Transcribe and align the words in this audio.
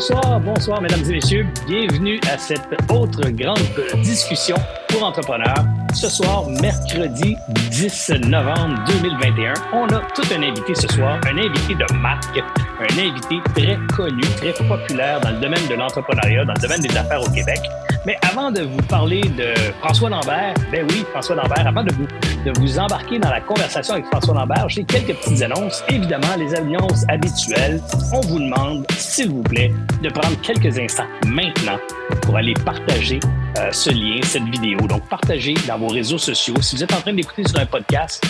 Bonsoir, 0.00 0.40
bonsoir, 0.40 0.80
mesdames 0.80 1.04
et 1.10 1.12
messieurs. 1.12 1.46
Bienvenue 1.66 2.18
à 2.32 2.38
cette 2.38 2.66
autre 2.90 3.28
grande 3.28 3.58
discussion 4.02 4.56
pour 4.88 5.04
entrepreneurs. 5.04 5.62
Ce 5.92 6.08
soir, 6.08 6.48
mercredi 6.48 7.36
10 7.70 8.12
novembre 8.26 8.82
2021, 9.02 9.52
on 9.74 9.86
a 9.88 10.00
tout 10.14 10.22
un 10.34 10.42
invité 10.42 10.74
ce 10.74 10.88
soir, 10.88 11.20
un 11.26 11.36
invité 11.36 11.74
de 11.74 11.94
marque, 11.98 12.38
un 12.38 12.98
invité 12.98 13.40
très 13.54 13.76
connu, 13.94 14.22
très 14.38 14.54
populaire 14.66 15.20
dans 15.20 15.32
le 15.32 15.38
domaine 15.38 15.68
de 15.68 15.74
l'entrepreneuriat, 15.74 16.46
dans 16.46 16.54
le 16.54 16.60
domaine 16.62 16.80
des 16.80 16.96
affaires 16.96 17.20
au 17.20 17.28
Québec. 17.28 17.60
Mais 18.06 18.16
avant 18.22 18.50
de 18.50 18.62
vous 18.62 18.80
parler 18.88 19.20
de 19.20 19.52
François 19.80 20.08
Lambert, 20.08 20.54
ben 20.72 20.86
oui, 20.88 21.04
François 21.10 21.36
Lambert, 21.36 21.66
avant 21.66 21.84
de 21.84 21.92
vous, 21.92 22.06
de 22.46 22.58
vous 22.58 22.78
embarquer 22.78 23.18
dans 23.18 23.28
la 23.28 23.42
conversation 23.42 23.94
avec 23.94 24.06
François 24.06 24.34
Lambert, 24.34 24.68
j'ai 24.70 24.84
quelques 24.84 25.14
petites 25.18 25.42
annonces. 25.42 25.84
Évidemment, 25.90 26.34
les 26.38 26.54
annonces 26.54 27.04
habituelles. 27.08 27.82
On 28.14 28.20
vous 28.20 28.38
demande, 28.38 28.86
s'il 28.92 29.28
vous 29.28 29.42
plaît, 29.42 29.72
de 30.02 30.08
prendre 30.08 30.40
quelques 30.40 30.78
instants 30.78 31.08
maintenant 31.26 31.78
pour 32.22 32.36
aller 32.36 32.54
partager 32.64 33.20
euh, 33.58 33.70
ce 33.70 33.90
lien, 33.90 34.20
cette 34.22 34.44
vidéo. 34.44 34.78
Donc, 34.86 35.06
partagez 35.08 35.54
dans 35.68 35.78
vos 35.78 35.88
réseaux 35.88 36.18
sociaux. 36.18 36.54
Si 36.62 36.76
vous 36.76 36.82
êtes 36.82 36.94
en 36.94 37.00
train 37.02 37.12
d'écouter 37.12 37.46
sur 37.46 37.58
un 37.58 37.66
podcast, 37.66 38.24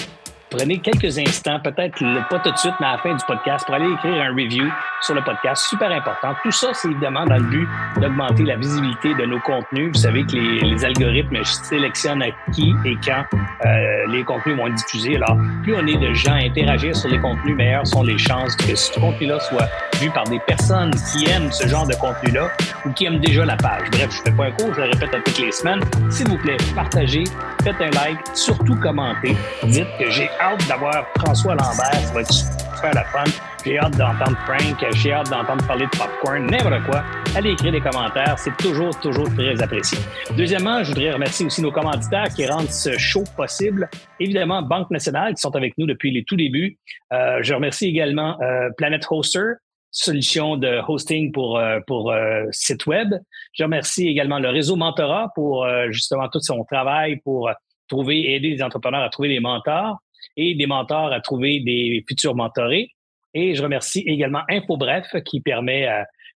prenez 0.50 0.78
quelques 0.78 1.18
instants, 1.18 1.60
peut-être 1.60 1.98
pas 2.28 2.38
tout 2.40 2.50
de 2.50 2.58
suite, 2.58 2.74
mais 2.80 2.86
à 2.86 2.92
la 2.92 2.98
fin 2.98 3.14
du 3.14 3.24
podcast, 3.24 3.64
pour 3.64 3.74
aller 3.74 3.90
écrire 3.92 4.22
un 4.22 4.30
review 4.30 4.70
sur 5.00 5.14
le 5.14 5.22
podcast. 5.22 5.64
Super 5.68 5.90
important. 5.90 6.34
Tout 6.42 6.50
ça, 6.50 6.68
c'est 6.74 6.88
évidemment 6.88 7.24
dans 7.24 7.36
le 7.36 7.44
but 7.44 7.68
d'augmenter 8.00 8.44
la 8.44 8.56
visibilité 8.56 9.14
de 9.14 9.24
nos 9.24 9.40
contenus. 9.40 9.92
Vous 9.92 10.00
savez 10.00 10.24
que 10.24 10.36
les, 10.36 10.84
algorithmes 10.84 11.42
sélectionnent 11.44 12.22
à 12.22 12.30
qui 12.52 12.74
et 12.84 12.96
quand 13.04 13.24
euh, 13.64 14.06
les 14.08 14.24
contenus 14.24 14.56
vont 14.56 14.66
être 14.66 14.74
diffusés. 14.74 15.16
Alors, 15.16 15.36
plus 15.62 15.74
on 15.74 15.86
est 15.86 15.98
de 15.98 16.12
gens 16.14 16.32
à 16.32 16.44
interagir 16.44 16.96
sur 16.96 17.08
les 17.08 17.20
contenus, 17.20 17.54
meilleures 17.54 17.86
sont 17.86 18.02
les 18.02 18.18
chances 18.18 18.56
que 18.56 18.74
ce 18.74 18.98
contenu-là 18.98 19.38
soit 19.40 19.68
vu 20.00 20.10
par 20.10 20.24
des 20.24 20.40
personnes 20.40 20.90
qui 21.12 21.30
aiment 21.30 21.52
ce 21.52 21.68
genre 21.68 21.86
de 21.86 21.94
contenu-là 21.94 22.48
ou 22.86 22.90
qui 22.90 23.04
aiment 23.04 23.20
déjà 23.20 23.44
la 23.44 23.56
page. 23.56 23.90
Bref, 23.92 24.10
je 24.10 24.22
fais 24.22 24.36
pas 24.36 24.46
un 24.46 24.50
cours, 24.52 24.74
je 24.74 24.80
le 24.80 24.90
répète 24.90 25.14
à 25.14 25.20
toutes 25.20 25.38
les 25.38 25.52
semaines. 25.52 25.80
S'il 26.10 26.28
vous 26.28 26.38
plaît, 26.38 26.56
partagez, 26.74 27.24
faites 27.62 27.80
un 27.80 27.90
like, 27.90 28.18
surtout 28.34 28.76
commentez. 28.76 29.36
Dites 29.64 29.86
que 29.98 30.10
j'ai 30.10 30.30
hâte 30.40 30.66
d'avoir 30.68 31.06
François 31.18 31.54
Lambert, 31.54 31.94
ça 31.94 32.14
va 32.14 32.20
être 32.20 32.32
super 32.32 32.94
la 32.94 33.04
fun. 33.04 33.24
J'ai 33.64 33.78
hâte 33.78 33.96
d'entendre 33.98 34.38
Frank, 34.46 34.84
j'ai 34.94 35.12
hâte 35.12 35.28
d'entendre 35.28 35.66
parler 35.66 35.84
de 35.84 35.90
popcorn, 35.90 36.46
n'importe 36.46 36.82
quoi. 36.86 37.02
Allez 37.36 37.50
écrire 37.50 37.72
des 37.72 37.80
commentaires, 37.80 38.38
c'est 38.38 38.56
toujours, 38.56 38.98
toujours 39.00 39.28
très 39.34 39.60
apprécié. 39.62 39.98
Deuxièmement, 40.34 40.82
je 40.82 40.92
voudrais 40.92 41.12
remercier 41.12 41.44
aussi 41.44 41.60
nos 41.60 41.70
commanditaires 41.70 42.28
qui 42.34 42.46
rendent 42.46 42.70
ce 42.70 42.96
show 42.96 43.22
possible. 43.36 43.88
Évidemment, 44.18 44.62
Banque 44.62 44.90
Nationale 44.90 45.34
qui 45.34 45.42
sont 45.42 45.54
avec 45.54 45.76
nous 45.76 45.86
depuis 45.86 46.10
les 46.10 46.24
tout 46.24 46.36
débuts. 46.36 46.78
Euh, 47.12 47.40
je 47.42 47.52
remercie 47.52 47.86
également 47.86 48.40
euh, 48.40 48.70
Planet 48.78 49.04
Hoster, 49.10 49.52
solution 49.90 50.56
de 50.56 50.80
hosting 50.88 51.32
pour, 51.32 51.58
euh, 51.58 51.80
pour 51.86 52.12
euh, 52.12 52.44
site 52.50 52.86
web. 52.86 53.12
Je 53.52 53.64
remercie 53.64 54.08
également 54.08 54.38
le 54.38 54.48
réseau 54.48 54.76
Mentorat 54.76 55.32
pour 55.34 55.64
euh, 55.64 55.90
justement 55.90 56.28
tout 56.28 56.40
son 56.40 56.64
travail 56.64 57.16
pour 57.24 57.50
trouver, 57.88 58.34
aider 58.34 58.50
les 58.50 58.62
entrepreneurs 58.62 59.02
à 59.02 59.10
trouver 59.10 59.28
des 59.28 59.40
mentors 59.40 59.98
et 60.36 60.54
des 60.54 60.66
mentors 60.66 61.12
à 61.12 61.20
trouver 61.20 61.60
des 61.60 62.04
futurs 62.08 62.34
mentorés. 62.34 62.90
Et 63.34 63.54
je 63.54 63.62
remercie 63.62 64.00
également 64.06 64.42
InfoBref 64.48 65.22
qui 65.24 65.40
permet 65.40 65.88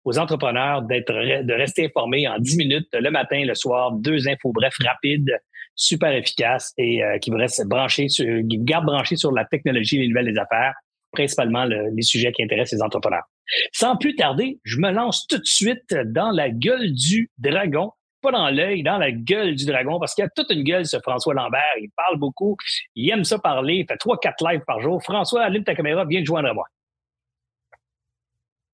aux 0.03 0.19
entrepreneurs 0.19 0.83
d'être 0.83 1.11
de 1.11 1.53
rester 1.53 1.85
informés 1.85 2.27
en 2.27 2.37
10 2.37 2.57
minutes 2.57 2.89
le 2.93 3.09
matin, 3.09 3.43
le 3.45 3.55
soir, 3.55 3.91
deux 3.93 4.27
InfoBref 4.27 4.75
rapides, 4.83 5.31
super 5.75 6.13
efficaces 6.13 6.71
et 6.77 7.01
qui 7.21 7.31
vous 7.31 7.37
restent 7.37 7.67
branchés 7.67 8.09
sur, 8.09 8.25
qui 8.25 8.57
vous 8.57 8.63
gardent 8.63 8.85
branchés 8.85 9.15
sur 9.15 9.31
la 9.31 9.45
technologie, 9.45 9.97
les 9.97 10.07
nouvelles 10.07 10.31
des 10.31 10.39
affaires, 10.39 10.73
principalement 11.11 11.65
les 11.65 12.01
sujets 12.03 12.31
qui 12.31 12.43
intéressent 12.43 12.79
les 12.79 12.83
entrepreneurs. 12.83 13.23
Sans 13.71 13.97
plus 13.97 14.15
tarder, 14.15 14.59
je 14.63 14.77
me 14.77 14.91
lance 14.91 15.27
tout 15.27 15.37
de 15.37 15.45
suite 15.45 15.95
dans 16.05 16.31
la 16.31 16.49
gueule 16.49 16.91
du 16.93 17.31
dragon 17.39 17.91
pas 18.23 18.31
dans 18.31 18.49
l'œil, 18.49 18.81
dans 18.81 18.97
la 18.97 19.11
gueule 19.11 19.53
du 19.55 19.65
dragon, 19.65 19.99
parce 19.99 20.15
qu'il 20.15 20.23
a 20.23 20.29
toute 20.29 20.49
une 20.49 20.63
gueule, 20.63 20.85
ce 20.85 20.97
François 20.99 21.33
Lambert. 21.33 21.61
Il 21.79 21.89
parle 21.95 22.17
beaucoup, 22.17 22.57
il 22.95 23.09
aime 23.11 23.23
ça 23.23 23.37
parler, 23.37 23.75
il 23.75 23.85
fait 23.85 23.97
trois, 23.97 24.17
quatre 24.17 24.43
lives 24.43 24.63
par 24.65 24.81
jour. 24.81 25.03
François, 25.03 25.43
allume 25.43 25.63
ta 25.63 25.75
caméra, 25.75 26.05
viens 26.05 26.21
te 26.21 26.25
joindre 26.25 26.49
à 26.49 26.53
moi. 26.53 26.65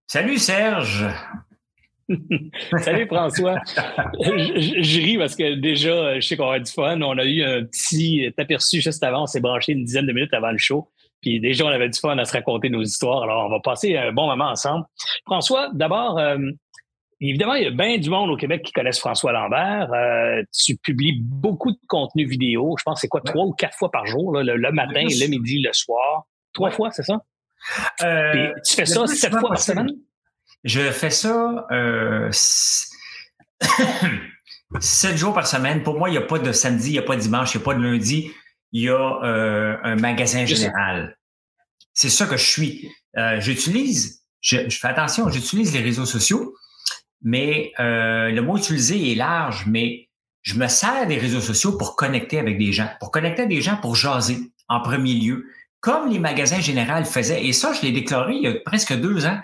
Salut 0.08 0.38
Serge. 0.38 1.06
Salut 2.80 3.06
François. 3.08 3.58
je, 4.20 5.02
ris 5.02 5.18
parce 5.18 5.36
que 5.36 5.56
déjà, 5.56 6.20
je 6.20 6.28
sais 6.28 6.38
qu'on 6.38 6.50
a 6.50 6.60
du 6.60 6.72
fun. 6.72 7.02
On 7.02 7.18
a 7.18 7.26
eu 7.26 7.44
un 7.44 7.66
petit 7.66 8.34
aperçu 8.38 8.82
juste 8.82 9.04
avant. 9.04 9.24
On 9.24 9.28
s'est 9.28 9.42
branché 9.42 9.74
une 9.74 9.84
dizaine 9.84 10.08
de 10.08 10.14
minutes 10.14 10.34
avant 10.34 10.52
le 10.52 10.58
show. 10.58 10.90
Puis 11.22 11.40
déjà, 11.40 11.66
on 11.66 11.70
avait 11.70 11.90
du 11.90 12.00
fun 12.00 12.18
à 12.18 12.26
se 12.26 12.34
raconter 12.34 12.70
nos 12.70 12.82
histoires. 12.82 13.24
Alors, 13.24 13.46
on 13.46 13.50
va 13.50 13.60
passer 13.60 13.98
un 13.98 14.12
bon 14.12 14.28
moment 14.28 14.50
ensemble. 14.50 14.86
François, 15.26 15.70
d'abord, 15.74 16.18
euh, 16.18 16.38
évidemment, 17.22 17.56
il 17.56 17.64
y 17.64 17.68
a 17.68 17.72
bien 17.72 17.98
du 17.98 18.10
monde 18.10 18.30
au 18.30 18.38
Québec 18.38 18.64
qui 18.64 18.72
connaissent 18.72 19.00
François 19.00 19.32
Lambert. 19.32 19.92
Euh, 19.94 20.44
tu 20.54 20.78
publies 20.78 21.20
beaucoup 21.22 21.72
de 21.72 21.80
contenu 21.88 22.26
vidéo. 22.26 22.76
Je 22.78 22.84
pense 22.84 22.96
que 22.96 23.02
c'est 23.02 23.08
quoi, 23.08 23.22
trois 23.22 23.46
ou 23.46 23.54
quatre 23.54 23.78
fois 23.78 23.92
par 23.92 24.06
jour, 24.06 24.34
le, 24.34 24.72
matin, 24.72 25.04
le 25.04 25.28
midi, 25.28 25.62
le 25.62 25.74
soir? 25.74 26.26
Trois 26.54 26.72
fois, 26.72 26.92
c'est 26.92 27.04
ça? 27.04 27.22
Euh, 28.04 28.54
tu 28.66 28.76
fais 28.76 28.86
ça 28.86 29.06
sept 29.08 29.32
fois 29.32 29.50
par 29.50 29.60
semaine? 29.60 29.90
Je 30.64 30.92
fais 30.92 31.10
ça 31.10 31.68
sept 34.80 35.18
jours 35.18 35.34
par 35.34 35.48
semaine. 35.48 35.84
Pour 35.84 35.98
moi, 35.98 36.10
il 36.10 36.14
n'y 36.14 36.18
a 36.18 36.22
pas 36.22 36.40
de 36.40 36.52
samedi, 36.52 36.90
il 36.90 36.94
n'y 36.94 37.00
a 37.00 37.04
pas 37.04 37.16
de 37.16 37.22
dimanche, 37.22 37.54
il 37.54 37.58
n'y 37.58 37.64
a 37.64 37.66
pas 37.66 37.74
de 37.74 37.82
lundi. 37.82 38.32
Il 38.72 38.84
y 38.84 38.90
a 38.90 39.80
un 39.84 39.96
magasin 39.96 40.46
général. 40.46 41.18
C'est 41.94 42.10
ça 42.10 42.28
que 42.28 42.38
je 42.38 42.46
suis. 42.46 42.90
j'utilise, 43.40 44.24
je, 44.42 44.70
fais 44.70 44.88
attention, 44.88 45.30
j'utilise 45.30 45.74
les 45.74 45.82
réseaux 45.82 46.06
sociaux, 46.06 46.54
mais 47.22 47.72
euh, 47.80 48.30
le 48.30 48.42
mot 48.42 48.58
utilisé 48.58 49.12
est 49.12 49.16
large, 49.16 49.66
mais 49.68 50.10
je 50.42 50.56
me 50.56 50.68
sers 50.68 51.08
des 51.08 51.18
réseaux 51.18 51.42
sociaux 51.42 51.78
pour 51.78 51.96
connecter 51.96 52.40
avec 52.40 52.58
des 52.58 52.72
gens, 52.72 52.90
pour 53.00 53.12
connecter 53.12 53.44
avec 53.44 53.56
des 53.56 53.62
gens 53.62 53.78
pour 53.78 53.96
jaser 53.96 54.38
en 54.68 54.82
premier 54.82 55.14
lieu, 55.14 55.46
comme 55.82 56.10
les 56.10 56.20
magasins 56.20 56.60
généraux 56.60 57.04
faisaient. 57.06 57.46
Et 57.46 57.54
ça, 57.54 57.74
je 57.74 57.82
l'ai 57.82 57.92
déclaré 57.92 58.36
il 58.36 58.44
y 58.44 58.48
a 58.48 58.54
presque 58.66 58.94
deux 58.94 59.26
ans. 59.26 59.40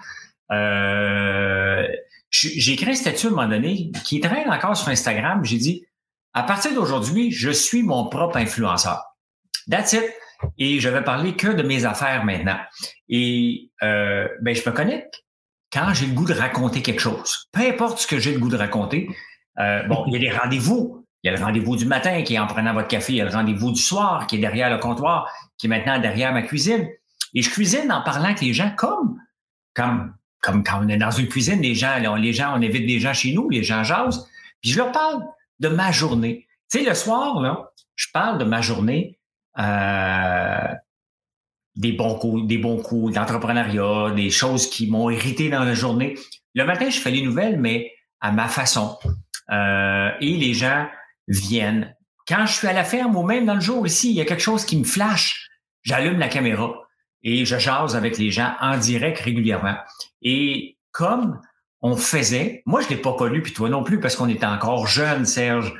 Euh, 0.52 1.88
j'ai 2.30 2.74
écrit 2.74 2.92
un 2.92 2.96
statut 2.96 3.28
à 3.28 3.30
un 3.30 3.34
moment 3.34 3.48
donné 3.48 3.92
qui 4.04 4.20
traîne 4.20 4.50
encore 4.50 4.76
sur 4.76 4.90
Instagram. 4.90 5.44
J'ai 5.44 5.58
dit, 5.58 5.86
à 6.34 6.44
partir 6.44 6.74
d'aujourd'hui, 6.74 7.32
je 7.32 7.50
suis 7.50 7.84
mon 7.84 8.10
propre 8.10 8.38
influenceur. 8.38 9.04
That's 9.70 9.94
it. 9.94 10.04
Et 10.58 10.80
je 10.80 10.90
vais 10.90 11.04
parler 11.04 11.36
que 11.36 11.48
de 11.48 11.64
mes 11.64 11.86
affaires 11.86 12.26
maintenant. 12.26 12.60
Et 13.10 13.72
euh, 13.84 14.28
ben, 14.42 14.54
je 14.54 14.70
me 14.70 14.76
connecte 14.76 15.25
quand 15.76 15.94
j'ai 15.94 16.06
le 16.06 16.14
goût 16.14 16.26
de 16.26 16.34
raconter 16.34 16.82
quelque 16.82 17.02
chose. 17.02 17.50
Peu 17.52 17.68
importe 17.68 18.00
ce 18.00 18.08
que 18.08 18.18
j'ai 18.18 18.34
le 18.34 18.40
goût 18.40 18.48
de 18.48 18.56
raconter. 18.56 19.10
Euh, 19.60 19.84
bon, 19.88 20.06
il 20.08 20.14
y 20.14 20.16
a 20.16 20.20
des 20.20 20.38
rendez-vous. 20.38 21.06
Il 21.22 21.28
y 21.28 21.34
a 21.34 21.38
le 21.38 21.44
rendez-vous 21.44 21.76
du 21.76 21.86
matin 21.86 22.22
qui 22.22 22.36
est 22.36 22.40
en 22.40 22.48
prenant 22.48 22.74
votre 22.74 22.88
café. 22.88 23.12
Il 23.12 23.18
y 23.18 23.22
a 23.22 23.26
le 23.26 23.32
rendez-vous 23.32 23.74
du 23.74 23.82
soir 23.82 24.26
qui 24.26 24.38
est 24.38 24.40
derrière 24.40 24.70
le 24.70 24.78
comptoir, 24.78 25.30
qui 25.58 25.68
est 25.68 25.70
maintenant 25.70 26.00
derrière 26.00 26.32
ma 26.32 26.44
cuisine. 26.44 26.88
Et 27.34 27.42
je 27.42 27.50
cuisine 27.50 27.92
en 27.92 28.02
parlant 28.04 28.26
avec 28.26 28.40
les 28.40 28.54
gens 28.54 28.72
comme, 28.78 29.20
comme, 29.74 30.16
comme 30.42 30.64
quand 30.64 30.80
on 30.82 30.88
est 30.88 30.98
dans 30.98 31.12
une 31.12 31.28
cuisine, 31.28 31.62
les 31.62 31.76
gens, 31.76 31.98
les 32.16 32.32
gens, 32.32 32.58
on 32.58 32.62
évite 32.62 32.88
des 32.88 33.00
gens 33.02 33.14
chez 33.14 33.34
nous, 33.34 33.50
les 33.50 33.64
gens 33.64 33.84
jasent. 33.84 34.26
Puis 34.62 34.72
je 34.72 34.78
leur 34.78 34.94
parle 34.94 35.24
de 35.60 35.68
ma 35.68 35.92
journée. 35.92 36.48
Tu 36.72 36.80
sais, 36.80 36.86
le 36.86 36.96
soir, 36.96 37.42
là, 37.42 37.72
je 37.96 38.08
parle 38.14 38.38
de 38.38 38.46
ma 38.46 38.62
journée. 38.62 39.20
Euh, 39.60 40.74
des 41.76 41.92
bons 41.92 42.16
coups, 42.16 42.48
des 42.48 42.58
bons 42.58 42.82
coups 42.82 43.14
d'entrepreneuriat, 43.14 44.12
des 44.16 44.30
choses 44.30 44.70
qui 44.70 44.90
m'ont 44.90 45.10
irrité 45.10 45.50
dans 45.50 45.64
la 45.64 45.74
journée. 45.74 46.16
Le 46.54 46.66
matin, 46.66 46.90
je 46.90 47.00
fais 47.00 47.12
les 47.12 47.22
nouvelles, 47.22 47.60
mais 47.60 47.92
à 48.22 48.32
ma 48.32 48.48
façon. 48.48 48.98
Euh, 49.52 50.10
et 50.22 50.38
les 50.38 50.54
gens 50.54 50.88
viennent. 51.28 51.96
Quand 52.28 52.46
je 52.46 52.54
suis 52.54 52.68
à 52.68 52.74
la 52.74 52.84
ferme 52.84 53.16
ou 53.16 53.24
même 53.24 53.46
dans 53.46 53.56
le 53.56 53.62
jour 53.62 53.86
ici, 53.86 54.10
il 54.10 54.16
y 54.16 54.22
a 54.22 54.26
quelque 54.26 54.42
chose 54.42 54.66
qui 54.66 54.78
me 54.78 54.84
flash, 54.84 55.48
j'allume 55.84 56.18
la 56.18 56.28
caméra 56.28 56.74
et 57.24 57.46
je 57.46 57.58
jase 57.58 57.96
avec 57.96 58.18
les 58.18 58.32
gens 58.32 58.54
en 58.60 58.78
direct 58.78 59.20
régulièrement. 59.20 59.76
Et 60.22 60.78
comme 60.92 61.40
on 61.82 61.96
faisait, 61.96 62.64
moi 62.66 62.82
je 62.82 62.90
l'ai 62.90 62.98
pas 62.98 63.14
connu, 63.14 63.42
puis 63.42 63.54
toi 63.54 63.70
non 63.70 63.84
plus, 63.84 64.00
parce 64.00 64.16
qu'on 64.16 64.30
était 64.30 64.46
encore 64.46 64.88
jeune, 64.88 65.26
Serge, 65.26 65.74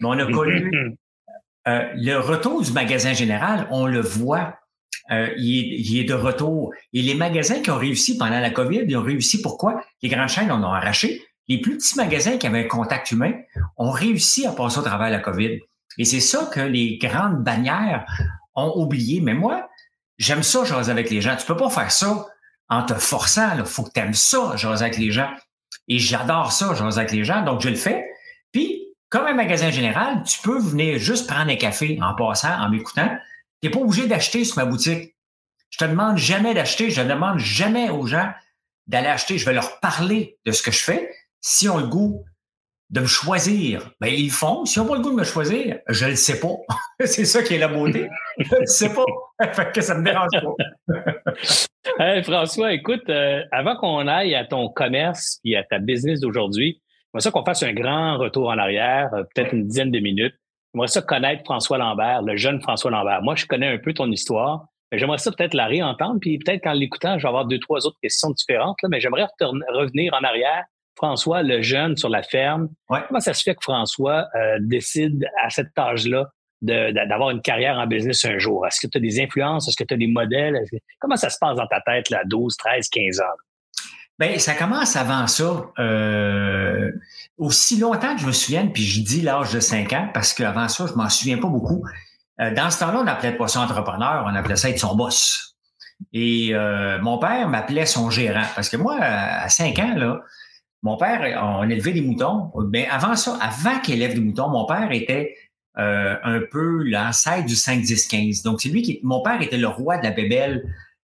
mais 0.00 0.08
on 0.08 0.18
a 0.18 0.26
connu 0.32 0.96
euh, 1.68 1.88
le 1.94 2.16
retour 2.16 2.62
du 2.62 2.72
magasin 2.72 3.12
général, 3.12 3.68
on 3.70 3.86
le 3.86 4.00
voit 4.00 4.58
euh, 5.10 5.28
il, 5.36 5.98
est, 5.98 6.04
de 6.04 6.14
retour. 6.14 6.72
Et 6.92 7.02
les 7.02 7.14
magasins 7.14 7.60
qui 7.60 7.70
ont 7.70 7.78
réussi 7.78 8.16
pendant 8.16 8.40
la 8.40 8.50
COVID, 8.50 8.84
ils 8.86 8.96
ont 8.96 9.02
réussi 9.02 9.42
pourquoi? 9.42 9.82
Les 10.02 10.08
grandes 10.08 10.28
chaînes 10.28 10.50
en 10.50 10.62
ont 10.62 10.72
arraché. 10.72 11.22
Les 11.48 11.60
plus 11.60 11.76
petits 11.76 11.96
magasins 11.96 12.38
qui 12.38 12.46
avaient 12.46 12.64
un 12.64 12.68
contact 12.68 13.10
humain 13.10 13.32
ont 13.76 13.90
réussi 13.90 14.46
à 14.46 14.52
passer 14.52 14.78
au 14.78 14.82
travers 14.82 15.08
de 15.08 15.12
la 15.12 15.18
COVID. 15.18 15.58
Et 15.98 16.04
c'est 16.04 16.20
ça 16.20 16.48
que 16.52 16.60
les 16.60 16.98
grandes 16.98 17.42
bannières 17.42 18.06
ont 18.54 18.72
oublié. 18.76 19.20
Mais 19.20 19.34
moi, 19.34 19.68
j'aime 20.18 20.42
ça, 20.42 20.64
chose 20.64 20.88
avec 20.88 21.10
les 21.10 21.20
gens. 21.20 21.36
Tu 21.36 21.46
peux 21.46 21.56
pas 21.56 21.68
faire 21.68 21.90
ça 21.90 22.26
en 22.68 22.84
te 22.84 22.94
forçant. 22.94 23.50
Il 23.56 23.64
faut 23.64 23.82
que 23.82 23.90
tu 23.92 24.00
aimes 24.00 24.14
ça, 24.14 24.56
jaser 24.56 24.84
avec 24.84 24.98
les 24.98 25.10
gens. 25.10 25.30
Et 25.88 25.98
j'adore 25.98 26.52
ça, 26.52 26.74
jaser 26.74 27.00
avec 27.00 27.12
les 27.12 27.24
gens, 27.24 27.42
donc 27.42 27.60
je 27.60 27.68
le 27.68 27.74
fais. 27.74 28.06
Puis, 28.52 28.86
comme 29.08 29.26
un 29.26 29.34
magasin 29.34 29.70
général, 29.70 30.22
tu 30.22 30.40
peux 30.40 30.58
venir 30.58 30.98
juste 30.98 31.28
prendre 31.28 31.50
un 31.50 31.56
café 31.56 31.98
en 32.00 32.14
passant, 32.14 32.54
en 32.58 32.70
m'écoutant. 32.70 33.10
Tu 33.62 33.68
n'es 33.68 33.74
pas 33.74 33.80
obligé 33.80 34.08
d'acheter 34.08 34.44
sur 34.44 34.58
ma 34.58 34.64
boutique. 34.64 35.14
Je 35.70 35.78
te 35.78 35.84
demande 35.84 36.18
jamais 36.18 36.52
d'acheter, 36.52 36.90
je 36.90 37.00
ne 37.00 37.08
demande 37.08 37.38
jamais 37.38 37.90
aux 37.90 38.06
gens 38.06 38.30
d'aller 38.88 39.06
acheter. 39.06 39.38
Je 39.38 39.46
vais 39.46 39.52
leur 39.52 39.78
parler 39.80 40.36
de 40.44 40.52
ce 40.52 40.62
que 40.62 40.72
je 40.72 40.82
fais. 40.82 41.10
Si 41.40 41.68
on 41.68 41.78
le 41.78 41.86
goût 41.86 42.24
de 42.90 43.00
me 43.00 43.06
choisir, 43.06 43.90
ben 44.00 44.12
ils 44.12 44.30
font. 44.30 44.66
Si 44.66 44.78
on 44.80 44.86
pas 44.86 44.96
le 44.96 45.00
goût 45.00 45.12
de 45.12 45.16
me 45.16 45.24
choisir, 45.24 45.78
je 45.88 46.06
le 46.06 46.16
sais 46.16 46.40
pas. 46.40 46.56
c'est 47.04 47.24
ça 47.24 47.42
qui 47.42 47.54
est 47.54 47.58
la 47.58 47.68
beauté. 47.68 48.08
je 48.38 48.54
le 48.54 48.66
sais 48.66 48.92
pas. 48.92 49.04
fait 49.52 49.72
que 49.72 49.80
ça 49.80 49.94
me 49.94 50.04
dérange 50.04 50.28
pas. 50.32 52.22
François, 52.24 52.72
écoute, 52.72 53.08
euh, 53.08 53.42
avant 53.52 53.76
qu'on 53.76 54.08
aille 54.08 54.34
à 54.34 54.44
ton 54.44 54.68
commerce 54.68 55.38
et 55.44 55.56
à 55.56 55.62
ta 55.62 55.78
business 55.78 56.20
d'aujourd'hui, 56.20 56.82
j'aimerais 57.06 57.22
ça 57.22 57.30
qu'on 57.30 57.44
fasse 57.44 57.62
un 57.62 57.72
grand 57.72 58.18
retour 58.18 58.48
en 58.48 58.58
arrière, 58.58 59.14
euh, 59.14 59.22
peut-être 59.34 59.54
une 59.54 59.66
dizaine 59.66 59.90
de 59.90 60.00
minutes. 60.00 60.34
J'aimerais 60.74 60.88
ça 60.88 61.02
connaître 61.02 61.42
François 61.44 61.78
Lambert, 61.78 62.22
le 62.22 62.36
jeune 62.36 62.60
François 62.60 62.90
Lambert. 62.90 63.22
Moi, 63.22 63.34
je 63.34 63.46
connais 63.46 63.68
un 63.68 63.78
peu 63.78 63.92
ton 63.92 64.10
histoire. 64.10 64.66
J'aimerais 64.90 65.18
ça 65.18 65.30
peut-être 65.32 65.54
la 65.54 65.66
réentendre, 65.66 66.18
puis 66.20 66.38
peut-être 66.38 66.62
qu'en 66.62 66.72
l'écoutant, 66.72 67.18
je 67.18 67.22
vais 67.22 67.28
avoir 67.28 67.46
deux, 67.46 67.58
trois 67.58 67.86
autres 67.86 67.98
questions 68.02 68.30
différentes, 68.30 68.76
là, 68.82 68.88
mais 68.90 69.00
j'aimerais 69.00 69.26
revenir 69.40 70.12
en 70.14 70.22
arrière 70.24 70.64
François, 70.96 71.42
le 71.42 71.62
jeune 71.62 71.96
sur 71.96 72.08
la 72.08 72.22
ferme, 72.22 72.68
comment 72.88 73.20
ça 73.20 73.34
se 73.34 73.42
fait 73.42 73.54
que 73.54 73.62
François 73.62 74.28
euh, 74.34 74.58
décide 74.60 75.26
à 75.42 75.50
cet 75.50 75.76
âge-là 75.78 76.28
d'avoir 76.60 77.30
une 77.30 77.40
carrière 77.40 77.76
en 77.78 77.86
business 77.86 78.24
un 78.24 78.38
jour? 78.38 78.66
Est-ce 78.66 78.80
que 78.80 78.90
tu 78.90 78.98
as 78.98 79.00
des 79.00 79.20
influences? 79.20 79.68
Est-ce 79.68 79.76
que 79.76 79.84
tu 79.84 79.94
as 79.94 79.96
des 79.96 80.06
modèles? 80.06 80.56
comment 81.00 81.16
ça 81.16 81.30
se 81.30 81.38
passe 81.40 81.56
dans 81.56 81.66
ta 81.66 81.80
tête, 81.80 82.10
là, 82.10 82.22
12, 82.26 82.56
13, 82.56 82.88
15 82.88 83.20
ans? 83.20 83.24
Bien, 84.18 84.38
ça 84.38 84.54
commence 84.54 84.96
avant 84.96 85.26
ça. 85.26 85.70
Euh, 85.78 86.90
aussi 87.38 87.78
longtemps 87.78 88.14
que 88.14 88.20
je 88.20 88.26
me 88.26 88.32
souvienne, 88.32 88.72
puis 88.72 88.82
je 88.82 89.02
dis 89.02 89.20
l'âge 89.20 89.52
de 89.52 89.60
5 89.60 89.92
ans, 89.92 90.08
parce 90.12 90.32
qu'avant 90.34 90.68
ça, 90.68 90.86
je 90.86 90.94
m'en 90.94 91.08
souviens 91.08 91.38
pas 91.38 91.48
beaucoup. 91.48 91.84
Euh, 92.40 92.54
dans 92.54 92.70
ce 92.70 92.80
temps-là, 92.80 93.00
on 93.00 93.04
n'appelait 93.04 93.36
pas 93.36 93.48
ça 93.48 93.60
entrepreneur, 93.60 94.24
on 94.26 94.34
appelait 94.34 94.56
ça 94.56 94.70
être 94.70 94.78
son 94.78 94.94
boss. 94.94 95.56
Et 96.12 96.52
mon 97.00 97.18
père 97.18 97.48
m'appelait 97.48 97.86
son 97.86 98.10
gérant. 98.10 98.46
Parce 98.56 98.68
que 98.68 98.76
moi, 98.76 98.98
à 99.00 99.48
5 99.48 99.78
ans, 99.78 99.94
là, 99.94 100.20
mon 100.82 100.96
père, 100.96 101.40
on 101.42 101.68
élevait 101.70 101.92
des 101.92 102.00
moutons. 102.00 102.50
Ben, 102.56 102.86
avant 102.90 103.14
ça, 103.14 103.38
avant 103.40 103.78
qu'il 103.78 103.94
élève 103.94 104.14
des 104.14 104.20
moutons, 104.20 104.48
mon 104.48 104.66
père 104.66 104.90
était 104.90 105.36
euh, 105.78 106.16
un 106.22 106.40
peu 106.40 106.82
l'ancêtre 106.82 107.46
du 107.46 107.54
5-10-15. 107.54 108.44
Donc, 108.44 108.60
c'est 108.60 108.68
lui 108.68 108.82
qui. 108.82 109.00
Mon 109.02 109.22
père 109.22 109.40
était 109.40 109.56
le 109.56 109.68
roi 109.68 109.96
de 109.98 110.04
la 110.04 110.10
bébelle 110.10 110.62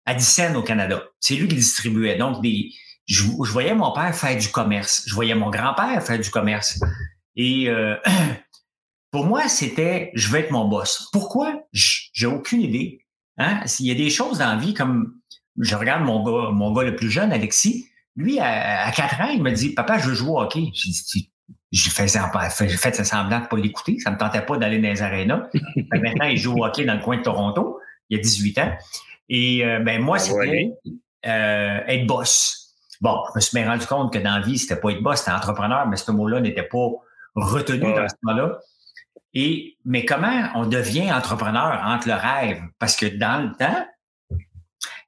à 0.04 0.14
Dicenne 0.14 0.56
au 0.56 0.62
Canada. 0.62 1.02
C'est 1.18 1.34
lui 1.34 1.48
qui 1.48 1.54
distribuait. 1.54 2.16
Donc, 2.16 2.42
des, 2.42 2.70
je, 3.10 3.24
voyais 3.24 3.74
mon 3.74 3.92
père 3.92 4.14
faire 4.14 4.36
du 4.36 4.48
commerce. 4.48 5.02
Je 5.06 5.14
voyais 5.14 5.34
mon 5.34 5.50
grand-père 5.50 6.02
faire 6.02 6.18
du 6.18 6.30
commerce. 6.30 6.80
Et 7.34 7.68
euh, 7.68 7.96
pour 9.10 9.26
moi, 9.26 9.48
c'était 9.48 10.12
je 10.14 10.30
vais 10.30 10.40
être 10.40 10.52
mon 10.52 10.68
boss. 10.68 11.08
Pourquoi? 11.12 11.62
J'ai 11.72 12.26
aucune 12.26 12.62
idée. 12.62 13.04
Hein? 13.36 13.62
Il 13.80 13.86
y 13.86 13.90
a 13.90 13.94
des 13.94 14.10
choses 14.10 14.38
dans 14.38 14.50
la 14.50 14.56
vie 14.56 14.74
comme 14.74 15.14
je 15.58 15.74
regarde 15.74 16.04
mon 16.04 16.22
gars, 16.22 16.50
mon 16.52 16.72
gars 16.72 16.84
le 16.84 16.94
plus 16.94 17.10
jeune, 17.10 17.32
Alexis. 17.32 17.88
Lui, 18.16 18.38
à, 18.38 18.90
4 18.92 19.20
ans, 19.20 19.30
il 19.32 19.42
me 19.42 19.50
dit 19.50 19.74
Papa, 19.74 19.98
je 19.98 20.10
veux 20.10 20.14
jouer 20.14 20.30
au 20.30 20.40
hockey. 20.40 20.70
J'ai 20.72 20.90
dit 20.90 21.32
j'ai 21.72 21.90
fait, 21.90 22.08
fait 22.08 23.04
semblant 23.04 23.40
de 23.40 23.46
pas 23.46 23.56
l'écouter. 23.56 23.98
Ça 24.00 24.10
me 24.10 24.18
tentait 24.18 24.42
pas 24.42 24.56
d'aller 24.56 24.78
dans 24.78 24.88
les 24.88 25.02
arénas. 25.02 25.48
maintenant, 25.92 26.26
il 26.26 26.36
joue 26.36 26.54
au 26.56 26.64
hockey 26.64 26.84
dans 26.84 26.94
le 26.94 27.00
coin 27.00 27.16
de 27.16 27.22
Toronto. 27.22 27.78
Il 28.08 28.16
y 28.16 28.20
a 28.20 28.22
18 28.22 28.58
ans. 28.58 28.72
Et 29.28 29.64
euh, 29.64 29.78
ben 29.78 30.02
moi, 30.02 30.16
ah 30.16 30.20
c'était 30.20 30.72
euh, 31.26 31.80
être 31.86 32.06
boss. 32.06 32.59
Bon, 33.00 33.22
je 33.30 33.36
me 33.36 33.40
suis 33.40 33.58
bien 33.58 33.70
rendu 33.70 33.86
compte 33.86 34.12
que 34.12 34.18
dans 34.18 34.36
la 34.36 34.40
vie, 34.40 34.58
c'était 34.58 34.78
pas 34.78 34.90
être 34.90 35.02
boss, 35.02 35.20
c'était 35.20 35.32
entrepreneur, 35.32 35.86
mais 35.86 35.96
ce 35.96 36.10
mot-là 36.10 36.40
n'était 36.40 36.62
pas 36.62 36.88
retenu 37.34 37.94
dans 37.94 38.08
ce 38.08 38.14
moment-là. 38.22 38.58
Et, 39.32 39.76
mais 39.84 40.04
comment 40.04 40.48
on 40.54 40.66
devient 40.66 41.12
entrepreneur 41.12 41.82
entre 41.84 42.08
le 42.08 42.14
rêve? 42.14 42.62
Parce 42.78 42.96
que 42.96 43.06
dans 43.06 43.42
le 43.42 43.56
temps, 43.56 43.86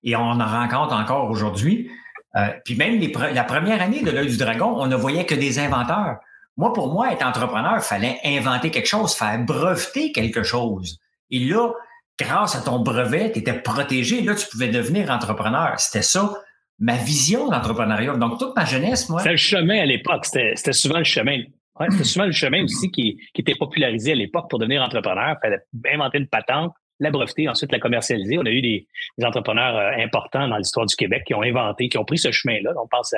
et 0.04 0.16
on 0.16 0.20
en 0.20 0.46
rencontre 0.46 0.94
encore 0.94 1.30
aujourd'hui, 1.30 1.90
euh, 2.36 2.48
puis 2.64 2.76
même 2.76 3.00
la 3.34 3.44
première 3.44 3.82
année 3.82 4.02
de 4.02 4.10
l'œil 4.10 4.28
du 4.28 4.36
dragon, 4.36 4.74
on 4.78 4.86
ne 4.86 4.96
voyait 4.96 5.26
que 5.26 5.34
des 5.34 5.58
inventeurs. 5.58 6.18
Moi, 6.56 6.72
pour 6.72 6.92
moi, 6.92 7.12
être 7.12 7.24
entrepreneur, 7.24 7.74
il 7.76 7.82
fallait 7.82 8.18
inventer 8.24 8.70
quelque 8.70 8.88
chose, 8.88 9.14
faire 9.14 9.38
breveter 9.38 10.12
quelque 10.12 10.42
chose. 10.42 10.98
Et 11.30 11.40
là, 11.40 11.72
grâce 12.18 12.56
à 12.56 12.60
ton 12.60 12.80
brevet, 12.80 13.32
tu 13.32 13.40
étais 13.40 13.54
protégé. 13.54 14.22
Là, 14.22 14.34
tu 14.34 14.46
pouvais 14.48 14.68
devenir 14.68 15.10
entrepreneur. 15.10 15.78
C'était 15.78 16.02
ça, 16.02 16.32
ma 16.78 16.96
vision 16.96 17.48
d'entrepreneuriat. 17.48 18.16
Donc, 18.16 18.38
toute 18.38 18.56
ma 18.56 18.64
jeunesse, 18.64 19.08
moi. 19.08 19.20
C'était 19.20 19.32
le 19.32 19.36
chemin 19.36 19.80
à 19.80 19.86
l'époque. 19.86 20.26
C'était 20.26 20.72
souvent 20.72 20.98
le 20.98 21.04
chemin. 21.04 21.42
Ouais, 21.80 21.86
c'était 21.90 22.04
souvent 22.04 22.26
le 22.26 22.32
chemin 22.32 22.64
aussi 22.64 22.90
qui, 22.90 23.18
qui 23.32 23.40
était 23.40 23.54
popularisé 23.54 24.12
à 24.12 24.14
l'époque 24.14 24.50
pour 24.50 24.58
devenir 24.58 24.82
entrepreneur. 24.82 25.36
Il 25.36 25.38
fallait 25.40 25.94
inventer 25.94 26.18
une 26.18 26.26
patente, 26.26 26.74
la 27.00 27.10
breveter, 27.10 27.48
ensuite 27.48 27.72
la 27.72 27.78
commercialiser. 27.78 28.38
On 28.38 28.44
a 28.44 28.50
eu 28.50 28.60
des, 28.60 28.86
entrepreneurs 29.22 29.76
euh, 29.76 30.02
importants 30.02 30.48
dans 30.48 30.58
l'histoire 30.58 30.86
du 30.86 30.94
Québec 30.96 31.22
qui 31.26 31.34
ont 31.34 31.42
inventé, 31.42 31.88
qui 31.88 31.98
ont 31.98 32.04
pris 32.04 32.18
ce 32.18 32.30
chemin-là. 32.30 32.72
On 32.76 32.88
pense 32.88 33.14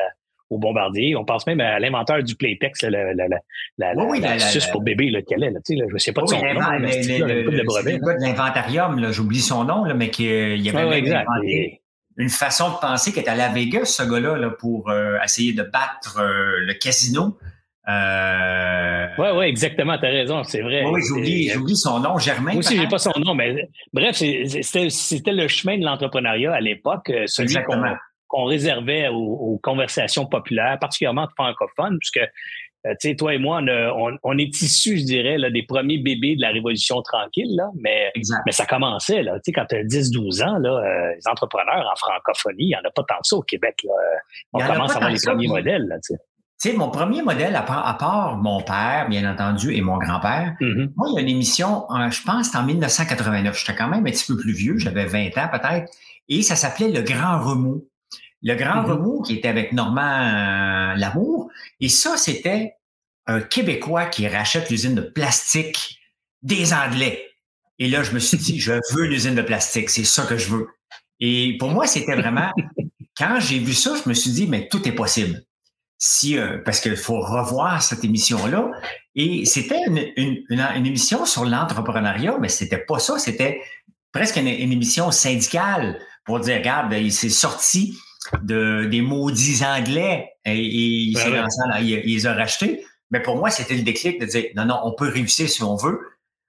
au 0.51 0.59
bombardier, 0.59 1.17
on 1.17 1.25
pense 1.25 1.47
même 1.47 1.61
à 1.61 1.81
l'inventeur 1.81 2.23
du 2.23 2.37
Playtex, 2.37 2.83
la, 2.83 3.15
la, 3.15 3.27
la, 3.79 4.05
oui, 4.05 4.21
pour 4.71 4.83
bébé 4.83 5.11
là, 5.11 5.23
qu'elle 5.23 5.43
est. 5.43 5.51
Là, 5.51 5.61
je 5.67 5.93
ne 5.93 5.99
sais 5.99 6.13
pas 6.13 6.23
de 6.23 6.27
son 6.27 6.37
nom. 6.37 6.45
Le, 6.45 7.99
gars 8.05 8.15
de 8.15 8.21
l'inventarium, 8.21 9.11
j'oublie 9.11 9.41
son 9.41 9.65
nom, 9.65 9.85
là, 9.85 9.95
mais 9.95 10.11
qui, 10.11 10.29
euh, 10.31 10.55
il 10.55 10.63
y 10.63 10.69
avait 10.69 10.81
inventé 10.81 11.81
une 12.17 12.31
façon 12.31 12.71
de 12.71 12.77
penser 12.77 13.13
qui 13.13 13.21
est 13.21 13.29
à 13.29 13.35
la 13.35 13.49
Vegas, 13.49 13.87
ce 13.87 14.03
gars-là, 14.03 14.37
là, 14.37 14.51
pour 14.51 14.89
euh, 14.91 15.19
essayer 15.23 15.53
de 15.53 15.63
battre 15.63 16.21
le 16.21 16.73
casino. 16.75 17.39
Euh... 17.87 19.07
Oui, 19.19 19.29
oui, 19.35 19.45
exactement, 19.47 19.99
tu 19.99 20.07
as 20.07 20.11
raison, 20.11 20.43
c'est 20.45 20.63
vrai. 20.63 20.85
Oui, 20.87 21.01
j'oublie, 21.07 21.49
j'oublie 21.51 21.77
son 21.77 22.01
nom, 22.01 22.19
Germain. 22.19 22.53
Moi 22.53 22.61
aussi, 22.61 22.77
j'ai 22.79 22.89
pas 22.89 22.99
son 22.99 23.13
nom, 23.19 23.35
mais 23.35 23.69
bref, 23.93 24.17
c'était 24.17 25.33
le 25.33 25.49
chemin 25.49 25.79
de 25.79 25.85
l'entrepreneuriat 25.85 26.55
à 26.55 26.61
l'époque, 26.61 27.11
euh, 27.11 27.25
celui 27.27 27.57
qu'on 28.29 28.45
réservait 28.47 29.09
aux, 29.09 29.61
conversations 29.63 30.27
populaires, 30.27 30.79
particulièrement 30.81 31.29
francophones, 31.37 31.99
puisque 31.99 32.21
euh, 32.87 32.91
tu 33.01 33.09
sais, 33.09 33.17
toi 33.17 33.35
et 33.35 33.39
moi, 33.39 33.63
on, 34.23 34.39
est 34.39 34.61
issus, 34.61 34.99
je 34.99 35.05
dirais, 35.05 35.39
là, 35.39 35.51
des 35.51 35.63
premiers 35.63 35.99
bébés 35.99 36.37
de 36.37 36.43
la 36.43 36.51
Révolution 36.51 37.01
tranquille, 37.01 37.57
là, 37.57 37.71
mais, 37.81 38.13
mais 38.45 38.53
ça 38.53 38.67
commençait. 38.67 39.23
Là, 39.23 39.35
tu 39.37 39.41
sais, 39.47 39.53
quand 39.53 39.65
tu 39.67 39.77
as 39.77 39.85
10-12 39.85 40.45
ans, 40.45 40.59
là, 40.59 40.71
euh, 40.71 41.15
les 41.15 41.29
entrepreneurs 41.29 41.91
en 41.91 41.97
francophonie, 41.97 42.65
il 42.65 42.69
n'y 42.69 42.77
en 42.77 42.87
a 42.87 42.91
pas 42.91 43.03
tant 43.09 43.17
que 43.17 43.27
ça 43.27 43.37
au 43.37 43.43
Québec. 43.43 43.81
Là. 43.85 43.93
On 44.53 44.59
commence 44.59 44.93
à 44.93 44.97
avoir 44.97 45.11
les 45.11 45.19
premiers 45.25 45.49
modèles. 45.49 45.87
Là, 45.89 45.97
tu 45.97 46.15
sais. 46.15 46.21
Tu 46.63 46.71
sais, 46.71 46.77
mon 46.77 46.91
premier 46.91 47.21
modèle, 47.23 47.57
à 47.57 47.63
part, 47.63 48.37
mon 48.37 48.61
père, 48.61 49.07
bien 49.09 49.31
entendu, 49.31 49.75
et 49.75 49.81
mon 49.81 49.99
grand-père, 49.99 50.55
mm-hmm. 50.61 50.93
moi, 50.95 51.09
il 51.11 51.15
y 51.15 51.19
a 51.19 51.21
une 51.23 51.29
émission, 51.29 51.85
je 51.91 52.23
pense, 52.25 52.47
c'était 52.47 52.59
en 52.59 52.65
1989. 52.65 53.59
J'étais 53.59 53.77
quand 53.77 53.89
même 53.89 54.07
un 54.07 54.11
petit 54.11 54.27
peu 54.27 54.39
plus 54.39 54.53
vieux, 54.53 54.79
j'avais 54.79 55.07
20 55.07 55.37
ans 55.39 55.49
peut-être, 55.51 55.91
et 56.29 56.43
ça 56.43 56.55
s'appelait 56.55 56.91
Le 56.91 57.03
Grand 57.03 57.41
Remous. 57.41 57.89
Le 58.45 58.55
Grand. 58.55 58.85
Remous, 58.85 59.23
qui 59.23 59.35
était 59.35 59.49
avec 59.49 59.73
Normand 59.73 60.03
euh, 60.03 60.95
Lamour. 60.95 61.51
Et 61.81 61.89
ça, 61.89 62.17
c'était 62.17 62.75
un 63.27 63.41
Québécois 63.41 64.07
qui 64.07 64.29
rachète 64.29 64.71
l'usine 64.71 64.95
de 64.95 65.01
plastique 65.01 65.99
des 66.43 66.73
Anglais. 66.73 67.27
Et 67.79 67.89
là, 67.89 68.03
je 68.03 68.13
me 68.13 68.19
suis 68.19 68.37
dit, 68.37 68.61
je 68.61 68.75
veux 68.93 69.07
l'usine 69.07 69.35
de 69.35 69.43
plastique, 69.43 69.91
c'est 69.91 70.05
ça 70.05 70.25
que 70.25 70.37
je 70.37 70.51
veux. 70.51 70.69
Et 71.21 71.57
pour 71.59 71.71
moi, 71.71 71.87
c'était 71.87 72.15
vraiment, 72.15 72.51
quand 73.17 73.41
j'ai 73.41 73.59
vu 73.59 73.73
ça, 73.73 73.95
je 74.03 74.09
me 74.09 74.15
suis 74.15 74.31
dit, 74.31 74.47
mais 74.47 74.69
tout 74.69 74.87
est 74.87 74.93
possible 74.93 75.43
si 75.99 76.37
euh, 76.37 76.59
parce 76.65 76.81
qu'il 76.81 76.97
faut 76.97 77.21
revoir 77.21 77.83
cette 77.83 78.05
émission-là. 78.05 78.71
Et 79.15 79.47
c'était 79.47 79.81
une, 79.87 80.87
émission 80.87 81.25
sur 81.25 81.45
l'entrepreneuriat, 81.45 82.37
mais 82.39 82.49
c'était 82.49 82.79
pas 82.79 82.99
ça, 82.99 83.19
c'était 83.19 83.63
presque 84.13 84.37
une, 84.37 84.49
émission 84.49 85.11
syndicale 85.11 85.99
pour 86.27 86.41
dire, 86.41 86.59
regarde, 86.59 86.93
il 86.93 87.13
s'est 87.13 87.31
sorti 87.31 87.97
de, 88.43 88.87
des 88.87 89.01
maudits 89.01 89.65
anglais 89.65 90.33
et, 90.45 90.63
il 90.63 91.17
s'est 91.17 91.31
lancé 91.31 91.59
il, 91.81 92.01
les 92.01 92.27
a 92.27 92.35
rachetés. 92.35 92.85
Mais 93.11 93.21
pour 93.21 93.37
moi, 93.37 93.51
c'était 93.51 93.75
le 93.75 93.83
déclic 93.83 94.21
de 94.21 94.27
dire, 94.27 94.45
non, 94.57 94.65
non, 94.65 94.81
on 94.85 94.93
peut 94.93 95.09
réussir 95.09 95.49
si 95.49 95.63
on 95.63 95.77
veut. 95.77 96.01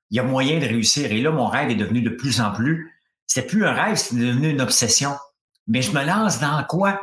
Il 0.09 0.17
y 0.17 0.19
a 0.19 0.23
moyen 0.23 0.59
de 0.59 0.65
réussir. 0.65 1.11
Et 1.11 1.21
là, 1.21 1.31
mon 1.31 1.47
rêve 1.47 1.69
est 1.69 1.75
devenu 1.75 2.01
de 2.01 2.09
plus 2.09 2.41
en 2.41 2.51
plus. 2.51 2.91
C'était 3.27 3.47
plus 3.47 3.65
un 3.65 3.73
rêve, 3.73 3.95
c'est 3.95 4.15
devenu 4.15 4.49
une 4.49 4.61
obsession. 4.61 5.11
Mais 5.67 5.81
je 5.81 5.91
me 5.91 6.03
lance 6.03 6.39
dans 6.39 6.63
quoi? 6.63 7.01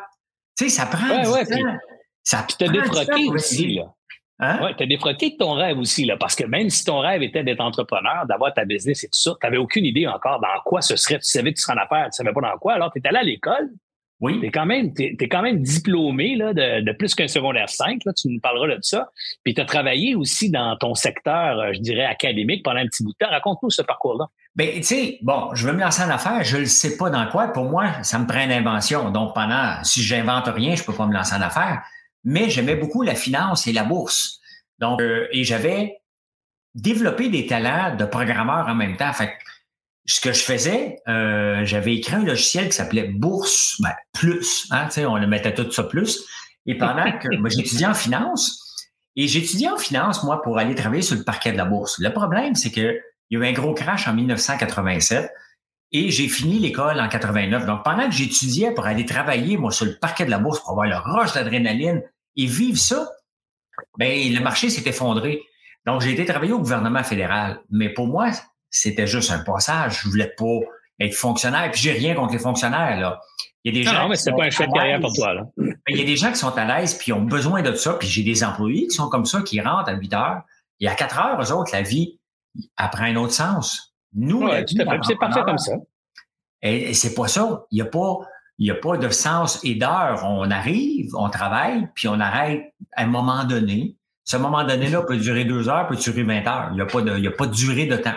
Tu 0.57 0.65
sais, 0.65 0.71
ça 0.71 0.87
prend 0.87 1.19
du 1.19 1.25
temps. 1.25 1.79
Ça 2.23 2.45
puis 2.47 2.57
t'as 2.59 2.69
défroqué 2.69 3.29
aussi, 3.29 3.75
là. 3.75 3.93
Hein? 4.39 4.61
Ouais, 4.63 4.75
t'as 4.77 4.87
défroqué 4.87 5.31
de 5.31 5.37
ton 5.37 5.53
rêve 5.53 5.79
aussi, 5.79 6.05
là, 6.05 6.17
parce 6.17 6.35
que 6.35 6.45
même 6.45 6.69
si 6.69 6.85
ton 6.85 6.99
rêve 6.99 7.23
était 7.23 7.45
d'être 7.45 7.61
entrepreneur, 7.61 8.27
d'avoir 8.27 8.53
ta 8.53 8.65
business 8.65 9.05
et 9.05 9.07
tout 9.07 9.19
ça, 9.19 9.33
t'avais 9.41 9.57
aucune 9.57 9.85
idée 9.85 10.07
encore 10.07 10.41
dans 10.41 10.61
quoi 10.65 10.83
ce 10.83 10.97
serait. 10.97 11.19
Tu 11.19 11.31
savais 11.31 11.53
que 11.53 11.59
tu 11.59 11.63
serais 11.63 11.75
en 11.75 11.83
affaires, 11.83 12.07
tu 12.07 12.17
savais 12.17 12.33
pas 12.33 12.41
dans 12.41 12.59
quoi. 12.59 12.75
Alors, 12.75 12.91
t'es 12.93 13.01
allé 13.07 13.19
à 13.19 13.23
l'école. 13.23 13.71
Oui. 14.23 14.41
T'es 14.41 14.53
quand 14.53 14.67
même, 14.67 14.95
t'es, 14.95 15.17
quand 15.29 15.43
même 15.43 15.61
diplômé 15.63 16.37
là, 16.37 16.55
de, 16.55 16.81
de 16.81 16.93
plus 16.93 17.13
qu'un 17.17 17.27
secondaire 17.27 17.69
5, 17.69 18.05
là, 18.07 18.13
tu 18.13 18.29
nous 18.29 18.39
parleras 18.39 18.69
de 18.69 18.79
ça. 18.81 19.11
Puis 19.43 19.53
tu 19.53 19.61
as 19.61 19.65
travaillé 19.65 20.15
aussi 20.15 20.49
dans 20.49 20.77
ton 20.77 20.95
secteur, 20.95 21.59
euh, 21.59 21.73
je 21.73 21.81
dirais, 21.81 22.05
académique 22.05 22.63
pendant 22.63 22.79
un 22.79 22.87
petit 22.87 23.03
bout 23.03 23.11
de 23.11 23.17
temps. 23.19 23.31
Raconte-nous 23.31 23.71
ce 23.71 23.83
parcours-là. 23.83 24.27
Ben, 24.55 24.71
tu 24.77 24.83
sais, 24.85 25.19
bon, 25.23 25.51
je 25.55 25.67
veux 25.67 25.73
me 25.73 25.81
lancer 25.81 26.05
en 26.05 26.11
affaires, 26.11 26.45
je 26.45 26.59
ne 26.59 26.65
sais 26.67 26.97
pas 26.97 27.11
dans 27.11 27.27
quoi. 27.27 27.49
Pour 27.49 27.65
moi, 27.65 28.01
ça 28.05 28.21
me 28.21 28.27
prend 28.27 28.45
une 28.45 28.53
invention. 28.53 29.11
Donc, 29.11 29.35
pendant, 29.35 29.83
si 29.83 30.03
j'invente 30.03 30.47
rien, 30.47 30.77
je 30.77 30.85
peux 30.85 30.95
pas 30.95 31.07
me 31.07 31.15
lancer 31.15 31.35
en 31.35 31.43
affaires. 31.43 31.83
Mais 32.23 32.49
j'aimais 32.49 32.77
beaucoup 32.77 33.03
la 33.03 33.17
finance 33.17 33.67
et 33.67 33.73
la 33.73 33.83
bourse. 33.83 34.39
Donc, 34.79 35.01
euh, 35.01 35.27
et 35.33 35.43
j'avais 35.43 35.97
développé 36.77 37.29
des 37.29 37.47
talents 37.47 37.97
de 37.97 38.05
programmeur 38.05 38.69
en 38.69 38.75
même 38.77 38.97
temps. 38.97 39.13
Fait 39.13 39.33
ce 40.05 40.21
que 40.21 40.33
je 40.33 40.43
faisais, 40.43 40.97
euh, 41.09 41.65
j'avais 41.65 41.95
écrit 41.95 42.15
un 42.15 42.25
logiciel 42.25 42.67
qui 42.67 42.73
s'appelait 42.73 43.09
Bourse 43.09 43.77
ben, 43.81 43.95
Plus. 44.13 44.67
Hein, 44.71 44.89
on 45.07 45.17
le 45.17 45.27
mettait 45.27 45.55
tout 45.55 45.71
ça 45.71 45.85
plus. 45.85 46.25
Et 46.67 46.77
pendant 46.77 47.11
que 47.19 47.37
moi, 47.39 47.49
j'étudiais 47.49 47.87
en 47.87 47.95
finance, 47.95 48.63
et 49.15 49.29
j'étudiais 49.29 49.69
en 49.69 49.77
finance, 49.77 50.25
moi, 50.25 50.43
pour 50.43 50.59
aller 50.59 50.75
travailler 50.75 51.03
sur 51.03 51.17
le 51.17 51.25
parquet 51.25 51.53
de 51.53 51.57
la 51.57 51.65
bourse. 51.65 51.99
Le 51.99 52.13
problème, 52.13 52.55
c'est 52.55 52.71
que 52.71 52.99
il 53.31 53.39
y 53.39 53.43
a 53.43 53.47
eu 53.47 53.49
un 53.49 53.53
gros 53.53 53.75
crash 53.75 54.09
en 54.09 54.15
1987 54.15 55.31
et 55.93 56.11
j'ai 56.11 56.29
fini 56.29 56.59
l'école 56.59 57.01
en 57.01 57.09
89. 57.09 57.67
Donc, 57.67 57.85
pendant 57.85 58.07
que 58.07 58.15
j'étudiais 58.15 58.73
pour 58.73 58.87
aller 58.87 59.05
travailler, 59.05 59.57
moi, 59.57 59.71
sur 59.71 59.87
le 59.87 59.99
parquet 59.99 60.25
de 60.25 60.31
la 60.31 60.39
bourse 60.39 60.61
pour 60.61 60.71
avoir 60.71 60.87
le 60.87 60.97
rush 60.97 61.35
d'adrénaline 61.35 62.03
et 62.37 62.47
vivre 62.47 62.79
ça, 62.79 63.09
ben, 63.99 64.33
le 64.33 64.41
marché 64.41 64.71
s'est 64.71 64.89
effondré. 64.89 65.43
Donc, 65.87 66.01
j'ai 66.01 66.13
été 66.13 66.25
travailler 66.25 66.53
au 66.53 66.59
gouvernement 66.59 67.03
fédéral. 67.05 67.61
Mais 67.71 67.91
pour 67.91 68.07
moi, 68.07 68.31
c'était 68.73 69.07
juste 69.07 69.31
un 69.31 69.39
passage. 69.39 70.01
Je 70.03 70.09
voulais 70.09 70.33
pas 70.37 70.59
être 70.99 71.15
fonctionnaire. 71.15 71.71
Puis 71.71 71.83
j'ai 71.83 71.93
rien 71.93 72.15
contre 72.15 72.33
les 72.33 72.41
fonctionnaires, 72.41 72.99
là. 72.99 73.21
Il 73.65 73.73
y 73.73 73.79
a 73.79 73.81
des 73.81 73.89
gens. 73.89 74.03
Non, 74.03 74.09
mais 74.09 74.17
c'était 74.17 74.37
pas 74.37 74.45
un 74.45 74.51
choix 74.51 74.67
de 74.67 74.73
carrière 74.73 75.01
pour 75.01 75.13
toi, 75.13 75.35
là. 75.35 75.43
Il 75.87 75.97
y 75.97 76.03
a 76.03 76.05
des 76.05 76.17
gens 76.17 76.31
qui 76.31 76.39
sont 76.39 76.57
à 76.57 76.65
l'aise 76.65 76.99
puis 76.99 77.13
ont 77.13 77.23
besoin 77.23 77.63
de 77.63 77.73
ça. 77.75 77.93
Puis 77.93 78.09
j'ai 78.09 78.25
des 78.25 78.43
employés 78.43 78.89
qui 78.89 78.97
sont 78.97 79.09
comme 79.09 79.27
ça, 79.27 79.43
qui 79.43 79.61
rentrent 79.61 79.89
à 79.89 79.93
8 79.93 80.15
heures. 80.15 80.43
Et 80.81 80.89
à 80.89 80.97
4 80.97 81.19
heures, 81.21 81.41
eux 81.41 81.53
autres, 81.53 81.71
la 81.73 81.83
vie, 81.83 82.19
apprend 82.77 83.05
un 83.05 83.15
autre 83.17 83.33
sens. 83.33 83.95
Nous, 84.15 84.49
c'est 84.67 84.85
parfait 85.17 85.43
comme 85.45 85.59
ça. 85.59 85.75
Et, 86.63 86.93
c'est 86.95 87.15
pas 87.15 87.29
ça. 87.29 87.67
Il 87.71 87.77
n'y 87.77 87.83
a 87.83 87.87
pas, 87.87 88.19
il 88.59 88.67
y 88.67 88.71
a 88.71 88.75
pas 88.75 88.97
de 88.97 89.09
sens 89.11 89.61
et 89.65 89.75
d'heure. 89.75 90.25
On 90.25 90.51
arrive, 90.51 91.15
on 91.15 91.29
travaille, 91.29 91.89
puis 91.95 92.09
on 92.09 92.19
arrête 92.19 92.75
à 92.97 93.03
un 93.03 93.07
moment 93.07 93.45
donné. 93.45 93.97
Ce 94.25 94.37
moment 94.37 94.65
donné-là 94.65 95.03
peut 95.03 95.17
durer 95.17 95.45
deux 95.45 95.69
heures, 95.69 95.87
peut 95.89 95.97
durer 95.97 96.23
20 96.23 96.47
heures. 96.47 96.69
Il 96.71 96.77
n'y 96.77 96.81
a 96.81 96.87
pas 96.87 97.03
de, 97.03 97.17
il 97.17 97.25
y 97.25 97.29
a 97.29 97.33
pas 97.33 97.47
de 97.47 97.55
durée 97.55 97.87
de 97.87 97.97
temps. 97.97 98.15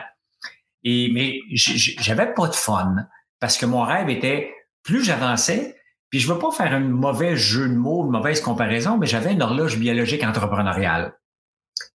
Et, 0.86 1.10
mais 1.12 1.40
j'avais 1.52 2.34
pas 2.34 2.48
de 2.48 2.56
fun 2.56 3.08
parce 3.40 3.58
que 3.58 3.66
mon 3.66 3.82
rêve 3.82 4.10
était, 4.10 4.54
plus 4.84 5.04
j'avançais, 5.04 5.76
puis 6.10 6.20
je 6.20 6.32
veux 6.32 6.40
pas 6.40 6.52
faire 6.52 6.72
un 6.72 6.80
mauvais 6.80 7.36
jeu 7.36 7.68
de 7.68 7.74
mots, 7.74 8.06
une 8.06 8.12
mauvaise 8.12 8.40
comparaison, 8.40 8.98
mais 8.98 9.08
j'avais 9.08 9.34
une 9.34 9.42
horloge 9.42 9.78
biologique 9.78 10.24
entrepreneuriale. 10.24 11.18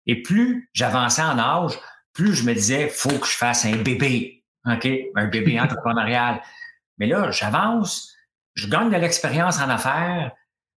Et 0.06 0.20
plus 0.20 0.68
j'avançais 0.74 1.22
en 1.22 1.38
âge, 1.38 1.78
plus 2.12 2.34
je 2.34 2.44
me 2.44 2.52
disais, 2.52 2.88
faut 2.88 3.16
que 3.16 3.26
je 3.26 3.36
fasse 3.36 3.64
un 3.64 3.76
bébé, 3.76 4.44
OK? 4.66 4.88
Un 5.14 5.28
bébé 5.28 5.60
entrepreneurial. 5.60 6.42
Mais 6.98 7.06
là, 7.06 7.30
j'avance, 7.30 8.12
je 8.54 8.68
gagne 8.68 8.90
de 8.90 8.96
l'expérience 8.96 9.60
en 9.60 9.68
affaires, 9.70 10.32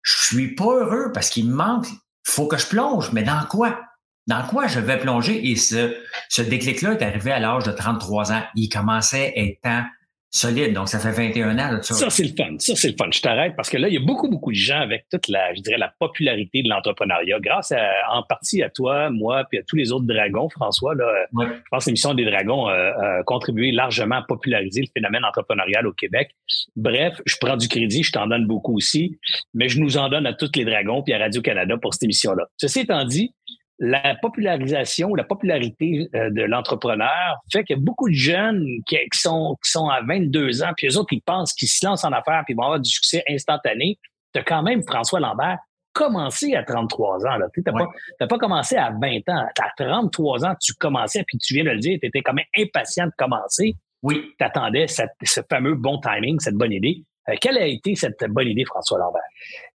je 0.02 0.16
suis 0.24 0.54
pas 0.54 0.64
heureux 0.64 1.12
parce 1.12 1.30
qu'il 1.30 1.48
me 1.48 1.54
manque, 1.54 1.86
faut 2.24 2.48
que 2.48 2.58
je 2.58 2.66
plonge, 2.66 3.12
mais 3.12 3.22
dans 3.22 3.44
quoi? 3.46 3.80
Dans 4.30 4.46
quoi 4.46 4.68
je 4.68 4.78
vais 4.78 4.96
plonger? 4.96 5.50
Et 5.50 5.56
ce, 5.56 5.96
ce 6.28 6.40
déclic-là 6.40 6.92
est 6.92 7.02
arrivé 7.02 7.32
à 7.32 7.40
l'âge 7.40 7.64
de 7.64 7.72
33 7.72 8.30
ans. 8.30 8.42
Il 8.54 8.68
commençait 8.68 9.34
à 9.36 9.68
temps 9.68 9.86
solide. 10.30 10.72
Donc, 10.72 10.88
ça 10.88 11.00
fait 11.00 11.10
21 11.10 11.54
ans. 11.54 11.72
Là, 11.72 11.82
ça, 11.82 11.94
ça 11.94 12.10
c'est 12.10 12.22
le 12.22 12.34
fun. 12.36 12.54
Ça, 12.58 12.76
c'est 12.76 12.90
le 12.90 12.94
fun. 12.96 13.10
Je 13.10 13.20
t'arrête 13.20 13.56
parce 13.56 13.68
que 13.68 13.76
là, 13.76 13.88
il 13.88 13.94
y 13.94 13.96
a 13.96 14.00
beaucoup, 14.00 14.28
beaucoup 14.28 14.52
de 14.52 14.56
gens 14.56 14.78
avec 14.78 15.06
toute 15.10 15.26
la, 15.26 15.52
je 15.54 15.60
dirais, 15.62 15.78
la 15.78 15.92
popularité 15.98 16.62
de 16.62 16.68
l'entrepreneuriat. 16.68 17.40
Grâce 17.40 17.72
en 18.08 18.22
partie 18.22 18.62
à 18.62 18.70
toi, 18.70 19.10
moi, 19.10 19.42
puis 19.50 19.58
à 19.58 19.62
tous 19.66 19.74
les 19.74 19.90
autres 19.90 20.06
dragons, 20.06 20.48
François, 20.48 20.94
là, 20.94 21.12
je 21.32 21.48
pense 21.68 21.86
que 21.86 21.90
l'émission 21.90 22.14
des 22.14 22.24
dragons 22.24 22.68
a 22.68 23.24
contribué 23.26 23.72
largement 23.72 24.16
à 24.16 24.22
populariser 24.22 24.82
le 24.82 24.88
phénomène 24.94 25.24
entrepreneurial 25.24 25.88
au 25.88 25.92
Québec. 25.92 26.30
Bref, 26.76 27.20
je 27.26 27.34
prends 27.40 27.56
du 27.56 27.66
crédit, 27.66 28.04
je 28.04 28.12
t'en 28.12 28.28
donne 28.28 28.46
beaucoup 28.46 28.76
aussi, 28.76 29.18
mais 29.54 29.68
je 29.68 29.80
nous 29.80 29.96
en 29.96 30.08
donne 30.08 30.26
à 30.26 30.34
tous 30.34 30.52
les 30.54 30.64
dragons 30.64 31.02
puis 31.02 31.14
à 31.14 31.18
Radio-Canada 31.18 31.76
pour 31.82 31.94
cette 31.94 32.04
émission-là. 32.04 32.46
Ceci 32.56 32.80
étant 32.80 33.04
dit, 33.04 33.34
la 33.80 34.14
popularisation, 34.20 35.14
la 35.14 35.24
popularité 35.24 36.08
euh, 36.14 36.30
de 36.30 36.42
l'entrepreneur 36.42 37.38
fait 37.50 37.64
que 37.64 37.74
beaucoup 37.74 38.10
de 38.10 38.14
jeunes 38.14 38.66
qui, 38.86 38.98
sont, 39.14 39.56
qui 39.64 39.70
sont 39.70 39.88
à 39.88 40.02
22 40.02 40.62
ans, 40.62 40.72
puis 40.76 40.86
eux 40.86 40.98
autres, 40.98 41.12
ils 41.12 41.22
pensent 41.22 41.54
qu'ils 41.54 41.68
se 41.68 41.84
lancent 41.84 42.04
en 42.04 42.12
affaires 42.12 42.42
puis 42.44 42.52
ils 42.52 42.56
vont 42.56 42.64
avoir 42.64 42.80
du 42.80 42.90
succès 42.90 43.24
instantané. 43.28 43.98
Tu 44.34 44.40
as 44.40 44.44
quand 44.44 44.62
même, 44.62 44.82
François 44.82 45.18
Lambert, 45.18 45.58
commencé 45.94 46.54
à 46.54 46.62
33 46.62 47.26
ans. 47.26 47.38
Tu 47.54 47.62
n'as 47.66 47.72
pas, 47.72 48.26
pas, 48.26 48.38
commencé 48.38 48.76
à 48.76 48.90
20 48.90 49.28
ans. 49.28 49.46
À 49.60 49.84
33 49.84 50.44
ans, 50.44 50.54
tu 50.60 50.74
commençais, 50.74 51.24
puis 51.26 51.38
tu 51.38 51.54
viens 51.54 51.64
de 51.64 51.70
le 51.70 51.78
dire, 51.78 51.98
tu 52.00 52.06
étais 52.06 52.20
quand 52.20 52.34
même 52.34 52.44
impatient 52.56 53.06
de 53.06 53.12
commencer. 53.16 53.76
Oui. 54.02 54.34
Tu 54.38 54.44
attendais 54.44 54.86
ce 54.88 55.40
fameux 55.48 55.74
bon 55.74 55.98
timing, 56.00 56.38
cette 56.38 56.54
bonne 56.54 56.72
idée. 56.72 57.02
Euh, 57.30 57.34
quelle 57.40 57.58
a 57.58 57.66
été 57.66 57.94
cette 57.94 58.24
bonne 58.28 58.48
idée, 58.48 58.64
François 58.64 58.98
Lambert? 58.98 59.22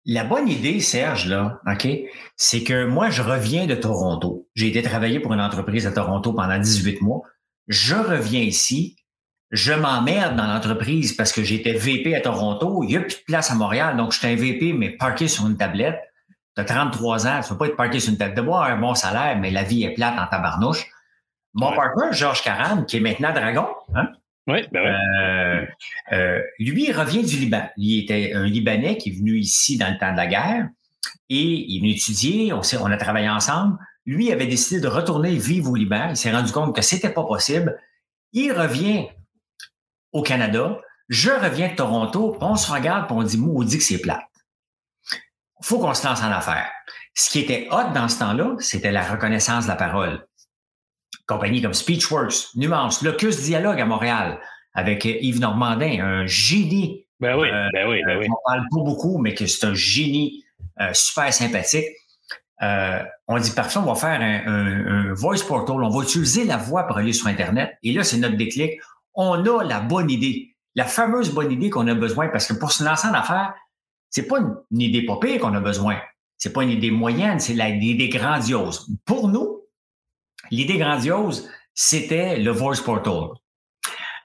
La 0.07 0.25
bonne 0.25 0.49
idée, 0.49 0.81
Serge, 0.81 1.27
là, 1.27 1.61
OK, 1.71 1.89
c'est 2.37 2.63
que 2.63 2.85
moi, 2.85 3.11
je 3.11 3.23
reviens 3.23 3.67
de 3.67 3.75
Toronto. 3.75 4.49
J'ai 4.55 4.69
été 4.69 4.83
travailler 4.83 5.21
pour 5.21 5.33
une 5.33 5.41
entreprise 5.41 5.87
à 5.87 5.93
Toronto 5.93 6.33
pendant 6.33 6.59
18 6.59 7.03
mois. 7.03 7.23
Je 7.69 7.95
reviens 7.95 8.43
ici. 8.43 8.97
Je 9.51 9.73
m'emmerde 9.73 10.37
dans 10.37 10.47
l'entreprise 10.47 11.13
parce 11.13 11.33
que 11.33 11.45
j'étais 11.45 11.75
VP 11.75 12.15
à 12.15 12.21
Toronto. 12.21 12.83
Il 12.83 12.89
n'y 12.89 12.97
a 12.97 13.01
plus 13.01 13.17
de 13.17 13.25
place 13.27 13.51
à 13.51 13.55
Montréal. 13.55 13.97
Donc, 13.97 14.13
j'étais 14.13 14.29
un 14.29 14.37
VP, 14.37 14.73
mais 14.73 14.91
parqué 14.91 15.29
sur 15.29 15.47
une 15.47 15.57
tablette. 15.57 16.01
Tu 16.57 16.61
as 16.61 16.65
33 16.65 17.27
ans, 17.27 17.41
tu 17.41 17.47
ne 17.47 17.49
peux 17.51 17.59
pas 17.59 17.67
être 17.67 17.77
parqué 17.77 18.01
sur 18.01 18.13
une 18.13 18.19
tablette. 18.19 18.37
De 18.37 18.43
voir 18.43 18.65
un 18.65 18.77
bon 18.77 18.95
salaire, 18.95 19.39
mais 19.39 19.51
la 19.51 19.63
vie 19.63 19.85
est 19.85 19.95
plate 19.95 20.19
en 20.19 20.27
tabarnouche. 20.27 20.87
Mon 21.55 21.73
partenaire, 21.73 22.13
Georges 22.13 22.43
Caran, 22.43 22.83
qui 22.83 22.97
est 22.97 23.01
maintenant 23.01 23.33
Dragon, 23.33 23.69
hein, 23.95 24.09
oui, 24.47 24.61
ben 24.73 24.83
oui. 24.83 24.91
Euh, 25.23 25.67
euh, 26.13 26.43
lui, 26.59 26.89
il 26.89 26.93
revient 26.93 27.23
du 27.23 27.37
Liban. 27.37 27.69
Il 27.77 28.03
était 28.03 28.35
un 28.35 28.45
Libanais 28.45 28.99
qui 28.99 29.11
est 29.11 29.13
venu 29.13 29.39
ici 29.39 29.79
dans 29.79 29.91
le 29.91 29.99
temps 29.99 30.13
de 30.13 30.17
la 30.17 30.27
guerre 30.27 30.69
et 31.31 31.43
il 31.43 31.77
est 31.77 31.81
venu 31.81 31.93
étudier. 31.93 32.53
On, 32.53 32.61
on 32.81 32.91
a 32.91 32.97
travaillé 32.97 33.29
ensemble. 33.29 33.79
Lui 34.05 34.31
avait 34.33 34.47
décidé 34.47 34.81
de 34.81 34.89
retourner 34.89 35.35
vivre 35.35 35.71
au 35.71 35.75
Liban. 35.75 36.09
Il 36.11 36.17
s'est 36.17 36.31
rendu 36.31 36.53
compte 36.53 36.77
que 36.77 36.83
c'était 36.83 37.11
pas 37.11 37.25
possible. 37.25 37.81
Il 38.33 38.53
revient 38.53 39.09
au 40.13 40.23
Canada. 40.23 40.79
Je 41.09 41.31
reviens 41.31 41.69
de 41.69 41.77
Toronto. 41.77 42.37
On 42.41 42.57
se 42.57 42.71
regarde 42.71 43.11
et 43.11 43.15
on 43.15 43.23
dit, 43.23 43.39
maudit 43.39 43.79
que 43.79 43.85
c'est 43.85 44.01
plate. 44.01 44.29
Faut 45.63 45.79
qu'on 45.79 45.95
se 45.95 46.07
lance 46.07 46.23
en 46.23 46.31
affaires. 46.31 46.71
Ce 47.15 47.31
qui 47.31 47.41
était 47.41 47.69
hot 47.71 47.93
dans 47.95 48.09
ce 48.09 48.19
temps-là, 48.19 48.57
c'était 48.59 48.93
la 48.93 49.03
reconnaissance 49.03 49.65
de 49.65 49.69
la 49.71 49.77
parole 49.77 50.27
compagnies 51.27 51.63
comme 51.63 51.75
Speechworks, 51.75 52.55
Nuance, 52.55 53.03
Locus 53.03 53.43
Dialogue 53.43 53.81
à 53.81 53.87
Montréal, 53.87 54.41
avec 54.75 55.05
Yves 55.05 55.41
Normandin, 55.41 56.01
un 56.01 56.27
génie. 56.27 57.07
Ben 57.21 57.39
oui, 57.39 57.49
euh, 57.49 57.69
ben 57.73 57.89
oui, 57.89 58.01
ben 58.07 58.19
oui. 58.19 58.27
On 58.29 58.49
parle 58.49 58.63
pas 58.71 58.81
beaucoup, 58.83 59.19
mais 59.19 59.35
que 59.35 59.47
c'est 59.47 59.67
un 59.67 59.75
génie 59.75 60.45
euh, 60.81 60.91
super 60.93 61.33
sympathique. 61.33 61.87
Euh, 62.63 63.03
on 63.29 63.39
dit 63.39 63.51
parfois, 63.51 63.83
on 63.83 63.93
va 63.93 63.95
faire 63.95 64.21
un, 64.21 65.13
voice 65.15 65.45
portal, 65.47 65.77
on 65.83 65.89
va 65.89 66.03
utiliser 66.03 66.45
la 66.45 66.57
voix 66.57 66.85
pour 66.87 66.99
aller 66.99 67.13
sur 67.13 67.29
Internet. 67.29 67.77
Et 67.83 67.93
là, 67.93 68.05
c'est 68.05 68.17
notre 68.17 68.37
déclic. 68.37 68.73
On 69.15 69.45
a 69.45 69.65
la 69.65 69.81
bonne 69.81 70.11
idée, 70.11 70.57
la 70.75 70.85
fameuse 70.85 71.33
bonne 71.33 71.53
idée 71.53 71.71
qu'on 71.71 71.87
a 71.87 71.95
besoin, 71.95 72.29
parce 72.29 72.47
que 72.47 72.55
pour 72.55 72.73
se 72.73 72.83
lancer 72.83 73.07
en 73.07 73.15
affaires, 73.15 73.55
c'est 74.11 74.27
pas 74.27 74.39
une, 74.39 74.81
idée 74.81 75.05
pas 75.05 75.19
pire 75.21 75.41
qu'on 75.41 75.55
a 75.55 75.61
besoin. 75.61 75.99
C'est 76.37 76.53
pas 76.53 76.63
une 76.63 76.71
idée 76.71 76.91
moyenne, 76.91 77.39
c'est 77.39 77.55
l'idée 77.55 78.09
grandiose. 78.09 78.89
Pour 79.05 79.29
nous, 79.29 79.54
L'idée 80.51 80.79
grandiose, 80.79 81.49
c'était 81.75 82.39
le 82.39 82.51
Voice 82.51 82.83
Portal. 82.85 83.31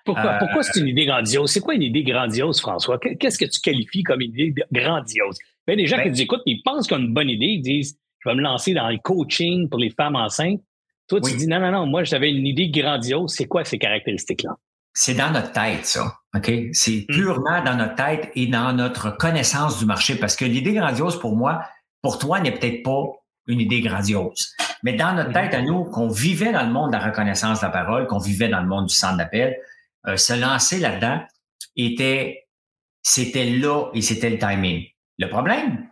Pourquoi, 0.06 0.34
euh, 0.34 0.40
pourquoi 0.40 0.64
c'est 0.64 0.80
une 0.80 0.88
idée 0.88 1.06
grandiose? 1.06 1.52
C'est 1.52 1.60
quoi 1.60 1.76
une 1.76 1.84
idée 1.84 2.04
grandiose, 2.04 2.60
François? 2.60 2.98
Qu'est-ce 3.00 3.38
que 3.38 3.46
tu 3.46 3.60
qualifies 3.62 4.04
comme 4.04 4.22
une 4.22 4.34
idée 4.34 4.54
grandiose? 4.72 5.38
Ben, 5.68 5.78
les 5.78 5.86
gens 5.86 5.98
qui 5.98 6.06
ben 6.06 6.14
disent, 6.14 6.22
écoute, 6.22 6.42
ils 6.46 6.62
pensent 6.64 6.88
qu'ils 6.88 6.98
ont 6.98 7.02
une 7.02 7.14
bonne 7.14 7.30
idée, 7.30 7.46
ils 7.46 7.62
disent, 7.62 7.98
je 8.20 8.30
vais 8.30 8.36
me 8.36 8.42
lancer 8.42 8.74
dans 8.74 8.90
le 8.90 8.98
coaching 8.98 9.70
pour 9.70 9.80
les 9.80 9.92
femmes 9.92 10.16
enceintes. 10.16 10.62
Toi, 11.08 11.22
tu 11.22 11.36
dis, 11.36 11.48
non, 11.48 11.60
non, 11.60 11.72
non, 11.72 11.86
moi, 11.86 12.04
j'avais 12.04 12.32
une 12.32 12.46
idée 12.46 12.70
grandiose. 12.70 13.34
C'est 13.34 13.46
quoi 13.46 13.64
ces 13.66 13.78
caractéristiques-là? 13.78 14.56
C'est 14.94 15.16
dans 15.16 15.32
notre 15.32 15.52
tête, 15.52 15.86
ça. 15.86 16.16
OK? 16.36 16.52
C'est 16.74 17.06
hmm. 17.08 17.14
purement 17.14 17.64
dans 17.64 17.76
notre 17.76 17.96
tête 17.96 18.32
et 18.36 18.48
dans 18.48 18.74
notre 18.74 19.16
connaissance 19.16 19.80
du 19.80 19.86
marché. 19.86 20.16
Parce 20.16 20.36
que 20.36 20.46
l'idée 20.46 20.74
grandiose, 20.74 21.20
pour 21.20 21.36
moi, 21.36 21.62
pour 22.02 22.20
toi, 22.20 22.40
n'est 22.40 22.52
peut-être 22.52 22.84
pas 22.84 23.06
une 23.50 23.60
idée 23.60 23.82
grandiose. 23.82 24.56
Mais 24.84 24.94
dans 24.94 25.14
notre 25.14 25.34
tête 25.34 25.54
à 25.54 25.62
nous, 25.62 25.84
qu'on 25.84 26.08
vivait 26.08 26.54
dans 26.54 26.64
le 26.64 26.72
monde 26.72 26.92
de 26.92 26.98
la 26.98 27.04
reconnaissance 27.04 27.60
de 27.60 27.66
la 27.66 27.72
parole, 27.72 28.08
qu'on 28.08 28.20
vivait 28.20 28.48
dans 28.48 28.62
le 28.62 28.68
monde 28.68 28.86
du 28.86 28.96
centre 28.96 29.18
d'appel, 29.18 29.58
euh, 30.08 30.16
se 30.16 30.34
lancer 30.34 30.80
là-dedans 30.80 31.22
était, 31.76 32.48
c'était 33.02 33.46
là 33.46 33.90
et 33.94 34.02
c'était 34.02 34.30
le 34.30 34.38
timing. 34.38 34.86
Le 35.18 35.28
problème, 35.28 35.90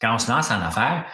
quand 0.00 0.14
on 0.14 0.18
se 0.18 0.30
lance 0.30 0.50
en 0.50 0.60
affaires, 0.60 1.06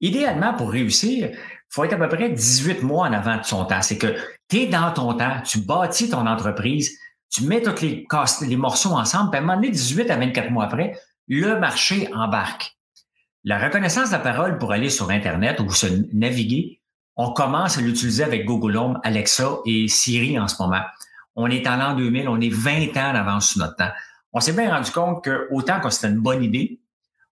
idéalement 0.00 0.52
pour 0.52 0.70
réussir, 0.70 1.30
faut 1.70 1.84
être 1.84 1.94
à 1.94 1.96
peu 1.96 2.08
près 2.08 2.28
18 2.28 2.82
mois 2.82 3.08
en 3.08 3.12
avant 3.12 3.38
de 3.38 3.44
son 3.44 3.64
temps. 3.64 3.82
C'est 3.82 3.98
que 3.98 4.14
tu 4.48 4.58
es 4.58 4.66
dans 4.66 4.92
ton 4.92 5.14
temps, 5.14 5.40
tu 5.44 5.60
bâtis 5.60 6.10
ton 6.10 6.26
entreprise, 6.26 6.98
tu 7.30 7.44
mets 7.44 7.62
tous 7.62 7.80
les, 7.82 8.06
les 8.42 8.56
morceaux 8.56 8.92
ensemble, 8.92 9.30
puis 9.30 9.38
à 9.38 9.42
un 9.42 9.46
moment 9.46 9.56
donné, 9.56 9.70
18 9.70 10.10
à 10.10 10.16
24 10.16 10.50
mois 10.50 10.64
après, 10.64 10.98
le 11.28 11.58
marché 11.58 12.08
embarque. 12.14 12.75
La 13.48 13.60
reconnaissance 13.60 14.08
de 14.08 14.14
la 14.14 14.18
parole 14.18 14.58
pour 14.58 14.72
aller 14.72 14.90
sur 14.90 15.08
Internet 15.08 15.60
ou 15.60 15.70
se 15.70 15.86
naviguer 16.12 16.80
On 17.14 17.32
commence 17.32 17.78
à 17.78 17.80
l'utiliser 17.80 18.24
avec 18.24 18.44
Google 18.44 18.76
Home, 18.76 19.00
Alexa 19.04 19.58
et 19.64 19.86
Siri 19.86 20.36
en 20.36 20.48
ce 20.48 20.60
moment. 20.60 20.82
On 21.36 21.48
est 21.48 21.64
en 21.68 21.76
l'an 21.76 21.94
2000, 21.94 22.28
on 22.28 22.40
est 22.40 22.52
20 22.52 22.88
ans 22.96 23.12
d'avance 23.12 23.50
sur 23.50 23.60
notre 23.60 23.76
temps. 23.76 23.92
On 24.32 24.40
s'est 24.40 24.52
bien 24.52 24.74
rendu 24.74 24.90
compte 24.90 25.22
que 25.22 25.46
autant 25.52 25.78
que 25.78 25.90
c'était 25.90 26.08
une 26.08 26.18
bonne 26.18 26.42
idée, 26.42 26.80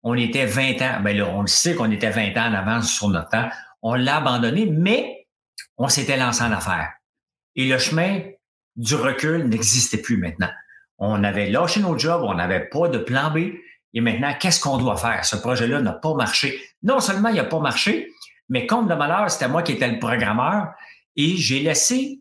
on 0.01 0.15
était 0.15 0.47
20 0.47 0.81
ans, 0.81 0.99
ben 1.03 1.15
là, 1.15 1.27
on 1.27 1.41
le 1.41 1.47
sait 1.47 1.75
qu'on 1.75 1.91
était 1.91 2.09
20 2.09 2.29
ans 2.37 2.49
d'avance 2.49 2.91
sur 2.91 3.09
notre 3.09 3.29
temps. 3.29 3.47
On 3.83 3.93
l'a 3.93 4.17
abandonné, 4.17 4.65
mais 4.65 5.27
on 5.77 5.89
s'était 5.89 6.17
lancé 6.17 6.41
en 6.41 6.51
affaires. 6.51 6.91
Et 7.55 7.67
le 7.67 7.77
chemin 7.77 8.21
du 8.75 8.95
recul 8.95 9.47
n'existait 9.47 10.01
plus 10.01 10.17
maintenant. 10.17 10.49
On 10.97 11.23
avait 11.23 11.51
lâché 11.51 11.81
nos 11.81 11.95
jobs, 11.99 12.23
on 12.23 12.33
n'avait 12.33 12.67
pas 12.67 12.87
de 12.87 12.97
plan 12.97 13.29
B. 13.29 13.51
Et 13.93 14.01
maintenant, 14.01 14.34
qu'est-ce 14.39 14.60
qu'on 14.60 14.77
doit 14.77 14.98
faire? 14.98 15.25
Ce 15.25 15.36
projet-là 15.36 15.81
n'a 15.81 15.93
pas 15.93 16.13
marché. 16.13 16.60
Non 16.84 17.00
seulement 17.00 17.29
il 17.29 17.36
n'a 17.36 17.43
pas 17.43 17.60
marché, 17.60 18.12
mais 18.50 18.65
comme 18.65 18.88
de 18.88 18.93
malheur, 18.93 19.29
c'était 19.29 19.48
moi 19.48 19.63
qui 19.63 19.74
étais 19.74 19.89
le 19.89 20.00
programmeur 20.00 20.74
et 21.15 21.36
j'ai 21.38 21.60
laissé 21.60 22.19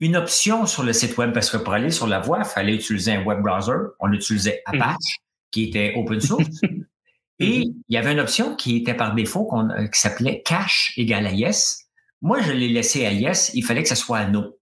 une 0.00 0.16
option 0.16 0.66
sur 0.66 0.82
le 0.82 0.92
site 0.92 1.16
web 1.18 1.32
parce 1.32 1.50
que 1.50 1.58
pour 1.58 1.74
aller 1.74 1.90
sur 1.90 2.06
la 2.06 2.20
voie, 2.20 2.38
il 2.40 2.44
fallait 2.44 2.74
utiliser 2.74 3.12
un 3.12 3.24
web 3.24 3.42
browser. 3.42 3.76
On 4.00 4.12
utilisait 4.12 4.62
mhm. 4.72 4.80
Apache, 4.80 5.18
qui 5.50 5.64
était 5.64 5.94
open 5.96 6.20
source. 6.20 6.60
et 7.38 7.62
il 7.62 7.74
y 7.88 7.96
avait 7.96 8.12
une 8.12 8.20
option 8.20 8.56
qui 8.56 8.76
était 8.76 8.94
par 8.94 9.14
défaut 9.14 9.50
euh, 9.54 9.86
qui 9.88 10.00
s'appelait 10.00 10.42
cache 10.42 10.92
égale 10.96 11.26
à 11.26 11.32
yes. 11.32 11.86
Moi, 12.22 12.40
je 12.42 12.52
l'ai 12.52 12.68
laissé 12.68 13.06
à 13.06 13.12
yes. 13.12 13.50
Il 13.54 13.62
fallait 13.62 13.82
que 13.82 13.88
ce 13.88 13.94
soit 13.94 14.18
à 14.18 14.26
no. 14.26 14.58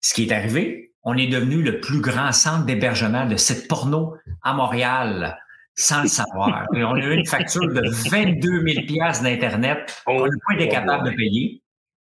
Ce 0.00 0.14
qui 0.14 0.24
est 0.24 0.32
arrivé, 0.32 0.92
on 1.02 1.16
est 1.16 1.26
devenu 1.26 1.62
le 1.62 1.80
plus 1.80 2.00
grand 2.00 2.32
centre 2.32 2.64
d'hébergement 2.64 3.26
de 3.26 3.36
sites 3.36 3.68
porno 3.68 4.16
à 4.42 4.52
Montréal 4.52 5.38
sans 5.74 6.02
le 6.02 6.08
savoir. 6.08 6.66
on 6.72 6.94
a 6.94 6.98
eu 6.98 7.14
une 7.14 7.26
facture 7.26 7.66
de 7.66 7.82
22 8.10 8.64
000 8.86 9.22
d'Internet 9.22 10.02
qu'on 10.04 10.26
n'a 10.26 10.36
pas 10.46 10.54
été 10.54 10.68
capable 10.68 11.10
de 11.10 11.16
payer. 11.16 11.62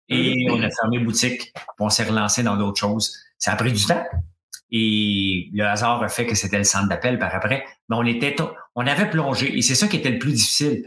Et 0.09 0.47
on 0.49 0.61
a 0.63 0.69
fermé 0.69 0.99
boutique. 0.99 1.53
On 1.79 1.89
s'est 1.89 2.05
relancé 2.05 2.41
dans 2.43 2.55
d'autres 2.55 2.79
choses. 2.79 3.17
Ça 3.37 3.51
a 3.51 3.55
pris 3.55 3.73
du 3.73 3.85
temps. 3.85 4.03
Et 4.71 5.49
le 5.53 5.65
hasard 5.65 6.01
a 6.01 6.07
fait 6.07 6.25
que 6.25 6.35
c'était 6.35 6.57
le 6.57 6.63
centre 6.63 6.87
d'appel 6.87 7.19
par 7.19 7.33
après. 7.35 7.65
Mais 7.89 7.95
on 7.95 8.05
était, 8.05 8.35
on 8.75 8.87
avait 8.87 9.09
plongé. 9.09 9.57
Et 9.57 9.61
c'est 9.61 9.75
ça 9.75 9.87
qui 9.87 9.97
était 9.97 10.11
le 10.11 10.19
plus 10.19 10.33
difficile. 10.33 10.83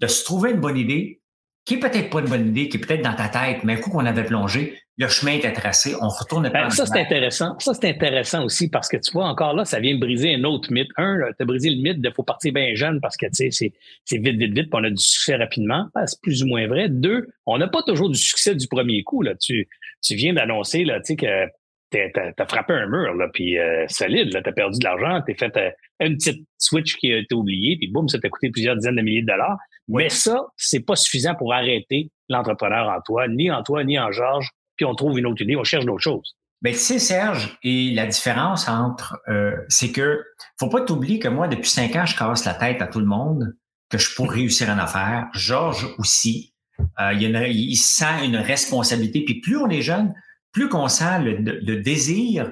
De 0.00 0.06
se 0.06 0.24
trouver 0.24 0.50
une 0.50 0.60
bonne 0.60 0.76
idée, 0.76 1.20
qui 1.64 1.74
est 1.74 1.78
peut-être 1.78 2.10
pas 2.10 2.20
une 2.20 2.28
bonne 2.28 2.48
idée, 2.48 2.68
qui 2.68 2.76
est 2.76 2.80
peut-être 2.80 3.02
dans 3.02 3.14
ta 3.14 3.28
tête, 3.28 3.64
mais 3.64 3.74
un 3.74 3.76
coup 3.76 3.90
qu'on 3.90 4.04
avait 4.04 4.24
plongé, 4.24 4.78
le 4.96 5.08
chemin 5.08 5.32
était 5.32 5.52
tracé, 5.52 5.94
on 6.00 6.08
retourne 6.08 6.48
ben, 6.48 6.70
Ça, 6.70 6.86
c'est 6.86 7.00
intéressant. 7.00 7.58
Ça, 7.58 7.74
c'est 7.74 7.88
intéressant 7.88 8.44
aussi 8.44 8.70
parce 8.70 8.88
que 8.88 8.96
tu 8.96 9.10
vois, 9.12 9.26
encore 9.26 9.54
là, 9.54 9.64
ça 9.64 9.80
vient 9.80 9.96
briser 9.96 10.34
un 10.34 10.44
autre 10.44 10.70
mythe. 10.72 10.90
Un, 10.96 11.18
tu 11.36 11.42
as 11.42 11.44
brisé 11.44 11.70
le 11.70 11.82
mythe 11.82 12.00
de 12.00 12.10
faut 12.10 12.22
partir 12.22 12.52
bien 12.52 12.74
jeune 12.74 13.00
parce 13.00 13.16
que, 13.16 13.26
tu 13.26 13.50
sais, 13.50 13.72
c'est 14.04 14.18
vite, 14.18 14.36
vite, 14.36 14.54
vite, 14.54 14.70
puis 14.70 14.80
on 14.80 14.84
a 14.84 14.90
du 14.90 15.02
succès 15.02 15.34
rapidement. 15.34 15.88
Ben, 15.94 16.06
c'est 16.06 16.20
plus 16.20 16.44
ou 16.44 16.46
moins 16.46 16.68
vrai. 16.68 16.88
Deux, 16.88 17.26
on 17.46 17.58
n'a 17.58 17.66
pas 17.66 17.82
toujours 17.82 18.08
du 18.08 18.18
succès 18.18 18.54
du 18.54 18.68
premier 18.68 19.02
coup, 19.02 19.22
là. 19.22 19.34
Tu, 19.34 19.68
tu 20.02 20.14
viens 20.14 20.34
d'annoncer, 20.34 20.84
là, 20.84 21.00
tu 21.00 21.14
sais, 21.14 21.16
que 21.16 21.48
t'as 21.90 22.32
as 22.38 22.46
frappé 22.46 22.72
un 22.72 22.86
mur, 22.86 23.14
là, 23.14 23.28
puis 23.32 23.58
euh, 23.58 23.84
solide, 23.88 24.32
là, 24.32 24.42
t'as 24.42 24.52
perdu 24.52 24.78
de 24.78 24.84
l'argent, 24.84 25.22
t'as 25.26 25.34
fait 25.34 25.56
euh, 25.56 25.70
une 26.00 26.16
petite 26.16 26.46
switch 26.58 26.96
qui 26.96 27.12
a 27.12 27.18
été 27.18 27.34
oubliée, 27.34 27.76
puis 27.76 27.88
boum, 27.88 28.08
ça 28.08 28.18
t'a 28.18 28.28
coûté 28.28 28.50
plusieurs 28.50 28.76
dizaines 28.76 28.96
de 28.96 29.02
milliers 29.02 29.22
de 29.22 29.26
dollars. 29.26 29.58
Mais 29.88 30.08
ça, 30.08 30.46
c'est 30.56 30.80
pas 30.80 30.96
suffisant 30.96 31.34
pour 31.34 31.52
arrêter 31.52 32.10
l'entrepreneur 32.28 32.88
en 32.88 33.00
toi, 33.02 33.28
ni 33.28 33.50
en 33.50 33.62
toi, 33.62 33.84
ni 33.84 33.98
en 33.98 34.10
Georges, 34.10 34.50
puis 34.76 34.86
on 34.86 34.94
trouve 34.94 35.18
une 35.18 35.26
autre 35.26 35.42
idée, 35.42 35.56
on 35.56 35.64
cherche 35.64 35.84
d'autres 35.84 36.02
choses. 36.02 36.36
Ben, 36.62 36.72
tu 36.72 36.78
sais, 36.78 36.98
Serge, 36.98 37.58
et 37.62 37.92
la 37.92 38.06
différence 38.06 38.68
entre, 38.68 39.18
euh, 39.28 39.54
c'est 39.68 39.92
que, 39.92 40.24
faut 40.58 40.70
pas 40.70 40.80
t'oublier 40.80 41.18
que 41.18 41.28
moi, 41.28 41.46
depuis 41.46 41.68
cinq 41.68 41.94
ans, 41.94 42.06
je 42.06 42.16
casse 42.16 42.46
la 42.46 42.54
tête 42.54 42.80
à 42.80 42.86
tout 42.86 43.00
le 43.00 43.06
monde 43.06 43.54
que 43.90 43.98
je 43.98 44.14
pourrais 44.14 44.36
réussir 44.36 44.70
en 44.70 44.78
affaires. 44.78 45.28
Georges 45.34 45.86
aussi. 45.98 46.54
Euh, 46.98 47.12
il, 47.12 47.22
y 47.22 47.26
a 47.26 47.28
une, 47.28 47.54
il 47.54 47.76
sent 47.76 48.24
une 48.24 48.36
responsabilité. 48.36 49.24
Puis 49.24 49.40
plus 49.40 49.58
on 49.58 49.68
est 49.68 49.82
jeune, 49.82 50.14
plus 50.52 50.68
qu'on 50.68 50.88
sent 50.88 51.20
le, 51.20 51.76
désir 51.76 52.50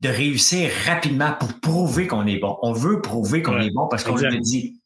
de 0.00 0.08
réussir 0.10 0.70
rapidement 0.84 1.32
pour 1.32 1.58
prouver 1.60 2.06
qu'on 2.06 2.26
est 2.26 2.38
bon. 2.38 2.58
On 2.60 2.72
veut 2.72 3.00
prouver 3.00 3.42
qu'on 3.42 3.58
est 3.58 3.70
bon 3.70 3.88
parce 3.88 4.04
qu'on 4.04 4.16
le 4.16 4.38
dit. 4.40 4.80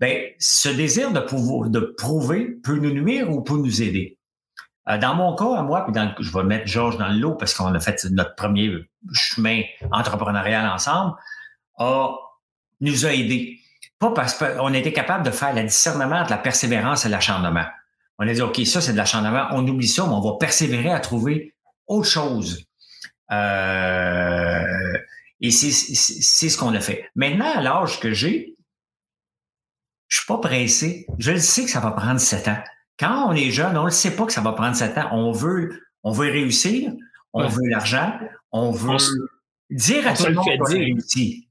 Ben, 0.00 0.30
ce 0.38 0.68
désir 0.68 1.12
de, 1.12 1.20
pouvoir, 1.20 1.68
de 1.68 1.80
prouver 1.80 2.46
peut 2.62 2.78
nous 2.78 2.92
nuire 2.92 3.30
ou 3.30 3.42
peut 3.42 3.56
nous 3.56 3.82
aider. 3.82 4.18
Euh, 4.88 4.96
dans 4.96 5.14
mon 5.14 5.34
cas, 5.34 5.56
à 5.56 5.62
moi, 5.62 5.84
puis 5.84 5.92
dans, 5.92 6.14
je 6.18 6.32
vais 6.32 6.44
mettre 6.44 6.66
Georges 6.66 6.98
dans 6.98 7.08
le 7.08 7.18
lot 7.18 7.34
parce 7.34 7.54
qu'on 7.54 7.74
a 7.74 7.80
fait 7.80 8.04
notre 8.10 8.34
premier 8.36 8.70
chemin 9.12 9.62
entrepreneurial 9.90 10.66
ensemble, 10.68 11.14
a, 11.78 12.14
nous 12.80 13.06
a 13.06 13.12
aidés. 13.12 13.58
Pas 13.98 14.12
parce 14.12 14.34
qu'on 14.34 14.72
était 14.72 14.92
capable 14.92 15.24
de 15.24 15.30
faire 15.30 15.54
le 15.54 15.64
discernement 15.64 16.20
entre 16.20 16.30
la 16.30 16.38
persévérance 16.38 17.04
et 17.04 17.08
l'acharnement. 17.08 17.66
On 18.18 18.26
a 18.26 18.32
dit, 18.32 18.42
OK, 18.42 18.60
ça, 18.64 18.80
c'est 18.80 18.92
de 18.92 18.96
l'acharnement. 18.96 19.46
On 19.52 19.66
oublie 19.66 19.88
ça, 19.88 20.04
mais 20.06 20.14
on 20.14 20.20
va 20.20 20.36
persévérer 20.38 20.90
à 20.90 21.00
trouver 21.00 21.54
autre 21.86 22.08
chose. 22.08 22.64
Euh, 23.30 24.62
et 25.40 25.50
c'est 25.50 25.70
ce 26.48 26.58
qu'on 26.58 26.74
a 26.74 26.80
fait. 26.80 27.10
Maintenant, 27.14 27.50
à 27.54 27.60
l'âge 27.60 28.00
que 28.00 28.12
j'ai, 28.12 28.56
je 30.08 30.18
suis 30.18 30.26
pas 30.26 30.38
pressé. 30.38 31.06
Je 31.18 31.32
le 31.32 31.38
sais 31.38 31.64
que 31.64 31.70
ça 31.70 31.80
va 31.80 31.92
prendre 31.92 32.18
sept 32.18 32.48
ans. 32.48 32.58
Quand 32.98 33.28
on 33.28 33.32
est 33.32 33.50
jeune, 33.50 33.76
on 33.76 33.84
ne 33.84 33.90
sait 33.90 34.16
pas 34.16 34.26
que 34.26 34.32
ça 34.32 34.40
va 34.40 34.52
prendre 34.52 34.74
sept 34.74 34.98
ans. 34.98 35.08
On 35.12 35.30
veut, 35.32 35.82
on 36.02 36.10
veut 36.10 36.30
réussir, 36.30 36.90
on 37.32 37.46
veut 37.46 37.68
l'argent, 37.68 38.18
on 38.50 38.72
veut 38.72 38.96
dire 39.70 40.06
à 40.08 40.14
tout 40.14 40.26
le 40.26 40.34
monde 40.34 40.46
qu'on 40.58 40.64
réussi. 40.64 41.48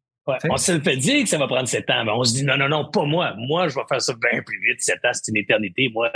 On 0.50 0.58
se 0.58 0.74
le 0.74 0.82
fait 0.82 0.98
dire 0.98 1.24
que 1.24 1.30
ça 1.30 1.38
va 1.38 1.48
prendre 1.48 1.70
sept 1.70 1.90
ans, 1.90 2.04
mais 2.04 2.12
on 2.12 2.24
se 2.24 2.34
dit 2.34 2.44
non, 2.44 2.58
non, 2.58 2.68
non, 2.68 2.90
pas 2.92 3.06
moi. 3.06 3.34
Moi, 3.38 3.70
je 3.70 3.76
vais 3.76 3.86
faire 3.88 4.02
ça 4.02 4.14
bien 4.14 4.42
plus 4.42 4.60
vite. 4.60 4.82
Sept 4.82 5.06
ans, 5.06 5.12
c'est 5.14 5.30
une 5.30 5.38
éternité. 5.38 5.90
Moi, 5.94 6.12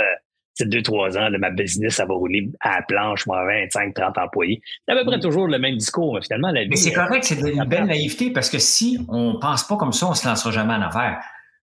c'est 0.54 0.68
deux, 0.68 0.82
trois 0.82 1.16
ans 1.16 1.30
de 1.30 1.38
ma 1.38 1.50
business, 1.50 1.94
ça 1.94 2.04
va 2.04 2.14
rouler 2.14 2.50
à 2.60 2.76
la 2.76 2.82
planche, 2.82 3.26
moi, 3.26 3.44
25, 3.46 3.94
30 3.94 4.18
employés. 4.18 4.60
C'est 4.86 4.92
à 4.92 4.98
peu 4.98 5.06
près 5.06 5.16
mm. 5.16 5.20
toujours 5.20 5.46
le 5.46 5.58
même 5.58 5.76
discours, 5.76 6.14
mais 6.14 6.20
finalement, 6.20 6.50
la 6.50 6.64
vie. 6.64 6.68
Mais 6.68 6.76
c'est 6.76 6.92
correct, 6.92 7.24
c'est 7.24 7.40
une 7.40 7.64
belle 7.64 7.86
naïveté 7.86 8.30
parce 8.32 8.50
que 8.50 8.58
si 8.58 8.98
on 9.08 9.38
pense 9.40 9.66
pas 9.66 9.76
comme 9.76 9.92
ça, 9.92 10.08
on 10.08 10.14
se 10.14 10.28
lancera 10.28 10.50
jamais 10.50 10.74
en 10.74 10.82
affaires. 10.82 11.22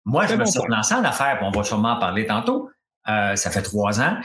Moi, 0.06 0.26
je 0.26 0.36
me 0.36 0.44
suis 0.44 0.60
lancé 0.68 0.94
en 0.94 1.04
affaires, 1.04 1.38
on 1.42 1.50
va 1.50 1.64
sûrement 1.64 1.92
en 1.92 1.98
parler 1.98 2.26
tantôt. 2.26 2.70
Euh, 3.08 3.36
ça 3.36 3.50
fait 3.50 3.62
trois 3.62 4.00
ans. 4.00 4.16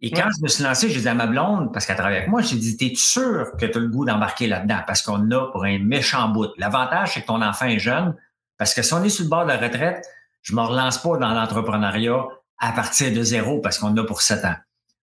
Et 0.00 0.10
quand 0.10 0.28
je 0.36 0.42
me 0.42 0.48
suis 0.48 0.62
lancé, 0.62 0.88
je 0.90 0.94
disais 0.94 1.08
à 1.08 1.14
ma 1.14 1.26
blonde, 1.26 1.72
parce 1.72 1.86
qu'elle 1.86 1.96
travaille 1.96 2.18
avec 2.18 2.28
moi, 2.28 2.42
j'ai 2.42 2.56
dit, 2.56 2.76
t'es 2.76 2.92
sûr 2.94 3.52
que 3.58 3.64
tu 3.66 3.78
as 3.78 3.80
le 3.80 3.88
goût 3.88 4.04
d'embarquer 4.04 4.46
là-dedans? 4.46 4.80
Parce 4.86 5.02
qu'on 5.02 5.30
a 5.30 5.50
pour 5.52 5.64
un 5.64 5.78
méchant 5.78 6.28
bout. 6.28 6.48
L'avantage, 6.58 7.14
c'est 7.14 7.22
que 7.22 7.26
ton 7.26 7.40
enfant 7.40 7.66
est 7.66 7.78
jeune. 7.78 8.14
Parce 8.58 8.74
que 8.74 8.82
si 8.82 8.92
on 8.92 9.02
est 9.04 9.08
sur 9.08 9.24
le 9.24 9.30
bord 9.30 9.44
de 9.44 9.48
la 9.48 9.56
retraite, 9.56 10.04
je 10.42 10.54
me 10.54 10.60
relance 10.60 10.98
pas 10.98 11.16
dans 11.16 11.32
l'entrepreneuriat 11.32 12.26
à 12.58 12.72
partir 12.72 13.12
de 13.12 13.22
zéro 13.22 13.60
parce 13.60 13.78
qu'on 13.78 13.96
a 13.96 14.04
pour 14.04 14.22
sept 14.22 14.44
ans. 14.44 14.56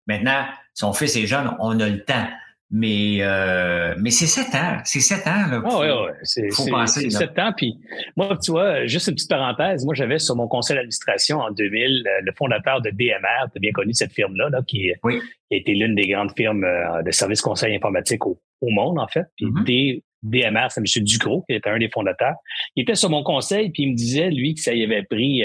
Maintenant, 0.08 0.46
son 0.74 0.94
fils 0.94 1.16
est 1.16 1.28
jeune, 1.28 1.56
on 1.60 1.80
a 1.80 1.88
le 1.88 2.04
temps. 2.04 2.28
Mais, 2.76 3.18
euh, 3.22 3.94
mais 4.00 4.10
c'est 4.10 4.26
sept 4.26 4.56
ans. 4.56 4.80
C'est 4.84 5.00
sept 5.00 5.28
ans. 5.28 5.46
Là, 5.48 5.62
ah, 5.64 5.80
oui, 5.80 5.88
oui. 5.88 6.12
C'est, 6.24 6.50
c'est, 6.50 7.10
sept 7.12 7.38
ans. 7.38 7.54
Puis 7.56 7.78
moi, 8.18 8.36
tu 8.44 8.50
vois, 8.50 8.88
juste 8.88 9.08
une 9.08 9.14
petite 9.14 9.30
parenthèse. 9.30 9.86
Moi, 9.86 9.94
j'avais 9.94 10.18
sur 10.18 10.36
mon 10.36 10.48
conseil 10.48 10.78
d'administration 10.78 11.38
en 11.38 11.52
2000 11.52 12.04
euh, 12.08 12.22
le 12.24 12.32
fondateur 12.36 12.82
de 12.82 12.90
DMR. 12.90 13.52
Tu 13.52 13.58
as 13.58 13.60
bien 13.60 13.72
connu 13.74 13.94
cette 13.94 14.12
firme-là, 14.12 14.50
là, 14.50 14.62
qui, 14.66 14.92
qui, 15.08 15.18
a 15.52 15.56
été 15.56 15.76
l'une 15.76 15.94
des 15.94 16.08
grandes 16.08 16.32
firmes 16.36 16.64
euh, 16.64 17.04
de 17.04 17.12
services 17.12 17.42
conseil 17.42 17.76
informatique 17.76 18.26
au, 18.26 18.42
au 18.62 18.70
monde, 18.72 18.98
en 18.98 19.08
fait. 19.08 19.26
Puis 19.38 19.46
mm-hmm. 19.46 20.02
DMR, 20.24 20.72
c'est 20.72 20.82
M. 20.82 21.04
Ducrot, 21.04 21.46
qui 21.48 21.56
était 21.56 21.70
un 21.70 21.78
des 21.78 21.90
fondateurs. 21.90 22.38
Il 22.76 22.82
était 22.82 22.96
sur 22.96 23.12
mon 23.12 23.22
conseil, 23.22 23.70
puis 23.70 23.84
il 23.84 23.92
me 23.92 23.96
disait, 23.96 24.32
lui, 24.32 24.56
que 24.56 24.62
ça 24.62 24.74
y 24.74 24.84
avait 24.84 25.04
pris 25.04 25.44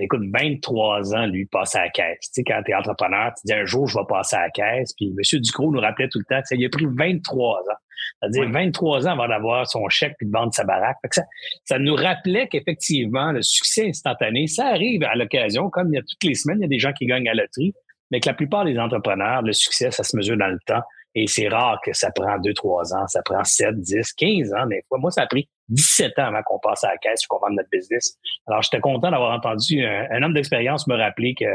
écoute, 0.00 0.22
23 0.32 1.14
ans, 1.14 1.26
lui, 1.26 1.46
passer 1.46 1.78
à 1.78 1.84
la 1.84 1.90
caisse. 1.90 2.18
Tu 2.20 2.28
sais, 2.32 2.44
quand 2.44 2.62
tu 2.64 2.72
es 2.72 2.74
entrepreneur, 2.74 3.32
tu 3.34 3.42
dis 3.46 3.52
un 3.52 3.64
jour, 3.64 3.86
je 3.86 3.98
vais 3.98 4.04
passer 4.08 4.36
à 4.36 4.42
la 4.42 4.50
caisse. 4.50 4.92
Puis 4.94 5.08
M. 5.16 5.40
Ducrot 5.40 5.70
nous 5.70 5.80
rappelait 5.80 6.08
tout 6.08 6.18
le 6.18 6.24
temps 6.24 6.40
que 6.40 6.48
ça 6.48 6.56
lui 6.56 6.66
a 6.66 6.68
pris 6.68 6.86
23 6.86 7.58
ans. 7.60 7.78
C'est-à-dire 8.20 8.50
23 8.50 9.06
ans 9.06 9.12
avant 9.12 9.28
d'avoir 9.28 9.66
son 9.66 9.88
chèque 9.88 10.14
puis 10.18 10.26
de 10.26 10.32
vendre 10.32 10.52
sa 10.52 10.64
baraque. 10.64 10.96
ça, 11.10 11.22
ça 11.64 11.78
nous 11.78 11.94
rappelait 11.94 12.48
qu'effectivement, 12.48 13.32
le 13.32 13.42
succès 13.42 13.88
instantané, 13.88 14.46
ça 14.46 14.66
arrive 14.66 15.02
à 15.04 15.14
l'occasion, 15.14 15.70
comme 15.70 15.92
il 15.92 15.96
y 15.96 15.98
a 15.98 16.02
toutes 16.02 16.24
les 16.24 16.34
semaines, 16.34 16.58
il 16.58 16.62
y 16.62 16.64
a 16.64 16.68
des 16.68 16.78
gens 16.78 16.92
qui 16.92 17.06
gagnent 17.06 17.28
à 17.28 17.34
la 17.34 17.42
loterie, 17.42 17.74
mais 18.10 18.20
que 18.20 18.28
la 18.28 18.34
plupart 18.34 18.64
des 18.64 18.78
entrepreneurs, 18.78 19.42
le 19.42 19.52
succès, 19.52 19.90
ça 19.90 20.02
se 20.02 20.16
mesure 20.16 20.36
dans 20.36 20.48
le 20.48 20.58
temps. 20.66 20.82
Et 21.14 21.26
c'est 21.26 21.48
rare 21.48 21.80
que 21.84 21.92
ça 21.92 22.10
prend 22.12 22.38
2, 22.38 22.52
3 22.54 22.94
ans, 22.94 23.06
ça 23.08 23.20
prend 23.24 23.42
7, 23.42 23.80
10, 23.80 24.12
15 24.12 24.54
ans 24.54 24.66
des 24.66 24.82
fois. 24.88 24.98
Moi, 24.98 25.10
ça 25.10 25.22
a 25.22 25.26
pris 25.26 25.48
17 25.70 26.18
ans 26.18 26.26
avant 26.26 26.42
qu'on 26.42 26.58
passe 26.58 26.84
à 26.84 26.90
la 26.90 26.96
caisse, 26.98 27.26
qu'on 27.26 27.38
vende 27.38 27.56
notre 27.56 27.68
business. 27.70 28.18
Alors, 28.46 28.62
j'étais 28.62 28.80
content 28.80 29.10
d'avoir 29.10 29.32
entendu 29.32 29.84
un, 29.84 30.22
homme 30.22 30.34
d'expérience 30.34 30.86
me 30.86 30.96
rappeler 30.96 31.34
que, 31.38 31.46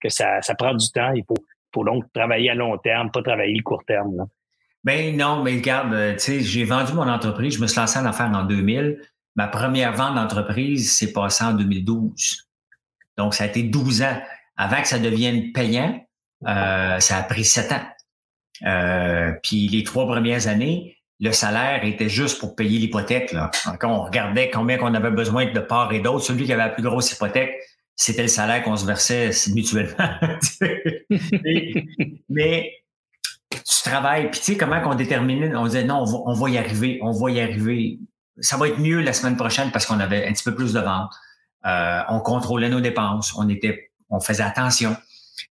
que 0.00 0.08
ça, 0.08 0.40
ça 0.42 0.54
prend 0.54 0.74
du 0.74 0.90
temps. 0.90 1.12
Il 1.14 1.24
faut, 1.26 1.42
faut 1.74 1.84
donc 1.84 2.04
travailler 2.12 2.50
à 2.50 2.54
long 2.54 2.76
terme, 2.78 3.10
pas 3.10 3.22
travailler 3.22 3.54
le 3.56 3.62
court 3.62 3.84
terme. 3.84 4.16
Là. 4.16 4.24
Ben 4.84 5.16
non, 5.16 5.42
mais 5.42 5.56
regarde, 5.56 5.94
euh, 5.94 6.12
tu 6.14 6.18
sais, 6.18 6.40
j'ai 6.40 6.64
vendu 6.64 6.92
mon 6.92 7.08
entreprise, 7.08 7.56
je 7.56 7.60
me 7.60 7.68
suis 7.68 7.78
lancé 7.78 7.98
en 8.00 8.04
affaires 8.04 8.30
en 8.34 8.42
2000. 8.42 9.00
Ma 9.36 9.46
première 9.46 9.92
vente 9.92 10.16
d'entreprise 10.16 10.92
s'est 10.92 11.12
passée 11.12 11.44
en 11.44 11.52
2012. 11.52 12.48
Donc, 13.16 13.34
ça 13.34 13.44
a 13.44 13.46
été 13.46 13.62
12 13.62 14.02
ans. 14.02 14.20
Avant 14.56 14.80
que 14.80 14.88
ça 14.88 14.98
devienne 14.98 15.52
payant, 15.52 16.04
euh, 16.46 16.98
ça 16.98 17.16
a 17.16 17.22
pris 17.22 17.44
7 17.44 17.72
ans. 17.72 17.86
Euh, 18.66 19.32
puis 19.42 19.68
les 19.68 19.82
trois 19.82 20.06
premières 20.06 20.48
années, 20.48 20.96
le 21.22 21.30
salaire 21.30 21.84
était 21.84 22.08
juste 22.08 22.40
pour 22.40 22.56
payer 22.56 22.80
l'hypothèque. 22.80 23.34
Quand 23.78 23.92
on 23.92 24.02
regardait 24.02 24.50
combien 24.50 24.76
qu'on 24.76 24.92
avait 24.92 25.12
besoin 25.12 25.52
de 25.52 25.60
part 25.60 25.92
et 25.92 26.00
d'autre, 26.00 26.24
celui 26.24 26.46
qui 26.46 26.52
avait 26.52 26.64
la 26.64 26.70
plus 26.70 26.82
grosse 26.82 27.12
hypothèque, 27.12 27.54
c'était 27.94 28.22
le 28.22 28.28
salaire 28.28 28.64
qu'on 28.64 28.76
se 28.76 28.84
versait 28.84 29.30
mutuellement. 29.54 30.16
mais, 32.28 32.72
tu 33.50 33.82
travailles, 33.84 34.32
puis 34.32 34.40
tu 34.40 34.46
sais 34.52 34.56
comment 34.56 34.80
qu'on 34.80 34.96
déterminait, 34.96 35.54
on 35.54 35.66
disait 35.66 35.84
non, 35.84 36.02
on 36.26 36.32
va, 36.32 36.50
y 36.50 36.58
arriver, 36.58 36.98
on 37.02 37.12
va 37.12 37.30
y 37.30 37.40
arriver. 37.40 38.00
Ça 38.40 38.56
va 38.56 38.66
être 38.66 38.80
mieux 38.80 39.00
la 39.00 39.12
semaine 39.12 39.36
prochaine 39.36 39.70
parce 39.70 39.86
qu'on 39.86 40.00
avait 40.00 40.26
un 40.26 40.32
petit 40.32 40.42
peu 40.42 40.56
plus 40.56 40.72
de 40.72 40.80
ventes. 40.80 41.12
Euh, 41.66 42.00
on 42.08 42.18
contrôlait 42.18 42.68
nos 42.68 42.80
dépenses, 42.80 43.32
on 43.38 43.48
était, 43.48 43.92
on 44.10 44.18
faisait 44.18 44.42
attention. 44.42 44.96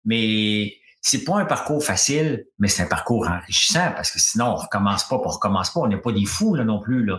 Mais 0.04 0.74
c'est 1.00 1.24
pas 1.24 1.38
un 1.38 1.44
parcours 1.44 1.82
facile, 1.84 2.46
mais 2.58 2.68
c'est 2.68 2.82
un 2.82 2.86
parcours 2.86 3.28
enrichissant 3.28 3.92
parce 3.94 4.10
que 4.10 4.18
sinon 4.18 4.46
on 4.46 4.54
recommence 4.56 5.08
pas, 5.08 5.16
on 5.16 5.28
recommence 5.28 5.70
pas, 5.70 5.80
on 5.80 5.88
n'est 5.88 5.96
pas 5.96 6.12
des 6.12 6.26
fous 6.26 6.54
là 6.54 6.64
non 6.64 6.80
plus 6.80 7.04
là. 7.04 7.18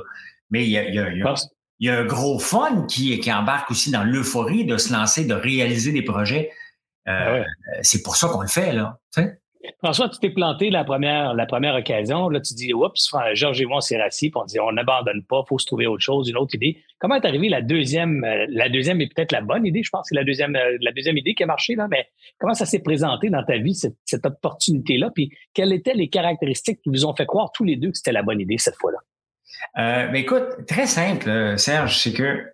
Mais 0.52 0.66
il 0.66 0.70
y 0.70 0.78
a, 0.78 0.84
y, 0.90 1.00
a, 1.00 1.12
y 1.80 1.90
a, 1.90 1.98
un 1.98 2.06
gros 2.06 2.38
fun 2.38 2.86
qui, 2.88 3.18
qui 3.20 3.32
embarque 3.32 3.72
aussi 3.72 3.90
dans 3.90 4.04
l'euphorie 4.04 4.66
de 4.66 4.78
se 4.78 4.94
lancer, 4.94 5.26
de 5.26 5.34
réaliser 5.34 5.92
des 5.92 6.04
projets. 6.04 6.52
Euh, 7.08 7.44
ah 7.44 7.80
c'est 7.82 8.04
pour 8.04 8.16
ça 8.16 8.28
qu'on 8.28 8.42
le 8.42 8.48
fait 8.48 8.74
là. 8.74 9.00
François, 9.80 10.10
tu 10.10 10.20
t'es 10.20 10.30
planté 10.30 10.70
la 10.70 10.84
première, 10.84 11.34
la 11.34 11.46
première 11.46 11.76
occasion. 11.76 12.30
Là, 12.30 12.40
tu 12.40 12.54
dis, 12.54 12.74
oups, 12.74 13.12
Georges 13.34 13.62
et 13.62 13.66
moi, 13.66 13.78
on 13.78 13.82
s'est 13.82 14.02
rassis, 14.02 14.32
on 14.36 14.46
dit, 14.46 14.60
on 14.60 14.72
n'abandonne 14.72 15.24
pas, 15.24 15.44
il 15.46 15.50
faut 15.50 15.60
se 15.60 15.66
trouver 15.66 15.88
autre 15.88 16.04
chose, 16.04 16.30
une 16.30 16.38
autre 16.38 16.56
idée. 16.56 16.82
Comment 17.00 17.16
est 17.16 17.26
arrivé 17.26 17.50
la 17.50 17.62
deuxième, 17.62 18.24
euh, 18.24 18.46
la 18.50 18.70
deuxième 18.70 19.02
est 19.02 19.14
peut-être 19.14 19.32
la 19.32 19.42
bonne 19.42 19.66
idée, 19.66 19.84
je 19.84 19.90
pense, 19.90 20.08
c'est 20.10 20.16
la 20.16 20.24
deuxième, 20.24 20.56
euh, 20.56 20.78
la 20.82 20.92
deuxième 20.92 21.18
idée 21.18 21.34
qui 21.34 21.44
a 21.44 21.46
marché, 21.46 21.76
là, 21.76 21.88
mais 21.90 22.08
comment 22.40 22.54
ça 22.54 22.66
s'est 22.66 22.82
présenté 22.82 23.30
dans 23.30 23.44
ta 23.44 23.58
vie, 23.58 23.76
cette, 23.76 23.98
cette 24.06 24.26
opportunité-là? 24.26 25.12
Puis, 25.14 25.32
quelles 25.54 25.74
étaient 25.74 25.94
les 25.94 26.10
caractéristiques 26.10 26.82
qui 26.82 26.90
vous 26.90 27.06
ont 27.06 27.16
fait 27.16 27.26
croire 27.26 27.52
tous 27.54 27.64
les 27.64 27.76
deux 27.76 27.92
que 27.92 27.98
c'était 27.98 28.12
la 28.12 28.24
bonne 28.24 28.40
idée 28.40 28.58
cette 28.58 28.76
fois-là? 28.76 29.00
Euh, 29.78 30.10
mais 30.12 30.22
écoute, 30.22 30.66
très 30.68 30.88
simple, 30.88 31.54
Serge, 31.58 31.98
c'est 31.98 32.14
que 32.14 32.46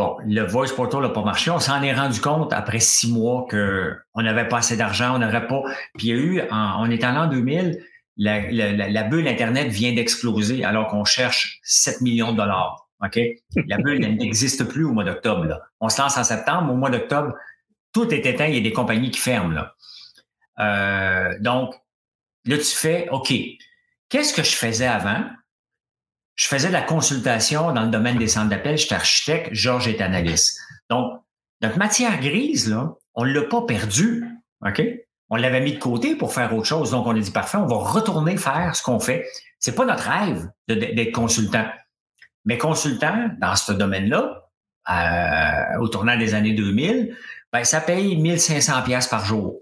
Bon, 0.00 0.16
le 0.24 0.40
Voice 0.46 0.72
Portal 0.74 1.02
n'a 1.02 1.10
pas 1.10 1.22
marché. 1.22 1.50
On 1.50 1.58
s'en 1.58 1.82
est 1.82 1.92
rendu 1.92 2.22
compte 2.22 2.54
après 2.54 2.80
six 2.80 3.12
mois 3.12 3.46
qu'on 3.50 4.22
n'avait 4.22 4.48
pas 4.48 4.56
assez 4.56 4.74
d'argent, 4.74 5.16
on 5.16 5.18
n'aurait 5.18 5.46
pas. 5.46 5.60
Puis 5.98 6.08
il 6.08 6.08
y 6.08 6.12
a 6.12 6.16
eu, 6.16 6.42
on 6.50 6.90
est 6.90 7.04
en 7.04 7.12
l'an 7.12 7.26
2000, 7.26 7.84
la, 8.16 9.02
bulle 9.02 9.28
Internet 9.28 9.68
vient 9.68 9.92
d'exploser 9.92 10.64
alors 10.64 10.88
qu'on 10.88 11.04
cherche 11.04 11.60
7 11.64 12.00
millions 12.00 12.32
de 12.32 12.38
dollars. 12.38 12.88
OK? 13.04 13.20
La 13.66 13.76
bulle 13.76 13.98
n'existe 14.16 14.64
plus 14.64 14.86
au 14.86 14.92
mois 14.94 15.04
d'octobre. 15.04 15.60
On 15.80 15.90
se 15.90 16.00
lance 16.00 16.16
en 16.16 16.24
septembre. 16.24 16.72
Au 16.72 16.76
mois 16.76 16.88
d'octobre, 16.88 17.34
tout 17.92 18.08
est 18.14 18.24
éteint. 18.24 18.46
Il 18.46 18.54
y 18.54 18.58
a 18.58 18.62
des 18.62 18.72
compagnies 18.72 19.10
qui 19.10 19.20
ferment. 19.20 19.66
Euh, 20.60 21.38
donc, 21.40 21.74
là, 22.46 22.56
tu 22.56 22.64
fais 22.74 23.06
OK. 23.10 23.34
Qu'est-ce 24.08 24.32
que 24.32 24.42
je 24.42 24.56
faisais 24.56 24.86
avant? 24.86 25.26
Je 26.40 26.46
faisais 26.46 26.68
de 26.68 26.72
la 26.72 26.80
consultation 26.80 27.70
dans 27.72 27.82
le 27.82 27.90
domaine 27.90 28.16
des 28.16 28.26
centres 28.26 28.48
d'appel. 28.48 28.78
J'étais 28.78 28.94
architecte, 28.94 29.50
Georges 29.52 29.88
est 29.88 30.00
analyste. 30.00 30.58
Donc, 30.88 31.20
notre 31.60 31.76
matière 31.76 32.18
grise, 32.18 32.70
là, 32.70 32.94
on 33.14 33.26
ne 33.26 33.32
l'a 33.34 33.42
pas 33.42 33.60
perdue. 33.66 34.24
OK? 34.66 34.82
On 35.28 35.36
l'avait 35.36 35.60
mis 35.60 35.74
de 35.74 35.78
côté 35.78 36.16
pour 36.16 36.32
faire 36.32 36.54
autre 36.54 36.64
chose. 36.64 36.92
Donc, 36.92 37.06
on 37.06 37.14
a 37.14 37.18
dit 37.18 37.30
parfait, 37.30 37.58
on 37.58 37.66
va 37.66 37.76
retourner 37.76 38.38
faire 38.38 38.74
ce 38.74 38.82
qu'on 38.82 38.98
fait. 38.98 39.26
C'est 39.58 39.74
pas 39.74 39.84
notre 39.84 40.08
rêve 40.08 40.48
d'être 40.66 41.12
consultant. 41.12 41.66
Mais 42.46 42.56
consultant 42.56 43.28
dans 43.38 43.54
ce 43.54 43.72
domaine-là, 43.72 44.48
euh, 44.88 45.78
au 45.80 45.88
tournant 45.88 46.16
des 46.16 46.32
années 46.32 46.54
2000, 46.54 47.14
ben, 47.52 47.64
ça 47.64 47.82
paye 47.82 48.16
1500 48.16 48.82
pièces 48.84 49.08
par 49.08 49.26
jour. 49.26 49.60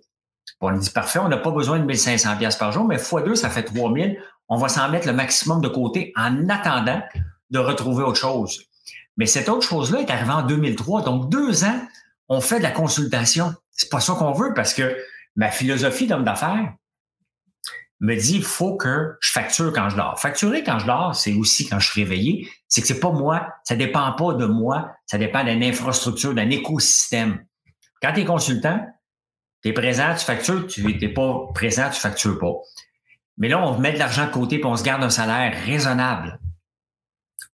On 0.60 0.70
dit 0.70 0.90
parfait, 0.90 1.18
on 1.18 1.28
n'a 1.28 1.38
pas 1.38 1.50
besoin 1.50 1.80
de 1.80 1.84
1500 1.84 2.36
pièces 2.36 2.56
par 2.56 2.70
jour, 2.70 2.84
mais 2.84 2.98
fois 2.98 3.22
deux, 3.22 3.34
ça 3.34 3.50
fait 3.50 3.64
3000 3.64 4.16
on 4.48 4.56
va 4.56 4.68
s'en 4.68 4.88
mettre 4.88 5.06
le 5.06 5.12
maximum 5.12 5.60
de 5.60 5.68
côté 5.68 6.12
en 6.16 6.48
attendant 6.48 7.02
de 7.50 7.58
retrouver 7.58 8.04
autre 8.04 8.18
chose. 8.18 8.62
Mais 9.16 9.26
cette 9.26 9.48
autre 9.48 9.66
chose-là 9.66 10.00
est 10.00 10.10
arrivée 10.10 10.30
en 10.30 10.42
2003. 10.42 11.02
Donc, 11.02 11.28
deux 11.28 11.64
ans, 11.64 11.80
on 12.28 12.40
fait 12.40 12.58
de 12.58 12.62
la 12.62 12.70
consultation. 12.70 13.54
C'est 13.72 13.90
pas 13.90 14.00
ça 14.00 14.14
qu'on 14.14 14.32
veut 14.32 14.54
parce 14.54 14.74
que 14.74 14.96
ma 15.36 15.50
philosophie 15.50 16.06
d'homme 16.06 16.24
d'affaires 16.24 16.74
me 18.00 18.14
dit 18.14 18.36
il 18.36 18.44
faut 18.44 18.76
que 18.76 19.16
je 19.20 19.32
facture 19.32 19.72
quand 19.72 19.88
je 19.88 19.96
dors. 19.96 20.18
Facturer 20.20 20.62
quand 20.62 20.78
je 20.78 20.86
dors, 20.86 21.16
c'est 21.16 21.34
aussi 21.34 21.68
quand 21.68 21.80
je 21.80 21.90
suis 21.90 22.02
réveillé. 22.02 22.48
C'est 22.68 22.80
que 22.80 22.86
c'est 22.86 23.00
pas 23.00 23.10
moi, 23.10 23.48
ça 23.64 23.74
dépend 23.74 24.12
pas 24.12 24.34
de 24.34 24.46
moi, 24.46 24.92
ça 25.06 25.18
dépend 25.18 25.42
d'une 25.42 25.64
infrastructure, 25.64 26.34
d'un 26.34 26.50
écosystème. 26.50 27.44
Quand 28.00 28.12
tu 28.12 28.20
es 28.20 28.24
consultant, 28.24 28.86
tu 29.62 29.70
es 29.70 29.72
présent, 29.72 30.14
tu 30.16 30.24
factures, 30.24 30.66
tu 30.68 30.84
n'es 30.84 31.08
pas 31.08 31.48
présent, 31.54 31.90
tu 31.90 31.98
factures 31.98 32.38
pas. 32.38 32.54
Mais 33.38 33.48
là, 33.48 33.64
on 33.64 33.78
met 33.78 33.92
de 33.92 33.98
l'argent 33.98 34.26
de 34.26 34.30
côté 34.30 34.60
et 34.60 34.64
on 34.64 34.76
se 34.76 34.84
garde 34.84 35.02
un 35.02 35.10
salaire 35.10 35.54
raisonnable. 35.64 36.38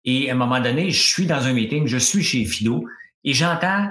Et 0.05 0.29
à 0.29 0.33
un 0.33 0.37
moment 0.37 0.59
donné, 0.59 0.89
je 0.89 1.01
suis 1.01 1.25
dans 1.25 1.45
un 1.45 1.53
meeting, 1.53 1.87
je 1.87 1.97
suis 1.97 2.23
chez 2.23 2.45
Fido 2.45 2.85
et 3.23 3.33
j'entends 3.33 3.89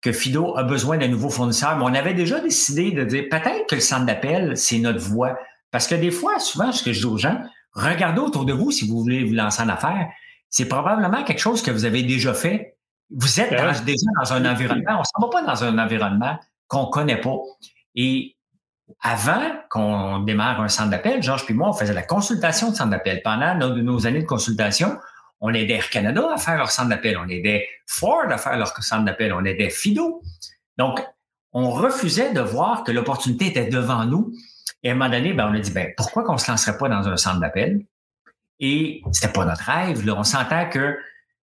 que 0.00 0.12
Fido 0.12 0.56
a 0.56 0.64
besoin 0.64 0.98
d'un 0.98 1.08
nouveau 1.08 1.30
fournisseur. 1.30 1.76
Mais 1.76 1.84
on 1.84 1.94
avait 1.94 2.14
déjà 2.14 2.40
décidé 2.40 2.90
de 2.90 3.04
dire 3.04 3.24
peut-être 3.30 3.68
que 3.68 3.76
le 3.76 3.80
centre 3.80 4.06
d'appel, 4.06 4.56
c'est 4.56 4.78
notre 4.78 5.00
voie. 5.00 5.36
Parce 5.70 5.86
que 5.86 5.94
des 5.94 6.10
fois, 6.10 6.38
souvent, 6.38 6.72
ce 6.72 6.82
que 6.82 6.92
je 6.92 7.00
dis 7.00 7.06
aux 7.06 7.18
gens, 7.18 7.40
regardez 7.72 8.20
autour 8.20 8.44
de 8.44 8.52
vous 8.52 8.70
si 8.70 8.86
vous 8.86 9.00
voulez 9.00 9.24
vous 9.24 9.34
lancer 9.34 9.62
en 9.62 9.68
affaires. 9.68 10.08
C'est 10.50 10.66
probablement 10.66 11.22
quelque 11.24 11.38
chose 11.38 11.62
que 11.62 11.70
vous 11.70 11.84
avez 11.84 12.02
déjà 12.02 12.34
fait. 12.34 12.76
Vous 13.10 13.40
êtes 13.40 13.50
ben 13.50 13.72
déjà 13.84 14.06
dans 14.20 14.32
un 14.32 14.44
environnement. 14.50 14.96
On 14.96 15.00
ne 15.00 15.04
s'en 15.04 15.20
va 15.20 15.28
pas 15.28 15.42
dans 15.42 15.64
un 15.64 15.78
environnement 15.78 16.38
qu'on 16.66 16.86
ne 16.86 16.90
connaît 16.90 17.20
pas. 17.20 17.36
Et 17.94 18.36
avant 19.00 19.50
qu'on 19.70 20.20
démarre 20.20 20.60
un 20.60 20.68
centre 20.68 20.90
d'appel, 20.90 21.22
Georges 21.22 21.44
puis 21.44 21.54
moi, 21.54 21.68
on 21.68 21.72
faisait 21.72 21.94
la 21.94 22.02
consultation 22.02 22.70
de 22.70 22.76
centre 22.76 22.90
d'appel. 22.90 23.22
Pendant 23.22 23.54
nos, 23.54 24.06
années 24.06 24.22
de 24.22 24.26
consultation, 24.26 24.98
on 25.40 25.52
aidait 25.54 25.74
Air 25.74 25.90
Canada 25.90 26.28
à 26.34 26.36
faire 26.36 26.58
leur 26.58 26.70
centre 26.70 26.88
d'appel, 26.88 27.18
on 27.18 27.28
aidait 27.28 27.68
Ford 27.86 28.24
à 28.28 28.38
faire 28.38 28.56
leur 28.56 28.68
centre 28.82 29.04
d'appel, 29.04 29.32
on 29.32 29.44
aidait 29.44 29.70
Fido. 29.70 30.22
Donc, 30.78 31.00
on 31.52 31.70
refusait 31.70 32.32
de 32.32 32.40
voir 32.40 32.84
que 32.84 32.92
l'opportunité 32.92 33.46
était 33.46 33.66
devant 33.66 34.04
nous. 34.04 34.32
Et 34.82 34.88
à 34.88 34.92
un 34.92 34.94
moment 34.96 35.10
donné, 35.10 35.32
ben, 35.32 35.48
on 35.50 35.54
a 35.54 35.58
dit, 35.58 35.70
ben, 35.70 35.92
pourquoi 35.96 36.24
qu'on 36.24 36.38
se 36.38 36.50
lancerait 36.50 36.78
pas 36.78 36.88
dans 36.88 37.08
un 37.08 37.16
centre 37.16 37.40
d'appel? 37.40 37.84
Et 38.58 39.02
c'était 39.12 39.32
pas 39.32 39.44
notre 39.44 39.64
rêve. 39.64 40.08
On 40.16 40.24
s'entend 40.24 40.68
que 40.68 40.96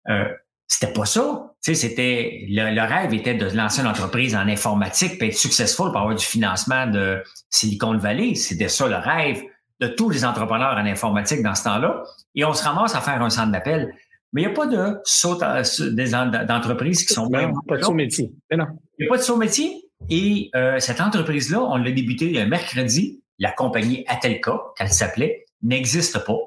euh, 0.10 0.30
c'était 0.68 0.94
pas 0.94 1.06
ça. 1.06 1.54
Tu 1.64 1.74
sais, 1.74 1.88
c'était 1.88 2.46
le, 2.50 2.82
rêve 2.82 3.14
était 3.14 3.36
de 3.36 3.48
lancer 3.56 3.82
une 3.82 3.88
entreprise 3.88 4.36
en 4.36 4.48
informatique, 4.48 5.18
puis 5.18 5.30
être 5.30 5.38
successful 5.38 5.92
pour 5.92 5.98
avoir 5.98 6.16
du 6.16 6.26
financement 6.26 6.88
de 6.88 7.22
Silicon 7.50 7.98
Valley. 7.98 8.36
C'était 8.36 8.68
ça 8.68 8.88
le 8.88 8.96
rêve 8.96 9.42
de 9.80 9.88
tous 9.88 10.10
les 10.10 10.26
entrepreneurs 10.26 10.76
en 10.78 10.86
informatique 10.86 11.44
dans 11.44 11.56
ce 11.56 11.64
temps-là. 11.66 12.04
Et 12.34 12.46
on 12.46 12.54
se 12.54 12.64
ramasse 12.64 12.96
à 12.96 13.02
faire 13.02 13.22
un 13.22 13.30
centre 13.30 13.52
d'appel. 13.52 13.94
Mais 14.34 14.44
il 14.44 14.46
n'y 14.48 14.52
a 14.52 14.56
pas 14.56 14.68
de 14.68 14.98
saut 15.04 15.36
d'entreprises 15.36 17.06
qui 17.06 17.14
sont 17.14 17.28
bien. 17.28 17.52
Pas 17.68 17.78
de 17.78 17.84
saut 17.84 17.94
métier. 17.94 18.32
Il 18.52 18.58
n'y 18.58 19.06
a 19.06 19.10
pas 19.10 19.18
de 19.18 19.22
saut 19.22 19.38
métier. 19.38 19.90
Et 20.10 20.50
euh, 20.56 20.80
cette 20.80 21.00
entreprise-là, 21.00 21.62
on 21.62 21.78
l'a 21.78 21.92
débuté 21.92 22.40
un 22.42 22.46
mercredi. 22.46 23.22
La 23.40 23.52
compagnie 23.52 24.04
Atelka, 24.08 24.60
qu'elle 24.78 24.92
s'appelait, 24.92 25.46
n'existe 25.62 26.24
pas. 26.26 26.38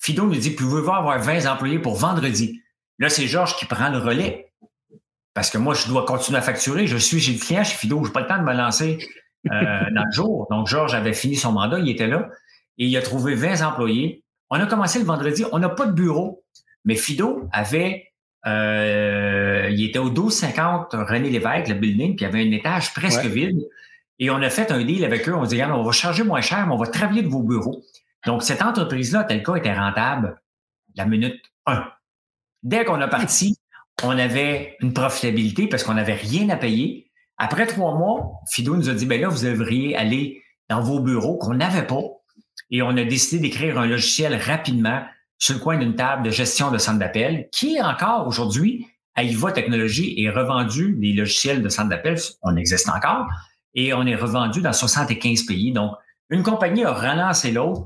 Fido 0.00 0.26
nous 0.26 0.34
dit, 0.34 0.50
pouvez-vous 0.50 0.90
avoir 0.90 1.18
20 1.18 1.46
employés 1.46 1.78
pour 1.78 1.96
vendredi? 1.96 2.60
Là, 2.98 3.08
c'est 3.08 3.26
Georges 3.26 3.56
qui 3.56 3.66
prend 3.66 3.90
le 3.90 3.98
relais. 3.98 4.52
Parce 5.34 5.50
que 5.50 5.58
moi, 5.58 5.74
je 5.74 5.88
dois 5.88 6.04
continuer 6.04 6.38
à 6.38 6.42
facturer. 6.42 6.86
Je 6.86 6.96
suis 6.96 7.20
chez 7.20 7.32
le 7.32 7.38
client, 7.38 7.64
chez 7.64 7.76
Fido. 7.76 8.02
Je 8.02 8.08
n'ai 8.08 8.12
pas 8.12 8.20
le 8.20 8.26
temps 8.26 8.38
de 8.38 8.44
me 8.44 8.54
lancer 8.54 8.98
euh, 9.50 9.90
dans 9.94 10.04
le 10.04 10.12
jour. 10.12 10.46
Donc, 10.50 10.68
Georges 10.68 10.94
avait 10.94 11.12
fini 11.12 11.34
son 11.34 11.52
mandat, 11.52 11.80
il 11.80 11.88
était 11.88 12.06
là. 12.06 12.28
Et 12.78 12.86
il 12.86 12.96
a 12.96 13.02
trouvé 13.02 13.34
20 13.34 13.62
employés. 13.66 14.22
On 14.50 14.60
a 14.60 14.66
commencé 14.66 15.00
le 15.00 15.04
vendredi. 15.04 15.44
On 15.52 15.58
n'a 15.58 15.68
pas 15.68 15.86
de 15.86 15.92
bureau. 15.92 16.44
Mais 16.84 16.94
Fido 16.94 17.48
avait, 17.52 18.12
euh, 18.46 19.68
il 19.70 19.84
était 19.84 19.98
au 19.98 20.10
1250 20.10 20.92
René 20.92 21.30
Lévesque, 21.30 21.68
le 21.68 21.74
building, 21.74 22.14
puis 22.14 22.24
il 22.24 22.28
y 22.28 22.30
avait 22.30 22.46
un 22.46 22.52
étage 22.52 22.92
presque 22.94 23.24
vide. 23.24 23.66
Et 24.18 24.30
on 24.30 24.40
a 24.42 24.50
fait 24.50 24.70
un 24.70 24.84
deal 24.84 25.04
avec 25.04 25.28
eux. 25.28 25.34
On 25.34 25.44
dit, 25.44 25.56
regarde, 25.56 25.72
on 25.72 25.82
va 25.82 25.92
charger 25.92 26.22
moins 26.22 26.40
cher, 26.40 26.66
mais 26.66 26.74
on 26.74 26.78
va 26.78 26.86
travailler 26.86 27.22
de 27.22 27.28
vos 27.28 27.42
bureaux. 27.42 27.82
Donc, 28.26 28.42
cette 28.42 28.62
entreprise-là, 28.62 29.24
tel 29.24 29.42
cas, 29.42 29.56
était 29.56 29.74
rentable 29.74 30.40
la 30.94 31.06
minute 31.06 31.40
1. 31.66 31.84
Dès 32.64 32.86
qu'on 32.86 33.00
a 33.02 33.08
parti, 33.08 33.58
on 34.02 34.18
avait 34.18 34.76
une 34.80 34.94
profitabilité 34.94 35.68
parce 35.68 35.84
qu'on 35.84 35.94
n'avait 35.94 36.14
rien 36.14 36.48
à 36.48 36.56
payer. 36.56 37.10
Après 37.36 37.66
trois 37.66 37.94
mois, 37.94 38.40
Fido 38.50 38.74
nous 38.74 38.88
a 38.88 38.94
dit, 38.94 39.04
ben 39.04 39.20
là, 39.20 39.28
vous 39.28 39.44
devriez 39.44 39.94
aller 39.96 40.42
dans 40.70 40.80
vos 40.80 41.00
bureaux 41.00 41.36
qu'on 41.36 41.54
n'avait 41.54 41.86
pas. 41.86 42.02
Et 42.70 42.80
on 42.80 42.96
a 42.96 43.04
décidé 43.04 43.42
d'écrire 43.42 43.78
un 43.78 43.86
logiciel 43.86 44.34
rapidement 44.34 45.02
sur 45.38 45.54
le 45.54 45.60
coin 45.60 45.76
d'une 45.76 45.94
table 45.94 46.22
de 46.22 46.30
gestion 46.30 46.70
de 46.70 46.78
centre 46.78 46.98
d'appel 46.98 47.48
qui 47.52 47.80
encore 47.82 48.26
aujourd'hui 48.26 48.86
à 49.14 49.22
IVA 49.22 49.52
Technologies 49.52 50.22
est 50.22 50.30
revendu 50.30 50.94
des 50.94 51.12
logiciels 51.12 51.62
de 51.62 51.68
centre 51.68 51.90
d'appel. 51.90 52.18
On 52.42 52.56
existe 52.56 52.88
encore 52.88 53.26
et 53.74 53.92
on 53.92 54.06
est 54.06 54.16
revendu 54.16 54.62
dans 54.62 54.72
75 54.72 55.42
pays. 55.42 55.72
Donc, 55.72 55.92
une 56.30 56.42
compagnie 56.42 56.84
a 56.84 56.92
relancé 56.92 57.52
l'autre 57.52 57.84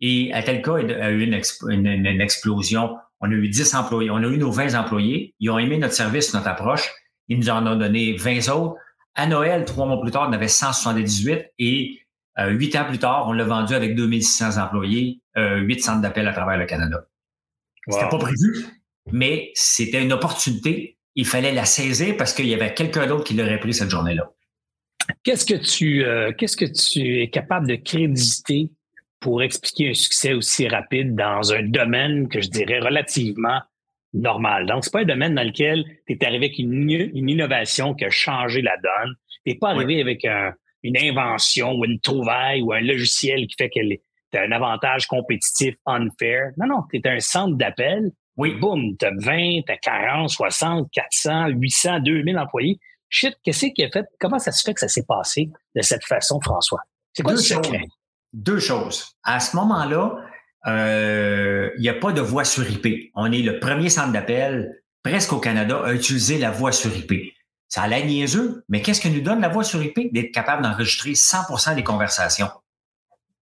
et 0.00 0.32
à 0.32 0.42
tel 0.42 0.62
cas, 0.62 0.76
a 0.76 1.10
eu 1.10 1.22
une 1.22 2.20
explosion 2.20 2.96
on 3.20 3.30
a 3.30 3.34
eu 3.34 3.48
10 3.48 3.74
employés, 3.74 4.10
on 4.10 4.16
a 4.16 4.26
eu 4.26 4.38
nos 4.38 4.50
20 4.50 4.74
employés. 4.74 5.34
Ils 5.40 5.50
ont 5.50 5.58
aimé 5.58 5.78
notre 5.78 5.94
service, 5.94 6.32
notre 6.34 6.48
approche. 6.48 6.90
Ils 7.28 7.38
nous 7.38 7.50
en 7.50 7.66
ont 7.66 7.76
donné 7.76 8.16
20 8.16 8.48
autres. 8.48 8.76
À 9.14 9.26
Noël, 9.26 9.64
trois 9.64 9.86
mois 9.86 10.00
plus 10.00 10.10
tard, 10.10 10.26
on 10.28 10.32
avait 10.32 10.48
178 10.48 11.52
et 11.58 12.00
euh, 12.38 12.50
huit 12.50 12.74
ans 12.76 12.84
plus 12.84 12.98
tard, 12.98 13.26
on 13.28 13.32
l'a 13.32 13.44
vendu 13.44 13.74
avec 13.74 13.94
2600 13.94 14.62
employés, 14.62 15.20
euh, 15.36 15.58
8 15.58 15.80
centres 15.80 16.00
d'appel 16.00 16.26
à 16.26 16.32
travers 16.32 16.56
le 16.56 16.64
Canada. 16.64 17.06
C'était 17.88 18.08
pas 18.08 18.18
prévu, 18.18 18.66
mais 19.10 19.50
c'était 19.54 20.02
une 20.02 20.12
opportunité. 20.12 20.96
il 21.16 21.26
fallait 21.26 21.52
la 21.52 21.64
saisir 21.64 22.16
parce 22.16 22.32
qu'il 22.32 22.46
y 22.46 22.54
avait 22.54 22.72
quelqu'un 22.72 23.06
d'autre 23.06 23.24
qui 23.24 23.34
l'aurait 23.34 23.58
pris 23.58 23.74
cette 23.74 23.90
journée-là. 23.90 24.30
Qu'est-ce 25.24 25.44
que 25.44 25.54
tu 25.54 26.04
euh, 26.04 26.32
qu'est-ce 26.32 26.56
que 26.56 26.66
tu 26.66 27.20
es 27.20 27.28
capable 27.28 27.66
de 27.66 27.74
créditer 27.74 28.70
pour 29.20 29.42
expliquer 29.42 29.90
un 29.90 29.94
succès 29.94 30.32
aussi 30.32 30.66
rapide 30.66 31.14
dans 31.14 31.52
un 31.52 31.62
domaine 31.62 32.28
que 32.28 32.40
je 32.40 32.48
dirais 32.48 32.80
relativement 32.80 33.60
normal. 34.12 34.66
Donc, 34.66 34.84
c'est 34.84 34.92
pas 34.92 35.00
un 35.00 35.04
domaine 35.04 35.34
dans 35.34 35.46
lequel 35.46 35.84
tu 36.06 36.14
es 36.14 36.24
arrivé 36.24 36.46
avec 36.46 36.58
une, 36.58 36.90
innovation 36.90 37.94
qui 37.94 38.04
a 38.06 38.10
changé 38.10 38.62
la 38.62 38.76
donne. 38.76 39.14
Tu 39.46 39.56
pas 39.58 39.70
arrivé 39.70 40.00
avec 40.00 40.26
une 40.82 40.96
invention 40.96 41.74
ou 41.74 41.84
une 41.84 42.00
trouvaille 42.00 42.62
ou 42.62 42.72
un 42.72 42.80
logiciel 42.80 43.46
qui 43.46 43.54
fait 43.56 43.70
que 43.70 43.80
tu 43.80 44.38
as 44.38 44.42
un 44.42 44.52
avantage 44.52 45.06
compétitif 45.06 45.74
unfair. 45.86 46.50
Non, 46.56 46.66
non, 46.66 46.82
tu 46.90 46.98
es 46.98 47.08
un 47.08 47.20
centre 47.20 47.56
d'appel. 47.56 48.10
Oui. 48.36 48.54
Boum, 48.54 48.96
tu 48.96 49.04
as 49.04 49.10
20, 49.10 49.62
tu 49.66 49.72
as 49.72 49.76
40, 49.76 50.30
60, 50.30 50.88
400, 50.92 51.48
800, 51.48 52.00
2000 52.00 52.38
employés. 52.38 52.78
Shit, 53.08 53.36
qu'est-ce 53.42 53.66
qui 53.66 53.84
a 53.84 53.90
fait? 53.90 54.06
Comment 54.18 54.38
ça 54.38 54.52
se 54.52 54.62
fait 54.62 54.72
que 54.72 54.80
ça 54.80 54.88
s'est 54.88 55.04
passé 55.04 55.50
de 55.74 55.82
cette 55.82 56.04
façon, 56.04 56.40
François? 56.40 56.80
C'est 57.12 57.22
quoi 57.22 57.32
le 57.32 57.38
secret? 57.38 57.82
Deux 58.32 58.60
choses. 58.60 59.16
À 59.24 59.40
ce 59.40 59.56
moment-là, 59.56 60.16
euh, 60.66 61.70
il 61.76 61.82
n'y 61.82 61.88
a 61.88 61.94
pas 61.94 62.12
de 62.12 62.20
voix 62.20 62.44
sur 62.44 62.68
IP. 62.68 63.10
On 63.14 63.30
est 63.32 63.42
le 63.42 63.58
premier 63.58 63.88
centre 63.88 64.12
d'appel 64.12 64.82
presque 65.02 65.32
au 65.32 65.38
Canada 65.38 65.80
à 65.84 65.92
utiliser 65.92 66.38
la 66.38 66.50
voix 66.50 66.72
sur 66.72 66.94
IP. 66.96 67.34
Ça 67.68 67.82
a 67.82 67.88
l'air 67.88 68.04
niaiseux, 68.04 68.64
mais 68.68 68.82
qu'est-ce 68.82 69.00
que 69.00 69.08
nous 69.08 69.20
donne 69.20 69.40
la 69.40 69.48
voix 69.48 69.64
sur 69.64 69.82
IP? 69.82 70.12
D'être 70.12 70.32
capable 70.32 70.62
d'enregistrer 70.62 71.12
100% 71.12 71.76
des 71.76 71.84
conversations. 71.84 72.50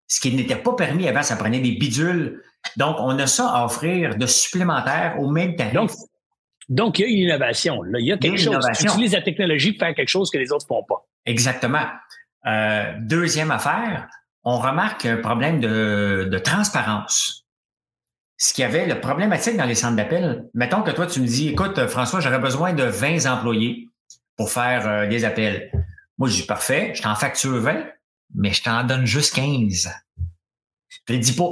Ce 0.06 0.20
qui 0.20 0.34
n'était 0.34 0.56
pas 0.56 0.74
permis 0.74 1.08
avant, 1.08 1.22
ça 1.22 1.36
prenait 1.36 1.60
des 1.60 1.72
bidules. 1.72 2.42
Donc, 2.76 2.96
on 2.98 3.18
a 3.18 3.26
ça 3.26 3.48
à 3.48 3.64
offrir 3.64 4.16
de 4.16 4.26
supplémentaire 4.26 5.16
au 5.18 5.30
même 5.30 5.56
tarif. 5.56 5.92
Donc, 6.68 6.98
il 6.98 7.02
y 7.02 7.04
a 7.04 7.08
une 7.08 7.18
innovation. 7.18 7.82
Il 7.98 8.06
y 8.06 8.12
a 8.12 8.18
quelque 8.18 8.38
chose. 8.38 8.66
Tu 8.78 8.86
utilises 8.86 9.12
la 9.12 9.22
technologie 9.22 9.72
pour 9.72 9.86
faire 9.86 9.94
quelque 9.94 10.08
chose 10.08 10.30
que 10.30 10.38
les 10.38 10.52
autres 10.52 10.66
ne 10.66 10.76
font 10.76 10.84
pas. 10.84 11.06
Exactement. 11.24 11.86
Euh, 12.46 12.94
deuxième 13.00 13.50
affaire, 13.50 14.08
on 14.44 14.58
remarque 14.58 15.06
un 15.06 15.16
problème 15.18 15.60
de, 15.60 16.38
transparence. 16.38 17.44
Ce 18.36 18.54
qui 18.54 18.62
avait 18.62 18.86
le 18.86 19.00
problématique 19.00 19.56
dans 19.56 19.64
les 19.64 19.74
centres 19.74 19.96
d'appel, 19.96 20.48
mettons 20.54 20.82
que 20.82 20.92
toi, 20.92 21.06
tu 21.06 21.20
me 21.20 21.26
dis, 21.26 21.48
écoute, 21.48 21.86
François, 21.88 22.20
j'aurais 22.20 22.38
besoin 22.38 22.72
de 22.72 22.84
20 22.84 23.26
employés 23.26 23.88
pour 24.36 24.50
faire 24.50 24.86
euh, 24.86 25.08
des 25.08 25.24
appels. 25.24 25.72
Moi, 26.18 26.28
je 26.28 26.36
dis, 26.36 26.46
parfait, 26.46 26.92
je 26.94 27.02
t'en 27.02 27.16
facture 27.16 27.60
20, 27.60 27.84
mais 28.36 28.52
je 28.52 28.62
t'en 28.62 28.84
donne 28.84 29.06
juste 29.06 29.34
15. 29.34 29.90
Je 30.88 31.12
le 31.12 31.18
dis 31.18 31.32
pas. 31.32 31.50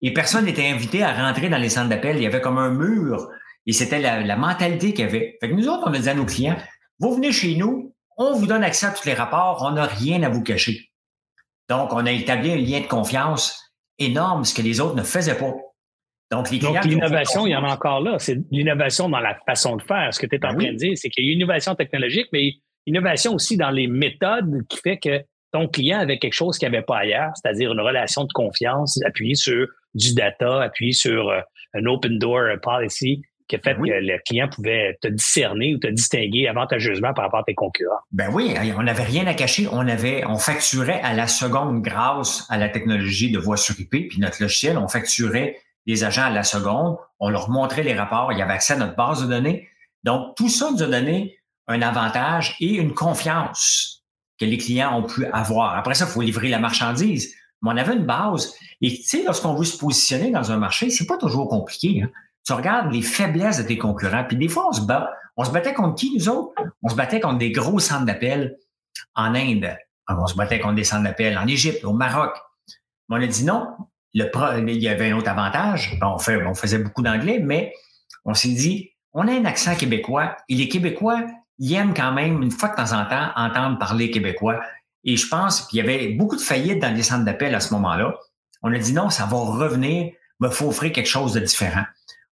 Et 0.00 0.14
personne 0.14 0.46
n'était 0.46 0.68
invité 0.68 1.02
à 1.02 1.12
rentrer 1.12 1.48
dans 1.48 1.58
les 1.58 1.68
centres 1.68 1.88
d'appel. 1.88 2.16
Il 2.16 2.22
y 2.22 2.26
avait 2.26 2.40
comme 2.40 2.58
un 2.58 2.70
mur. 2.70 3.28
Et 3.66 3.72
c'était 3.72 4.00
la, 4.00 4.36
mentalité 4.36 4.94
qu'il 4.94 5.04
y 5.04 5.08
avait. 5.08 5.36
Fait 5.40 5.50
que 5.50 5.54
nous 5.54 5.68
autres, 5.68 5.82
on 5.86 5.92
a 5.92 5.98
dit 5.98 6.08
à 6.08 6.14
nos 6.14 6.24
clients, 6.24 6.56
vous 7.00 7.14
venez 7.14 7.32
chez 7.32 7.54
nous, 7.56 7.94
on 8.16 8.32
vous 8.34 8.46
donne 8.46 8.64
accès 8.64 8.86
à 8.86 8.90
tous 8.92 9.04
les 9.06 9.14
rapports, 9.14 9.62
on 9.62 9.72
n'a 9.72 9.84
rien 9.84 10.22
à 10.22 10.30
vous 10.30 10.42
cacher. 10.42 10.87
Donc, 11.68 11.92
on 11.92 12.06
a 12.06 12.10
établi 12.10 12.52
un 12.52 12.56
lien 12.56 12.80
de 12.80 12.86
confiance 12.86 13.72
énorme, 13.98 14.44
ce 14.44 14.54
que 14.54 14.62
les 14.62 14.80
autres 14.80 14.94
ne 14.94 15.02
faisaient 15.02 15.36
pas. 15.36 15.54
Donc, 16.30 16.50
l'innovation, 16.50 17.46
il 17.46 17.50
y 17.50 17.56
en 17.56 17.64
a 17.64 17.72
encore 17.72 18.00
là. 18.00 18.18
C'est 18.18 18.38
l'innovation 18.50 19.08
dans 19.08 19.20
la 19.20 19.38
façon 19.46 19.76
de 19.76 19.82
faire. 19.82 20.12
Ce 20.12 20.20
que 20.20 20.26
tu 20.26 20.36
es 20.36 20.44
en 20.44 20.52
ben 20.52 20.58
train 20.58 20.72
de 20.72 20.76
dire, 20.76 20.92
c'est 20.96 21.08
qu'il 21.08 21.24
y 21.24 21.30
a 21.30 21.32
une 21.32 21.38
innovation 21.38 21.74
technologique, 21.74 22.26
mais 22.32 22.52
innovation 22.86 23.34
aussi 23.34 23.56
dans 23.56 23.70
les 23.70 23.86
méthodes 23.86 24.66
qui 24.68 24.78
fait 24.78 24.98
que 24.98 25.22
ton 25.52 25.68
client 25.68 26.00
avait 26.00 26.18
quelque 26.18 26.34
chose 26.34 26.58
qu'il 26.58 26.68
n'y 26.68 26.76
avait 26.76 26.84
pas 26.84 26.98
ailleurs, 26.98 27.32
c'est-à-dire 27.34 27.72
une 27.72 27.80
relation 27.80 28.24
de 28.24 28.32
confiance 28.34 29.00
appuyée 29.06 29.34
sur 29.34 29.66
du 29.94 30.14
data, 30.14 30.62
appuyée 30.62 30.92
sur 30.92 31.30
euh, 31.30 31.40
un 31.74 31.86
open 31.86 32.18
door 32.18 32.42
policy 32.62 33.22
qui 33.48 33.56
a 33.56 33.58
fait 33.58 33.74
ben 33.74 33.84
que 33.84 33.90
le 33.90 34.18
client 34.24 34.48
pouvait 34.48 34.98
te 35.00 35.08
discerner 35.08 35.74
ou 35.74 35.78
te 35.78 35.86
distinguer 35.86 36.48
avantageusement 36.48 37.14
par 37.14 37.24
rapport 37.24 37.40
à 37.40 37.44
tes 37.44 37.54
concurrents. 37.54 38.00
Ben 38.12 38.30
oui, 38.32 38.54
on 38.76 38.82
n'avait 38.82 39.04
rien 39.04 39.26
à 39.26 39.34
cacher. 39.34 39.66
On 39.72 39.88
avait, 39.88 40.24
on 40.26 40.36
facturait 40.36 41.00
à 41.02 41.14
la 41.14 41.26
seconde 41.26 41.82
grâce 41.82 42.46
à 42.50 42.58
la 42.58 42.68
technologie 42.68 43.30
de 43.32 43.38
voix 43.38 43.56
sur 43.56 43.78
IP, 43.80 43.90
puis 43.90 44.18
notre 44.18 44.42
logiciel, 44.42 44.76
on 44.76 44.86
facturait 44.86 45.56
les 45.86 46.04
agents 46.04 46.24
à 46.24 46.30
la 46.30 46.42
seconde. 46.42 46.98
On 47.18 47.30
leur 47.30 47.48
montrait 47.48 47.82
les 47.82 47.94
rapports. 47.94 48.32
Il 48.32 48.38
y 48.38 48.42
avait 48.42 48.52
accès 48.52 48.74
à 48.74 48.76
notre 48.76 48.96
base 48.96 49.22
de 49.22 49.26
données. 49.26 49.68
Donc, 50.04 50.36
tout 50.36 50.48
ça 50.48 50.70
nous 50.70 50.82
a 50.82 50.86
donné 50.86 51.38
un 51.66 51.80
avantage 51.82 52.56
et 52.60 52.74
une 52.74 52.92
confiance 52.92 54.04
que 54.38 54.44
les 54.44 54.58
clients 54.58 54.96
ont 54.96 55.02
pu 55.02 55.26
avoir. 55.26 55.76
Après 55.76 55.94
ça, 55.94 56.04
il 56.06 56.10
faut 56.10 56.20
livrer 56.20 56.48
la 56.48 56.58
marchandise. 56.58 57.34
Mais 57.62 57.70
on 57.72 57.76
avait 57.76 57.94
une 57.94 58.06
base. 58.06 58.54
Et 58.80 58.90
tu 58.90 59.02
sais, 59.02 59.24
lorsqu'on 59.24 59.54
veut 59.54 59.64
se 59.64 59.76
positionner 59.76 60.30
dans 60.30 60.52
un 60.52 60.58
marché, 60.58 60.90
c'est 60.90 61.06
pas 61.06 61.16
toujours 61.16 61.48
compliqué. 61.48 62.02
Hein 62.02 62.10
tu 62.48 62.54
regardes 62.54 62.90
les 62.90 63.02
faiblesses 63.02 63.58
de 63.58 63.62
tes 63.64 63.76
concurrents, 63.76 64.24
puis 64.24 64.38
des 64.38 64.48
fois, 64.48 64.68
on 64.70 64.72
se 64.72 64.80
bat. 64.80 65.12
On 65.36 65.44
se 65.44 65.50
battait 65.50 65.74
contre 65.74 65.96
qui, 65.96 66.16
nous 66.16 66.30
autres? 66.30 66.54
On 66.82 66.88
se 66.88 66.94
battait 66.94 67.20
contre 67.20 67.36
des 67.36 67.52
gros 67.52 67.78
centres 67.78 68.06
d'appel 68.06 68.56
en 69.14 69.34
Inde. 69.34 69.76
On 70.08 70.26
se 70.26 70.34
battait 70.34 70.58
contre 70.58 70.76
des 70.76 70.84
centres 70.84 71.02
d'appel 71.02 71.36
en 71.36 71.46
Égypte, 71.46 71.84
au 71.84 71.92
Maroc. 71.92 72.34
on 73.10 73.20
a 73.20 73.26
dit 73.26 73.44
non. 73.44 73.68
Le 74.14 74.30
il 74.66 74.82
y 74.82 74.88
avait 74.88 75.10
un 75.10 75.18
autre 75.18 75.28
avantage. 75.28 75.98
On 76.00 76.54
faisait 76.54 76.78
beaucoup 76.78 77.02
d'anglais, 77.02 77.38
mais 77.38 77.74
on 78.24 78.32
s'est 78.32 78.48
dit, 78.48 78.92
on 79.12 79.28
a 79.28 79.32
un 79.32 79.44
accent 79.44 79.74
québécois 79.74 80.34
et 80.48 80.54
les 80.54 80.68
Québécois, 80.68 81.26
ils 81.58 81.74
aiment 81.74 81.92
quand 81.92 82.12
même, 82.12 82.42
une 82.42 82.50
fois 82.50 82.70
de 82.70 82.76
temps 82.76 82.98
en 82.98 83.04
temps, 83.04 83.28
entendre 83.36 83.78
parler 83.78 84.10
québécois. 84.10 84.58
Et 85.04 85.18
je 85.18 85.28
pense 85.28 85.66
qu'il 85.66 85.80
y 85.80 85.82
avait 85.82 86.14
beaucoup 86.14 86.36
de 86.36 86.40
faillites 86.40 86.80
dans 86.80 86.94
les 86.94 87.02
centres 87.02 87.26
d'appel 87.26 87.54
à 87.54 87.60
ce 87.60 87.74
moment-là. 87.74 88.14
On 88.62 88.72
a 88.72 88.78
dit 88.78 88.94
non, 88.94 89.10
ça 89.10 89.26
va 89.26 89.36
revenir, 89.36 90.12
mais 90.40 90.48
il 90.48 90.54
faut 90.54 90.68
offrir 90.68 90.92
quelque 90.92 91.10
chose 91.10 91.34
de 91.34 91.40
différent. 91.40 91.84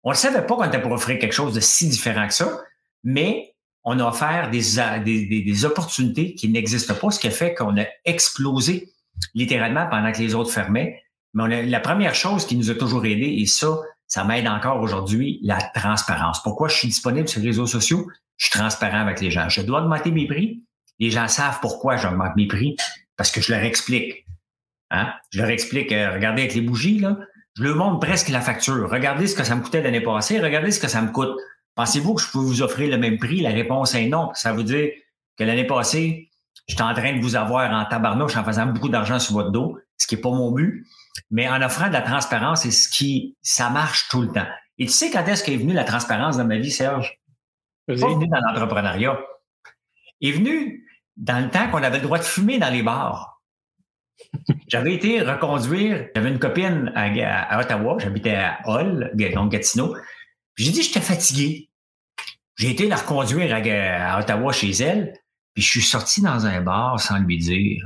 On 0.06 0.10
ne 0.10 0.14
savait 0.14 0.46
pas 0.46 0.54
qu'on 0.54 0.64
était 0.64 0.80
pour 0.80 0.92
offrir 0.92 1.18
quelque 1.18 1.32
chose 1.32 1.52
de 1.52 1.58
si 1.58 1.88
différent 1.88 2.28
que 2.28 2.32
ça, 2.32 2.60
mais 3.02 3.56
on 3.82 3.98
a 3.98 4.04
offert 4.06 4.50
des, 4.52 4.62
des, 5.04 5.64
opportunités 5.64 6.34
qui 6.34 6.48
n'existent 6.48 6.94
pas, 6.94 7.10
ce 7.10 7.18
qui 7.18 7.26
a 7.26 7.32
fait 7.32 7.54
qu'on 7.54 7.76
a 7.76 7.86
explosé 8.04 8.92
littéralement 9.34 9.88
pendant 9.88 10.12
que 10.12 10.18
les 10.18 10.36
autres 10.36 10.52
fermaient. 10.52 11.02
Mais 11.34 11.66
la 11.66 11.80
première 11.80 12.14
chose 12.14 12.46
qui 12.46 12.56
nous 12.56 12.70
a 12.70 12.76
toujours 12.76 13.04
aidé, 13.04 13.26
et 13.40 13.46
ça, 13.46 13.80
ça 14.06 14.22
m'aide 14.22 14.46
encore 14.46 14.80
aujourd'hui, 14.80 15.40
la 15.42 15.58
transparence. 15.74 16.40
Pourquoi 16.40 16.68
je 16.68 16.76
suis 16.76 16.88
disponible 16.88 17.26
sur 17.26 17.40
les 17.40 17.48
réseaux 17.48 17.66
sociaux? 17.66 18.06
Je 18.36 18.46
suis 18.46 18.56
transparent 18.56 19.00
avec 19.00 19.20
les 19.20 19.32
gens. 19.32 19.48
Je 19.48 19.60
dois 19.60 19.82
augmenter 19.82 20.12
mes 20.12 20.28
prix. 20.28 20.62
Les 21.00 21.10
gens 21.10 21.26
savent 21.26 21.58
pourquoi 21.60 21.96
j'augmente 21.96 22.36
mes 22.36 22.46
prix, 22.46 22.76
parce 23.16 23.32
que 23.32 23.40
je 23.40 23.52
leur 23.52 23.64
explique. 23.64 24.24
Hein? 24.92 25.12
Je 25.32 25.40
leur 25.40 25.50
explique, 25.50 25.90
euh, 25.90 26.14
regardez 26.14 26.42
avec 26.42 26.54
les 26.54 26.60
bougies, 26.60 27.00
là, 27.00 27.18
je 27.56 27.62
leur 27.62 27.76
montre 27.76 28.00
presque 28.00 28.28
la 28.28 28.40
facture. 28.40 28.90
Regardez 28.90 29.26
ce 29.26 29.34
que 29.34 29.44
ça 29.44 29.54
me 29.56 29.62
coûtait 29.62 29.82
l'année 29.82 30.02
passée, 30.02 30.40
regardez 30.40 30.70
ce 30.70 30.80
que 30.80 30.88
ça 30.88 31.00
me 31.00 31.10
coûte. 31.10 31.36
Pensez-vous 31.74 32.14
que 32.14 32.22
je 32.22 32.30
peux 32.30 32.38
vous 32.38 32.62
offrir 32.62 32.90
le 32.90 32.98
même 32.98 33.18
prix? 33.18 33.40
La 33.40 33.50
réponse 33.50 33.94
est 33.94 34.08
non. 34.08 34.30
Ça 34.34 34.52
veut 34.52 34.64
dire 34.64 34.90
que 35.38 35.44
l'année 35.44 35.66
passée, 35.66 36.30
j'étais 36.66 36.82
en 36.82 36.94
train 36.94 37.16
de 37.16 37.20
vous 37.20 37.34
avoir 37.34 37.70
en 37.72 37.84
tabarnouche 37.86 38.36
en 38.36 38.44
faisant 38.44 38.66
beaucoup 38.66 38.88
d'argent 38.88 39.18
sur 39.18 39.34
votre 39.34 39.50
dos, 39.50 39.78
ce 39.96 40.06
qui 40.06 40.16
n'est 40.16 40.20
pas 40.20 40.30
mon 40.30 40.52
but. 40.52 40.86
Mais 41.30 41.48
en 41.48 41.62
offrant 41.62 41.88
de 41.88 41.92
la 41.92 42.02
transparence, 42.02 42.62
c'est 42.62 42.70
ce 42.70 42.88
qui, 42.88 43.36
ça 43.42 43.70
marche 43.70 44.08
tout 44.08 44.20
le 44.20 44.28
temps. 44.28 44.46
Et 44.78 44.86
tu 44.86 44.92
sais 44.92 45.10
quand 45.10 45.24
est-ce 45.26 45.42
qu'est 45.42 45.56
venue 45.56 45.72
la 45.72 45.84
transparence 45.84 46.36
dans 46.36 46.44
ma 46.44 46.58
vie, 46.58 46.70
Serge? 46.70 47.18
Pas 47.86 47.94
venu 47.94 48.28
dans 48.28 48.40
l'entrepreneuriat. 48.40 49.18
est 50.20 50.32
venu 50.32 50.86
dans 51.16 51.42
le 51.42 51.50
temps 51.50 51.70
qu'on 51.70 51.82
avait 51.82 51.98
le 51.98 52.02
droit 52.02 52.18
de 52.18 52.24
fumer 52.24 52.58
dans 52.58 52.72
les 52.72 52.82
bars. 52.82 53.36
J'avais 54.68 54.94
été 54.94 55.20
reconduire, 55.20 56.09
j'avais 56.14 56.31
une 56.31 56.38
copine 56.38 56.92
à, 56.94 57.61
Ottawa, 57.61 57.96
j'habitais 57.98 58.35
à 58.35 58.59
Hull, 58.66 59.11
donc 59.35 59.52
Gatineau. 59.52 59.96
J'ai 60.57 60.70
dit 60.70 60.83
j'étais 60.83 61.00
fatigué. 61.00 61.68
J'ai 62.57 62.70
été 62.70 62.88
la 62.88 62.96
reconduire 62.96 63.55
à, 63.55 64.18
Ottawa 64.18 64.52
chez 64.52 64.70
elle, 64.70 65.12
puis 65.55 65.62
je 65.62 65.70
suis 65.70 65.83
sorti 65.83 66.22
dans 66.22 66.46
un 66.46 66.61
bar 66.61 66.98
sans 67.00 67.18
lui 67.18 67.38
dire. 67.38 67.85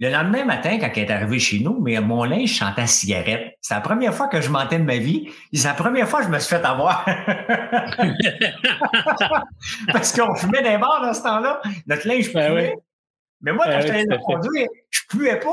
Le 0.00 0.10
lendemain 0.10 0.44
matin, 0.44 0.78
quand 0.80 0.90
elle 0.96 1.04
est 1.04 1.10
arrivée 1.12 1.38
chez 1.38 1.60
nous, 1.60 1.80
mais 1.80 2.00
mon 2.00 2.24
linge 2.24 2.48
chantait 2.48 2.82
à 2.82 2.86
cigarette. 2.88 3.56
C'est 3.60 3.74
la 3.74 3.80
première 3.80 4.12
fois 4.12 4.26
que 4.26 4.40
je 4.40 4.50
mentais 4.50 4.80
de 4.80 4.84
ma 4.84 4.96
vie. 4.96 5.30
C'est 5.52 5.68
la 5.68 5.74
première 5.74 6.08
fois 6.08 6.20
que 6.20 6.26
je 6.26 6.32
me 6.32 6.40
suis 6.40 6.56
fait 6.56 6.64
avoir. 6.64 7.04
Parce 9.92 10.12
qu'on 10.12 10.34
fumait 10.34 10.62
dans 10.62 10.70
les 10.70 10.78
bars 10.78 11.00
dans 11.00 11.14
ce 11.14 11.22
temps-là. 11.22 11.60
Notre 11.86 12.08
linge 12.08 12.32
ben 12.32 12.48
fumait. 12.48 12.74
Mais 13.42 13.52
moi, 13.52 13.66
quand 13.66 13.80
je 13.80 13.92
le 13.92 14.24
conduire, 14.24 14.68
je 14.90 15.00
ne 15.12 15.18
puais 15.18 15.40
pas. 15.40 15.48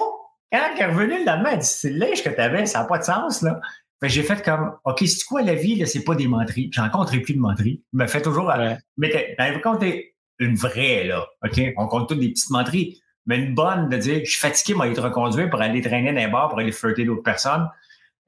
Quand 0.51 0.59
elle 0.75 0.81
est 0.81 0.85
revenue 0.85 1.19
le 1.19 1.25
lendemain, 1.25 1.51
elle 1.53 1.59
dit 1.59 1.65
C'est 1.65 1.89
le 1.91 1.99
linge 1.99 2.23
que 2.23 2.29
tu 2.29 2.41
avais, 2.41 2.65
ça 2.65 2.79
n'a 2.79 2.85
pas 2.85 2.97
de 2.97 3.03
sens. 3.03 3.41
là. 3.41 3.59
j'ai 4.03 4.23
fait 4.23 4.43
comme 4.43 4.73
OK, 4.85 4.99
c'est 5.05 5.25
quoi 5.25 5.41
la 5.41 5.55
vie, 5.55 5.75
là, 5.75 5.85
c'est 5.85 6.03
pas 6.03 6.15
des 6.15 6.27
menteries. 6.27 6.69
J'en 6.73 6.83
rencontré 6.83 7.19
plus 7.19 7.33
de 7.33 7.39
menteries. 7.39 7.83
Je 7.93 7.97
me 7.97 8.07
fais 8.07 8.21
toujours. 8.21 8.51
Mais 8.97 9.35
quand 9.63 9.77
t'es 9.77 10.15
une 10.39 10.55
vraie, 10.55 11.03
là, 11.03 11.27
OK? 11.43 11.61
On 11.77 11.87
compte 11.87 12.09
toutes 12.09 12.19
des 12.19 12.29
petites 12.29 12.49
menteries. 12.49 13.01
Mais 13.25 13.37
une 13.37 13.53
bonne 13.53 13.89
de 13.89 13.97
dire 13.97 14.21
je 14.23 14.31
suis 14.31 14.39
fatigué, 14.39 14.73
moi, 14.73 14.91
te 14.91 14.99
reconduire 14.99 15.49
pour 15.49 15.61
aller 15.61 15.81
traîner 15.81 16.11
dans 16.11 16.19
les 16.19 16.27
bars, 16.27 16.49
pour 16.49 16.59
aller 16.59 16.71
flirter 16.71 17.05
d'autres 17.05 17.21
personnes. 17.21 17.69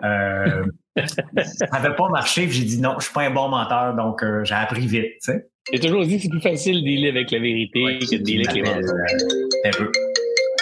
Euh, 0.03 0.63
ça 1.05 1.65
n'avait 1.71 1.95
pas 1.95 2.09
marché. 2.09 2.47
J'ai 2.49 2.65
dit 2.65 2.79
non, 2.79 2.95
je 2.99 3.05
suis 3.05 3.13
pas 3.13 3.23
un 3.23 3.31
bon 3.31 3.49
menteur, 3.49 3.95
donc 3.95 4.23
euh, 4.23 4.43
j'ai 4.43 4.55
appris 4.55 4.85
vite. 4.85 5.13
Tu 5.23 5.31
sais. 5.31 5.50
J'ai 5.71 5.79
toujours 5.79 6.03
dit 6.05 6.17
que 6.17 6.23
c'est 6.23 6.29
plus 6.29 6.41
facile 6.41 6.81
de 6.81 6.85
dealer 6.85 7.09
avec 7.09 7.31
la 7.31 7.39
vérité 7.39 7.99
que 7.99 8.17
de 8.17 8.23
dealer 8.23 8.47
avec 8.49 8.55
les 8.55 8.61
mensonges. 8.63 9.91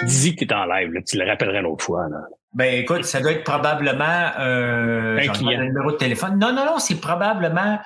Dis 0.06 0.36
que 0.36 0.46
tu 0.46 0.52
es 0.52 0.54
en 0.54 0.66
live, 0.66 0.92
là, 0.92 1.02
tu 1.02 1.18
le 1.18 1.26
rappellerais 1.26 1.60
une 1.60 1.66
autre 1.66 1.86
fois. 1.86 2.08
Là. 2.10 2.22
Ben 2.54 2.82
écoute, 2.82 3.04
ça 3.04 3.22
doit 3.22 3.32
être 3.32 3.44
probablement 3.44 4.32
euh, 4.40 5.20
un 5.20 5.28
client. 5.28 5.62
numéro 5.62 5.92
de 5.92 5.98
téléphone. 5.98 6.40
Non, 6.40 6.54
non, 6.54 6.66
non, 6.66 6.80
c'est 6.80 7.00
probablement 7.00 7.80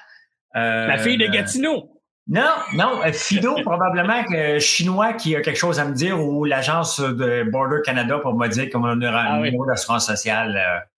la 0.53 0.97
fille 0.97 1.17
de 1.17 1.27
Gatineau. 1.27 1.89
Non, 2.27 2.51
non, 2.73 3.01
Fido, 3.11 3.55
probablement 3.65 4.23
que 4.23 4.57
chinois 4.59 5.13
qui 5.13 5.35
a 5.35 5.41
quelque 5.41 5.57
chose 5.57 5.79
à 5.79 5.85
me 5.85 5.93
dire 5.93 6.23
ou 6.23 6.45
l'agence 6.45 7.01
de 7.01 7.43
Border 7.51 7.79
Canada 7.83 8.19
pour 8.19 8.33
me 8.35 8.47
dire 8.47 8.69
comment 8.71 8.93
on 8.93 9.01
aura 9.01 9.23
un 9.23 9.33
ah 9.33 9.41
numéro 9.41 9.65
d'assurance 9.65 10.07
sociale. 10.07 10.87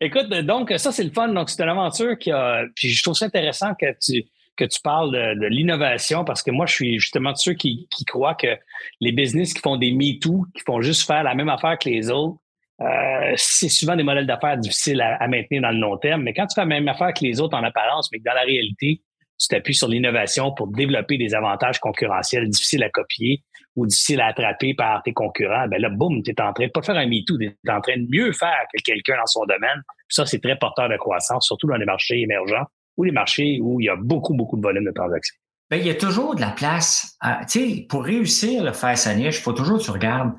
Écoute, 0.00 0.28
donc 0.28 0.72
ça 0.76 0.92
c'est 0.92 1.04
le 1.04 1.10
fun. 1.10 1.28
Donc 1.28 1.50
c'est 1.50 1.62
une 1.62 1.68
aventure 1.68 2.18
qui 2.18 2.30
a. 2.30 2.64
Puis 2.74 2.88
je 2.88 3.02
trouve 3.02 3.14
ça 3.14 3.26
intéressant 3.26 3.74
que 3.74 3.86
tu 4.00 4.24
que 4.56 4.64
tu 4.64 4.80
parles 4.80 5.10
de, 5.12 5.46
l'innovation 5.46 6.24
parce 6.24 6.42
que 6.42 6.50
moi, 6.50 6.66
je 6.66 6.74
suis 6.74 6.98
justement 6.98 7.32
de 7.32 7.36
ceux 7.36 7.54
qui, 7.54 7.88
qui 7.90 8.04
croient 8.04 8.34
que 8.34 8.56
les 9.00 9.12
business 9.12 9.52
qui 9.52 9.60
font 9.60 9.76
des 9.76 9.92
MeToo, 9.92 10.46
qui 10.54 10.62
font 10.64 10.80
juste 10.80 11.06
faire 11.06 11.22
la 11.22 11.34
même 11.34 11.48
affaire 11.48 11.78
que 11.78 11.88
les 11.88 12.10
autres, 12.10 12.38
euh, 12.80 13.32
c'est 13.36 13.68
souvent 13.68 13.96
des 13.96 14.02
modèles 14.02 14.26
d'affaires 14.26 14.56
difficiles 14.56 15.00
à, 15.00 15.26
maintenir 15.28 15.62
dans 15.62 15.70
le 15.70 15.78
long 15.78 15.96
terme. 15.96 16.22
Mais 16.22 16.34
quand 16.34 16.46
tu 16.46 16.54
fais 16.54 16.62
la 16.62 16.66
même 16.66 16.88
affaire 16.88 17.12
que 17.14 17.24
les 17.24 17.40
autres 17.40 17.56
en 17.56 17.62
apparence, 17.62 18.10
mais 18.12 18.18
que 18.18 18.24
dans 18.24 18.34
la 18.34 18.42
réalité, 18.42 19.02
tu 19.38 19.48
t'appuies 19.48 19.74
sur 19.74 19.88
l'innovation 19.88 20.52
pour 20.52 20.68
développer 20.68 21.18
des 21.18 21.34
avantages 21.34 21.78
concurrentiels 21.80 22.48
difficiles 22.48 22.82
à 22.82 22.90
copier 22.90 23.42
ou 23.76 23.86
difficiles 23.86 24.20
à 24.20 24.26
attraper 24.26 24.74
par 24.74 25.02
tes 25.02 25.12
concurrents, 25.12 25.66
ben 25.68 25.80
là, 25.80 25.88
boum, 25.88 26.22
tu 26.22 26.30
es 26.30 26.40
en 26.40 26.52
train 26.52 26.66
de 26.66 26.70
pas 26.70 26.82
faire 26.82 26.96
un 26.96 27.06
MeToo, 27.06 27.38
tu 27.38 27.46
es 27.46 27.70
en 27.70 27.80
train 27.80 27.96
de 27.96 28.06
mieux 28.08 28.32
faire 28.32 28.64
que 28.72 28.80
quelqu'un 28.82 29.16
dans 29.16 29.26
son 29.26 29.44
domaine. 29.46 29.82
ça, 30.08 30.26
c'est 30.26 30.40
très 30.40 30.56
porteur 30.56 30.88
de 30.88 30.96
croissance, 30.96 31.46
surtout 31.46 31.66
dans 31.66 31.76
les 31.76 31.86
marchés 31.86 32.20
émergents 32.20 32.64
ou 32.96 33.04
les 33.04 33.12
marchés 33.12 33.58
où 33.60 33.80
il 33.80 33.86
y 33.86 33.88
a 33.88 33.96
beaucoup, 33.96 34.34
beaucoup 34.34 34.56
de 34.56 34.62
volume 34.62 34.84
de 34.84 34.92
transactions. 34.92 35.36
Bien, 35.70 35.80
il 35.80 35.86
y 35.86 35.90
a 35.90 35.94
toujours 35.94 36.34
de 36.34 36.40
la 36.40 36.50
place. 36.50 37.18
Sais, 37.48 37.86
pour 37.88 38.04
réussir 38.04 38.62
le 38.62 38.72
faire 38.72 38.96
sa 38.96 39.14
niche, 39.14 39.38
il 39.38 39.42
faut 39.42 39.52
toujours 39.52 39.78
que 39.78 39.84
tu 39.84 39.90
regardes 39.90 40.32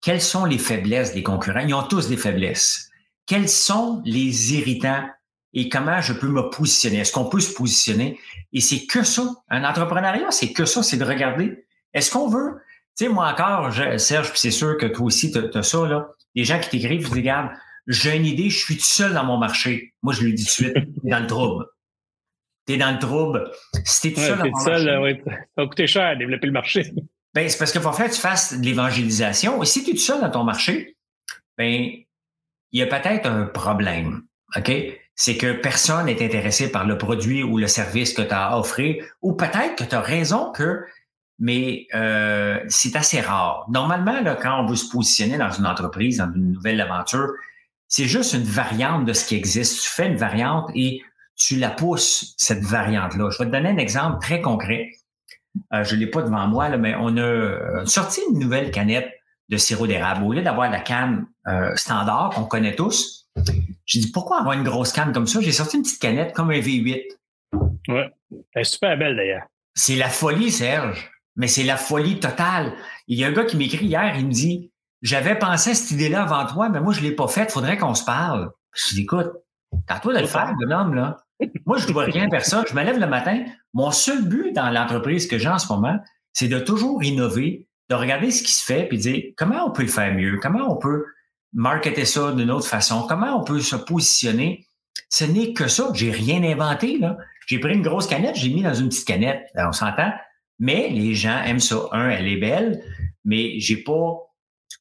quelles 0.00 0.22
sont 0.22 0.44
les 0.44 0.58
faiblesses 0.58 1.12
des 1.12 1.22
concurrents? 1.22 1.60
Ils 1.60 1.74
ont 1.74 1.82
tous 1.82 2.08
des 2.08 2.16
faiblesses. 2.16 2.88
Quels 3.26 3.48
sont 3.48 4.02
les 4.04 4.54
irritants 4.54 5.04
et 5.52 5.68
comment 5.68 6.00
je 6.00 6.12
peux 6.12 6.28
me 6.28 6.48
positionner? 6.48 6.98
Est-ce 6.98 7.12
qu'on 7.12 7.28
peut 7.28 7.40
se 7.40 7.52
positionner? 7.52 8.18
Et 8.52 8.60
c'est 8.60 8.86
que 8.86 9.02
ça. 9.02 9.28
Un 9.48 9.64
entrepreneuriat, 9.64 10.30
c'est 10.30 10.52
que 10.52 10.64
ça, 10.64 10.82
c'est 10.82 10.96
de 10.96 11.04
regarder. 11.04 11.66
Est-ce 11.92 12.10
qu'on 12.10 12.28
veut? 12.28 12.60
Tu 13.00 13.06
sais, 13.06 13.10
moi 13.10 13.28
encore, 13.28 13.72
Serge, 13.98 14.28
puis 14.28 14.38
c'est 14.38 14.50
sûr 14.50 14.76
que 14.76 14.84
toi 14.84 15.06
aussi, 15.06 15.32
tu 15.32 15.38
as, 15.38 15.62
ça, 15.62 15.88
là. 15.88 16.10
Des 16.36 16.44
gens 16.44 16.60
qui 16.60 16.68
t'écrivent, 16.68 17.08
ils 17.16 17.22
disent, 17.22 17.32
j'ai 17.86 18.14
une 18.14 18.26
idée, 18.26 18.50
je 18.50 18.58
suis 18.58 18.76
tout 18.76 18.84
seul 18.84 19.14
dans 19.14 19.24
mon 19.24 19.38
marché. 19.38 19.94
Moi, 20.02 20.12
je 20.12 20.22
lui 20.22 20.34
dis 20.34 20.44
tout 20.44 20.64
de 20.64 20.68
suite, 20.68 20.74
t'es 20.74 21.08
dans 21.08 21.20
le 21.20 21.26
trouble. 21.26 21.64
T'es 22.66 22.76
dans 22.76 22.90
le 22.90 22.98
trouble. 22.98 23.50
Si 23.86 24.02
t'es 24.02 24.12
tout 24.12 24.20
seul 24.20 24.36
dans 24.36 24.44
mon 24.44 24.64
marché. 24.64 24.98
Ouais. 24.98 25.22
Ça 25.24 25.62
va 25.62 25.66
coûter 25.66 25.86
cher 25.86 26.08
à 26.08 26.14
développer 26.14 26.46
le 26.46 26.52
marché. 26.52 26.92
Ben, 27.32 27.48
c'est 27.48 27.58
parce 27.58 27.70
qu'il 27.70 27.80
faut 27.80 27.92
faire 27.92 28.10
que 28.10 28.14
tu 28.14 28.20
fasses 28.20 28.58
de 28.58 28.64
l'évangélisation. 28.64 29.62
Et 29.62 29.66
si 29.66 29.84
tu 29.84 29.90
es 29.90 29.92
tout 29.92 30.00
seul 30.00 30.20
dans 30.20 30.30
ton 30.30 30.42
marché, 30.42 30.96
ben, 31.56 31.88
il 32.72 32.80
y 32.80 32.82
a 32.82 32.86
peut-être 32.86 33.26
un 33.26 33.46
problème. 33.46 34.22
OK? 34.56 34.72
C'est 35.14 35.36
que 35.36 35.52
personne 35.52 36.06
n'est 36.06 36.24
intéressé 36.24 36.72
par 36.72 36.84
le 36.86 36.98
produit 36.98 37.44
ou 37.44 37.56
le 37.56 37.68
service 37.68 38.14
que 38.14 38.22
tu 38.22 38.32
as 38.32 38.48
à 38.48 38.58
offrir. 38.58 39.04
Ou 39.22 39.34
peut-être 39.34 39.76
que 39.76 39.84
tu 39.84 39.94
as 39.94 40.00
raison 40.00 40.50
que, 40.50 40.84
mais 41.40 41.86
euh, 41.94 42.60
c'est 42.68 42.94
assez 42.96 43.20
rare. 43.20 43.66
Normalement, 43.70 44.20
là, 44.20 44.36
quand 44.36 44.62
on 44.62 44.66
veut 44.66 44.76
se 44.76 44.90
positionner 44.90 45.38
dans 45.38 45.50
une 45.50 45.66
entreprise, 45.66 46.18
dans 46.18 46.32
une 46.32 46.52
nouvelle 46.52 46.80
aventure, 46.80 47.30
c'est 47.88 48.04
juste 48.04 48.34
une 48.34 48.44
variante 48.44 49.04
de 49.06 49.12
ce 49.12 49.26
qui 49.26 49.34
existe. 49.34 49.82
Tu 49.82 49.88
fais 49.88 50.06
une 50.06 50.16
variante 50.16 50.70
et 50.74 51.02
tu 51.36 51.56
la 51.56 51.70
pousses, 51.70 52.34
cette 52.36 52.62
variante-là. 52.62 53.30
Je 53.30 53.38
vais 53.38 53.46
te 53.46 53.50
donner 53.50 53.70
un 53.70 53.78
exemple 53.78 54.20
très 54.20 54.40
concret. 54.40 54.90
Euh, 55.72 55.82
je 55.82 55.94
ne 55.94 56.00
l'ai 56.00 56.06
pas 56.06 56.22
devant 56.22 56.46
moi, 56.46 56.68
là, 56.68 56.76
mais 56.76 56.94
on 56.94 57.16
a 57.16 57.20
euh, 57.20 57.86
sorti 57.86 58.20
une 58.30 58.38
nouvelle 58.38 58.70
canette 58.70 59.10
de 59.48 59.56
sirop 59.56 59.86
d'érable. 59.86 60.24
Au 60.24 60.32
lieu 60.32 60.42
d'avoir 60.42 60.70
la 60.70 60.80
canne 60.80 61.26
euh, 61.48 61.74
standard 61.74 62.30
qu'on 62.30 62.44
connaît 62.44 62.76
tous, 62.76 63.26
j'ai 63.86 64.00
dit 64.00 64.10
pourquoi 64.12 64.40
avoir 64.40 64.54
une 64.54 64.62
grosse 64.62 64.92
canne 64.92 65.12
comme 65.12 65.26
ça? 65.26 65.40
J'ai 65.40 65.50
sorti 65.50 65.78
une 65.78 65.82
petite 65.82 66.00
canette 66.00 66.34
comme 66.34 66.50
un 66.50 66.60
V8. 66.60 67.02
Oui, 67.88 68.00
elle 68.30 68.60
est 68.60 68.64
super 68.64 68.96
belle 68.96 69.16
d'ailleurs. 69.16 69.46
C'est 69.74 69.96
la 69.96 70.08
folie, 70.08 70.52
Serge. 70.52 71.10
Mais 71.40 71.48
c'est 71.48 71.62
la 71.62 71.78
folie 71.78 72.20
totale. 72.20 72.74
Il 73.08 73.18
y 73.18 73.24
a 73.24 73.28
un 73.28 73.32
gars 73.32 73.44
qui 73.44 73.56
m'écrit 73.56 73.86
hier, 73.86 74.14
il 74.18 74.26
me 74.26 74.30
dit 74.30 74.70
J'avais 75.00 75.38
pensé 75.38 75.70
à 75.70 75.74
cette 75.74 75.90
idée-là 75.90 76.24
avant 76.24 76.44
toi, 76.44 76.68
mais 76.68 76.80
moi, 76.80 76.92
je 76.92 77.00
ne 77.00 77.06
l'ai 77.06 77.14
pas 77.14 77.28
faite, 77.28 77.50
faudrait 77.50 77.78
qu'on 77.78 77.94
se 77.94 78.04
parle. 78.04 78.50
Je 78.74 78.94
dis 78.94 79.00
Écoute, 79.00 79.30
t'as 79.86 80.00
toi 80.00 80.12
de 80.12 80.20
le 80.20 80.26
faire, 80.26 80.52
bonhomme, 80.60 80.94
là. 80.94 81.16
Moi, 81.64 81.78
je 81.78 81.88
ne 81.88 81.92
dois 81.92 82.04
rien 82.04 82.28
personne. 82.28 82.64
Je 82.68 82.74
me 82.74 82.82
lève 82.82 82.98
le 82.98 83.06
matin. 83.06 83.42
Mon 83.72 83.90
seul 83.90 84.28
but 84.28 84.52
dans 84.52 84.68
l'entreprise 84.68 85.26
que 85.26 85.38
j'ai 85.38 85.48
en 85.48 85.58
ce 85.58 85.72
moment, 85.72 85.98
c'est 86.34 86.48
de 86.48 86.58
toujours 86.58 87.02
innover, 87.02 87.66
de 87.88 87.94
regarder 87.94 88.30
ce 88.30 88.42
qui 88.42 88.52
se 88.52 88.62
fait, 88.62 88.86
puis 88.86 88.98
de 88.98 89.02
dire 89.02 89.22
comment 89.38 89.64
on 89.66 89.70
peut 89.70 89.84
le 89.84 89.88
faire 89.88 90.12
mieux, 90.12 90.38
comment 90.42 90.70
on 90.70 90.76
peut 90.76 91.06
marketer 91.54 92.04
ça 92.04 92.32
d'une 92.32 92.50
autre 92.50 92.66
façon, 92.66 93.06
comment 93.08 93.40
on 93.40 93.44
peut 93.44 93.60
se 93.60 93.76
positionner? 93.76 94.66
Ce 95.08 95.24
n'est 95.24 95.54
que 95.54 95.68
ça. 95.68 95.88
J'ai 95.94 96.10
rien 96.10 96.42
inventé. 96.42 96.98
Là. 96.98 97.16
J'ai 97.46 97.58
pris 97.60 97.72
une 97.72 97.82
grosse 97.82 98.08
canette, 98.08 98.36
j'ai 98.36 98.50
mis 98.50 98.62
dans 98.62 98.74
une 98.74 98.90
petite 98.90 99.06
canette. 99.06 99.46
on 99.56 99.72
s'entend. 99.72 100.12
Mais 100.60 100.88
les 100.90 101.14
gens 101.14 101.42
aiment 101.42 101.58
ça. 101.58 101.88
Un, 101.90 102.10
elle 102.10 102.28
est 102.28 102.36
belle, 102.36 102.84
mais 103.24 103.58
j'ai 103.58 103.78
pas 103.78 104.18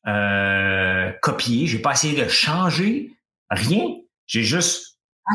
euh, 0.07 1.11
copié, 1.21 1.65
j'ai 1.65 1.79
pas 1.79 1.93
essayé 1.93 2.21
de 2.21 2.27
changer 2.27 3.11
rien. 3.49 3.95
J'ai 4.27 4.43
juste 4.43 4.89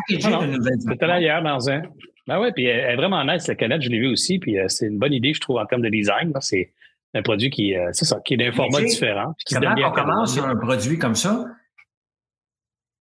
c'était 0.08 1.06
là 1.06 1.20
hier 1.20 1.42
dans 1.42 1.70
un. 1.70 1.82
Ben 2.26 2.40
oui, 2.40 2.48
puis 2.54 2.64
elle 2.64 2.92
est 2.92 2.96
vraiment 2.96 3.22
nice, 3.24 3.46
la 3.48 3.54
canette, 3.54 3.82
je 3.82 3.90
l'ai 3.90 3.98
vu 3.98 4.08
aussi, 4.08 4.38
puis 4.38 4.58
euh, 4.58 4.66
c'est 4.68 4.86
une 4.86 4.98
bonne 4.98 5.12
idée, 5.12 5.34
je 5.34 5.40
trouve, 5.40 5.58
en 5.58 5.66
termes 5.66 5.82
de 5.82 5.90
design. 5.90 6.32
C'est 6.40 6.72
un 7.12 7.22
produit 7.22 7.50
qui, 7.50 7.76
euh, 7.76 7.90
c'est 7.92 8.06
ça, 8.06 8.18
qui 8.24 8.34
est 8.34 8.36
d'un 8.38 8.52
format 8.52 8.80
différent. 8.80 9.34
comment 9.52 9.74
on 9.78 9.92
commence 9.92 10.34
sur 10.34 10.46
un 10.46 10.56
produit 10.56 10.98
comme 10.98 11.14
ça? 11.14 11.44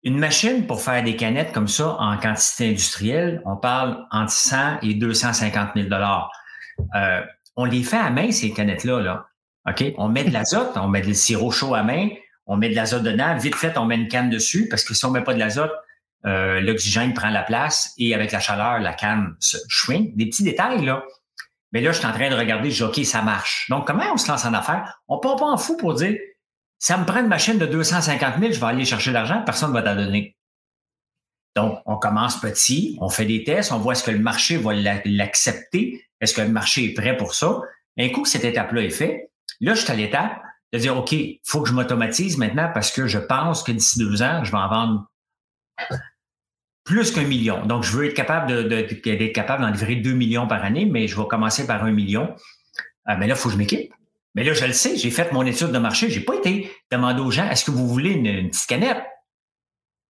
Une 0.04 0.19
machine 0.19 0.67
pour 0.67 0.82
faire 0.82 1.04
des 1.04 1.15
canettes 1.15 1.52
comme 1.52 1.67
ça 1.67 1.97
en 2.00 2.15
quantité 2.17 2.69
industrielle, 2.69 3.41
on 3.45 3.58
parle 3.58 4.06
entre 4.12 4.32
100 4.32 4.82
et 4.84 4.93
250 4.93 5.69
000 5.76 5.89
euh, 6.96 7.22
On 7.56 7.66
les 7.66 7.84
fait 7.84 7.98
à 7.98 8.10
main, 8.10 8.32
ces 8.32 8.52
canettes-là. 8.52 9.02
Là. 9.02 9.28
OK? 9.68 9.84
On 9.98 10.10
met 10.10 10.24
de 10.24 10.32
l'azote, 10.32 10.72
on 10.76 10.88
met 10.88 11.02
du 11.02 11.13
sirop 11.13 11.52
chaud 11.52 11.76
à 11.76 11.84
main, 11.84 12.10
on 12.46 12.58
met 12.58 12.70
de 12.70 12.76
l'azote 12.76 13.04
dedans. 13.04 13.36
Vite 13.38 13.56
fait, 13.56 13.78
on 13.78 13.86
met 13.86 13.96
une 13.96 14.08
canne 14.08 14.30
dessus 14.30 14.68
parce 14.70 14.84
que 14.84 14.94
si 14.94 15.06
on 15.06 15.12
met 15.12 15.24
pas 15.24 15.34
de 15.34 15.40
l'azote, 15.40 15.74
euh, 16.26 16.60
l'oxygène 16.62 17.13
prend 17.13 17.30
la 17.30 17.44
place 17.44 17.94
et 17.98 18.13
avec 18.13 18.32
la 18.32 18.40
chaleur, 18.40 18.80
la 18.80 18.94
canne 18.94 19.36
se 19.40 19.58
shrink. 19.68 20.16
Des 20.16 20.26
petits 20.26 20.44
détails, 20.44 20.84
là. 20.84 21.04
Mais 21.74 21.82
là, 21.82 21.92
je 21.92 21.98
suis 21.98 22.08
en 22.08 22.13
train 22.13 22.30
de 22.30 22.36
regarder, 22.36 22.72
je 22.72 22.78
dis, 22.78 22.84
OK, 22.84 23.06
ça 23.06 23.22
marche. 23.22 23.68
Donc, 23.70 23.86
comment 23.86 24.04
on 24.13 24.18
se 24.18 24.28
lance 24.30 24.46
en 24.46 24.54
affaires? 24.54 25.02
On 25.08 25.20
part 25.20 25.36
pas 25.36 25.46
en 25.46 25.58
fou 25.58 25.76
pour 25.78 25.94
dire, 25.94 26.18
ça 26.80 26.98
me 26.98 27.06
prend 27.06 27.20
une 27.20 27.28
machine 27.28 27.58
de 27.58 27.66
250 27.66 28.40
000, 28.40 28.52
je 28.54 28.60
vais 28.60 28.66
aller 28.66 28.86
chercher 28.86 29.12
l'argent, 29.12 29.42
personne 29.44 29.70
ne 29.70 29.74
va 29.74 29.82
t'en 29.82 29.96
donner. 29.96 30.38
Donc, 31.56 31.82
on 31.86 31.98
commence 31.98 32.40
petit, 32.40 32.98
on 33.02 33.10
fait 33.10 33.26
des 33.26 33.44
tests, 33.44 33.72
on 33.72 33.80
voit 33.80 33.94
est-ce 33.94 34.04
que 34.04 34.12
le 34.12 34.20
marché 34.20 34.58
va 34.58 34.74
l'accepter, 34.74 36.07
est-ce 36.22 36.34
que 36.34 36.42
le 36.42 36.50
marché 36.50 36.86
est 36.86 36.94
prêt 36.94 37.16
pour 37.18 37.34
ça? 37.34 37.62
Un 37.98 38.10
coup 38.10 38.26
cette 38.26 38.46
étape-là 38.46 38.82
est 38.84 38.90
faite, 38.90 39.32
là, 39.62 39.74
je 39.74 39.82
suis 39.82 39.92
à 39.92 39.96
l'étape 39.96 40.42
de 40.74 40.80
dire, 40.80 40.98
OK, 40.98 41.12
il 41.14 41.40
faut 41.46 41.62
que 41.62 41.70
je 41.70 41.74
m'automatise 41.74 42.38
maintenant 42.38 42.70
parce 42.74 42.92
que 42.92 43.08
je 43.08 43.20
pense 43.20 43.64
que 43.64 43.72
d'ici 43.72 44.00
deux 44.00 44.22
ans, 44.22 44.44
je 44.44 44.52
vais 44.52 44.58
en 44.58 44.70
vendre 44.70 45.12
plus 46.84 47.12
qu'un 47.12 47.24
million. 47.24 47.66
Donc, 47.66 47.84
je 47.84 47.92
veux 47.92 48.06
être 48.06 48.14
capable 48.14 48.70
capable 49.34 49.64
d'en 49.64 49.70
livrer 49.70 49.98
deux 49.98 50.14
millions 50.14 50.48
par 50.48 50.64
année, 50.64 50.86
mais 50.86 51.08
je 51.08 51.18
vais 51.18 51.28
commencer 51.28 51.68
par 51.68 51.84
un 51.84 51.92
million. 51.92 52.34
Euh, 53.10 53.16
mais 53.18 53.28
là, 53.28 53.36
il 53.36 53.38
faut 53.38 53.50
que 53.50 53.54
je 53.54 53.58
m'équipe. 53.60 53.94
Mais 54.36 54.44
là, 54.44 54.54
je 54.54 54.66
le 54.66 54.74
sais, 54.74 54.96
j'ai 54.96 55.12
fait 55.12 55.32
mon 55.32 55.46
étude 55.46 55.72
de 55.72 55.78
marché. 55.80 56.10
J'ai 56.10 56.22
pas 56.22 56.36
été 56.36 56.72
demander 56.92 57.22
aux 57.22 57.32
gens, 57.32 57.50
est-ce 57.50 57.66
que 57.66 57.72
vous 57.72 57.88
voulez 57.88 58.12
une, 58.12 58.50
petite 58.50 58.68
canette? 58.68 59.04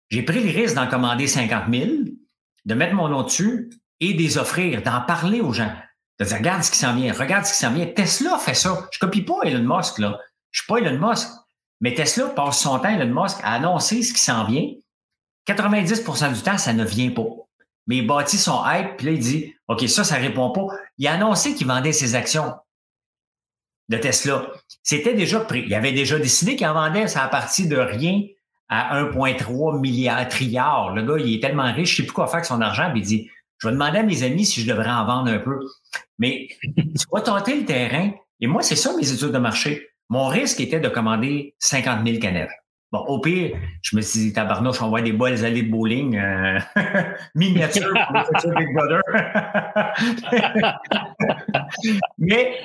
J'ai 0.09 0.21
pris 0.21 0.43
le 0.43 0.51
risque 0.51 0.75
d'en 0.75 0.87
commander 0.87 1.27
50 1.27 1.63
000, 1.73 1.89
de 2.65 2.73
mettre 2.73 2.93
mon 2.93 3.09
nom 3.09 3.23
dessus 3.23 3.69
et 3.99 4.13
des 4.13 4.37
offrir, 4.37 4.83
d'en 4.83 5.01
parler 5.01 5.41
aux 5.41 5.53
gens. 5.53 5.73
De 6.19 6.25
dire, 6.25 6.37
regarde 6.37 6.63
ce 6.63 6.71
qui 6.71 6.79
s'en 6.79 6.95
vient, 6.95 7.13
regarde 7.13 7.45
ce 7.45 7.53
qui 7.53 7.59
s'en 7.59 7.73
vient. 7.73 7.85
Tesla 7.85 8.37
fait 8.39 8.55
ça. 8.55 8.87
Je 8.91 8.99
copie 8.99 9.21
pas 9.21 9.39
Elon 9.43 9.77
Musk, 9.77 9.99
là. 9.99 10.19
Je 10.51 10.61
suis 10.61 10.67
pas 10.67 10.77
Elon 10.77 11.07
Musk. 11.07 11.27
Mais 11.79 11.93
Tesla 11.93 12.25
passe 12.29 12.59
son 12.59 12.79
temps, 12.79 12.89
Elon 12.89 13.21
Musk, 13.21 13.37
à 13.43 13.53
annoncer 13.53 14.01
ce 14.01 14.13
qui 14.13 14.19
s'en 14.19 14.45
vient 14.45 14.67
90% 15.47 16.33
du 16.33 16.41
temps, 16.41 16.57
ça 16.57 16.73
ne 16.73 16.83
vient 16.83 17.11
pas. 17.11 17.27
Mais 17.87 17.97
il 17.97 18.07
bâtit 18.07 18.37
son 18.37 18.61
hype, 18.65 18.97
puis 18.97 19.05
là, 19.05 19.11
il 19.13 19.19
dit 19.19 19.55
OK, 19.67 19.87
ça, 19.87 20.03
ça 20.03 20.15
répond 20.15 20.51
pas. 20.51 20.67
Il 20.97 21.07
a 21.07 21.13
annoncé 21.13 21.55
qu'il 21.55 21.67
vendait 21.67 21.93
ses 21.93 22.15
actions 22.15 22.53
de 23.89 23.97
Tesla. 23.97 24.47
C'était 24.83 25.13
déjà 25.13 25.39
pris. 25.39 25.63
Il 25.65 25.73
avait 25.73 25.93
déjà 25.93 26.19
décidé 26.19 26.57
qu'il 26.57 26.67
en 26.67 26.73
vendait, 26.73 27.07
ça 27.07 27.23
a 27.23 27.27
parti 27.29 27.67
de 27.67 27.77
rien 27.77 28.23
à 28.67 29.01
1,3 29.01 29.79
milliard 29.79 30.27
trilliard. 30.27 30.93
Le 30.93 31.03
gars, 31.03 31.15
il 31.17 31.35
est 31.35 31.39
tellement 31.39 31.71
riche, 31.71 31.95
je 31.95 32.01
ne 32.01 32.05
sais 32.05 32.07
plus 32.07 32.13
quoi 32.13 32.27
faire 32.27 32.35
avec 32.35 32.45
son 32.45 32.59
argent, 32.59 32.91
puis 32.91 32.99
il 32.99 33.05
dit 33.05 33.31
Je 33.59 33.67
vais 33.67 33.73
demander 33.73 33.99
à 33.99 34.03
mes 34.03 34.23
amis 34.23 34.45
si 34.45 34.61
je 34.61 34.67
devrais 34.67 34.89
en 34.89 35.05
vendre 35.05 35.31
un 35.31 35.39
peu. 35.39 35.59
Mais 36.19 36.47
tu 36.75 37.05
vas 37.11 37.21
tenter 37.21 37.59
le 37.59 37.65
terrain. 37.65 38.11
Et 38.39 38.47
moi, 38.47 38.61
c'est 38.61 38.75
ça 38.75 38.95
mes 38.95 39.11
études 39.11 39.31
de 39.31 39.37
marché. 39.37 39.89
Mon 40.09 40.27
risque 40.27 40.59
était 40.59 40.79
de 40.79 40.89
commander 40.89 41.55
50 41.59 42.05
000 42.05 42.19
canettes. 42.19 42.51
Bon, 42.91 42.99
au 42.99 43.19
pire, 43.19 43.57
je 43.81 43.97
me 43.97 44.01
suis 44.01 44.19
dit, 44.19 44.33
tabarnouche, 44.33 44.81
on 44.81 44.87
voit 44.87 45.01
des 45.01 45.11
balles 45.11 45.43
allées 45.43 45.63
de 45.63 45.69
bowling 45.69 46.17
euh, 46.17 46.57
miniature 47.35 47.91
pour 48.41 48.51
Big 48.53 48.73
Brother. 48.73 49.01
Mais 52.17 52.57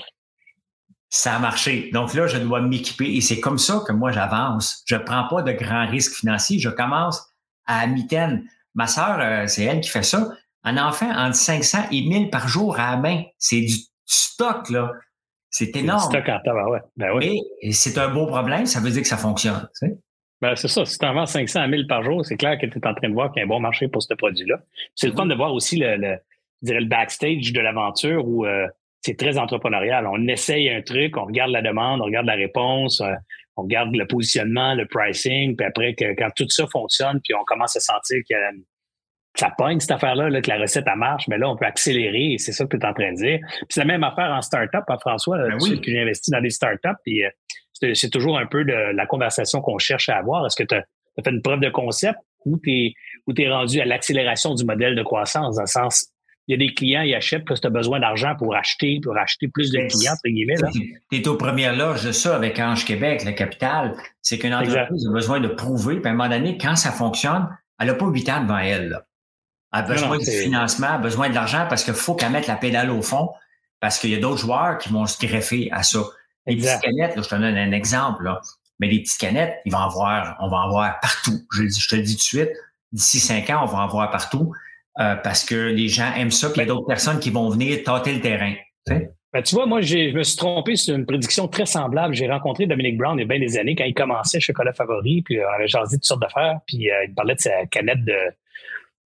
ça 1.09 1.35
a 1.35 1.39
marché. 1.41 1.91
Donc 1.93 2.15
là, 2.15 2.29
je 2.29 2.39
dois 2.39 2.61
m'équiper 2.61 3.17
et 3.17 3.21
c'est 3.21 3.41
comme 3.41 3.59
ça 3.59 3.83
que 3.87 3.93
moi 3.93 4.13
j'avance. 4.13 4.85
Je 4.87 4.95
ne 4.95 5.01
prends 5.01 5.27
pas 5.29 5.43
de 5.43 5.53
grands 5.53 5.89
risques 5.89 6.15
financiers. 6.15 6.61
Je 6.61 6.71
commence 6.71 7.27
à 7.67 7.87
mitaine. 7.89 8.45
Ma 8.75 8.87
sœur, 8.87 9.19
euh, 9.21 9.47
c'est 9.49 9.65
elle 9.65 9.81
qui 9.81 9.91
fait 9.91 10.05
ça. 10.05 10.31
Un 10.65 10.77
enfant 10.77 11.11
entre 11.11 11.37
500 11.37 11.89
et 11.91 12.03
1000 12.03 12.31
par 12.31 12.49
jour 12.49 12.79
à 12.79 12.93
la 12.93 12.97
main. 12.97 13.23
C'est 13.39 13.61
du 13.61 13.75
stock, 14.05 14.71
là. 14.71 14.93
C'est 15.51 15.77
énorme. 15.77 16.01
stock 16.01 16.29
en 16.29 16.71
ouais. 16.71 16.81
Ben 16.97 17.13
oui. 17.15 17.43
Et, 17.61 17.73
c'est 17.73 17.99
un 17.99 18.09
beau 18.09 18.27
problème, 18.27 18.65
ça 18.65 18.81
veut 18.81 18.91
dire 18.91 19.03
que 19.03 19.09
ça 19.09 19.19
fonctionne. 19.19 19.69
Tu 19.79 19.87
sais? 19.87 19.99
Ben, 20.41 20.57
c'est 20.57 20.69
ça. 20.69 20.85
Si 20.85 20.99
tu 20.99 21.05
en 21.05 21.15
vends 21.15 21.27
500 21.27 21.61
à 21.61 21.67
1000 21.69 21.87
par 21.87 22.03
jour, 22.03 22.25
c'est 22.25 22.37
clair 22.37 22.59
que 22.59 22.67
tu 22.67 22.79
es 22.79 22.87
en 22.87 22.95
train 22.95 23.09
de 23.09 23.15
voir 23.15 23.31
qu'il 23.33 23.41
y 23.41 23.43
a 23.43 23.45
un 23.45 23.49
bon 23.49 23.61
marché 23.61 23.87
pour 23.89 24.03
ce 24.03 24.15
produit-là. 24.15 24.57
C'est 24.95 25.09
le 25.09 25.13
fun 25.15 25.27
de 25.27 25.35
voir 25.35 25.53
aussi 25.53 25.77
le, 25.77 25.97
le, 25.97 26.17
je 26.63 26.67
dirais 26.67 26.81
le 26.81 26.87
backstage 26.87 27.53
de 27.53 27.61
l'aventure 27.61 28.27
où 28.27 28.47
euh, 28.47 28.67
c'est 29.03 29.17
très 29.17 29.39
entrepreneurial. 29.39 30.07
On 30.07 30.27
essaye 30.29 30.71
un 30.71 30.81
truc, 30.81 31.17
on 31.17 31.27
regarde 31.27 31.51
la 31.51 31.63
demande, 31.63 32.01
on 32.01 32.05
regarde 32.05 32.27
la 32.27 32.35
réponse, 32.35 33.01
euh, 33.01 33.13
on 33.57 33.63
regarde 33.63 33.95
le 33.95 34.07
positionnement, 34.07 34.75
le 34.75 34.87
pricing, 34.87 35.57
puis 35.57 35.67
après, 35.67 35.95
que, 35.95 36.15
quand 36.17 36.31
tout 36.35 36.49
ça 36.49 36.67
fonctionne, 36.67 37.21
puis 37.23 37.35
on 37.35 37.45
commence 37.45 37.77
à 37.77 37.81
sentir 37.81 38.19
que 38.29 38.35
ça 39.35 39.51
pogne 39.57 39.81
cette 39.81 39.91
affaire-là, 39.91 40.41
que 40.41 40.49
la 40.49 40.59
recette 40.59 40.85
elle 40.87 40.99
marche, 40.99 41.27
mais 41.29 41.39
là, 41.39 41.49
on 41.49 41.57
peut 41.57 41.65
accélérer, 41.65 42.33
et 42.33 42.39
c'est 42.39 42.53
ça 42.53 42.67
que 42.67 42.77
tu 42.77 42.83
es 42.83 42.87
en 42.87 42.93
train 42.93 43.13
de 43.13 43.17
dire. 43.17 43.39
Puis 43.41 43.67
c'est 43.71 43.81
la 43.81 43.87
même 43.87 44.05
affaire 44.05 44.31
en 44.31 44.43
start-up, 44.43 44.85
hein, 44.89 44.97
François, 45.01 45.39
ben 45.39 45.57
oui. 45.61 45.81
que 45.81 45.91
j'ai 45.91 46.01
investi 46.01 46.31
dans 46.31 46.41
des 46.41 46.51
start-up, 46.51 46.97
puis 47.05 47.25
euh, 47.25 47.31
c'est 47.95 48.11
toujours 48.11 48.39
un 48.39 48.47
peu 48.47 48.65
de 48.65 48.95
la 48.95 49.07
conversation 49.07 49.61
qu'on 49.61 49.79
cherche 49.79 50.09
à 50.09 50.17
avoir. 50.17 50.47
Est-ce 50.47 50.57
que 50.57 50.65
tu 50.65 50.75
as, 50.75 50.85
fait 51.25 51.31
une 51.31 51.43
preuve 51.43 51.61
de 51.61 51.71
concept 51.71 52.19
ou 52.45 52.59
tu 52.59 52.71
es, 52.71 52.95
es 53.39 53.49
rendu 53.49 53.81
à 53.81 53.85
l'accélération 53.85 54.55
du 54.55 54.65
modèle 54.65 54.95
de 54.95 55.03
croissance, 55.03 55.57
dans 55.57 55.63
le 55.63 55.67
sens 55.67 56.13
il 56.49 56.53
y 56.53 56.55
a 56.55 56.67
des 56.67 56.75
clients, 56.75 57.03
ils 57.03 57.15
achètent 57.15 57.45
parce 57.45 57.61
que 57.61 57.69
tu 57.69 57.69
as 57.69 57.71
besoin 57.71 58.01
d'argent 58.01 58.35
pour 58.37 58.55
acheter, 58.57 58.99
pour 59.01 59.17
acheter 59.17 59.47
plus 59.47 59.71
de 59.71 59.79
clients, 59.79 60.13
entre 60.13 60.29
guillemets. 60.29 60.57
Tu 60.73 61.19
es 61.19 61.29
aux 61.29 61.37
premières 61.37 61.77
loges 61.77 62.05
de 62.05 62.11
ça 62.11 62.35
avec 62.35 62.59
Ange 62.59 62.85
Québec, 62.85 63.23
la 63.25 63.33
capitale. 63.33 63.95
C'est 64.23 64.39
qu'une 64.39 64.55
entreprise 64.55 65.07
a 65.07 65.13
besoin 65.13 65.39
de 65.39 65.49
prouver, 65.49 66.01
puis 66.01 66.09
à 66.09 66.11
un 66.11 66.17
moment 66.17 66.29
donné, 66.29 66.59
quand 66.59 66.75
ça 66.75 66.91
fonctionne, 66.91 67.49
elle 67.79 67.87
n'a 67.87 67.95
pas 67.95 68.07
huit 68.07 68.29
ans 68.29 68.43
devant 68.43 68.59
elle. 68.59 68.89
Là. 68.89 69.05
A 69.73 69.83
besoin 69.83 70.19
de 70.19 70.25
financement, 70.25 70.89
a 70.89 70.99
besoin 70.99 71.31
de 71.31 71.35
l'argent 71.35 71.67
parce 71.69 71.85
qu'il 71.85 71.95
faut 71.95 72.15
qu'elle 72.15 72.33
mette 72.33 72.47
la 72.47 72.57
pédale 72.57 72.91
au 72.91 73.03
fond, 73.03 73.31
parce 73.81 73.99
qu'il 73.99 74.11
y 74.11 74.15
a 74.15 74.19
d'autres 74.19 74.41
joueurs 74.41 74.79
qui 74.79 74.91
vont 74.91 75.07
se 75.07 75.25
greffer 75.25 75.71
à 75.73 75.83
ça. 75.83 76.01
Les 76.47 76.57
petites 76.57 76.81
canettes, 76.81 77.15
je 77.17 77.29
te 77.29 77.35
donne 77.35 77.57
un 77.57 77.73
exemple, 77.73 78.25
là. 78.25 78.41
mais 78.79 78.89
les 78.89 79.01
petites 79.01 79.19
canettes, 79.19 79.61
ils 79.65 79.73
vont 79.73 79.79
avoir, 79.79 80.37
on 80.41 80.49
va 80.49 80.59
en 80.59 80.69
voir 80.69 81.01
partout. 81.01 81.41
Je, 81.53 81.69
je 81.69 81.89
te 81.89 81.97
le 81.97 82.03
dis 82.03 82.15
tout 82.15 82.19
de 82.19 82.23
suite, 82.23 82.51
d'ici 82.93 83.21
cinq 83.21 83.49
ans, 83.51 83.61
on 83.63 83.67
va 83.67 83.79
en 83.79 83.89
voir 83.89 84.11
partout. 84.11 84.53
Euh, 85.01 85.17
parce 85.17 85.45
que 85.45 85.55
les 85.55 85.89
gens 85.89 86.13
aiment 86.15 86.31
ça, 86.31 86.51
puis 86.51 86.61
il 86.61 86.65
y 86.65 86.65
a 86.65 86.75
d'autres 86.75 86.87
personnes 86.87 87.19
qui 87.19 87.31
vont 87.31 87.49
venir 87.49 87.83
tâter 87.83 88.13
le 88.13 88.21
terrain. 88.21 88.53
Tu, 88.87 88.95
sais? 88.95 89.11
Ben, 89.33 89.43
tu 89.43 89.55
vois, 89.55 89.65
moi, 89.65 89.81
je 89.81 90.15
me 90.15 90.23
suis 90.23 90.37
trompé 90.37 90.77
sur 90.77 90.95
une 90.95 91.07
prédiction 91.07 91.49
très 91.49 91.65
semblable. 91.65 92.15
J'ai 92.15 92.29
rencontré 92.29 92.67
Dominique 92.67 92.99
Brown 92.99 93.19
il 93.19 93.23
y 93.23 93.25
a 93.25 93.27
bien 93.27 93.39
des 93.39 93.57
années 93.57 93.75
quand 93.75 93.85
il 93.85 93.95
commençait 93.95 94.39
Chocolat 94.39 94.75
Favori, 94.75 95.23
puis 95.23 95.39
on 95.41 95.55
avait 95.55 95.69
jasé 95.69 95.97
toutes 95.97 96.05
sortes 96.05 96.21
d'affaires, 96.21 96.61
puis 96.67 96.91
euh, 96.91 97.05
il 97.09 97.15
parlait 97.15 97.35
de 97.35 97.41
sa 97.41 97.65
canette 97.67 98.05
de, 98.05 98.13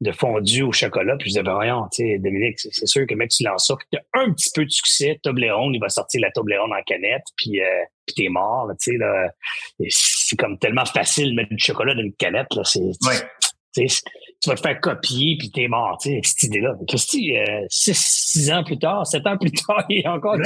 de 0.01 0.12
fondu 0.12 0.62
au 0.62 0.72
chocolat. 0.72 1.16
Puis 1.16 1.30
je 1.30 1.34
disais, 1.34 1.42
ben 1.42 1.55
voyons, 1.55 1.86
tu 1.92 2.05
sais, 2.05 2.18
Dominique, 2.18 2.59
c'est 2.59 2.86
sûr 2.86 3.07
que 3.07 3.14
mec, 3.14 3.30
tu 3.30 3.44
lances 3.44 3.66
ça, 3.66 3.76
puis 3.76 3.86
tu 3.92 3.99
as 3.99 4.20
un 4.20 4.32
petit 4.32 4.51
peu 4.55 4.64
de 4.64 4.70
succès, 4.70 5.18
Toblerone, 5.22 5.74
il 5.74 5.80
va 5.80 5.88
sortir 5.88 6.20
la 6.20 6.30
Toblerone 6.30 6.72
en 6.72 6.82
canette, 6.84 7.24
puis, 7.36 7.61
euh, 7.61 7.84
puis 8.07 8.14
t'es 8.14 8.28
mort, 8.28 8.68
tu 8.80 8.92
sais, 8.92 8.99
là. 8.99 9.28
C'est 9.88 10.36
comme 10.36 10.59
tellement 10.59 10.84
facile 10.84 11.30
de 11.30 11.34
mettre 11.34 11.51
du 11.51 11.59
chocolat 11.59 11.94
dans 11.94 12.03
une 12.03 12.14
canette, 12.14 12.53
là. 12.55 12.62
C'est, 12.64 12.80
ouais 12.80 13.16
tu 14.42 14.51
vas 14.51 14.55
te 14.55 14.61
faire 14.61 14.80
copier 14.80 15.36
puis 15.38 15.51
t'es 15.51 15.68
mort, 15.68 15.99
tu 16.01 16.11
sais, 16.11 16.20
cette 16.22 16.42
idée-là. 16.44 16.74
Christy, 16.88 17.36
euh, 17.36 17.64
six, 17.68 17.97
six 17.97 18.51
ans 18.51 18.64
plus 18.64 18.78
tard, 18.78 19.07
sept 19.07 19.26
ans 19.26 19.36
plus 19.36 19.51
tard, 19.51 19.84
il 19.88 20.03
y 20.03 20.05
a 20.05 20.12
encore 20.12 20.36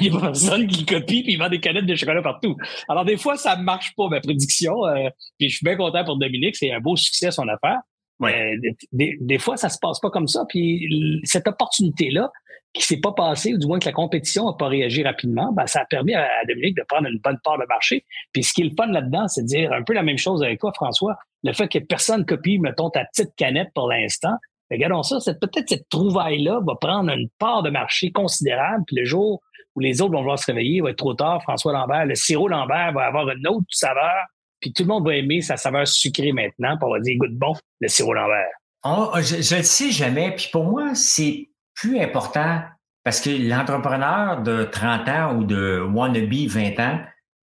il 0.00 0.10
n'y 0.10 0.16
a 0.16 0.20
pas 0.20 0.26
personne 0.26 0.66
qui 0.66 0.84
copie 0.84 1.22
puis 1.22 1.32
il 1.34 1.38
vend 1.38 1.48
des 1.48 1.60
canettes 1.60 1.86
de 1.86 1.94
chocolat 1.94 2.22
partout. 2.22 2.56
Alors, 2.88 3.04
des 3.04 3.16
fois, 3.16 3.36
ça 3.36 3.56
marche 3.56 3.94
pas, 3.96 4.08
ma 4.08 4.20
prédiction. 4.20 4.84
Euh, 4.86 5.08
puis 5.38 5.48
je 5.48 5.56
suis 5.56 5.64
bien 5.64 5.76
content 5.76 6.04
pour 6.04 6.18
Dominique, 6.18 6.56
c'est 6.56 6.72
un 6.72 6.80
beau 6.80 6.96
succès 6.96 7.30
son 7.30 7.48
affaire. 7.48 7.80
Ouais. 8.18 8.56
des, 8.92 9.16
des, 9.20 9.38
fois, 9.38 9.56
ça 9.56 9.68
se 9.68 9.78
passe 9.78 10.00
pas 10.00 10.10
comme 10.10 10.26
ça. 10.26 10.44
Puis 10.48 11.20
cette 11.24 11.46
opportunité-là, 11.46 12.30
qui 12.76 12.82
s'est 12.82 13.00
pas 13.00 13.12
passé, 13.12 13.54
ou 13.54 13.58
du 13.58 13.66
moins 13.66 13.78
que 13.78 13.86
la 13.86 13.92
compétition 13.92 14.46
n'a 14.46 14.52
pas 14.52 14.68
réagi 14.68 15.02
rapidement, 15.02 15.52
ben, 15.52 15.66
ça 15.66 15.80
a 15.80 15.84
permis 15.86 16.14
à, 16.14 16.28
Dominique 16.48 16.76
de 16.76 16.82
prendre 16.86 17.08
une 17.08 17.18
bonne 17.18 17.38
part 17.42 17.58
de 17.58 17.64
marché. 17.66 18.04
Puis 18.32 18.42
ce 18.42 18.52
qui 18.52 18.62
est 18.62 18.64
le 18.64 18.74
fun 18.76 18.86
là-dedans, 18.86 19.26
c'est 19.28 19.42
de 19.42 19.46
dire 19.46 19.72
un 19.72 19.82
peu 19.82 19.94
la 19.94 20.02
même 20.02 20.18
chose 20.18 20.42
avec 20.42 20.60
toi, 20.60 20.72
François. 20.74 21.16
Le 21.42 21.52
fait 21.52 21.68
que 21.68 21.78
personne 21.78 22.24
copie, 22.26 22.58
mettons, 22.58 22.90
ta 22.90 23.04
petite 23.06 23.34
canette 23.36 23.68
pour 23.74 23.88
l'instant. 23.88 24.34
Regardons 24.70 25.02
ça, 25.02 25.20
c'est 25.20 25.38
peut-être 25.40 25.68
cette 25.68 25.88
trouvaille-là 25.88 26.60
va 26.66 26.74
prendre 26.80 27.10
une 27.12 27.28
part 27.38 27.62
de 27.62 27.70
marché 27.70 28.10
considérable. 28.10 28.84
Puis 28.86 28.96
le 28.96 29.04
jour 29.04 29.40
où 29.74 29.80
les 29.80 30.00
autres 30.00 30.12
vont 30.12 30.20
vouloir 30.20 30.38
se 30.38 30.46
réveiller, 30.46 30.76
il 30.76 30.82
va 30.82 30.90
être 30.90 30.96
trop 30.96 31.14
tard. 31.14 31.42
François 31.42 31.72
Lambert, 31.72 32.06
le 32.06 32.14
sirop 32.14 32.48
Lambert 32.48 32.92
va 32.92 33.06
avoir 33.06 33.28
une 33.30 33.46
autre 33.46 33.66
saveur. 33.70 34.26
Puis 34.66 34.72
tout 34.72 34.82
le 34.82 34.88
monde 34.88 35.06
va 35.06 35.14
aimer 35.14 35.42
sa 35.42 35.56
saveur 35.56 35.86
sucrée 35.86 36.32
maintenant. 36.32 36.76
Puis 36.76 36.88
on 36.88 36.92
va 36.92 36.98
dire, 36.98 37.16
goûte 37.18 37.38
bon, 37.38 37.54
le 37.80 37.86
sirop 37.86 38.14
Lambert. 38.14 38.48
Oh, 38.82 39.12
je 39.20 39.36
ne 39.36 39.58
le 39.60 39.64
sais 39.64 39.92
jamais. 39.92 40.34
Puis 40.34 40.48
pour 40.50 40.64
moi, 40.64 40.92
c'est 40.96 41.50
plus 41.74 42.00
important 42.00 42.62
parce 43.04 43.20
que 43.20 43.30
l'entrepreneur 43.30 44.42
de 44.42 44.64
30 44.64 45.08
ans 45.08 45.36
ou 45.36 45.44
de 45.44 45.80
wannabe 45.88 46.48
20 46.48 46.80
ans, 46.80 47.00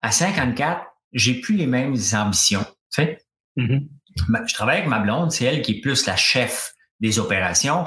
à 0.04 0.12
54, 0.12 0.84
j'ai 1.14 1.42
plus 1.42 1.56
les 1.56 1.66
mêmes 1.66 1.96
ambitions. 2.14 2.64
Tu 2.94 3.02
sais? 3.02 3.18
Mm-hmm. 3.58 3.88
Je 4.46 4.54
travaille 4.54 4.78
avec 4.78 4.90
ma 4.90 5.00
blonde, 5.00 5.32
c'est 5.32 5.46
elle 5.46 5.64
qui 5.64 5.78
est 5.78 5.82
plus 5.82 6.06
la 6.06 6.16
chef 6.16 6.76
des 7.00 7.18
opérations. 7.18 7.86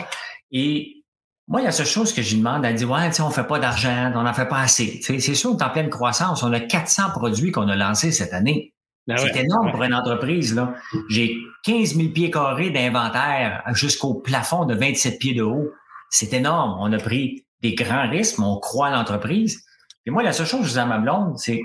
Et 0.51 1.05
moi, 1.47 1.61
il 1.61 1.65
y 1.65 1.69
a 1.69 1.73
cette 1.73 1.87
chose 1.87 2.13
que 2.13 2.23
je 2.23 2.35
demande, 2.35 2.65
elle 2.65 2.75
dit, 2.75 2.85
ouais, 2.85 3.09
tu 3.11 3.17
sais, 3.17 3.23
on 3.23 3.31
fait 3.31 3.47
pas 3.47 3.61
d'argent, 3.61 4.11
on 4.17 4.23
n'en 4.23 4.35
fait 4.35 4.49
pas 4.49 4.63
assez. 4.63 5.01
c'est 5.01 5.21
sûr, 5.21 5.53
on 5.53 5.59
est 5.59 5.63
en 5.63 5.71
pleine 5.71 5.91
croissance. 5.91 6.43
On 6.43 6.53
a 6.53 6.59
400 6.59 7.11
produits 7.11 7.53
qu'on 7.53 7.69
a 7.69 7.77
lancés 7.77 8.11
cette 8.11 8.33
année. 8.33 8.75
Ben 9.07 9.17
c'est 9.17 9.37
énorme 9.41 9.73
pour 9.73 9.83
une 9.83 9.95
entreprise. 9.95 10.55
là. 10.55 10.75
J'ai 11.11 11.37
15 11.65 11.97
000 11.97 12.09
pieds 12.11 12.31
carrés 12.31 12.71
d'inventaire 12.71 13.63
jusqu'au 13.73 14.15
plafond 14.15 14.65
de 14.65 14.75
27 14.75 15.19
pieds 15.19 15.35
de 15.35 15.43
haut 15.43 15.73
c'est 16.13 16.35
énorme. 16.35 16.77
On 16.79 16.93
a 16.93 16.99
pris 16.99 17.47
des 17.63 17.75
grands 17.75 18.09
risques, 18.09 18.39
mais 18.39 18.45
on 18.45 18.61
croit 18.61 18.89
à 18.89 18.91
l'entreprise. 18.91 19.65
Et 20.05 20.11
moi, 20.11 20.23
la 20.23 20.33
seule 20.33 20.47
chose 20.47 20.61
que 20.61 20.67
je 20.67 20.73
dis 20.73 20.79
à 20.79 20.85
ma 20.85 20.99
blonde, 20.99 21.39
c'est 21.39 21.63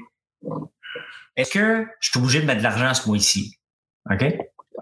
est-ce 1.35 1.51
que 1.51 1.85
je 1.99 2.09
suis 2.09 2.17
obligé 2.19 2.41
de 2.41 2.45
mettre 2.45 2.59
de 2.59 2.63
l'argent 2.63 2.93
ce 2.93 3.07
mois-ci? 3.07 3.57
OK? 4.09 4.23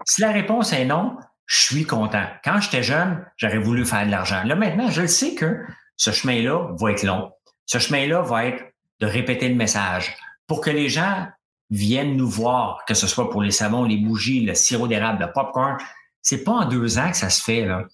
Si 0.04 0.20
la 0.20 0.30
réponse 0.30 0.72
est 0.72 0.84
non, 0.84 1.16
je 1.46 1.62
suis 1.62 1.84
content. 1.84 2.24
Quand 2.44 2.60
j'étais 2.60 2.84
jeune, 2.84 3.24
j'aurais 3.36 3.58
voulu 3.58 3.84
faire 3.84 4.06
de 4.06 4.10
l'argent. 4.10 4.42
Là, 4.44 4.54
maintenant, 4.54 4.88
je 4.88 5.02
le 5.02 5.08
sais 5.08 5.34
que 5.34 5.64
ce 5.96 6.12
chemin-là 6.12 6.74
va 6.78 6.92
être 6.92 7.02
long. 7.02 7.32
Ce 7.66 7.78
chemin-là 7.78 8.22
va 8.22 8.46
être 8.46 8.62
de 9.00 9.06
répéter 9.06 9.48
le 9.48 9.56
message 9.56 10.14
pour 10.46 10.60
que 10.60 10.70
les 10.70 10.88
gens 10.88 11.26
viennent 11.70 12.16
nous 12.16 12.28
voir, 12.28 12.84
que 12.86 12.94
ce 12.94 13.06
soit 13.06 13.30
pour 13.30 13.42
les 13.42 13.50
savons, 13.50 13.84
les 13.84 13.96
bougies, 13.96 14.44
le 14.44 14.54
sirop 14.54 14.88
d'érable, 14.88 15.24
le 15.24 15.32
popcorn. 15.32 15.76
C'est 16.22 16.44
pas 16.44 16.52
en 16.52 16.64
deux 16.68 16.98
ans 16.98 17.10
que 17.10 17.16
ça 17.16 17.30
se 17.30 17.42
fait, 17.42 17.64
là 17.64 17.84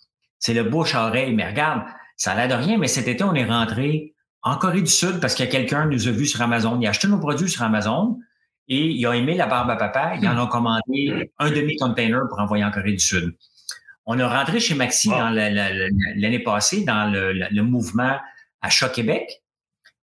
c'est 0.42 0.54
le 0.54 0.64
bouche-oreille. 0.64 1.34
Mais 1.34 1.48
regarde, 1.48 1.84
ça 2.16 2.32
a 2.32 2.34
l'air 2.34 2.58
de 2.58 2.62
rien, 2.62 2.76
mais 2.76 2.88
cet 2.88 3.08
été, 3.08 3.24
on 3.24 3.34
est 3.34 3.44
rentré 3.44 4.14
en 4.42 4.56
Corée 4.56 4.82
du 4.82 4.90
Sud 4.90 5.20
parce 5.20 5.34
que 5.34 5.44
quelqu'un 5.44 5.86
nous 5.86 6.08
a 6.08 6.10
vus 6.10 6.26
sur 6.26 6.42
Amazon. 6.42 6.78
Il 6.80 6.86
a 6.86 6.90
acheté 6.90 7.08
nos 7.08 7.18
produits 7.18 7.48
sur 7.48 7.62
Amazon 7.62 8.18
et 8.68 8.86
il 8.86 9.06
a 9.06 9.14
aimé 9.14 9.36
la 9.36 9.46
barbe 9.46 9.70
à 9.70 9.76
papa. 9.76 10.14
Il 10.20 10.28
en 10.28 10.42
a 10.42 10.46
commandé 10.48 11.30
un 11.38 11.50
demi-container 11.50 12.22
pour 12.28 12.40
envoyer 12.40 12.64
en 12.64 12.72
Corée 12.72 12.92
du 12.92 12.98
Sud. 12.98 13.34
On 14.04 14.18
a 14.18 14.28
rentré 14.28 14.58
chez 14.58 14.74
Maxi 14.74 15.10
l'année 15.10 16.40
passée 16.40 16.84
dans 16.84 17.10
le, 17.10 17.62
mouvement 17.62 18.18
Achat 18.62 18.88
Québec. 18.88 19.42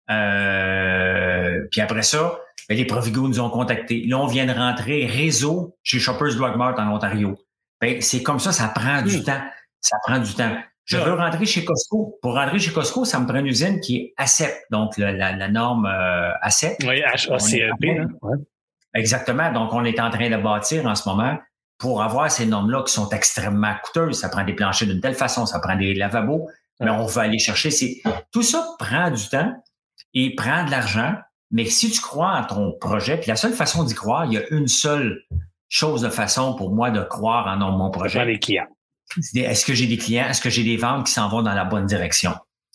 Euh, 0.08 1.66
puis 1.72 1.80
après 1.80 2.02
ça, 2.02 2.38
les 2.68 2.84
Provigo 2.84 3.26
nous 3.26 3.40
ont 3.40 3.50
contactés. 3.50 4.04
Là, 4.06 4.18
on 4.18 4.26
vient 4.26 4.46
de 4.46 4.52
rentrer 4.52 5.06
réseau 5.06 5.76
chez 5.82 5.98
Shoppers 5.98 6.36
Drug 6.36 6.56
Mart 6.56 6.78
en 6.78 6.94
Ontario. 6.94 7.36
Ben, 7.80 8.00
c'est 8.02 8.22
comme 8.22 8.40
ça, 8.40 8.52
ça 8.52 8.68
prend 8.68 9.02
du 9.02 9.18
hmm. 9.18 9.24
temps 9.24 9.40
ça 9.80 9.96
prend 10.04 10.18
du 10.18 10.34
temps. 10.34 10.56
Je 10.84 10.96
veux 10.96 11.14
rentrer 11.14 11.44
chez 11.44 11.64
Costco. 11.64 12.18
Pour 12.22 12.34
rentrer 12.34 12.58
chez 12.58 12.72
Costco, 12.72 13.04
ça 13.04 13.20
me 13.20 13.26
prend 13.26 13.38
une 13.38 13.46
usine 13.46 13.80
qui 13.80 13.96
est 13.96 14.14
ACEP, 14.16 14.54
donc 14.70 14.96
la, 14.96 15.48
norme 15.48 15.86
euh, 15.86 16.32
ACEP. 16.40 16.76
Oui, 16.80 17.02
HACEP. 17.02 17.72
Hein? 17.82 18.36
Exactement. 18.94 19.52
Donc, 19.52 19.72
on 19.74 19.84
est 19.84 20.00
en 20.00 20.10
train 20.10 20.30
de 20.30 20.36
bâtir 20.36 20.86
en 20.86 20.94
ce 20.94 21.06
moment 21.08 21.36
pour 21.76 22.02
avoir 22.02 22.30
ces 22.30 22.46
normes-là 22.46 22.82
qui 22.84 22.92
sont 22.92 23.08
extrêmement 23.10 23.74
coûteuses. 23.84 24.18
Ça 24.18 24.30
prend 24.30 24.44
des 24.44 24.54
planchers 24.54 24.88
d'une 24.88 25.00
telle 25.00 25.14
façon, 25.14 25.44
ça 25.44 25.60
prend 25.60 25.76
des 25.76 25.94
lavabos, 25.94 26.48
mais 26.80 26.90
on 26.90 27.04
va 27.04 27.22
aller 27.22 27.38
chercher. 27.38 27.70
Tout 28.32 28.42
ça 28.42 28.66
prend 28.78 29.10
du 29.10 29.28
temps 29.28 29.52
et 30.14 30.34
prend 30.34 30.64
de 30.64 30.70
l'argent. 30.70 31.16
Mais 31.50 31.64
si 31.64 31.90
tu 31.90 32.00
crois 32.00 32.38
en 32.38 32.44
ton 32.44 32.72
projet, 32.72 33.16
puis 33.16 33.28
la 33.28 33.36
seule 33.36 33.54
façon 33.54 33.84
d'y 33.84 33.94
croire, 33.94 34.26
il 34.26 34.34
y 34.34 34.38
a 34.38 34.46
une 34.50 34.68
seule 34.68 35.22
chose 35.68 36.02
de 36.02 36.08
façon 36.08 36.54
pour 36.54 36.74
moi 36.74 36.90
de 36.90 37.02
croire 37.02 37.46
en 37.46 37.70
mon 37.70 37.90
projet. 37.90 38.24
les 38.24 38.38
clients. 38.38 38.66
Est-ce 39.34 39.64
que 39.64 39.72
j'ai 39.72 39.86
des 39.86 39.96
clients? 39.96 40.26
Est-ce 40.28 40.40
que 40.40 40.50
j'ai 40.50 40.64
des 40.64 40.76
ventes 40.76 41.06
qui 41.06 41.12
s'en 41.12 41.28
vont 41.28 41.42
dans 41.42 41.54
la 41.54 41.64
bonne 41.64 41.86
direction? 41.86 42.34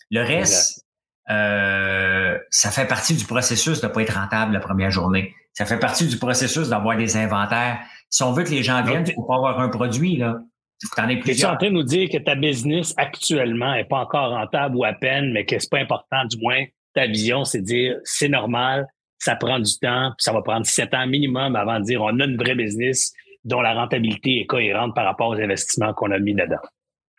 Le 0.09 0.21
reste, 0.21 0.83
euh, 1.29 2.37
ça 2.49 2.71
fait 2.71 2.87
partie 2.87 3.15
du 3.15 3.25
processus 3.25 3.81
de 3.81 3.87
ne 3.87 3.91
pas 3.91 4.01
être 4.01 4.15
rentable 4.15 4.53
la 4.53 4.59
première 4.59 4.91
journée. 4.91 5.33
Ça 5.53 5.65
fait 5.65 5.79
partie 5.79 6.07
du 6.07 6.17
processus 6.17 6.69
d'avoir 6.69 6.97
des 6.97 7.15
inventaires. 7.15 7.79
Si 8.09 8.23
on 8.23 8.31
veut 8.31 8.43
que 8.43 8.49
les 8.49 8.63
gens 8.63 8.83
viennent, 8.83 9.05
il 9.07 9.13
faut 9.13 9.23
pas 9.23 9.35
avoir 9.35 9.59
un 9.59 9.69
produit, 9.69 10.17
là. 10.17 10.39
Tu 10.79 10.87
es 11.31 11.45
en 11.45 11.55
train 11.55 11.67
de 11.67 11.73
nous 11.73 11.83
dire 11.83 12.09
que 12.09 12.17
ta 12.17 12.35
business 12.35 12.93
actuellement 12.97 13.73
n'est 13.73 13.85
pas 13.85 13.99
encore 13.99 14.31
rentable 14.31 14.75
ou 14.75 14.83
à 14.83 14.91
peine, 14.91 15.31
mais 15.31 15.45
que 15.45 15.57
c'est 15.57 15.69
pas 15.69 15.79
important, 15.79 16.25
du 16.25 16.37
moins, 16.41 16.63
ta 16.93 17.07
vision, 17.07 17.43
c'est 17.43 17.61
dire 17.61 17.97
c'est 18.03 18.29
normal, 18.29 18.87
ça 19.19 19.35
prend 19.35 19.59
du 19.59 19.77
temps, 19.79 20.11
puis 20.17 20.23
ça 20.23 20.33
va 20.33 20.41
prendre 20.41 20.65
sept 20.65 20.93
ans 20.93 21.07
minimum 21.07 21.55
avant 21.55 21.79
de 21.79 21.85
dire 21.85 22.01
on 22.01 22.19
a 22.19 22.25
une 22.25 22.37
vraie 22.37 22.55
business, 22.55 23.13
dont 23.45 23.61
la 23.61 23.73
rentabilité 23.73 24.41
est 24.41 24.45
cohérente 24.45 24.95
par 24.95 25.05
rapport 25.05 25.29
aux 25.29 25.39
investissements 25.39 25.93
qu'on 25.93 26.11
a 26.11 26.19
mis 26.19 26.33
dedans. 26.33 26.61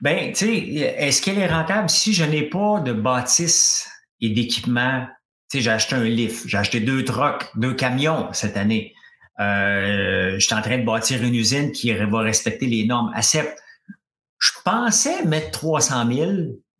Ben, 0.00 0.32
tu 0.32 0.46
sais, 0.46 0.56
est-ce 0.98 1.22
qu'elle 1.22 1.38
est 1.38 1.46
rentable? 1.46 1.88
Si 1.88 2.12
je 2.12 2.24
n'ai 2.24 2.42
pas 2.42 2.80
de 2.80 2.92
bâtisse 2.92 3.88
et 4.20 4.30
d'équipement? 4.30 5.06
Tu 5.50 5.58
sais, 5.58 5.64
j'ai 5.64 5.70
acheté 5.70 5.94
un 5.94 6.04
lift, 6.04 6.46
j'ai 6.48 6.58
acheté 6.58 6.80
deux 6.80 7.04
trucks, 7.04 7.46
deux 7.56 7.74
camions 7.74 8.28
cette 8.32 8.56
année. 8.56 8.92
Euh, 9.40 10.34
je 10.34 10.44
suis 10.44 10.54
en 10.54 10.62
train 10.62 10.78
de 10.78 10.84
bâtir 10.84 11.22
une 11.22 11.34
usine 11.34 11.72
qui 11.72 11.92
va 11.92 12.20
respecter 12.20 12.66
les 12.66 12.86
normes 12.86 13.12
ACEP. 13.14 13.48
Je 14.38 14.50
pensais 14.64 15.24
mettre 15.24 15.50
300 15.52 16.12
000. 16.12 16.30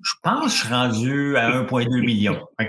Je 0.04 0.12
pense 0.22 0.44
que 0.44 0.50
je 0.50 0.56
suis 0.56 0.68
rendu 0.68 1.36
à 1.36 1.50
1,2 1.62 2.04
million. 2.04 2.38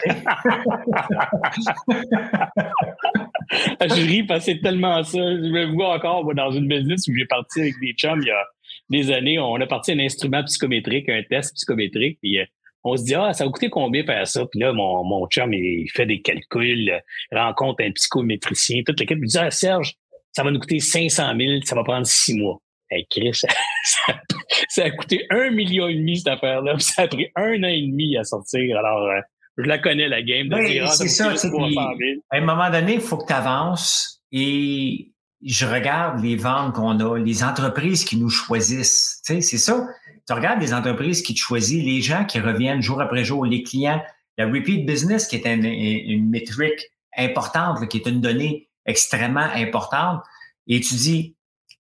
je 3.51 4.07
ris 4.07 4.23
parce 4.23 4.45
que 4.45 4.53
c'est 4.53 4.61
tellement 4.61 5.03
ça. 5.03 5.19
Je 5.19 5.51
me 5.51 5.65
vois 5.73 5.95
encore 5.95 6.33
dans 6.33 6.51
une 6.51 6.67
business 6.67 7.05
où 7.09 7.15
j'ai 7.15 7.25
parti 7.25 7.59
avec 7.61 7.73
des 7.81 7.91
chums 7.93 8.21
il 8.21 8.27
y 8.27 8.31
a 8.31 8.45
des 8.89 9.11
années. 9.11 9.37
On 9.37 9.55
a 9.55 9.67
parti 9.67 9.91
un 9.91 9.99
instrument 9.99 10.43
psychométrique, 10.45 11.09
un 11.09 11.23
test 11.23 11.53
psychométrique. 11.55 12.19
Puis 12.21 12.39
euh, 12.39 12.45
on 12.85 12.95
se 12.95 13.03
dit, 13.03 13.15
ah, 13.15 13.33
ça 13.33 13.43
va 13.43 13.51
coûter 13.51 13.69
combien 13.69 14.05
faire 14.05 14.25
ça? 14.25 14.45
Puis 14.45 14.61
là, 14.61 14.71
mon, 14.71 15.03
mon 15.03 15.27
chum, 15.27 15.51
il 15.51 15.89
fait 15.91 16.05
des 16.05 16.21
calculs, 16.21 17.01
rencontre 17.33 17.83
un 17.83 17.91
psychométricien, 17.91 18.83
toute 18.85 18.99
l'équipe. 18.99 19.17
Il 19.21 19.27
dit, 19.27 19.37
ah, 19.37 19.51
Serge, 19.51 19.95
ça 20.31 20.43
va 20.43 20.51
nous 20.51 20.59
coûter 20.59 20.79
500 20.79 21.33
000, 21.37 21.61
ça 21.65 21.75
va 21.75 21.83
prendre 21.83 22.05
six 22.05 22.35
mois. 22.35 22.61
Hey, 22.89 23.05
Chris, 23.09 23.33
ça, 23.83 24.21
a 24.77 24.91
coûté 24.91 25.25
un 25.29 25.51
million 25.51 25.87
et 25.87 25.95
demi, 25.95 26.17
cette 26.17 26.27
affaire-là. 26.27 26.77
Ça 26.79 27.03
a 27.03 27.07
pris 27.07 27.27
un 27.35 27.63
an 27.63 27.67
et 27.67 27.81
demi 27.81 28.17
à 28.17 28.23
sortir. 28.23 28.77
Alors, 28.77 29.07
euh, 29.07 29.19
je 29.57 29.63
la 29.63 29.77
connais, 29.77 30.07
la 30.07 30.21
game. 30.21 30.49
De 30.49 30.55
oui, 30.55 30.79
c'est 30.91 31.07
ça. 31.07 31.31
à 31.31 32.37
un 32.37 32.41
moment 32.41 32.69
donné, 32.69 32.95
il 32.95 33.01
faut 33.01 33.17
que 33.17 33.27
tu 33.27 33.33
avances 33.33 34.21
et 34.31 35.11
je 35.45 35.65
regarde 35.65 36.23
les 36.23 36.35
ventes 36.35 36.73
qu'on 36.73 36.99
a, 36.99 37.17
les 37.17 37.43
entreprises 37.43 38.03
qui 38.03 38.17
nous 38.17 38.29
choisissent. 38.29 39.21
Tu 39.25 39.35
sais, 39.35 39.41
c'est 39.41 39.57
ça 39.57 39.85
tu 40.27 40.33
regardes 40.33 40.61
les 40.61 40.73
entreprises 40.73 41.21
qui 41.21 41.33
te 41.33 41.39
choisissent, 41.39 41.83
les 41.83 42.01
gens 42.01 42.25
qui 42.25 42.39
reviennent 42.39 42.81
jour 42.81 43.01
après 43.01 43.23
jour, 43.23 43.45
les 43.45 43.63
clients, 43.63 44.01
la 44.37 44.47
repeat 44.47 44.85
business 44.85 45.27
qui 45.27 45.35
est 45.35 45.45
une, 45.45 46.29
métrique 46.29 46.89
importante, 47.15 47.87
qui 47.87 47.97
est 47.97 48.07
une 48.07 48.21
donnée 48.21 48.69
extrêmement 48.85 49.47
importante, 49.55 50.23
et 50.67 50.79
tu 50.79 50.95
dis, 50.95 51.35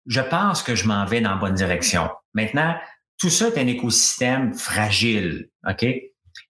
je 0.05 0.21
pense 0.21 0.61
que 0.61 0.75
je 0.75 0.87
m'en 0.87 1.05
vais 1.05 1.21
dans 1.21 1.31
la 1.31 1.35
bonne 1.37 1.55
direction. 1.55 2.09
Maintenant, 2.35 2.75
tout 3.17 3.29
ça 3.29 3.47
est 3.47 3.57
un 3.57 3.67
écosystème 3.67 4.53
fragile, 4.53 5.49
OK? 5.67 5.85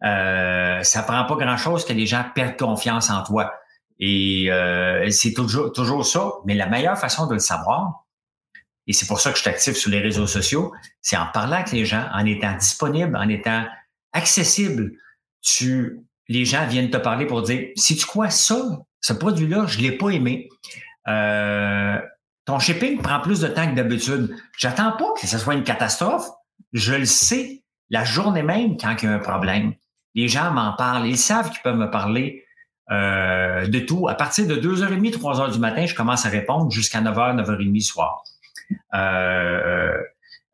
Euh, 0.04 0.84
ça 0.84 1.04
prend 1.04 1.24
pas 1.26 1.36
grand-chose 1.36 1.86
que 1.86 1.94
les 1.94 2.06
gens 2.06 2.26
perdent 2.36 2.58
confiance 2.58 3.10
en 3.10 3.24
toi. 3.24 3.54
Et 4.00 4.52
euh, 4.52 5.10
c'est 5.10 5.34
toujours, 5.34 5.72
toujours 5.72 6.06
ça. 6.06 6.34
Mais 6.46 6.56
la 6.56 6.68
meilleure 6.68 6.98
façon 6.98 7.28
de 7.28 7.34
le 7.34 7.40
savoir, 7.40 8.06
et 8.88 8.94
c'est 8.94 9.08
pour 9.08 9.20
ça 9.20 9.32
que 9.32 9.38
je 9.38 9.42
suis 9.42 9.50
actif 9.50 9.76
sur 9.76 9.90
les 9.90 10.00
réseaux 10.00 10.28
sociaux, 10.28 10.74
c'est 11.02 11.18
en 11.18 11.28
parlant 11.28 11.56
avec 11.56 11.72
les 11.72 11.86
gens, 11.86 12.08
en 12.14 12.26
étant 12.26 12.54
disponible, 12.56 13.16
en 13.16 13.30
étant 13.30 13.66
accessible. 14.14 14.92
Tu, 15.42 16.02
les 16.28 16.46
gens 16.46 16.68
viennent 16.68 16.92
te 16.92 16.98
parler 16.98 17.26
pour 17.26 17.42
dire, 17.42 17.70
si 17.76 17.96
tu 17.96 18.06
crois 18.06 18.30
ça, 18.30 18.62
ce 19.02 19.14
produit-là, 19.14 19.66
je 19.68 19.80
l'ai 19.80 19.98
pas 19.98 20.10
aimé. 20.10 20.50
Euh, 21.08 22.00
ton 22.46 22.60
shipping 22.60 23.02
prend 23.02 23.20
plus 23.20 23.42
de 23.42 23.48
temps 23.48 23.70
que 23.70 23.76
d'habitude. 23.76 24.36
J'attends 24.58 24.92
pas 24.92 25.14
que 25.20 25.28
ce 25.28 25.38
soit 25.38 25.56
une 25.56 25.64
catastrophe. 25.64 26.28
Je 26.74 26.94
le 26.94 27.06
sais 27.06 27.64
la 27.90 28.04
journée 28.04 28.44
même 28.44 28.78
quand 28.78 28.96
il 29.02 29.06
y 29.06 29.08
a 29.08 29.14
un 29.14 29.20
problème. 29.20 29.74
Les 30.14 30.28
gens 30.28 30.52
m'en 30.52 30.74
parlent. 30.74 31.08
Ils 31.08 31.18
savent 31.18 31.50
qu'ils 31.50 31.62
peuvent 31.62 31.78
me 31.78 31.90
parler 31.90 32.44
euh, 32.92 33.68
de 33.68 33.80
tout. 33.80 34.08
À 34.08 34.16
partir 34.16 34.48
de 34.48 34.56
2h30, 34.56 35.18
3h 35.18 35.54
du 35.54 35.60
matin, 35.60 35.86
je 35.86 35.96
commence 35.96 36.26
à 36.26 36.30
répondre 36.30 36.72
jusqu'à 36.72 37.02
9h, 37.02 37.44
9h30 37.44 37.82
soir. 37.82 38.24
Euh, 38.94 39.98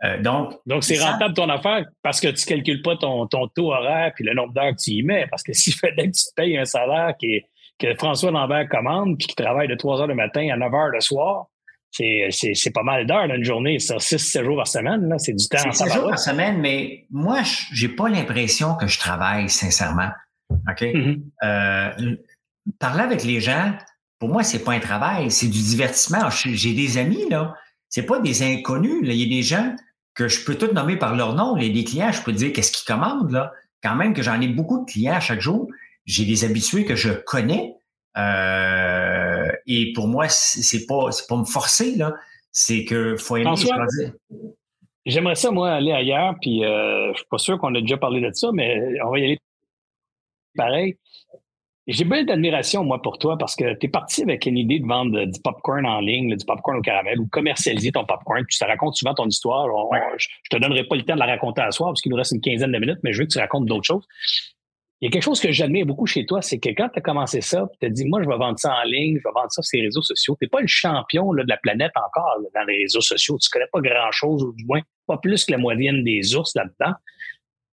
euh, 0.04 0.22
donc, 0.22 0.56
donc 0.66 0.84
c'est 0.84 1.00
rentable 1.00 1.34
ton 1.34 1.48
affaire 1.50 1.86
parce 2.02 2.20
que 2.20 2.28
tu 2.30 2.46
calcules 2.46 2.82
pas 2.82 2.98
ton, 2.98 3.28
ton 3.28 3.48
taux 3.48 3.72
horaire 3.72 4.12
puis 4.16 4.26
le 4.26 4.34
nombre 4.34 4.54
d'heures 4.54 4.72
que 4.72 4.82
tu 4.82 4.92
y 4.92 5.04
mets. 5.04 5.28
Parce 5.30 5.44
que 5.44 5.54
s'il 5.54 5.74
fallait 5.74 6.10
que 6.10 6.18
tu 6.18 6.24
te 6.24 6.34
payes 6.36 6.58
un 6.58 6.66
salaire 6.66 7.16
qui 7.20 7.42
que 7.78 7.96
François 7.96 8.30
Lambert 8.30 8.70
commande 8.70 9.18
puis 9.18 9.28
qui 9.28 9.36
travaille 9.36 9.68
de 9.68 9.74
3 9.74 10.02
heures 10.02 10.08
le 10.08 10.14
matin 10.14 10.48
à 10.54 10.56
9 10.56 10.74
heures 10.74 10.90
le 10.90 11.00
soir, 11.00 11.48
c'est, 11.92 12.74
pas 12.74 12.84
mal 12.84 13.06
d'heures 13.06 13.26
une 13.26 13.44
journée, 13.44 13.80
ça, 13.80 13.98
6-7 13.98 14.44
jours 14.44 14.58
par 14.58 14.68
semaine, 14.68 15.14
c'est 15.18 15.34
du 15.34 15.48
temps. 15.48 15.58
C'est 15.72 15.90
6 15.90 15.94
jours 15.94 16.10
par 16.10 16.20
semaine, 16.20 16.60
mais 16.60 17.06
moi, 17.12 17.42
j'ai 17.74 17.90
pas 17.90 18.10
l'impression 18.10 18.76
que 18.76 18.88
je 18.88 18.98
travaille, 18.98 19.50
sincèrement. 19.50 20.10
OK? 20.50 20.82
Mm-hmm. 20.82 21.22
Euh, 21.44 22.16
parler 22.80 23.04
avec 23.04 23.24
les 23.24 23.42
gens, 23.42 23.74
pour 24.20 24.30
moi, 24.30 24.44
c'est 24.44 24.64
pas 24.64 24.74
un 24.74 24.80
travail, 24.80 25.32
c'est 25.32 25.48
du 25.48 25.62
divertissement. 25.62 26.30
J'ai 26.30 26.74
des 26.74 26.98
amis, 26.98 27.28
là, 27.30 27.56
c'est 27.90 28.04
pas 28.04 28.20
des 28.20 28.44
inconnus. 28.44 29.00
Il 29.04 29.14
y 29.14 29.24
a 29.24 29.30
des 29.30 29.44
gens 29.44 29.76
que 30.14 30.28
je 30.28 30.44
peux 30.46 30.56
tout 30.56 30.74
nommer 30.74 30.96
par 30.98 31.16
leur 31.16 31.36
nom. 31.36 31.58
Il 31.58 31.68
y 31.68 31.70
a 31.70 31.74
des 31.74 31.84
clients, 31.84 32.12
je 32.12 32.22
peux 32.22 32.32
dire 32.32 32.54
qu'est-ce 32.54 32.72
qu'ils 32.72 32.86
commandent. 32.86 33.32
Là. 33.32 33.52
Quand 33.84 33.96
même 33.96 34.14
que 34.14 34.22
j'en 34.22 34.40
ai 34.40 34.48
beaucoup 34.48 34.80
de 34.80 34.86
clients 34.90 35.20
chaque 35.20 35.42
jour. 35.42 35.68
J'ai 36.06 36.26
des 36.26 36.46
habitués 36.46 36.86
que 36.86 36.96
je 36.96 37.10
connais. 37.10 37.76
Euh, 38.18 39.52
et 39.68 39.94
pour 39.94 40.08
moi, 40.08 40.28
c'est 40.30 40.86
pas 40.86 41.12
c'est 41.12 41.28
pas 41.28 41.38
me 41.38 41.46
forcer 41.46 41.96
là. 41.96 42.14
C'est 42.52 42.84
que 42.86 43.16
faut 43.16 43.38
aimer 43.38 43.56
choisir. 43.56 44.14
J'aimerais 45.06 45.36
ça 45.36 45.52
moi 45.52 45.72
aller 45.72 45.92
ailleurs. 45.92 46.36
Puis 46.42 46.64
euh, 46.66 47.12
je 47.14 47.18
suis 47.18 47.28
pas 47.30 47.38
sûr 47.38 47.58
qu'on 47.60 47.74
a 47.76 47.82
déjà 47.82 47.98
parlé 47.98 48.22
de 48.22 48.32
ça, 48.34 48.50
mais 48.54 49.00
on 49.04 49.12
va 49.12 49.20
y 49.20 49.24
aller 49.24 49.40
pareil. 50.56 50.98
J'ai 51.88 52.06
bien 52.06 52.24
d'admiration, 52.24 52.84
moi, 52.84 53.02
pour 53.02 53.18
toi, 53.18 53.38
parce 53.38 53.56
que 53.56 53.74
tu 53.74 53.88
es 53.88 53.90
parti 53.90 54.22
avec 54.22 54.46
une 54.46 54.58
idée 54.58 54.80
de 54.80 54.86
vendre 54.86 55.26
du 55.26 55.42
popcorn 55.42 55.86
en 55.86 56.00
ligne, 56.00 56.36
du 56.36 56.46
popcorn 56.46 56.78
au 56.78 56.82
caramel, 56.82 57.20
ou 57.20 57.28
commercialiser 57.28 57.92
ton 57.92 58.06
popcorn. 58.06 58.46
Tu 58.48 58.60
te 58.60 58.66
racontes 58.66 58.96
souvent 58.96 59.16
ton 59.16 59.28
histoire. 59.28 59.68
je, 60.18 60.28
te 60.50 60.58
donnerai 60.58 60.84
pas 60.84 60.96
le 60.96 61.02
temps 61.02 61.16
de 61.16 61.20
la 61.20 61.26
raconter 61.26 61.62
à 61.62 61.72
soir, 61.72 61.90
parce 61.90 62.02
qu'il 62.02 62.12
nous 62.12 62.18
reste 62.18 62.34
une 62.34 62.42
quinzaine 62.42 62.72
de 62.72 62.78
minutes, 62.78 63.00
mais 63.04 63.14
je 63.14 63.20
veux 63.20 63.26
que 63.26 63.34
tu 63.34 63.40
racontes 63.40 63.66
d'autres 63.66 63.84
choses. 63.84 64.08
Il 65.02 65.06
y 65.06 65.08
a 65.08 65.12
quelque 65.12 65.24
chose 65.24 65.42
que 65.42 65.52
j'admire 65.52 65.88
beaucoup 65.88 66.06
chez 66.06 66.28
toi, 66.28 66.44
c'est 66.44 66.60
que 66.60 66.70
quand 66.70 66.88
tu 66.90 67.00
as 67.00 67.02
commencé 67.02 67.42
ça, 67.42 67.68
tu 67.80 67.88
as 67.88 67.90
dit, 67.90 68.06
moi, 68.06 68.22
je 68.22 68.30
vais 68.30 68.38
vendre 68.38 68.60
ça 68.60 68.76
en 68.76 68.84
ligne, 68.84 69.18
je 69.18 69.24
vais 69.24 69.34
vendre 69.34 69.52
ça 69.52 69.64
sur 69.64 69.78
les 69.78 69.86
réseaux 69.86 70.04
sociaux. 70.04 70.38
Tu 70.40 70.46
n'es 70.46 70.50
pas 70.50 70.62
le 70.62 70.68
champion 70.68 71.34
de 71.34 71.44
la 71.48 71.58
planète 71.58 71.92
encore 71.96 72.38
dans 72.54 72.64
les 72.66 72.84
réseaux 72.84 73.02
sociaux. 73.02 73.40
Tu 73.40 73.50
connais 73.50 73.66
pas 73.74 73.82
grand-chose, 73.82 74.44
ou 74.44 74.54
du 74.54 74.64
moins 74.66 74.82
pas 75.08 75.18
plus 75.18 75.44
que 75.44 75.54
la 75.54 75.58
moyenne 75.58 76.04
des 76.04 76.36
ours 76.36 76.54
là-dedans. 76.56 76.94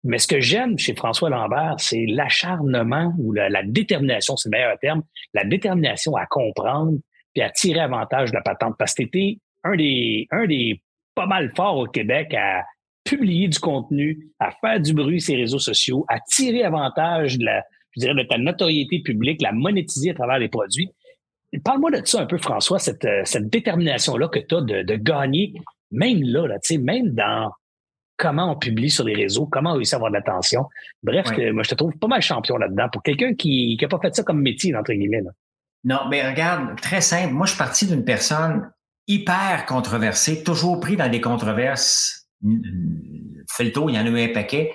Mais 0.03 0.17
ce 0.17 0.27
que 0.27 0.41
j'aime 0.41 0.77
chez 0.77 0.95
François 0.95 1.29
Lambert, 1.29 1.75
c'est 1.77 2.05
l'acharnement 2.07 3.13
ou 3.17 3.31
la, 3.31 3.63
détermination, 3.63 4.35
c'est 4.35 4.49
le 4.49 4.57
meilleur 4.57 4.77
terme, 4.79 5.03
la 5.33 5.45
détermination 5.45 6.17
à 6.17 6.25
comprendre 6.25 6.97
puis 7.33 7.41
à 7.41 7.49
tirer 7.49 7.79
avantage 7.79 8.31
de 8.31 8.35
la 8.35 8.41
patente. 8.41 8.75
Parce 8.77 8.93
que 8.93 9.03
tu 9.03 9.39
un 9.63 9.77
des, 9.77 10.27
un 10.31 10.45
des 10.45 10.81
pas 11.15 11.25
mal 11.25 11.53
forts 11.55 11.77
au 11.77 11.87
Québec 11.87 12.33
à 12.33 12.63
publier 13.03 13.47
du 13.47 13.59
contenu, 13.59 14.29
à 14.39 14.51
faire 14.51 14.79
du 14.79 14.93
bruit 14.93 15.21
sur 15.21 15.35
les 15.35 15.41
réseaux 15.41 15.59
sociaux, 15.59 16.05
à 16.09 16.19
tirer 16.19 16.63
avantage 16.63 17.37
de 17.37 17.45
la, 17.45 17.63
je 17.91 18.01
dirais, 18.01 18.13
de 18.13 18.23
ta 18.23 18.37
notoriété 18.37 18.99
publique, 18.99 19.41
la 19.41 19.51
monétiser 19.51 20.11
à 20.11 20.13
travers 20.13 20.39
les 20.39 20.49
produits. 20.49 20.89
Parle-moi 21.63 21.91
de 21.91 22.05
ça 22.05 22.21
un 22.21 22.25
peu, 22.25 22.37
François, 22.37 22.79
cette, 22.79 23.07
cette 23.25 23.49
détermination-là 23.49 24.27
que 24.27 24.39
tu 24.39 24.55
as 24.55 24.61
de, 24.61 24.81
de, 24.81 24.95
gagner, 24.95 25.53
même 25.91 26.23
là, 26.23 26.47
là 26.47 26.57
même 26.79 27.09
dans 27.09 27.51
comment 28.17 28.51
on 28.51 28.55
publie 28.55 28.89
sur 28.89 29.03
les 29.03 29.13
réseaux, 29.13 29.45
comment 29.45 29.71
on 29.71 29.75
réussit 29.75 29.93
à 29.93 29.97
avoir 29.97 30.11
de 30.11 30.15
l'attention. 30.15 30.65
Bref, 31.03 31.27
moi, 31.51 31.63
je 31.63 31.69
te 31.69 31.75
trouve 31.75 31.95
pas 31.97 32.07
mal 32.07 32.21
champion 32.21 32.57
là-dedans 32.57 32.87
pour 32.91 33.03
quelqu'un 33.03 33.35
qui 33.35 33.77
n'a 33.79 33.87
pas 33.87 33.99
fait 33.99 34.15
ça 34.15 34.23
comme 34.23 34.41
métier, 34.41 34.75
entre 34.75 34.93
guillemets. 34.93 35.23
Non, 35.83 35.99
mais 36.09 36.27
regarde, 36.27 36.79
très 36.79 37.01
simple. 37.01 37.33
Moi, 37.33 37.45
je 37.45 37.51
suis 37.51 37.57
parti 37.57 37.85
d'une 37.85 38.05
personne 38.05 38.71
hyper 39.07 39.65
controversée, 39.65 40.43
toujours 40.43 40.79
pris 40.79 40.95
dans 40.95 41.09
des 41.09 41.21
controverses. 41.21 42.22
Fait 43.49 43.63
le 43.63 43.71
tour, 43.71 43.89
il 43.89 43.95
y 43.95 43.99
en 43.99 44.05
a 44.05 44.09
eu 44.09 44.29
un 44.29 44.33
paquet. 44.33 44.71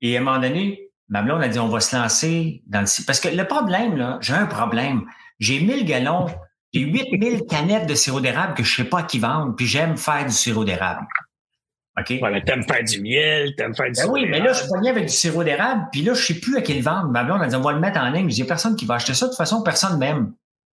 Et 0.00 0.16
à 0.16 0.20
un 0.20 0.24
moment 0.24 0.38
donné, 0.38 0.90
ma 1.08 1.22
blonde 1.22 1.42
a 1.42 1.48
dit, 1.48 1.58
on 1.58 1.68
va 1.68 1.80
se 1.80 1.96
lancer 1.96 2.62
dans 2.66 2.80
le... 2.80 3.06
Parce 3.06 3.20
que 3.20 3.28
le 3.28 3.46
problème, 3.46 3.96
là, 3.96 4.18
j'ai 4.20 4.34
un 4.34 4.46
problème. 4.46 5.04
J'ai 5.38 5.60
1000 5.60 5.84
gallons, 5.84 6.26
j'ai 6.72 6.80
8000 6.80 7.42
canettes 7.48 7.86
de 7.86 7.94
sirop 7.94 8.20
d'érable 8.20 8.54
que 8.54 8.62
je 8.62 8.72
ne 8.72 8.84
sais 8.84 8.90
pas 8.90 9.00
à 9.00 9.02
qui 9.02 9.18
vendre, 9.18 9.54
puis 9.54 9.66
j'aime 9.66 9.96
faire 9.96 10.24
du 10.24 10.32
sirop 10.32 10.64
d'érable. 10.64 11.06
OK? 11.98 12.10
Ouais, 12.20 12.30
mais 12.30 12.44
t'aimes 12.44 12.64
faire 12.64 12.84
du 12.84 13.00
miel, 13.00 13.54
t'aimes 13.56 13.74
faire 13.74 13.90
du 13.90 14.00
ben 14.00 14.10
Oui, 14.10 14.26
mais 14.26 14.40
là, 14.40 14.52
je 14.52 14.60
suis 14.60 14.68
pogné 14.68 14.90
avec 14.90 15.06
du 15.06 15.12
sirop 15.12 15.44
d'érable, 15.44 15.86
puis 15.92 16.02
là, 16.02 16.12
je 16.12 16.22
sais 16.22 16.40
plus 16.40 16.56
à 16.56 16.60
qui 16.60 16.74
le 16.74 16.82
vendre. 16.82 17.08
Ma 17.08 17.24
blonde 17.24 17.42
a 17.42 17.46
dit, 17.46 17.56
on 17.56 17.62
va 17.62 17.72
le 17.72 17.80
mettre 17.80 17.98
en 17.98 18.10
ligne. 18.10 18.30
Il 18.30 18.34
n'y 18.34 18.42
a 18.42 18.44
personne 18.44 18.76
qui 18.76 18.84
va 18.84 18.94
acheter 18.96 19.14
ça. 19.14 19.26
De 19.26 19.30
toute 19.30 19.38
façon, 19.38 19.62
personne 19.62 19.98
m'aime. 19.98 20.34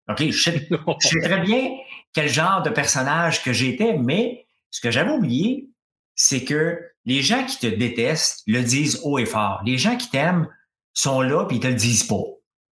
OK? 0.10 0.22
Je 0.22 0.32
sais, 0.32 0.68
je 0.70 1.08
sais 1.08 1.20
très 1.24 1.42
bien 1.42 1.72
quel 2.14 2.30
genre 2.30 2.62
de 2.62 2.70
personnage 2.70 3.44
que 3.44 3.52
j'étais, 3.52 3.98
mais 3.98 4.46
ce 4.72 4.80
que 4.80 4.92
j'avais 4.92 5.12
oublié, 5.12 5.70
c'est 6.22 6.44
que 6.44 6.82
les 7.06 7.22
gens 7.22 7.46
qui 7.46 7.58
te 7.60 7.66
détestent 7.66 8.44
le 8.46 8.62
disent 8.62 9.00
haut 9.04 9.18
et 9.18 9.26
fort. 9.26 9.62
Les 9.66 9.78
gens 9.78 9.96
qui 9.96 10.10
t'aiment 10.10 10.50
sont 10.94 11.22
là, 11.22 11.46
puis 11.46 11.58
ils 11.58 11.60
te 11.62 11.68
le 11.68 11.76
disent 11.76 12.04
pas. 12.04 12.22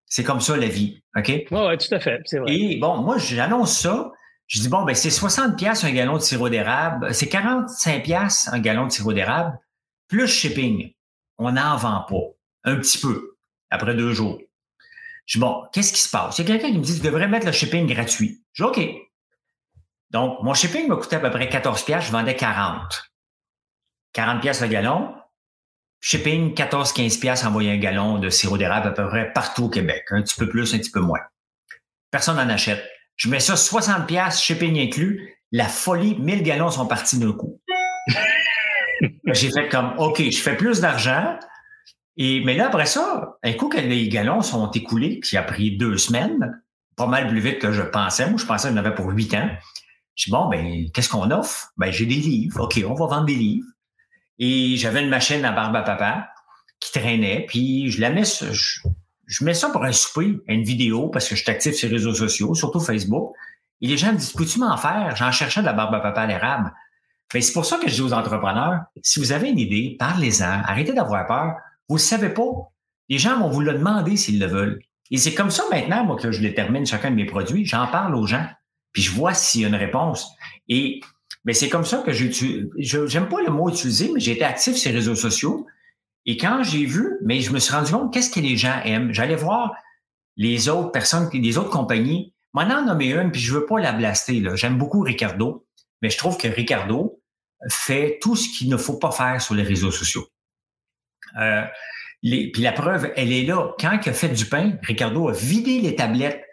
C'est 0.05 0.23
comme 0.23 0.39
ça, 0.39 0.55
la 0.55 0.67
vie. 0.67 1.03
OK? 1.17 1.27
Oui, 1.27 1.45
ouais, 1.51 1.77
tout 1.77 1.93
à 1.93 1.99
fait. 1.99 2.21
C'est 2.23 2.39
vrai. 2.39 2.55
Et 2.55 2.77
bon, 2.77 2.97
moi, 3.01 3.17
j'annonce 3.17 3.77
ça. 3.77 4.11
Je 4.47 4.61
dis, 4.61 4.69
bon, 4.69 4.83
ben, 4.83 4.95
c'est 4.95 5.09
60 5.09 5.57
pièces 5.57 5.83
un 5.83 5.91
gallon 5.91 6.13
de 6.13 6.21
sirop 6.21 6.47
d'érable. 6.47 7.13
C'est 7.13 7.27
45 7.27 8.03
pièces 8.03 8.49
un 8.53 8.59
gallon 8.59 8.87
de 8.87 8.91
sirop 8.93 9.11
d'érable, 9.11 9.59
plus 10.07 10.27
shipping. 10.27 10.93
On 11.37 11.51
n'en 11.51 11.75
vend 11.75 12.05
pas. 12.07 12.23
Un 12.63 12.77
petit 12.77 12.99
peu, 12.99 13.35
après 13.71 13.93
deux 13.93 14.13
jours. 14.13 14.39
Je 15.25 15.37
dis, 15.37 15.41
bon, 15.41 15.65
qu'est-ce 15.73 15.91
qui 15.91 15.99
se 15.99 16.09
passe? 16.09 16.37
Il 16.37 16.47
y 16.47 16.49
a 16.49 16.53
quelqu'un 16.53 16.71
qui 16.71 16.77
me 16.77 16.83
dit, 16.83 16.95
tu 16.95 17.05
devrais 17.05 17.27
mettre 17.27 17.45
le 17.45 17.51
shipping 17.51 17.87
gratuit. 17.87 18.41
Je 18.53 18.63
dis, 18.63 18.69
OK. 18.69 18.89
Donc, 20.11 20.41
mon 20.43 20.53
shipping 20.53 20.87
me 20.87 20.95
coûtait 20.95 21.17
à 21.17 21.19
peu 21.19 21.29
près 21.29 21.49
14 21.49 21.83
pièces, 21.83 22.05
je 22.05 22.11
vendais 22.11 22.37
40. 22.37 23.12
40 24.13 24.41
pièces 24.41 24.61
le 24.61 24.67
gallon. 24.67 25.13
Shipping, 25.99 26.53
14-15 26.53 27.19
pièces 27.19 27.45
envoyer 27.45 27.71
un 27.71 27.77
gallon 27.77 28.19
de 28.19 28.29
sirop 28.29 28.57
d'érable 28.57 28.87
à 28.87 28.91
peu 28.91 29.07
près 29.07 29.31
partout 29.31 29.65
au 29.65 29.69
Québec. 29.69 30.03
Un 30.11 30.21
petit 30.21 30.35
peu 30.35 30.49
plus, 30.49 30.73
un 30.73 30.77
petit 30.77 30.91
peu 30.91 30.99
moins. 30.99 31.21
Personne 32.11 32.35
n'en 32.35 32.49
achète. 32.49 32.83
Je 33.15 33.29
mets 33.29 33.39
ça 33.39 33.55
60 33.55 34.07
pièces, 34.07 34.41
shipping 34.41 34.79
inclus. 34.79 35.39
La 35.51 35.65
folie, 35.65 36.15
1000 36.19 36.43
gallons 36.43 36.71
sont 36.71 36.87
partis 36.87 37.17
d'un 37.17 37.31
coup. 37.31 37.61
J'ai 39.27 39.51
fait 39.51 39.69
comme, 39.69 39.93
OK, 39.97 40.21
je 40.21 40.37
fais 40.37 40.57
plus 40.57 40.79
d'argent. 40.79 41.37
Et, 42.17 42.43
mais 42.43 42.55
là, 42.55 42.67
après 42.67 42.85
ça, 42.85 43.37
un 43.43 43.53
coup 43.53 43.69
que 43.69 43.77
les 43.77 44.09
gallons 44.09 44.41
sont 44.41 44.69
écoulés, 44.71 45.19
qui 45.19 45.37
a 45.37 45.43
pris 45.43 45.77
deux 45.77 45.97
semaines, 45.97 46.61
pas 46.95 47.07
mal 47.07 47.27
plus 47.27 47.39
vite 47.39 47.59
que 47.59 47.71
je 47.71 47.81
pensais. 47.81 48.29
Moi, 48.29 48.37
je 48.37 48.45
pensais 48.45 48.67
que 48.67 48.73
j'en 48.73 48.79
avais 48.79 48.93
pour 48.93 49.09
huit 49.09 49.33
ans. 49.33 49.49
Je 50.15 50.25
dis, 50.25 50.31
bon, 50.31 50.47
ben, 50.49 50.91
qu'est-ce 50.93 51.09
qu'on 51.09 51.31
offre? 51.31 51.71
Ben, 51.77 51.91
j'ai 51.91 52.05
des 52.05 52.15
livres. 52.15 52.61
OK, 52.61 52.83
on 52.87 52.93
va 52.93 53.07
vendre 53.07 53.25
des 53.25 53.35
livres. 53.35 53.67
Et 54.39 54.77
j'avais 54.77 55.03
une 55.03 55.09
machine 55.09 55.43
à 55.45 55.51
barbe 55.51 55.75
à 55.75 55.81
papa 55.81 56.29
qui 56.79 56.91
traînait, 56.91 57.45
puis 57.47 57.89
je 57.89 58.01
la 58.01 58.09
mets, 58.09 58.23
je, 58.25 58.81
je 59.25 59.43
mets 59.43 59.53
ça 59.53 59.69
pour 59.69 59.83
un 59.83 59.91
souper, 59.91 60.37
une 60.47 60.63
vidéo, 60.63 61.09
parce 61.09 61.27
que 61.27 61.35
je 61.35 61.43
suis 61.43 61.51
actif 61.51 61.75
sur 61.75 61.89
les 61.89 61.95
réseaux 61.95 62.13
sociaux, 62.13 62.53
surtout 62.55 62.79
Facebook. 62.79 63.33
Et 63.81 63.87
les 63.87 63.97
gens 63.97 64.13
me 64.13 64.17
disent, 64.17 64.33
peux-tu 64.33 64.59
m'en 64.59 64.77
faire? 64.77 65.15
J'en 65.15 65.31
cherchais 65.31 65.61
de 65.61 65.65
la 65.65 65.73
barbe 65.73 65.93
à 65.95 65.99
papa 65.99 66.21
à 66.21 66.25
l'érable. 66.25 66.71
c'est 67.31 67.53
pour 67.53 67.65
ça 67.65 67.77
que 67.77 67.89
je 67.89 67.95
dis 67.95 68.01
aux 68.01 68.13
entrepreneurs, 68.13 68.81
si 69.01 69.19
vous 69.19 69.31
avez 69.31 69.49
une 69.49 69.59
idée, 69.59 69.95
parlez-en, 69.99 70.61
arrêtez 70.65 70.93
d'avoir 70.93 71.25
peur. 71.25 71.55
Vous 71.89 71.95
ne 71.95 72.01
savez 72.01 72.29
pas. 72.29 72.49
Les 73.09 73.17
gens 73.17 73.39
vont 73.39 73.49
vous 73.49 73.61
le 73.61 73.73
demander 73.73 74.15
s'ils 74.15 74.39
le 74.39 74.47
veulent. 74.47 74.79
Et 75.11 75.17
c'est 75.17 75.33
comme 75.33 75.51
ça 75.51 75.63
maintenant, 75.69 76.05
moi, 76.05 76.15
que 76.15 76.31
je 76.31 76.41
détermine 76.41 76.85
chacun 76.85 77.11
de 77.11 77.15
mes 77.15 77.25
produits. 77.25 77.65
J'en 77.65 77.87
parle 77.87 78.15
aux 78.15 78.25
gens, 78.25 78.45
puis 78.93 79.01
je 79.01 79.11
vois 79.11 79.33
s'il 79.33 79.61
y 79.61 79.65
a 79.65 79.67
une 79.67 79.75
réponse. 79.75 80.33
Et 80.69 81.01
ben, 81.45 81.53
c'est 81.53 81.69
comme 81.69 81.85
ça 81.85 81.99
que 81.99 82.13
j'utilise. 82.13 82.69
J'aime 82.77 83.27
pas 83.27 83.41
le 83.41 83.51
mot 83.51 83.69
utiliser, 83.69 84.11
mais 84.13 84.19
j'ai 84.19 84.31
été 84.33 84.43
actif 84.43 84.75
sur 84.75 84.91
les 84.91 84.97
réseaux 84.97 85.15
sociaux. 85.15 85.67
Et 86.25 86.37
quand 86.37 86.63
j'ai 86.63 86.85
vu, 86.85 87.17
mais 87.23 87.41
je 87.41 87.51
me 87.51 87.59
suis 87.59 87.73
rendu 87.73 87.91
compte 87.91 88.13
qu'est-ce 88.13 88.29
que 88.29 88.39
les 88.39 88.55
gens 88.55 88.79
aiment. 88.85 89.13
J'allais 89.13 89.35
voir 89.35 89.73
les 90.37 90.69
autres 90.69 90.91
personnes, 90.91 91.29
les 91.33 91.57
autres 91.57 91.69
compagnies. 91.69 92.33
En 92.55 92.85
nommer 92.85 93.11
une, 93.11 93.31
puis 93.31 93.41
je 93.41 93.53
veux 93.53 93.65
pas 93.65 93.79
la 93.79 93.91
blaster. 93.91 94.43
J'aime 94.55 94.77
beaucoup 94.77 95.01
Ricardo, 95.01 95.65
mais 96.01 96.09
je 96.09 96.17
trouve 96.17 96.37
que 96.37 96.47
Ricardo 96.47 97.19
fait 97.69 98.19
tout 98.21 98.35
ce 98.35 98.47
qu'il 98.49 98.69
ne 98.69 98.77
faut 98.77 98.97
pas 98.97 99.11
faire 99.11 99.41
sur 99.41 99.55
les 99.55 99.63
réseaux 99.63 99.91
sociaux. 99.91 100.27
Euh, 101.39 101.63
puis 102.21 102.51
la 102.59 102.71
preuve, 102.71 103.11
elle 103.15 103.31
est 103.31 103.43
là. 103.43 103.73
Quand 103.79 103.99
il 104.05 104.09
a 104.09 104.13
fait 104.13 104.29
du 104.29 104.45
pain, 104.45 104.77
Ricardo 104.83 105.29
a 105.29 105.33
vidé 105.33 105.81
les 105.81 105.95
tablettes 105.95 106.43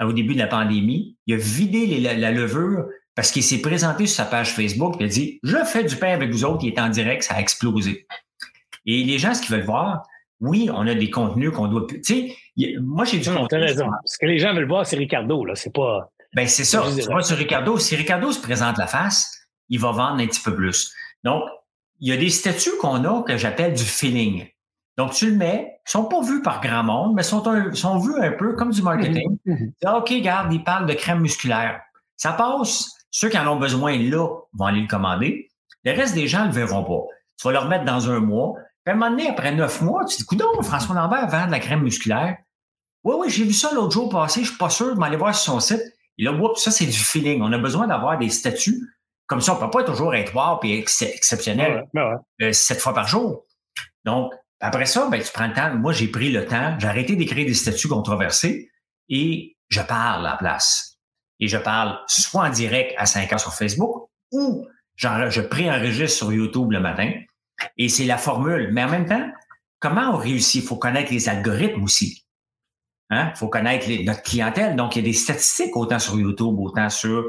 euh, 0.00 0.06
au 0.06 0.12
début 0.12 0.34
de 0.34 0.38
la 0.38 0.46
pandémie. 0.46 1.16
Il 1.26 1.34
a 1.34 1.38
vidé 1.38 1.98
la, 1.98 2.30
levure 2.30 2.86
parce 3.18 3.32
qu'il 3.32 3.42
s'est 3.42 3.60
présenté 3.60 4.06
sur 4.06 4.14
sa 4.14 4.26
page 4.26 4.52
Facebook 4.52 4.94
et 5.00 5.02
il 5.02 5.06
a 5.06 5.08
dit 5.08 5.40
Je 5.42 5.56
fais 5.64 5.82
du 5.82 5.96
pain 5.96 6.12
avec 6.12 6.30
vous 6.30 6.44
autres, 6.44 6.62
il 6.62 6.68
est 6.68 6.78
en 6.78 6.88
direct, 6.88 7.24
ça 7.24 7.34
a 7.34 7.40
explosé. 7.40 8.06
Et 8.86 9.02
les 9.02 9.18
gens, 9.18 9.34
ce 9.34 9.42
qu'ils 9.42 9.56
veulent 9.56 9.66
voir, 9.66 10.04
oui, 10.40 10.70
on 10.72 10.86
a 10.86 10.94
des 10.94 11.10
contenus 11.10 11.50
qu'on 11.50 11.66
doit. 11.66 11.84
Tu 11.88 12.00
sais, 12.04 12.36
moi, 12.80 13.04
j'ai 13.04 13.18
du. 13.18 13.28
Non, 13.28 13.48
tu 13.48 13.56
as 13.56 13.58
raison. 13.58 13.88
Ce 14.04 14.18
que 14.18 14.26
les 14.26 14.38
gens 14.38 14.54
veulent 14.54 14.68
voir, 14.68 14.86
c'est 14.86 14.94
Ricardo, 14.94 15.44
là. 15.44 15.56
C'est 15.56 15.74
pas. 15.74 16.12
Ben, 16.32 16.46
c'est 16.46 16.62
ça. 16.62 16.84
Tu 16.96 17.06
vois, 17.06 17.22
sur 17.22 17.36
Ricardo, 17.36 17.76
si 17.76 17.96
Ricardo 17.96 18.30
se 18.30 18.40
présente 18.40 18.78
la 18.78 18.86
face, 18.86 19.48
il 19.68 19.80
va 19.80 19.90
vendre 19.90 20.22
un 20.22 20.26
petit 20.28 20.40
peu 20.40 20.54
plus. 20.54 20.94
Donc, 21.24 21.42
il 21.98 22.10
y 22.10 22.12
a 22.12 22.16
des 22.16 22.30
statuts 22.30 22.76
qu'on 22.80 23.02
a 23.02 23.24
que 23.24 23.36
j'appelle 23.36 23.74
du 23.74 23.82
feeling. 23.82 24.46
Donc, 24.96 25.12
tu 25.12 25.28
le 25.28 25.36
mets, 25.36 25.80
ils 25.88 25.90
sont 25.90 26.04
pas 26.04 26.22
vus 26.22 26.40
par 26.40 26.60
grand 26.60 26.84
monde, 26.84 27.14
mais 27.16 27.24
sont, 27.24 27.42
sont 27.74 27.98
vus 27.98 28.14
un 28.20 28.30
peu 28.30 28.54
comme 28.54 28.70
du 28.70 28.82
marketing. 28.82 29.38
Mhm, 29.44 29.72
mhm. 29.82 29.96
OK, 29.96 30.08
regarde, 30.10 30.52
ils 30.52 30.62
parlent 30.62 30.86
de 30.86 30.94
crème 30.94 31.18
musculaire. 31.18 31.80
Ça 32.16 32.30
passe. 32.30 32.94
Ceux 33.10 33.28
qui 33.28 33.38
en 33.38 33.46
ont 33.46 33.58
besoin 33.58 33.96
là 33.98 34.26
vont 34.52 34.66
aller 34.66 34.82
le 34.82 34.86
commander. 34.86 35.50
Le 35.84 35.92
reste 35.92 36.14
des 36.14 36.28
gens 36.28 36.42
ne 36.42 36.48
le 36.48 36.52
verront 36.52 36.84
pas. 36.84 37.06
Tu 37.38 37.46
vas 37.46 37.52
leur 37.52 37.68
mettre 37.68 37.84
dans 37.84 38.10
un 38.10 38.20
mois. 38.20 38.54
Puis 38.84 38.92
à 38.92 38.96
un 38.96 38.98
moment 38.98 39.10
donné, 39.10 39.28
après 39.28 39.52
neuf 39.52 39.80
mois, 39.80 40.04
tu 40.04 40.16
te 40.16 40.20
dis, 40.20 40.26
coudon, 40.26 40.62
François 40.62 40.94
Lambert 40.94 41.28
vend 41.28 41.46
de 41.46 41.50
la 41.50 41.60
crème 41.60 41.82
musculaire. 41.82 42.36
Oui, 43.04 43.14
oui, 43.18 43.30
j'ai 43.30 43.44
vu 43.44 43.52
ça 43.52 43.72
l'autre 43.72 43.92
jour 43.92 44.08
passé, 44.08 44.42
je 44.42 44.48
suis 44.48 44.58
pas 44.58 44.70
sûr 44.70 44.94
de 44.94 44.98
m'aller 44.98 45.16
voir 45.16 45.34
sur 45.34 45.52
son 45.52 45.60
site. 45.60 45.82
Et 46.18 46.24
là, 46.24 46.32
ça, 46.56 46.70
c'est 46.70 46.86
du 46.86 46.92
feeling. 46.92 47.42
On 47.42 47.52
a 47.52 47.58
besoin 47.58 47.86
d'avoir 47.86 48.18
des 48.18 48.28
statuts 48.28 48.82
comme 49.28 49.42
ça, 49.42 49.54
on 49.54 49.56
peut 49.56 49.70
pas 49.70 49.84
toujours 49.84 50.14
être 50.14 50.34
wow 50.34 50.58
et 50.64 50.78
exceptionnel 50.78 51.86
euh, 52.40 52.52
sept 52.52 52.80
fois 52.80 52.94
par 52.94 53.06
jour. 53.06 53.44
Donc, 54.04 54.32
après 54.58 54.86
ça, 54.86 55.06
ben, 55.10 55.22
tu 55.22 55.30
prends 55.30 55.46
le 55.46 55.52
temps. 55.52 55.74
Moi, 55.74 55.92
j'ai 55.92 56.08
pris 56.08 56.32
le 56.32 56.46
temps, 56.46 56.76
j'ai 56.78 56.88
arrêté 56.88 57.14
d'écrire 57.14 57.46
des 57.46 57.54
statuts 57.54 57.88
controversés 57.88 58.70
et 59.10 59.54
je 59.68 59.82
parle 59.82 60.26
à 60.26 60.30
la 60.30 60.36
place. 60.38 60.87
Et 61.40 61.48
je 61.48 61.56
parle 61.56 61.98
soit 62.06 62.42
en 62.42 62.50
direct 62.50 62.94
à 62.96 63.06
5 63.06 63.32
heures 63.32 63.40
sur 63.40 63.54
Facebook 63.54 64.08
ou 64.32 64.66
genre, 64.96 65.30
je 65.30 65.40
préenregistre 65.40 66.18
sur 66.18 66.32
YouTube 66.32 66.72
le 66.72 66.80
matin. 66.80 67.12
Et 67.76 67.88
c'est 67.88 68.04
la 68.04 68.18
formule. 68.18 68.70
Mais 68.72 68.84
en 68.84 68.90
même 68.90 69.06
temps, 69.06 69.30
comment 69.78 70.10
on 70.12 70.16
réussit? 70.16 70.62
Il 70.62 70.66
faut 70.66 70.76
connaître 70.76 71.12
les 71.12 71.28
algorithmes 71.28 71.82
aussi. 71.82 72.24
Il 73.10 73.16
hein? 73.16 73.32
faut 73.34 73.48
connaître 73.48 73.86
notre 74.04 74.22
clientèle. 74.22 74.76
Donc, 74.76 74.96
il 74.96 75.00
y 75.00 75.02
a 75.02 75.08
des 75.08 75.14
statistiques 75.14 75.76
autant 75.76 75.98
sur 75.98 76.18
YouTube, 76.18 76.58
autant 76.58 76.90
sur 76.90 77.24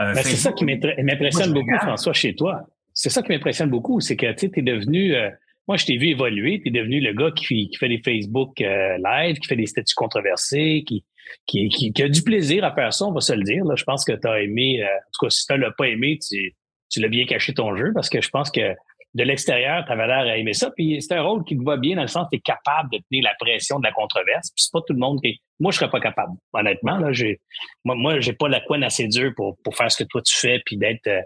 euh, 0.00 0.14
ben, 0.14 0.22
c'est 0.22 0.36
ça 0.36 0.52
qui 0.52 0.64
m'impressionne 0.64 1.52
beaucoup, 1.52 1.76
François, 1.76 2.12
chez 2.12 2.34
toi. 2.34 2.66
C'est 2.94 3.10
ça 3.10 3.22
qui 3.22 3.30
m'impressionne 3.30 3.70
beaucoup, 3.70 4.00
c'est 4.00 4.16
que 4.16 4.32
tu 4.32 4.50
es 4.54 4.62
devenu. 4.62 5.14
Euh, 5.14 5.30
moi, 5.70 5.76
je 5.76 5.86
t'ai 5.86 5.98
vu 5.98 6.08
évoluer, 6.08 6.60
tu 6.60 6.66
es 6.66 6.72
devenu 6.72 6.98
le 6.98 7.12
gars 7.12 7.30
qui, 7.30 7.68
qui 7.68 7.76
fait 7.76 7.88
des 7.88 8.02
Facebook 8.04 8.60
euh, 8.60 8.98
live, 9.04 9.36
qui 9.36 9.46
fait 9.46 9.54
des 9.54 9.66
statuts 9.66 9.94
controversés, 9.94 10.82
qui, 10.84 11.04
qui, 11.46 11.68
qui, 11.68 12.02
a 12.02 12.08
du 12.08 12.22
plaisir 12.22 12.64
à 12.64 12.74
faire 12.74 12.92
ça, 12.92 13.04
on 13.04 13.12
va 13.12 13.20
se 13.20 13.32
le 13.32 13.44
dire. 13.44 13.64
Là. 13.64 13.76
Je 13.76 13.84
pense 13.84 14.04
que 14.04 14.10
tu 14.10 14.26
as 14.26 14.42
aimé, 14.42 14.82
en 14.82 15.10
tout 15.12 15.26
cas, 15.26 15.30
si 15.30 15.46
tu 15.46 15.56
l'as 15.56 15.70
pas 15.70 15.86
aimé, 15.86 16.18
tu, 16.18 16.56
tu 16.90 16.98
l'as 16.98 17.06
bien 17.06 17.24
caché 17.24 17.54
ton 17.54 17.76
jeu 17.76 17.92
parce 17.94 18.08
que 18.08 18.20
je 18.20 18.28
pense 18.30 18.50
que 18.50 18.74
de 19.14 19.22
l'extérieur, 19.22 19.84
tu 19.84 19.92
avais 19.92 20.08
l'air 20.08 20.18
à 20.18 20.36
aimer 20.36 20.54
ça. 20.54 20.72
Puis 20.72 21.00
c'est 21.00 21.14
un 21.14 21.22
rôle 21.22 21.44
qui 21.44 21.56
te 21.56 21.62
va 21.62 21.76
bien 21.76 21.94
dans 21.94 22.02
le 22.02 22.08
sens 22.08 22.24
que 22.24 22.30
tu 22.30 22.38
es 22.38 22.40
capable 22.40 22.90
de 22.90 22.98
tenir 23.08 23.22
la 23.22 23.36
pression 23.38 23.78
de 23.78 23.84
la 23.84 23.92
controverse. 23.92 24.50
Puis 24.50 24.64
c'est 24.64 24.72
pas 24.72 24.80
tout 24.84 24.92
le 24.92 24.98
monde 24.98 25.20
qui. 25.22 25.40
Moi, 25.60 25.70
je 25.70 25.78
serais 25.78 25.90
pas 25.90 26.00
capable. 26.00 26.32
Honnêtement, 26.52 26.96
là, 26.96 27.12
j'ai. 27.12 27.40
Moi, 27.84 27.94
moi, 27.94 28.18
j'ai 28.18 28.32
pas 28.32 28.48
la 28.48 28.60
couenne 28.60 28.82
assez 28.82 29.06
dure 29.06 29.32
pour, 29.36 29.56
pour 29.62 29.76
faire 29.76 29.92
ce 29.92 30.02
que 30.02 30.08
toi 30.08 30.20
tu 30.20 30.36
fais 30.36 30.60
puis 30.66 30.76
d'être 30.76 31.06
euh, 31.06 31.20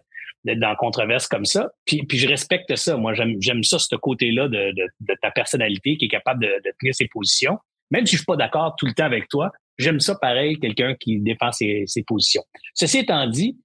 d'être 0.44 0.60
dans 0.60 0.68
la 0.68 0.76
controverse 0.76 1.26
comme 1.26 1.44
ça. 1.44 1.70
Puis, 1.84 2.02
puis 2.04 2.18
je 2.18 2.28
respecte 2.28 2.74
ça. 2.76 2.96
Moi, 2.96 3.14
j'aime, 3.14 3.62
ça, 3.62 3.78
ce 3.78 3.96
côté-là 3.96 4.48
de, 4.48 4.72
de, 4.72 4.86
de, 5.00 5.16
ta 5.20 5.30
personnalité 5.30 5.96
qui 5.96 6.06
est 6.06 6.08
capable 6.08 6.42
de, 6.42 6.48
de 6.48 6.72
tenir 6.78 6.94
ses 6.94 7.08
positions. 7.08 7.58
Même 7.90 8.06
si 8.06 8.12
je 8.12 8.18
suis 8.18 8.26
pas 8.26 8.36
d'accord 8.36 8.74
tout 8.76 8.86
le 8.86 8.92
temps 8.92 9.04
avec 9.04 9.28
toi, 9.28 9.52
j'aime 9.78 10.00
ça 10.00 10.14
pareil, 10.14 10.58
quelqu'un 10.58 10.94
qui 10.94 11.18
défend 11.18 11.52
ses, 11.52 11.84
ses 11.86 12.02
positions. 12.02 12.42
Ceci 12.74 12.98
étant 12.98 13.26
dit, 13.26 13.56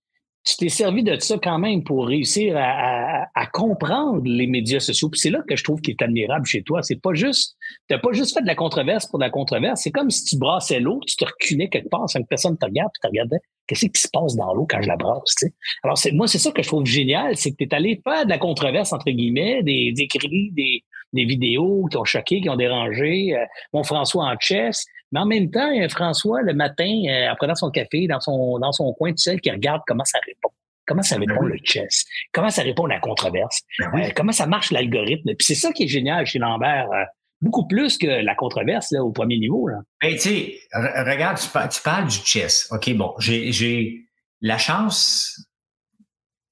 tu 0.45 0.55
t'es 0.55 0.69
servi 0.69 1.03
de 1.03 1.19
ça 1.19 1.37
quand 1.41 1.59
même 1.59 1.83
pour 1.83 2.07
réussir 2.07 2.55
à, 2.57 3.45
comprendre 3.53 4.21
les 4.25 4.47
médias 4.47 4.79
sociaux. 4.79 5.09
Puis 5.09 5.19
c'est 5.19 5.29
là 5.29 5.41
que 5.47 5.55
je 5.55 5.63
trouve 5.63 5.81
qu'il 5.81 5.91
est 5.91 6.01
admirable 6.01 6.45
chez 6.45 6.63
toi. 6.63 6.81
C'est 6.81 7.01
pas 7.01 7.13
juste, 7.13 7.57
t'as 7.87 7.97
pas 7.97 8.11
juste 8.11 8.33
fait 8.33 8.41
de 8.41 8.47
la 8.47 8.55
controverse 8.55 9.05
pour 9.07 9.19
de 9.19 9.23
la 9.23 9.29
controverse. 9.29 9.81
C'est 9.81 9.91
comme 9.91 10.09
si 10.09 10.23
tu 10.25 10.37
brassais 10.37 10.79
l'eau, 10.79 10.99
tu 11.05 11.15
te 11.15 11.25
reculais 11.25 11.67
quelque 11.69 11.89
part 11.89 12.09
sans 12.09 12.21
que 12.21 12.27
personne 12.27 12.57
te 12.57 12.65
regarde, 12.65 12.89
puis 12.93 13.01
tu 13.01 13.07
regardais 13.07 13.39
qu'est-ce 13.67 13.85
qui 13.85 14.01
se 14.01 14.07
passe 14.11 14.35
dans 14.35 14.53
l'eau 14.53 14.65
quand 14.69 14.81
je 14.81 14.87
la 14.87 14.97
brasse. 14.97 15.35
Alors 15.83 15.97
c'est 15.97 16.11
moi, 16.11 16.27
c'est 16.27 16.39
ça 16.39 16.51
que 16.51 16.61
je 16.61 16.67
trouve 16.67 16.85
génial, 16.85 17.35
c'est 17.35 17.51
que 17.51 17.63
tu 17.63 17.75
allé 17.75 18.01
faire 18.03 18.25
de 18.25 18.29
la 18.29 18.37
controverse 18.37 18.93
entre 18.93 19.11
guillemets, 19.11 19.61
des, 19.63 19.91
des 19.93 20.03
écrits, 20.03 20.51
des, 20.51 20.83
des 21.13 21.25
vidéos 21.25 21.85
qui 21.89 21.97
ont 21.97 22.05
choqué, 22.05 22.41
qui 22.41 22.49
ont 22.49 22.55
dérangé. 22.55 23.35
Euh, 23.35 23.45
mon 23.73 23.83
François 23.83 24.25
en 24.25 24.35
chess. 24.39 24.85
Mais 25.11 25.19
en 25.19 25.25
même 25.25 25.49
temps, 25.49 25.69
François, 25.89 26.41
le 26.41 26.53
matin, 26.53 26.89
euh, 27.07 27.31
en 27.31 27.35
prenant 27.35 27.55
son 27.55 27.71
café 27.71 28.07
dans 28.07 28.19
son, 28.19 28.59
dans 28.59 28.71
son 28.71 28.93
coin 28.93 29.11
tout 29.11 29.17
seul, 29.17 29.41
qui 29.41 29.49
regarde 29.49 29.81
comment 29.87 30.05
ça 30.05 30.19
répond. 30.25 30.49
Comment 30.85 31.03
ça 31.03 31.17
répond 31.17 31.41
ben 31.41 31.49
le 31.49 31.57
chess? 31.63 32.05
Comment 32.33 32.49
ça 32.49 32.63
répond 32.63 32.85
la 32.85 32.99
controverse? 32.99 33.61
Ben 33.79 33.99
euh, 33.99 34.09
comment 34.15 34.31
ça 34.31 34.47
marche 34.47 34.71
l'algorithme? 34.71 35.35
Puis 35.35 35.45
c'est 35.45 35.55
ça 35.55 35.71
qui 35.71 35.83
est 35.83 35.87
génial 35.87 36.25
chez 36.25 36.39
Lambert. 36.39 36.87
Euh, 36.91 37.03
beaucoup 37.41 37.67
plus 37.67 37.97
que 37.97 38.07
la 38.07 38.35
controverse 38.35 38.91
là, 38.91 39.03
au 39.03 39.11
premier 39.11 39.37
niveau. 39.37 39.67
Là. 39.67 39.77
Ben, 40.01 40.13
tu 40.13 40.19
sais, 40.19 40.59
regarde, 40.73 41.37
tu, 41.39 41.81
parles 41.81 42.07
du 42.07 42.17
chess. 42.17 42.67
OK, 42.71 42.93
bon, 42.95 43.13
j'ai 43.19 44.05
la 44.41 44.57
chance 44.57 45.47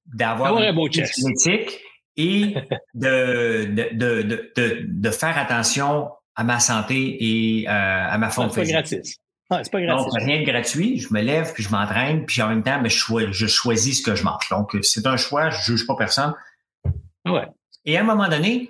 d'avoir 0.05 0.57
un 0.57 0.73
beau 0.73 0.89
chess. 0.89 1.19
et 2.15 2.55
de, 2.93 3.65
de, 3.65 3.89
de, 3.93 4.51
de, 4.55 4.85
de 4.87 5.09
faire 5.09 5.37
attention 5.37 6.09
à 6.37 6.43
ma 6.43 6.59
santé 6.59 7.17
et 7.19 7.67
euh, 7.67 7.71
à 7.71 8.17
ma 8.17 8.29
forme 8.29 8.49
physique. 8.49 8.67
C'est 8.67 8.73
pas 8.73 8.79
gratis. 8.79 9.19
c'est 9.63 9.71
pas 9.71 9.81
gratis. 9.81 10.05
Donc, 10.05 10.13
rien 10.23 10.39
de 10.39 10.45
gratuit. 10.45 10.99
Je 10.99 11.13
me 11.13 11.21
lève, 11.21 11.51
puis 11.51 11.63
je 11.63 11.69
m'entraîne, 11.69 12.25
puis 12.25 12.41
en 12.41 12.49
même 12.49 12.63
temps, 12.63 12.79
mais 12.81 12.89
je, 12.89 13.31
je 13.31 13.47
choisis 13.47 13.99
ce 13.99 14.03
que 14.03 14.15
je 14.15 14.23
mange. 14.23 14.47
Donc, 14.49 14.77
c'est 14.83 15.05
un 15.07 15.17
choix, 15.17 15.49
je 15.49 15.73
juge 15.73 15.87
pas 15.87 15.95
personne. 15.95 16.33
Ouais. 17.25 17.47
Et 17.85 17.97
à 17.97 18.01
un 18.01 18.03
moment 18.03 18.29
donné, 18.29 18.69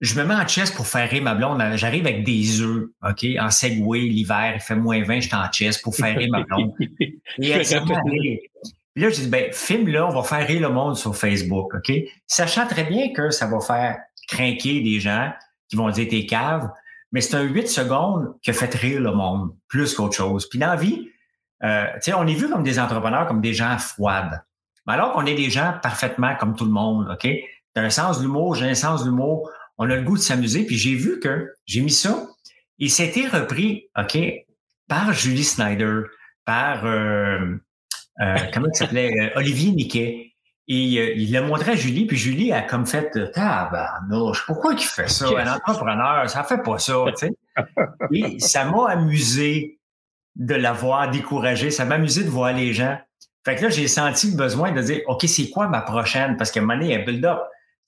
je 0.00 0.20
me 0.20 0.24
mets 0.24 0.34
en 0.34 0.46
chest 0.46 0.76
pour 0.76 0.86
faire 0.86 1.08
rire 1.08 1.22
ma 1.22 1.34
blonde. 1.34 1.62
J'arrive 1.76 2.06
avec 2.06 2.24
des 2.24 2.60
œufs, 2.60 2.88
OK, 3.02 3.26
en 3.40 3.50
Segway, 3.50 4.00
l'hiver, 4.00 4.52
il 4.54 4.60
fait 4.60 4.76
moins 4.76 5.02
20, 5.02 5.20
j'étais 5.20 5.34
en 5.34 5.50
chest 5.50 5.82
pour 5.82 5.96
faire 5.96 6.16
rire 6.16 6.28
ma 6.30 6.42
blonde. 6.42 6.72
Et 6.80 7.48
elle 7.48 7.62
Puis 7.64 9.02
là, 9.02 9.10
je 9.10 9.14
dis, 9.14 9.28
ben, 9.28 9.50
filme-là, 9.52 10.06
on 10.06 10.10
va 10.10 10.22
faire 10.22 10.46
rire 10.46 10.60
le 10.60 10.74
monde 10.74 10.96
sur 10.96 11.16
Facebook, 11.16 11.74
OK? 11.74 11.90
Sachant 12.26 12.66
très 12.66 12.84
bien 12.84 13.12
que 13.14 13.30
ça 13.30 13.46
va 13.46 13.60
faire 13.60 13.98
craquer 14.28 14.82
des 14.82 15.00
gens 15.00 15.32
qui 15.68 15.76
vont 15.76 15.88
dire 15.90 16.06
t'es 16.08 16.26
cave, 16.26 16.70
mais 17.12 17.20
c'est 17.20 17.36
un 17.36 17.42
8 17.42 17.68
secondes 17.68 18.34
qui 18.42 18.50
a 18.50 18.52
fait 18.52 18.74
rire 18.74 19.00
le 19.00 19.12
monde 19.12 19.54
plus 19.68 19.94
qu'autre 19.94 20.14
chose. 20.14 20.48
Puis 20.48 20.58
dans 20.58 20.68
la 20.68 20.76
vie, 20.76 21.08
euh, 21.64 21.86
on 22.16 22.26
est 22.26 22.34
vu 22.34 22.48
comme 22.48 22.62
des 22.62 22.78
entrepreneurs, 22.78 23.26
comme 23.26 23.40
des 23.40 23.54
gens 23.54 23.76
froides. 23.78 24.42
Mais 24.86 24.94
alors 24.94 25.12
qu'on 25.12 25.26
est 25.26 25.34
des 25.34 25.50
gens 25.50 25.74
parfaitement 25.82 26.34
comme 26.36 26.54
tout 26.54 26.64
le 26.64 26.70
monde, 26.70 27.08
OK? 27.12 27.28
T'as 27.74 27.82
un 27.82 27.90
sens 27.90 28.18
de 28.18 28.24
l'humour, 28.24 28.54
j'ai 28.54 28.68
un 28.68 28.74
sens 28.74 29.04
de 29.04 29.10
l'humour, 29.10 29.50
on 29.76 29.88
a 29.88 29.96
le 29.96 30.02
goût 30.02 30.16
de 30.16 30.22
s'amuser, 30.22 30.64
puis 30.64 30.76
j'ai 30.76 30.94
vu 30.94 31.20
que 31.20 31.52
j'ai 31.66 31.80
mis 31.80 31.90
ça, 31.90 32.26
et 32.78 32.88
c'était 32.88 33.26
repris, 33.26 33.88
OK, 33.96 34.18
par 34.88 35.12
Julie 35.12 35.44
Snyder, 35.44 36.02
par, 36.44 36.84
euh, 36.86 37.56
euh, 38.20 38.36
comment 38.52 38.68
il 38.72 38.76
s'appelait, 38.76 39.12
euh, 39.20 39.30
Olivier 39.38 39.72
Niquet. 39.72 40.27
Et 40.70 41.16
il 41.16 41.32
l'a 41.32 41.40
montré 41.40 41.72
à 41.72 41.76
Julie, 41.76 42.04
puis 42.04 42.18
Julie 42.18 42.52
a 42.52 42.60
comme 42.60 42.86
fait 42.86 43.10
Tabarnouche, 43.32 44.44
pourquoi 44.46 44.74
il 44.74 44.80
fait 44.80 45.08
ça? 45.08 45.26
Un 45.26 45.54
entrepreneur, 45.54 46.28
ça 46.28 46.44
fait 46.44 46.62
pas 46.62 46.78
ça, 46.78 46.94
tu 47.16 47.26
sais. 47.26 47.32
Et 48.12 48.38
ça 48.38 48.66
m'a 48.66 48.90
amusé 48.90 49.78
de 50.36 50.54
l'avoir 50.54 51.10
découragé. 51.10 51.70
Ça 51.70 51.86
m'a 51.86 51.94
amusé 51.94 52.22
de 52.22 52.28
voir 52.28 52.52
les 52.52 52.74
gens. 52.74 52.98
Fait 53.44 53.56
que 53.56 53.62
là, 53.62 53.68
j'ai 53.70 53.88
senti 53.88 54.30
le 54.30 54.36
besoin 54.36 54.72
de 54.72 54.82
dire 54.82 55.00
OK, 55.06 55.24
c'est 55.26 55.48
quoi 55.48 55.68
ma 55.68 55.80
prochaine? 55.80 56.36
Parce 56.36 56.50
qu'à 56.50 56.60
un 56.60 56.64
moment 56.64 56.74
donné, 56.74 56.92
il 56.94 56.98
y 56.98 57.02
a 57.02 57.04
build-up. 57.04 57.40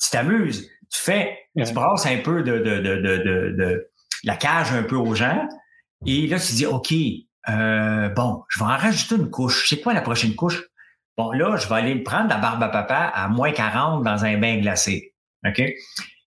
Tu 0.03 0.11
t'amuses, 0.11 0.71
tu 0.91 1.01
fais, 1.01 1.39
tu 1.57 1.73
brasses 1.75 2.07
un 2.07 2.17
peu 2.19 2.43
de, 2.43 2.59
de, 2.59 2.79
de, 2.79 2.97
de, 2.97 3.55
de, 3.59 3.91
la 4.25 4.37
cage 4.37 4.73
un 4.73 4.83
peu 4.83 4.97
aux 4.97 5.15
gens. 5.15 5.47
Et 6.07 6.27
là, 6.27 6.41
tu 6.41 6.55
dis 6.55 6.65
OK, 6.65 6.95
euh, 7.51 8.09
bon, 8.09 8.43
je 8.49 8.59
vais 8.59 8.65
en 8.65 8.77
rajouter 8.77 9.17
une 9.17 9.31
couche. 9.31 9.69
C'est 9.69 9.81
quoi 9.81 9.93
la 9.93 10.01
prochaine 10.01 10.35
couche? 10.35 10.63
Bon, 11.21 11.33
là, 11.33 11.55
je 11.59 11.69
vais 11.69 11.75
aller 11.75 11.95
me 11.95 12.03
prendre 12.03 12.31
la 12.31 12.39
barbe 12.39 12.63
à 12.63 12.71
papa 12.71 13.13
à 13.15 13.29
moins 13.29 13.53
40 13.53 14.03
dans 14.03 14.25
un 14.25 14.39
bain 14.39 14.57
glacé. 14.57 15.13
OK? 15.47 15.61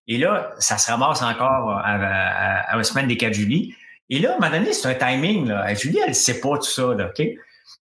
Et 0.06 0.18
là, 0.18 0.52
ça 0.60 0.78
se 0.78 0.88
ramasse 0.88 1.20
encore 1.20 1.70
à, 1.70 1.94
à, 1.94 2.76
la 2.76 2.84
semaine 2.84 3.08
des 3.08 3.16
4 3.16 3.34
juillet. 3.34 3.74
Et 4.08 4.20
là, 4.20 4.30
à 4.30 4.36
un 4.36 4.38
moment 4.38 4.56
donné, 4.56 4.72
c'est 4.72 4.86
un 4.86 4.94
timing. 4.94 5.48
Là. 5.48 5.74
Julie, 5.74 5.98
elle 6.00 6.10
ne 6.10 6.14
sait 6.14 6.40
pas 6.40 6.58
tout 6.58 6.70
ça. 6.70 6.90
OK? 6.90 7.26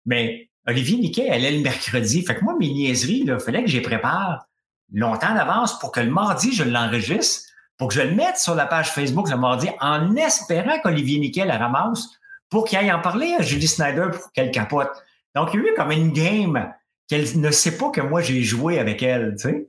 Mais 0.06 0.48
Olivier 0.66 0.96
Niquet, 0.96 1.26
elle 1.28 1.44
est 1.44 1.50
le 1.50 1.60
mercredi. 1.60 2.24
Fait 2.24 2.34
que 2.34 2.42
moi, 2.44 2.56
mes 2.58 2.70
niaiseries, 2.70 3.24
il 3.26 3.40
fallait 3.40 3.62
que 3.62 3.68
j'y 3.68 3.82
prépare 3.82 4.46
longtemps 4.90 5.34
d'avance 5.34 5.78
pour 5.80 5.92
que 5.92 6.00
le 6.00 6.10
mardi, 6.10 6.54
je 6.54 6.64
l'enregistre, 6.64 7.46
pour 7.76 7.88
que 7.88 7.94
je 7.94 8.00
le 8.00 8.14
mette 8.14 8.38
sur 8.38 8.54
la 8.54 8.64
page 8.64 8.90
Facebook 8.90 9.28
le 9.28 9.36
mardi, 9.36 9.68
en 9.80 10.16
espérant 10.16 10.78
qu'Olivier 10.82 11.18
Niquet 11.18 11.44
la 11.44 11.58
ramasse 11.58 12.08
pour 12.48 12.64
qu'il 12.64 12.78
aille 12.78 12.90
en 12.90 13.02
parler 13.02 13.34
à 13.38 13.42
Julie 13.42 13.68
Snyder 13.68 14.06
pour 14.12 14.32
qu'elle 14.32 14.50
capote. 14.50 14.88
Donc, 15.34 15.50
il 15.52 15.60
y 15.60 15.62
a 15.62 15.72
eu 15.72 15.74
comme 15.74 15.90
une 15.92 16.10
game 16.12 16.72
qu'elle 17.12 17.40
ne 17.40 17.50
sait 17.50 17.76
pas 17.76 17.90
que 17.90 18.00
moi 18.00 18.22
j'ai 18.22 18.42
joué 18.42 18.78
avec 18.78 19.02
elle, 19.02 19.34
tu 19.36 19.48
sais. 19.48 19.66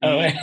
Ah 0.00 0.16
ouais. 0.16 0.34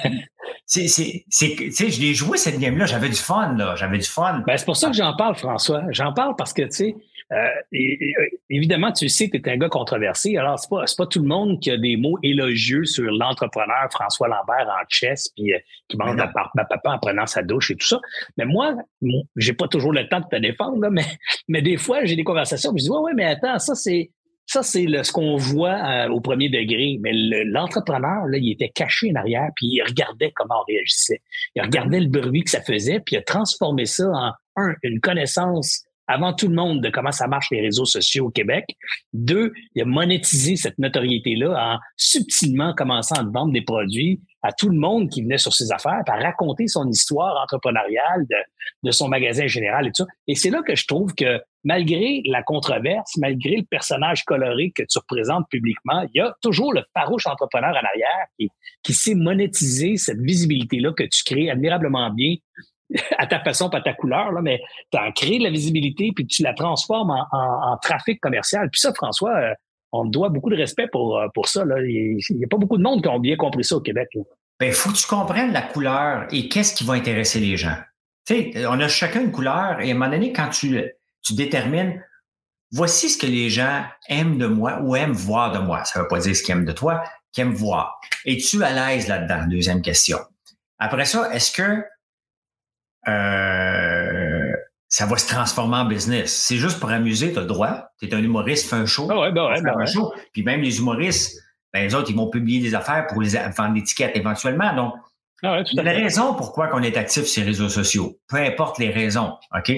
C'est, 0.66 0.88
c'est, 0.88 1.26
c'est, 1.30 1.90
je 1.90 2.00
l'ai 2.00 2.14
joué 2.14 2.38
cette 2.38 2.58
game-là, 2.58 2.86
j'avais 2.86 3.10
du 3.10 3.16
fun, 3.16 3.56
là, 3.58 3.76
j'avais 3.76 3.98
du 3.98 4.08
fun. 4.08 4.42
Ben, 4.48 4.56
c'est 4.58 4.66
pour 4.66 4.78
ça 4.78 4.90
que 4.90 4.96
j'en 4.96 5.16
parle, 5.16 5.36
François. 5.36 5.84
J'en 5.90 6.14
parle 6.14 6.36
parce 6.38 6.54
que, 6.54 6.62
tu 6.62 6.72
sais, 6.72 6.96
euh, 7.34 8.28
évidemment, 8.50 8.92
tu 8.92 9.10
sais 9.10 9.30
que 9.30 9.38
tu 9.38 9.50
es 9.50 9.54
un 9.54 9.58
gars 9.58 9.70
controversé. 9.70 10.38
Alors, 10.38 10.60
c'est 10.60 10.70
pas, 10.70 10.86
pas 10.98 11.06
tout 11.08 11.20
le 11.20 11.28
monde 11.28 11.60
qui 11.60 11.72
a 11.72 11.78
des 11.78 11.98
mots 11.98 12.18
élogieux 12.24 12.86
sur 12.86 13.12
l'entrepreneur 13.12 13.90
François 13.92 14.30
Lambert 14.30 14.68
en 14.68 14.84
chess, 14.88 15.30
puis 15.36 15.54
euh, 15.54 15.60
qui 15.90 15.98
mange 15.98 16.16
la 16.16 16.28
papa 16.28 16.90
en 16.90 17.00
prenant 17.00 17.26
sa 17.26 17.44
douche 17.44 17.72
et 17.72 17.76
tout 17.76 17.88
ça. 17.88 18.00
Mais 18.38 18.46
moi, 18.46 18.76
j'ai 19.36 19.54
pas 19.54 19.68
toujours 19.68 19.92
le 19.92 20.08
temps 20.08 20.22
de 20.22 20.28
te 20.30 20.42
défendre, 20.42 20.90
mais, 20.90 21.06
mais 21.50 21.62
des 21.62 21.78
fois, 21.78 22.06
j'ai 22.06 22.16
des 22.16 22.24
conversations, 22.24 22.72
où 22.72 22.78
je 22.78 22.84
dis, 22.84 22.90
ouais, 22.90 23.00
ouais, 23.00 23.14
mais 23.14 23.26
attends, 23.26 23.60
ça, 23.60 23.76
c'est, 23.76 24.12
ça, 24.52 24.64
c'est 24.64 24.86
ce 25.04 25.14
qu'on 25.14 25.38
voit 25.38 25.76
euh, 25.76 26.10
au 26.10 26.20
premier 26.20 26.50
degré. 26.50 27.00
Mais 27.02 27.14
l'entrepreneur, 27.46 28.26
là, 28.28 28.38
il 28.38 28.52
était 28.52 28.68
caché 28.68 29.10
en 29.12 29.16
arrière, 29.16 29.50
puis 29.56 29.68
il 29.68 29.82
regardait 29.82 30.34
comment 30.36 30.56
on 30.62 30.66
réagissait. 30.68 31.22
Il 31.56 31.62
regardait 31.62 32.02
le 32.02 32.10
bruit 32.10 32.44
que 32.44 32.50
ça 32.50 32.62
faisait, 32.62 33.00
puis 33.00 33.16
il 33.16 33.20
a 33.20 33.22
transformé 33.22 33.86
ça 33.86 34.10
en, 34.10 34.34
un, 34.58 34.76
une 34.84 35.00
connaissance 35.00 35.86
avant 36.08 36.34
tout 36.34 36.50
le 36.50 36.56
monde 36.56 36.84
de 36.84 36.90
comment 36.90 37.14
ça 37.14 37.28
marche 37.28 37.48
les 37.52 37.62
réseaux 37.62 37.86
sociaux 37.86 38.26
au 38.26 38.30
Québec. 38.30 38.66
Deux, 39.14 39.54
il 39.74 39.84
a 39.84 39.86
monétisé 39.86 40.58
cette 40.58 40.78
notoriété-là 40.80 41.76
en 41.76 41.80
subtilement 41.96 42.74
commençant 42.74 43.16
à 43.16 43.24
vendre 43.24 43.54
des 43.54 43.62
produits 43.62 44.20
à 44.42 44.52
tout 44.52 44.68
le 44.68 44.78
monde 44.78 45.10
qui 45.10 45.22
venait 45.22 45.38
sur 45.38 45.54
ses 45.54 45.72
affaires, 45.72 46.02
à 46.06 46.18
raconter 46.18 46.68
son 46.68 46.90
histoire 46.90 47.42
entrepreneuriale 47.42 48.26
de, 48.30 48.36
de 48.84 48.92
son 48.92 49.08
magasin 49.08 49.48
général 49.48 49.88
et 49.88 49.92
tout 49.92 50.04
ça. 50.04 50.08
Et 50.28 50.36
c'est 50.36 50.50
là 50.50 50.62
que 50.62 50.76
je 50.76 50.86
trouve 50.88 51.14
que 51.14 51.40
malgré 51.64 52.22
la 52.26 52.42
controverse, 52.44 53.18
malgré 53.18 53.58
le 53.58 53.64
personnage 53.64 54.24
coloré 54.24 54.72
que 54.76 54.84
tu 54.84 54.98
représentes 54.98 55.46
publiquement, 55.50 56.02
il 56.14 56.20
y 56.20 56.22
a 56.22 56.34
toujours 56.42 56.74
le 56.74 56.84
farouche 56.94 57.28
entrepreneur 57.28 57.72
en 57.72 57.86
arrière 57.86 58.26
qui, 58.40 58.50
qui 58.84 58.94
sait 58.94 59.16
monétiser 59.16 59.98
cette 59.98 60.20
visibilité-là 60.20 60.94
que 60.94 61.04
tu 61.04 61.24
crées 61.24 61.50
admirablement 61.50 62.10
bien 62.10 62.36
à 63.18 63.28
ta 63.28 63.40
façon, 63.40 63.70
pas 63.70 63.78
à 63.78 63.82
ta 63.82 63.94
couleur, 63.94 64.32
là, 64.32 64.42
mais 64.42 64.62
tu 64.92 64.98
en 64.98 65.12
crées 65.12 65.38
de 65.38 65.44
la 65.44 65.50
visibilité 65.50 66.12
puis 66.16 66.26
tu 66.26 66.44
la 66.44 66.54
transformes 66.54 67.12
en, 67.12 67.78
trafic 67.82 68.20
commercial. 68.20 68.70
Puis 68.70 68.82
ça, 68.82 68.94
François, 68.94 69.36
euh, 69.36 69.54
on 69.92 70.06
doit 70.06 70.30
beaucoup 70.30 70.50
de 70.50 70.56
respect 70.56 70.88
pour, 70.88 71.18
euh, 71.18 71.28
pour 71.34 71.48
ça. 71.48 71.66
Là. 71.66 71.82
Il 71.82 72.18
n'y 72.32 72.44
a 72.44 72.48
pas 72.48 72.58
beaucoup 72.58 72.78
de 72.78 72.84
monde 72.84 73.02
qui 73.02 73.10
ont 73.10 73.20
bien 73.20 73.36
compris 73.36 73.64
ça 73.64 73.76
au 73.76 73.82
Québec. 73.82 74.10
Il 74.14 74.24
ben, 74.60 74.72
faut 74.74 74.92
que 74.92 74.98
tu 74.98 75.08
comprennes 75.08 75.54
la 75.54 75.62
couleur 75.62 76.28
et 76.32 76.48
qu'est-ce 76.48 76.76
qui 76.76 76.84
va 76.84 76.94
intéresser 76.94 77.40
les 77.40 77.58
gens. 77.58 77.76
Tu 78.26 78.52
sais, 78.52 78.66
on 78.68 78.80
a 78.80 78.88
chacun 78.88 79.22
une 79.22 79.32
couleur 79.32 79.80
et 79.82 79.88
à 79.88 79.92
un 79.92 79.94
moment 79.94 80.12
donné, 80.12 80.32
quand 80.32 80.50
tu, 80.50 80.80
tu 81.22 81.34
détermines 81.34 82.04
voici 82.72 83.10
ce 83.10 83.18
que 83.18 83.28
les 83.28 83.50
gens 83.50 83.84
aiment 84.08 84.38
de 84.38 84.48
moi 84.48 84.80
ou 84.82 84.96
aiment 84.96 85.14
voir 85.14 85.52
de 85.52 85.60
moi. 85.60 85.84
Ça 85.86 86.00
ne 86.00 86.04
veut 86.04 86.08
pas 86.08 86.20
dire 86.20 86.36
ce 86.36 86.42
qu'ils 86.42 86.54
aiment 86.54 86.66
de 86.66 86.72
toi, 86.72 87.04
qu'ils 87.32 87.44
aiment 87.44 87.54
voir. 87.54 88.00
Es-tu 88.26 88.64
à 88.64 88.72
l'aise 88.72 89.08
là-dedans? 89.08 89.48
Deuxième 89.48 89.82
question. 89.82 90.20
Après 90.80 91.06
ça, 91.06 91.34
est-ce 91.34 91.52
que 91.52 91.84
euh, 93.08 94.54
ça 94.88 95.06
va 95.06 95.18
se 95.18 95.28
transformer 95.28 95.78
en 95.78 95.86
business? 95.86 96.34
C'est 96.34 96.58
juste 96.58 96.80
pour 96.80 96.90
amuser, 96.90 97.34
tu 97.34 97.38
as 97.38 97.42
le 97.42 97.48
droit. 97.48 97.92
Tu 98.00 98.08
es 98.08 98.14
un 98.14 98.24
humoriste, 98.24 98.70
fais 98.70 98.78
un 98.78 98.86
show. 98.86 99.08
Ah 99.12 99.20
ouais, 99.20 99.32
ben 99.32 99.48
ouais, 99.48 99.62
ben 99.62 99.74
un 99.78 99.86
show. 99.86 100.14
Puis 100.34 100.44
même 100.44 100.62
les 100.62 100.80
humoristes, 100.80 101.40
ben, 101.74 101.84
les 101.84 101.96
autres, 101.96 102.10
ils 102.10 102.16
vont 102.16 102.30
publier 102.30 102.62
des 102.62 102.76
affaires 102.76 103.08
pour 103.08 103.22
les 103.22 103.30
vendre 103.30 103.76
l'étiquette 103.76 104.16
éventuellement. 104.16 104.74
Donc, 104.76 104.94
ah 105.44 105.58
ouais, 105.58 105.64
la 105.74 105.92
raison 105.92 106.36
pourquoi 106.36 106.70
on 106.74 106.84
est 106.84 106.98
actif 106.98 107.24
sur 107.24 107.42
les 107.42 107.48
réseaux 107.48 107.70
sociaux, 107.70 108.20
peu 108.28 108.38
importe 108.38 108.78
les 108.78 108.90
raisons, 108.90 109.38
OK? 109.56 109.72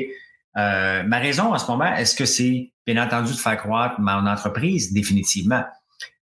Euh, 0.57 1.03
ma 1.03 1.19
raison 1.19 1.53
en 1.53 1.57
ce 1.57 1.69
moment, 1.69 1.93
est-ce 1.95 2.15
que 2.15 2.25
c'est, 2.25 2.71
bien 2.85 3.03
entendu, 3.03 3.31
de 3.31 3.37
faire 3.37 3.57
croître 3.57 3.99
mon 3.99 4.27
entreprise? 4.27 4.93
Définitivement. 4.93 5.63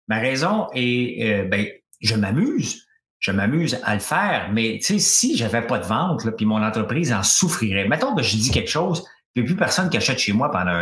Ma 0.08 0.20
raison 0.20 0.68
est, 0.74 1.26
euh, 1.26 1.48
ben, 1.48 1.68
je 2.02 2.16
m'amuse 2.16 2.86
je 3.22 3.32
m'amuse 3.32 3.80
à 3.84 3.94
le 3.94 4.00
faire, 4.00 4.50
mais 4.52 4.80
tu 4.80 4.94
sais, 4.94 5.00
si 5.00 5.38
j'avais 5.38 5.62
pas 5.62 5.78
de 5.78 5.86
vente, 5.86 6.26
là, 6.26 6.32
puis 6.32 6.48
mon 6.48 6.62
entreprise 6.64 7.14
en 7.14 7.22
souffrirait. 7.22 7.88
Mettons 7.88 8.16
que 8.16 8.24
je 8.24 8.36
dis 8.36 8.50
quelque 8.50 8.70
chose, 8.70 9.06
puis 9.34 9.44
plus 9.44 9.56
personne 9.56 9.90
qui 9.90 9.98
achète 9.98 10.18
chez 10.18 10.34
moi 10.34 10.50
pendant 10.52 10.74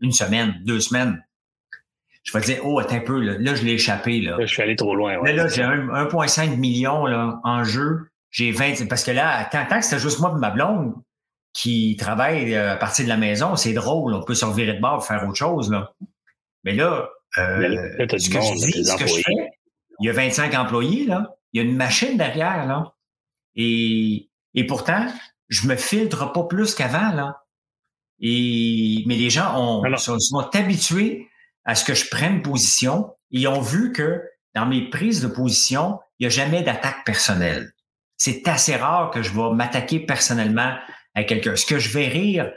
une 0.00 0.12
semaine, 0.12 0.54
deux 0.64 0.78
semaines. 0.78 1.20
Je 2.22 2.32
vais 2.32 2.44
dire, 2.44 2.58
oh, 2.62 2.78
attends 2.78 2.94
un 2.94 3.00
peu, 3.00 3.20
là, 3.20 3.54
je 3.56 3.64
l'ai 3.64 3.72
échappé. 3.72 4.20
Là. 4.20 4.36
je 4.40 4.46
suis 4.46 4.62
allé 4.62 4.76
trop 4.76 4.94
loin. 4.94 5.18
Ouais. 5.18 5.32
Là, 5.32 5.48
j'ai 5.48 5.62
1,5 5.62 6.56
million 6.56 7.06
là, 7.06 7.40
en 7.42 7.64
jeu. 7.64 8.08
J'ai 8.30 8.52
20. 8.52 8.88
Parce 8.88 9.02
que 9.02 9.10
là, 9.10 9.44
tant, 9.50 9.66
tant 9.68 9.80
que 9.80 9.84
c'était 9.84 10.00
juste 10.00 10.20
moi 10.20 10.32
et 10.34 10.38
ma 10.38 10.50
blonde 10.50 10.94
qui 11.52 11.96
travaille 11.96 12.54
euh, 12.54 12.72
à 12.72 12.76
partir 12.76 13.04
de 13.04 13.08
la 13.08 13.16
maison, 13.16 13.56
c'est 13.56 13.72
drôle. 13.72 14.14
On 14.14 14.22
peut 14.22 14.34
se 14.34 14.44
revirer 14.44 14.74
de 14.74 14.80
bord 14.80 14.96
pour 14.96 15.06
faire 15.06 15.26
autre 15.26 15.36
chose. 15.36 15.70
Là. 15.70 15.92
Mais 16.64 16.74
là, 16.74 17.08
euh, 17.38 17.68
là, 17.68 18.06
ce, 18.08 18.30
que 18.30 18.40
je 18.40 18.54
dis, 18.54 18.84
ce 18.84 18.96
que 18.96 19.06
je 19.06 19.14
fais, 19.14 19.50
il 20.00 20.06
y 20.06 20.10
a 20.10 20.12
25 20.12 20.54
employés, 20.54 21.06
là. 21.06 21.36
Il 21.52 21.62
y 21.62 21.64
a 21.64 21.68
une 21.68 21.76
machine 21.76 22.16
derrière, 22.16 22.66
là. 22.66 22.94
Et, 23.54 24.30
et 24.54 24.66
pourtant, 24.66 25.06
je 25.48 25.68
me 25.68 25.76
filtre 25.76 26.32
pas 26.32 26.44
plus 26.44 26.74
qu'avant, 26.74 27.12
là. 27.12 27.42
Et, 28.20 29.02
mais 29.06 29.16
les 29.16 29.30
gens 29.30 29.58
ont, 29.60 29.96
sont, 29.96 30.38
habitués 30.54 31.28
à 31.64 31.74
ce 31.74 31.84
que 31.84 31.94
je 31.94 32.08
prenne 32.08 32.40
position 32.40 33.14
et 33.32 33.46
ont 33.46 33.60
vu 33.60 33.92
que 33.92 34.22
dans 34.54 34.66
mes 34.66 34.88
prises 34.88 35.20
de 35.20 35.28
position, 35.28 35.98
il 36.18 36.24
n'y 36.24 36.26
a 36.26 36.30
jamais 36.30 36.62
d'attaque 36.62 37.04
personnelle. 37.04 37.72
C'est 38.16 38.46
assez 38.46 38.76
rare 38.76 39.10
que 39.10 39.22
je 39.22 39.32
vais 39.32 39.52
m'attaquer 39.52 39.98
personnellement 39.98 40.76
à 41.14 41.24
quelqu'un. 41.24 41.52
Est-ce 41.52 41.66
que 41.66 41.78
je 41.78 41.90
vais 41.90 42.08
rire 42.08 42.50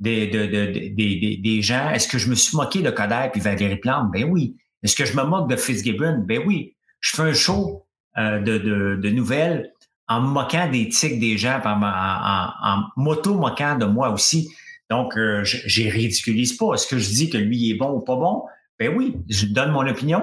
des, 0.00 0.26
des, 0.26 1.36
des, 1.36 1.62
gens? 1.62 1.90
Est-ce 1.90 2.08
que 2.08 2.18
je 2.18 2.28
me 2.28 2.34
suis 2.34 2.56
moqué 2.56 2.82
de 2.82 2.90
Coder 2.90 3.28
puis 3.32 3.40
Valérie 3.40 3.76
Plante? 3.76 4.10
Ben 4.12 4.24
oui. 4.24 4.56
Est-ce 4.82 4.94
que 4.94 5.04
je 5.04 5.16
me 5.16 5.24
moque 5.24 5.48
de 5.48 5.56
Fitzgibbon? 5.56 6.24
Ben 6.26 6.42
oui 6.46 6.76
je 7.06 7.16
fais 7.16 7.22
un 7.22 7.32
show 7.32 7.86
euh, 8.18 8.40
de, 8.40 8.58
de, 8.58 8.96
de, 8.96 9.10
nouvelles 9.10 9.72
en 10.08 10.20
moquant 10.20 10.68
des 10.70 10.88
tics 10.88 11.18
des 11.18 11.36
gens, 11.36 11.60
en, 11.64 11.82
en, 11.82 12.82
moto-moquant 12.96 13.76
de 13.76 13.86
moi 13.86 14.10
aussi. 14.10 14.48
Donc, 14.90 15.16
euh, 15.16 15.42
je 15.44 15.82
ne 15.82 15.90
ridiculise 15.90 16.56
pas. 16.56 16.74
Est-ce 16.74 16.86
que 16.86 16.98
je 16.98 17.08
dis 17.08 17.30
que 17.30 17.38
lui 17.38 17.70
est 17.70 17.74
bon 17.74 17.90
ou 17.90 18.00
pas 18.00 18.14
bon? 18.14 18.44
Ben 18.78 18.94
oui, 18.96 19.16
je 19.28 19.46
donne 19.46 19.72
mon 19.72 19.86
opinion, 19.86 20.22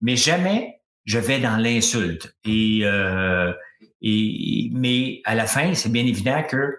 mais 0.00 0.16
jamais 0.16 0.80
je 1.04 1.18
vais 1.18 1.38
dans 1.38 1.56
l'insulte. 1.56 2.34
Et, 2.44 2.80
euh, 2.82 3.52
et 4.00 4.70
mais 4.72 5.20
à 5.24 5.34
la 5.34 5.46
fin, 5.46 5.74
c'est 5.74 5.92
bien 5.92 6.04
évident 6.04 6.42
que 6.48 6.76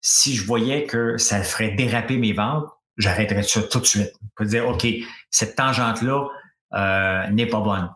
si 0.00 0.34
je 0.34 0.44
voyais 0.44 0.84
que 0.84 1.16
ça 1.16 1.42
ferait 1.42 1.70
déraper 1.70 2.16
mes 2.16 2.32
ventes, 2.32 2.68
j'arrêterais 2.96 3.42
ça 3.42 3.62
tout 3.62 3.80
de 3.80 3.86
suite. 3.86 4.12
Je 4.22 4.28
peux 4.36 4.46
dire, 4.46 4.68
OK, 4.68 4.86
cette 5.30 5.56
tangente-là 5.56 6.28
euh, 6.74 7.28
n'est 7.30 7.46
pas 7.46 7.60
bonne. 7.60 7.90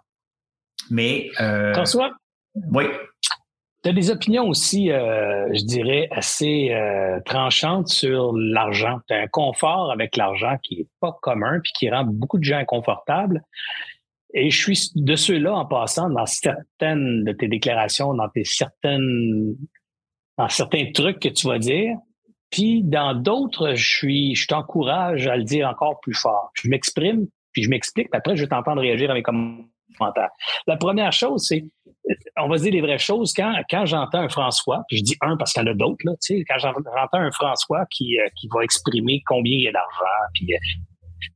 Mais. 0.91 1.31
Euh, 1.41 1.73
François? 1.73 2.11
Oui? 2.55 2.85
Tu 3.83 3.89
as 3.89 3.93
des 3.95 4.11
opinions 4.11 4.47
aussi, 4.47 4.91
euh, 4.91 5.49
je 5.55 5.65
dirais, 5.65 6.09
assez 6.11 6.71
euh, 6.71 7.19
tranchantes 7.25 7.89
sur 7.89 8.33
l'argent. 8.35 9.01
Tu 9.09 9.15
as 9.15 9.21
un 9.21 9.27
confort 9.27 9.91
avec 9.91 10.17
l'argent 10.17 10.59
qui 10.63 10.79
n'est 10.79 10.89
pas 11.01 11.17
commun 11.23 11.61
puis 11.61 11.73
qui 11.79 11.91
rend 11.91 12.05
beaucoup 12.05 12.39
de 12.39 12.45
gens 12.45 12.59
inconfortables. 12.59 13.43
Et 14.35 14.51
je 14.51 14.63
suis 14.63 14.91
de 14.95 15.17
ceux-là 15.17 15.55
en 15.55 15.65
passant 15.65 16.11
dans 16.11 16.27
certaines 16.27 17.25
de 17.25 17.33
tes 17.33 17.49
déclarations, 17.49 18.13
dans 18.13 18.29
tes 18.29 18.45
certaines, 18.45 19.57
dans 20.41 20.49
certains 20.49 20.91
trucs 20.93 21.21
que 21.21 21.29
tu 21.29 21.47
vas 21.47 21.59
dire. 21.59 21.97
Puis 22.51 22.83
dans 22.83 23.15
d'autres, 23.15 23.75
je 23.75 23.89
suis, 23.89 24.35
je 24.35 24.47
t'encourage 24.49 25.27
à 25.27 25.37
le 25.37 25.45
dire 25.45 25.69
encore 25.69 26.01
plus 26.01 26.15
fort. 26.15 26.51
Je 26.55 26.69
m'exprime, 26.69 27.27
puis 27.53 27.63
je 27.63 27.69
m'explique, 27.69 28.11
puis 28.11 28.19
après 28.19 28.37
je 28.37 28.43
vais 28.43 28.49
t'entendre 28.49 28.81
réagir 28.81 29.11
avec 29.11 29.27
commentaires. 29.27 30.31
La 30.67 30.79
première 30.79 31.13
chose, 31.13 31.45
c'est, 31.47 31.67
on 32.39 32.49
va 32.49 32.57
se 32.57 32.63
dire 32.63 32.73
les 32.73 32.81
vraies 32.81 32.99
choses. 32.99 33.35
Quand, 33.35 33.53
quand 33.69 33.85
j'entends 33.85 34.21
un 34.21 34.29
François, 34.31 34.83
puis 34.89 34.97
je 34.97 35.03
dis 35.03 35.17
un 35.21 35.37
parce 35.37 35.53
qu'il 35.53 35.63
y 35.63 35.69
en 35.69 35.73
a 35.73 35.75
d'autres, 35.75 36.05
là, 36.05 36.13
tu 36.23 36.39
sais, 36.39 36.45
quand 36.49 36.59
j'entends 36.59 37.19
un 37.19 37.31
François 37.33 37.85
qui, 37.91 38.19
euh, 38.19 38.27
qui 38.41 38.49
va 38.53 38.65
exprimer 38.65 39.23
combien 39.27 39.53
il 39.53 39.65
y 39.65 39.69
a 39.69 39.73
d'argent, 39.73 40.31
puis 40.33 40.55
euh, 40.55 40.59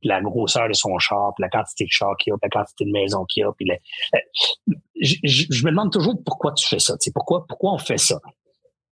la 0.01 0.19
grosseur 0.19 0.67
de 0.67 0.73
son 0.73 0.97
char, 0.97 1.31
puis 1.35 1.43
la 1.43 1.49
quantité 1.49 1.85
de 1.85 1.91
char 1.91 2.17
qu'il 2.17 2.33
a, 2.33 2.37
puis 2.37 2.49
la 2.51 2.59
quantité 2.59 2.85
de 2.85 2.91
maison 2.91 3.23
qu'il 3.25 3.43
a. 3.43 3.51
Puis 3.51 3.69
euh, 3.69 4.73
je, 4.99 5.63
me 5.63 5.69
demande 5.69 5.91
toujours 5.91 6.15
pourquoi 6.25 6.53
tu 6.53 6.67
fais 6.67 6.79
ça. 6.79 6.95
Pourquoi, 7.13 7.45
pourquoi 7.47 7.73
on 7.73 7.77
fait 7.77 7.99
ça? 7.99 8.19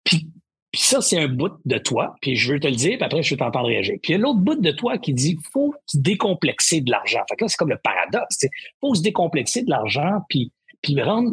Puis, 0.08 0.26
ça, 0.74 1.00
c'est 1.00 1.18
un 1.18 1.28
bout 1.28 1.52
de 1.64 1.78
toi, 1.78 2.14
puis 2.20 2.34
je 2.34 2.52
veux 2.52 2.60
te 2.60 2.66
le 2.66 2.74
dire, 2.74 2.96
puis 2.96 3.04
après, 3.04 3.22
je 3.22 3.30
vais 3.30 3.38
t'entendre 3.38 3.68
réagir. 3.68 3.96
Puis 4.02 4.12
il 4.12 4.16
y 4.16 4.18
a 4.18 4.22
l'autre 4.22 4.40
bout 4.40 4.60
de 4.60 4.70
toi 4.70 4.96
qui 4.98 5.12
dit 5.12 5.36
faut 5.52 5.74
se 5.86 5.98
décomplexer 5.98 6.80
de 6.80 6.90
l'argent. 6.90 7.20
Fait 7.28 7.36
que 7.36 7.44
là, 7.44 7.48
c'est 7.48 7.56
comme 7.56 7.70
le 7.70 7.80
paradoxe. 7.82 8.42
Il 8.42 8.48
faut 8.80 8.94
se 8.94 9.02
décomplexer 9.02 9.62
de 9.62 9.70
l'argent, 9.70 10.20
puis, 10.28 10.52
puis 10.82 11.00
rendre 11.02 11.32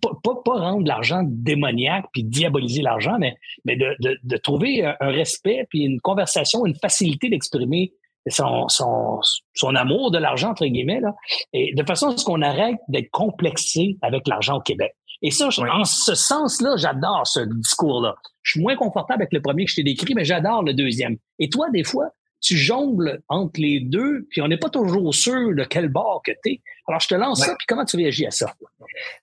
pas, 0.00 0.10
pas, 0.44 0.52
rendre 0.52 0.86
l'argent 0.86 1.22
démoniaque 1.24 2.06
puis 2.12 2.24
diaboliser 2.24 2.82
l'argent, 2.82 3.16
mais, 3.18 3.36
mais 3.64 3.76
de, 3.76 3.94
de, 4.00 4.18
de 4.22 4.36
trouver 4.36 4.84
un, 4.84 4.96
respect 5.00 5.66
puis 5.68 5.80
une 5.80 6.00
conversation, 6.00 6.66
une 6.66 6.74
facilité 6.74 7.28
d'exprimer 7.28 7.92
son, 8.28 8.68
son, 8.68 9.20
son 9.54 9.74
amour 9.74 10.10
de 10.10 10.18
l'argent, 10.18 10.50
entre 10.50 10.66
guillemets, 10.66 11.00
là, 11.00 11.14
et 11.52 11.74
de 11.74 11.82
façon 11.84 12.08
à 12.08 12.16
ce 12.16 12.24
qu'on 12.24 12.42
arrête 12.42 12.78
d'être 12.88 13.10
complexé 13.10 13.96
avec 14.02 14.26
l'argent 14.28 14.56
au 14.56 14.60
Québec. 14.60 14.94
Et 15.22 15.30
ça, 15.30 15.48
en 15.48 15.84
ce 15.84 16.14
sens-là, 16.14 16.76
j'adore 16.76 17.26
ce 17.26 17.40
discours-là. 17.40 18.14
Je 18.42 18.52
suis 18.52 18.60
moins 18.60 18.76
confortable 18.76 19.22
avec 19.22 19.32
le 19.32 19.42
premier 19.42 19.64
que 19.64 19.70
je 19.70 19.76
t'ai 19.76 19.82
décrit, 19.82 20.14
mais 20.14 20.24
j'adore 20.24 20.62
le 20.62 20.74
deuxième. 20.74 21.16
Et 21.38 21.48
toi, 21.48 21.68
des 21.70 21.84
fois, 21.84 22.10
tu 22.40 22.56
jongles 22.56 23.20
entre 23.28 23.60
les 23.60 23.80
deux, 23.80 24.26
puis 24.30 24.40
on 24.42 24.48
n'est 24.48 24.58
pas 24.58 24.70
toujours 24.70 25.12
sûr 25.12 25.54
de 25.54 25.64
quel 25.64 25.88
bord 25.88 26.22
que 26.24 26.30
tu 26.44 26.52
es. 26.52 26.62
Alors, 26.86 27.00
je 27.00 27.08
te 27.08 27.14
lance 27.14 27.44
ça, 27.44 27.54
puis 27.58 27.66
comment 27.66 27.84
tu 27.84 27.96
réagis 27.96 28.26
à 28.26 28.30
ça? 28.30 28.54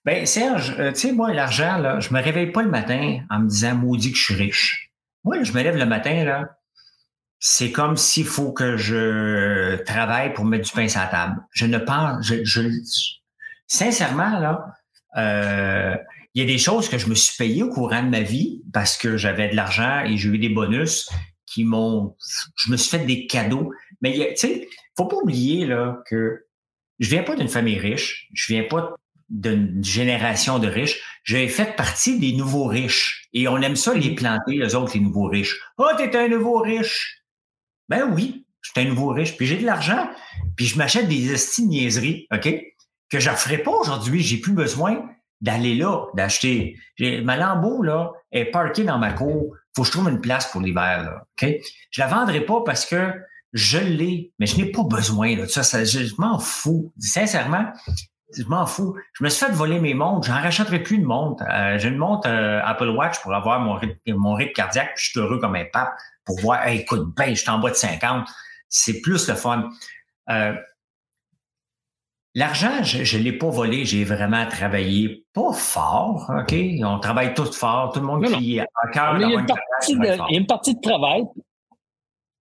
Ben 0.04 0.26
Serge, 0.26 0.76
euh, 0.78 0.92
tu 0.92 1.00
sais, 1.00 1.12
moi, 1.12 1.32
l'argent, 1.32 1.78
là, 1.78 1.98
je 1.98 2.12
me 2.12 2.20
réveille 2.20 2.52
pas 2.52 2.62
le 2.62 2.70
matin 2.70 3.20
en 3.30 3.40
me 3.40 3.48
disant 3.48 3.74
maudit 3.74 4.12
que 4.12 4.18
je 4.18 4.24
suis 4.24 4.34
riche. 4.34 4.92
Moi, 5.24 5.42
je 5.42 5.52
me 5.52 5.62
lève 5.62 5.76
le 5.76 5.86
matin, 5.86 6.24
là, 6.24 6.56
c'est 7.38 7.72
comme 7.72 7.96
s'il 7.96 8.26
faut 8.26 8.52
que 8.52 8.76
je 8.76 9.76
travaille 9.84 10.32
pour 10.34 10.44
mettre 10.44 10.64
du 10.64 10.72
pain 10.72 10.88
sur 10.88 11.00
la 11.00 11.06
table. 11.06 11.36
Je 11.52 11.66
ne 11.66 11.78
pense, 11.78 12.24
je, 12.26 12.44
je 12.44 12.68
sincèrement, 13.66 14.38
là, 14.38 14.66
euh, 15.16 15.96
il 16.34 16.42
y 16.42 16.44
a 16.44 16.46
des 16.46 16.58
choses 16.58 16.88
que 16.88 16.98
je 16.98 17.08
me 17.08 17.14
suis 17.14 17.36
payé 17.36 17.62
au 17.62 17.70
courant 17.70 18.02
de 18.02 18.10
ma 18.10 18.20
vie 18.20 18.62
parce 18.72 18.96
que 18.96 19.16
j'avais 19.16 19.48
de 19.48 19.56
l'argent 19.56 20.04
et 20.04 20.16
j'ai 20.16 20.28
eu 20.28 20.38
des 20.38 20.50
bonus 20.50 21.08
qui 21.46 21.64
m'ont, 21.64 22.14
je 22.56 22.70
me 22.70 22.76
suis 22.76 22.98
fait 22.98 23.06
des 23.06 23.26
cadeaux. 23.26 23.72
Mais 24.02 24.12
tu 24.12 24.36
sais, 24.36 24.68
faut 24.96 25.06
pas 25.06 25.16
oublier 25.16 25.66
là 25.66 26.02
que 26.08 26.44
je 26.98 27.08
viens 27.08 27.22
pas 27.22 27.36
d'une 27.36 27.48
famille 27.48 27.78
riche, 27.78 28.28
je 28.34 28.52
viens 28.52 28.64
pas 28.64 28.94
d'une 29.28 29.82
génération 29.82 30.58
de 30.58 30.68
riches. 30.68 31.00
J'ai 31.24 31.48
fait 31.48 31.74
partie 31.76 32.18
des 32.18 32.32
nouveaux 32.32 32.66
riches. 32.66 33.28
Et 33.32 33.48
on 33.48 33.58
aime 33.58 33.76
ça 33.76 33.94
les 33.94 34.14
planter, 34.14 34.56
les 34.56 34.74
autres, 34.74 34.92
les 34.94 35.00
nouveaux 35.00 35.28
riches. 35.28 35.58
Ah, 35.78 35.84
oh, 35.92 35.96
t'es 35.96 36.14
un 36.16 36.28
nouveau 36.28 36.58
riche. 36.58 37.22
Ben 37.88 38.12
oui, 38.14 38.46
je 38.60 38.70
suis 38.70 38.80
un 38.80 38.90
nouveau 38.90 39.08
riche, 39.08 39.36
puis 39.36 39.46
j'ai 39.46 39.56
de 39.56 39.64
l'argent, 39.64 40.08
puis 40.56 40.66
je 40.66 40.76
m'achète 40.76 41.08
des 41.08 41.34
niaiseries, 41.58 42.26
OK? 42.32 42.48
Que 43.10 43.20
je 43.20 43.30
ferai 43.30 43.58
pas 43.58 43.70
aujourd'hui. 43.70 44.22
J'ai 44.22 44.38
plus 44.38 44.52
besoin 44.52 45.08
d'aller 45.40 45.74
là, 45.74 46.06
d'acheter. 46.14 46.76
Ma 47.00 47.36
lambeau, 47.36 47.82
là, 47.82 48.12
est 48.32 48.46
parkée 48.46 48.84
dans 48.84 48.98
ma 48.98 49.12
cour. 49.12 49.54
Faut 49.74 49.82
que 49.82 49.86
je 49.86 49.92
trouve 49.92 50.08
une 50.08 50.20
place 50.20 50.50
pour 50.50 50.60
l'hiver, 50.60 51.02
là. 51.04 51.26
OK? 51.42 51.50
Je 51.90 52.00
la 52.00 52.06
vendrai 52.08 52.40
pas 52.40 52.62
parce 52.64 52.86
que 52.86 53.12
je 53.52 53.78
l'ai, 53.78 54.32
mais 54.38 54.46
je 54.46 54.56
n'ai 54.56 54.70
pas 54.70 54.82
besoin, 54.82 55.36
de 55.36 55.46
ça. 55.46 55.62
je, 55.62 56.14
m'en 56.18 56.38
fous. 56.38 56.92
Sincèrement, 56.98 57.72
je 58.36 58.44
m'en 58.44 58.66
fous. 58.66 58.96
Je 59.14 59.24
me 59.24 59.28
suis 59.28 59.46
fait 59.46 59.52
voler 59.52 59.80
mes 59.80 59.94
montres. 59.94 60.26
J'en 60.26 60.40
rachèterai 60.40 60.82
plus 60.82 60.98
de 60.98 61.04
montres. 61.04 61.44
Euh, 61.50 61.78
j'ai 61.78 61.88
une 61.88 61.96
montre 61.96 62.28
euh, 62.28 62.60
Apple 62.64 62.88
Watch 62.88 63.20
pour 63.20 63.34
avoir 63.34 63.60
mon 63.60 63.74
rythme, 63.74 63.98
mon 64.08 64.34
rythme 64.34 64.52
cardiaque. 64.52 64.94
Puis 64.96 65.04
je 65.06 65.10
suis 65.10 65.20
heureux 65.20 65.38
comme 65.38 65.54
un 65.54 65.64
pape 65.64 65.94
pour 66.24 66.38
voir, 66.40 66.66
écoute, 66.68 67.14
ben, 67.16 67.34
je 67.34 67.40
suis 67.40 67.50
en 67.50 67.58
bas 67.58 67.70
de 67.70 67.76
50. 67.76 68.28
C'est 68.68 69.00
plus 69.00 69.28
le 69.28 69.34
fun. 69.34 69.68
Euh, 70.28 70.54
l'argent, 72.36 72.82
je 72.82 73.16
ne 73.16 73.22
l'ai 73.22 73.32
pas 73.32 73.48
volé, 73.48 73.84
j'ai 73.84 74.04
vraiment 74.04 74.46
travaillé 74.46 75.24
pas 75.32 75.52
fort, 75.52 76.30
OK? 76.38 76.54
On 76.84 76.98
travaille 77.00 77.34
tous 77.34 77.56
fort, 77.56 77.92
tout 77.92 78.00
le 78.00 78.06
monde 78.06 78.24
qui 78.26 78.58
est 78.58 78.60
à 78.60 78.88
cœur. 78.92 79.16
Il 79.18 79.22
y, 79.22 79.24
a 79.34 79.40
une 79.40 79.46
partie 79.46 79.96
de, 79.96 80.04
il 80.28 80.34
y 80.34 80.36
a 80.36 80.40
une 80.40 80.46
partie 80.46 80.74
de 80.74 80.80
travail. 80.80 81.24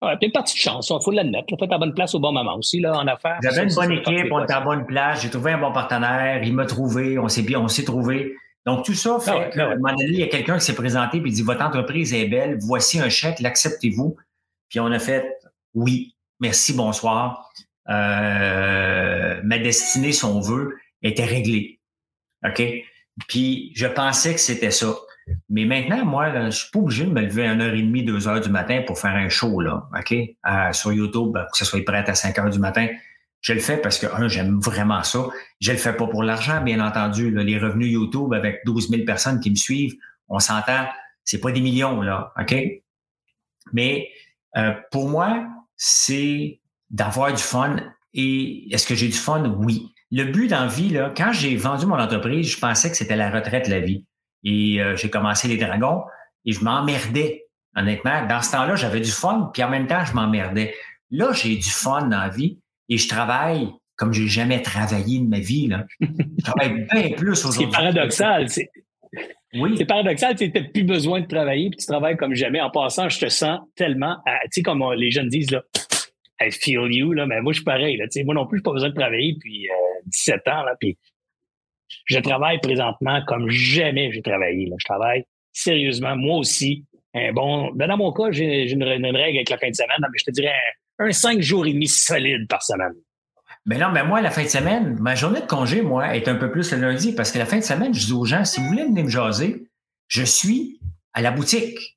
Ouais, 0.03 0.17
puis 0.17 0.27
une 0.27 0.33
partie 0.33 0.55
de 0.55 0.61
chance, 0.61 0.91
il 0.91 1.05
faut 1.05 1.11
l'admettre. 1.11 1.47
Tu 1.47 1.57
fait 1.59 1.73
à 1.73 1.79
bonne 1.79 1.95
place 1.95 2.15
au 2.15 2.21
bon 2.21 2.33
moment 2.33 2.57
aussi, 2.57 2.81
là, 2.81 2.97
en 2.97 3.07
affaires. 3.07 3.39
J'avais 3.43 3.65
une 3.65 3.75
bonne 3.75 3.93
équipe, 3.93 4.33
on 4.33 4.43
était 4.43 4.55
à 4.55 4.61
bonne 4.61 4.87
place, 4.87 5.23
j'ai 5.23 5.31
trouvé 5.31 5.53
un 5.53 5.59
bon 5.59 5.73
partenaire, 5.73 6.43
il 6.43 6.55
m'a 6.55 6.67
trouvé, 6.67 7.19
on 7.19 7.29
s'est 7.29 7.43
bien, 7.43 7.61
on 7.61 7.69
s'est 7.69 7.85
trouvé. 7.85 8.35
Donc, 8.67 8.87
tout 8.87 8.95
ça 8.95 9.19
fait 9.21 9.51
ah 9.59 9.65
un 9.65 9.77
moment 9.77 9.95
donné, 9.95 10.09
il 10.09 10.19
y 10.19 10.23
a 10.23 10.29
quelqu'un 10.29 10.59
qui 10.59 10.65
s'est 10.65 10.75
présenté 10.75 11.19
et 11.19 11.21
dit 11.21 11.43
Votre 11.43 11.63
entreprise 11.63 12.15
est 12.15 12.27
belle, 12.27 12.59
voici 12.63 12.99
un 13.01 13.11
chèque, 13.11 13.41
l'acceptez-vous? 13.41 14.17
Puis 14.71 14.81
on 14.81 14.87
a 14.87 14.99
fait 14.99 15.39
Oui, 15.75 16.17
merci, 16.41 16.75
bonsoir. 16.75 17.51
Euh, 17.89 19.41
ma 19.43 19.59
destinée, 19.59 20.13
si 20.13 20.25
on 20.25 20.41
était 21.03 21.25
réglée. 21.25 21.81
OK? 22.47 22.63
Puis 23.29 23.73
je 23.75 23.87
pensais 23.87 24.35
que 24.35 24.41
c'était 24.41 24.71
ça. 24.71 24.95
Mais 25.49 25.65
maintenant, 25.65 26.05
moi, 26.05 26.51
je 26.51 26.51
suis 26.51 26.71
pas 26.71 26.81
obligé 26.81 27.05
de 27.05 27.11
me 27.11 27.23
lever 27.23 27.47
à 27.47 27.55
1h30, 27.55 28.05
2h 28.05 28.43
du 28.43 28.51
matin 28.51 28.83
pour 28.87 28.99
faire 28.99 29.15
un 29.15 29.29
show, 29.29 29.61
là, 29.61 29.89
OK? 29.99 30.15
sur 30.75 30.93
YouTube, 30.93 31.33
pour 31.33 31.51
que 31.51 31.57
ça 31.57 31.65
soit 31.65 31.85
prêt 31.85 32.05
à 32.07 32.15
5 32.15 32.37
h 32.37 32.51
du 32.51 32.59
matin. 32.59 32.89
Je 33.41 33.53
le 33.53 33.61
fais 33.61 33.77
parce 33.77 33.99
que, 33.99 34.07
un, 34.07 34.29
j'aime 34.29 34.59
vraiment 34.61 35.03
ça. 35.03 35.27
Je 35.61 35.73
le 35.73 35.79
fais 35.79 35.95
pas 35.95 36.07
pour 36.07 36.23
l'argent, 36.23 36.63
bien 36.63 36.85
entendu. 36.85 37.31
les 37.31 37.59
revenus 37.59 37.93
YouTube 37.93 38.33
avec 38.35 38.61
12 38.65 38.91
000 38.91 39.05
personnes 39.05 39.41
qui 39.41 39.51
me 39.51 39.55
suivent, 39.55 39.95
on 40.29 40.39
s'entend, 40.39 40.87
c'est 41.25 41.41
pas 41.41 41.53
des 41.53 41.61
millions, 41.61 42.01
là, 42.03 42.33
OK? 42.39 42.55
Mais 43.73 44.09
euh, 44.57 44.73
pour 44.91 45.09
moi, 45.09 45.47
c'est 45.77 46.61
d'avoir 46.91 47.33
du 47.33 47.43
fun. 47.43 47.77
Et 48.13 48.73
est-ce 48.73 48.87
que 48.87 48.95
j'ai 48.95 49.09
du 49.09 49.17
fun? 49.17 49.57
Oui. 49.59 49.91
Le 50.11 50.25
but 50.25 50.49
dans 50.49 50.61
la 50.61 50.67
vie, 50.67 50.91
là, 50.91 51.13
quand 51.17 51.33
j'ai 51.33 51.57
vendu 51.57 51.87
mon 51.87 51.99
entreprise, 51.99 52.51
je 52.51 52.59
pensais 52.59 52.91
que 52.91 52.97
c'était 52.97 53.17
la 53.17 53.31
retraite, 53.31 53.69
la 53.69 53.81
vie. 53.81 54.05
Et 54.45 54.81
euh, 54.81 54.95
j'ai 54.97 55.11
commencé 55.11 55.49
les 55.49 55.57
dragons 55.57 56.03
et 56.45 56.53
je 56.53 56.63
m'emmerdais, 56.63 57.47
honnêtement. 57.75 58.27
Dans 58.27 58.43
ce 58.43 58.53
temps-là, 58.53 58.77
j'avais 58.77 59.01
du 59.01 59.11
fun, 59.11 59.51
puis 59.53 59.63
en 59.65 59.71
même 59.71 59.87
temps, 59.87 60.05
je 60.05 60.13
m'emmerdais. 60.13 60.75
Là, 61.11 61.33
j'ai 61.33 61.57
du 61.57 61.71
fun 61.71 62.03
dans 62.03 62.21
la 62.21 62.29
vie 62.29 62.61
et 62.89 62.99
je 62.99 63.09
travaille 63.09 63.69
comme 63.97 64.13
j'ai 64.13 64.27
jamais 64.27 64.61
travaillé 64.61 65.21
de 65.21 65.29
ma 65.29 65.39
vie. 65.39 65.69
Là. 65.69 65.85
Je 66.01 66.45
travaille 66.45 66.87
bien 66.93 67.11
plus 67.17 67.31
aujourd'hui. 67.31 67.63
C'est 67.65 67.77
paradoxal. 67.77 68.49
C'est... 68.49 68.71
Oui. 69.55 69.75
C'est 69.77 69.85
paradoxal, 69.85 70.35
tu 70.35 70.51
n'as 70.51 70.65
plus 70.65 70.83
besoin 70.83 71.21
de 71.21 71.27
travailler, 71.27 71.71
puis 71.71 71.79
tu 71.79 71.87
travailles 71.87 72.17
comme 72.17 72.35
jamais. 72.35 72.61
En 72.61 72.71
passant, 72.71 73.09
je 73.09 73.21
te 73.21 73.29
sens 73.29 73.61
tellement, 73.77 74.17
tu 74.27 74.49
sais, 74.51 74.63
comme 74.63 74.85
les 74.97 75.13
jeunes 75.13 75.29
disent, 75.29 75.53
là, 75.53 75.63
I 76.41 76.51
feel 76.51 76.89
you, 76.91 77.13
là, 77.13 77.27
mais 77.27 77.41
moi, 77.41 77.53
je 77.53 77.59
suis 77.59 77.65
pareil. 77.65 77.97
Là, 77.97 78.07
moi 78.25 78.35
non 78.35 78.47
plus, 78.47 78.59
je 78.59 78.61
n'ai 78.61 78.65
pas 78.65 78.73
besoin 78.73 78.89
de 78.91 78.95
travailler 78.95 79.35
depuis 79.35 79.69
17 80.07 80.35
euh, 80.35 80.51
ans. 80.51 80.63
Là, 80.65 80.75
puis 80.79 80.99
je 82.07 82.19
travaille 82.19 82.59
présentement 82.61 83.23
comme 83.27 83.49
jamais 83.51 84.11
j'ai 84.13 84.23
travaillé. 84.23 84.67
Là. 84.67 84.77
Je 84.79 84.85
travaille 84.85 85.25
sérieusement, 85.53 86.17
moi 86.17 86.39
aussi. 86.39 86.85
Un 87.15 87.33
bon, 87.33 87.71
ben 87.75 87.87
dans 87.87 87.97
mon 87.97 88.13
cas, 88.13 88.33
j'ai, 88.33 88.71
une, 88.71 88.83
une, 88.83 89.07
règle 89.17 89.39
avec 89.39 89.49
la 89.49 89.59
fin 89.59 89.71
de 89.71 89.75
semaine, 89.75 89.99
mais 90.01 90.19
je 90.19 90.25
te 90.25 90.31
dirais 90.33 90.53
un 90.99 91.13
cinq 91.13 91.41
jours 91.41 91.65
et 91.67 91.73
demi 91.73 91.87
solide 91.87 92.49
par 92.49 92.63
semaine. 92.63 92.95
Mais 93.67 93.79
non, 93.79 93.91
mais 93.93 94.05
moi, 94.05 94.21
la 94.21 94.31
fin 94.31 94.43
de 94.43 94.49
semaine, 94.49 94.97
ma 95.01 95.15
journée 95.15 95.41
de 95.41 95.47
congé, 95.47 95.81
moi, 95.81 96.17
est 96.17 96.29
un 96.29 96.35
peu 96.35 96.51
plus 96.51 96.73
le 96.73 96.81
lundi 96.81 97.15
parce 97.15 97.31
que 97.31 97.39
la 97.39 97.47
fin 97.47 97.59
de 97.59 97.63
semaine, 97.63 97.95
je 97.95 98.07
dis 98.07 98.13
aux 98.13 98.25
gens, 98.25 98.45
si 98.45 98.61
vous 98.61 98.67
voulez 98.67 98.85
venir 98.85 99.05
me 99.05 99.09
jaser, 99.09 99.69
je 100.09 100.25
suis 100.25 100.81
à 101.13 101.23
la 101.23 101.31
boutique, 101.31 101.97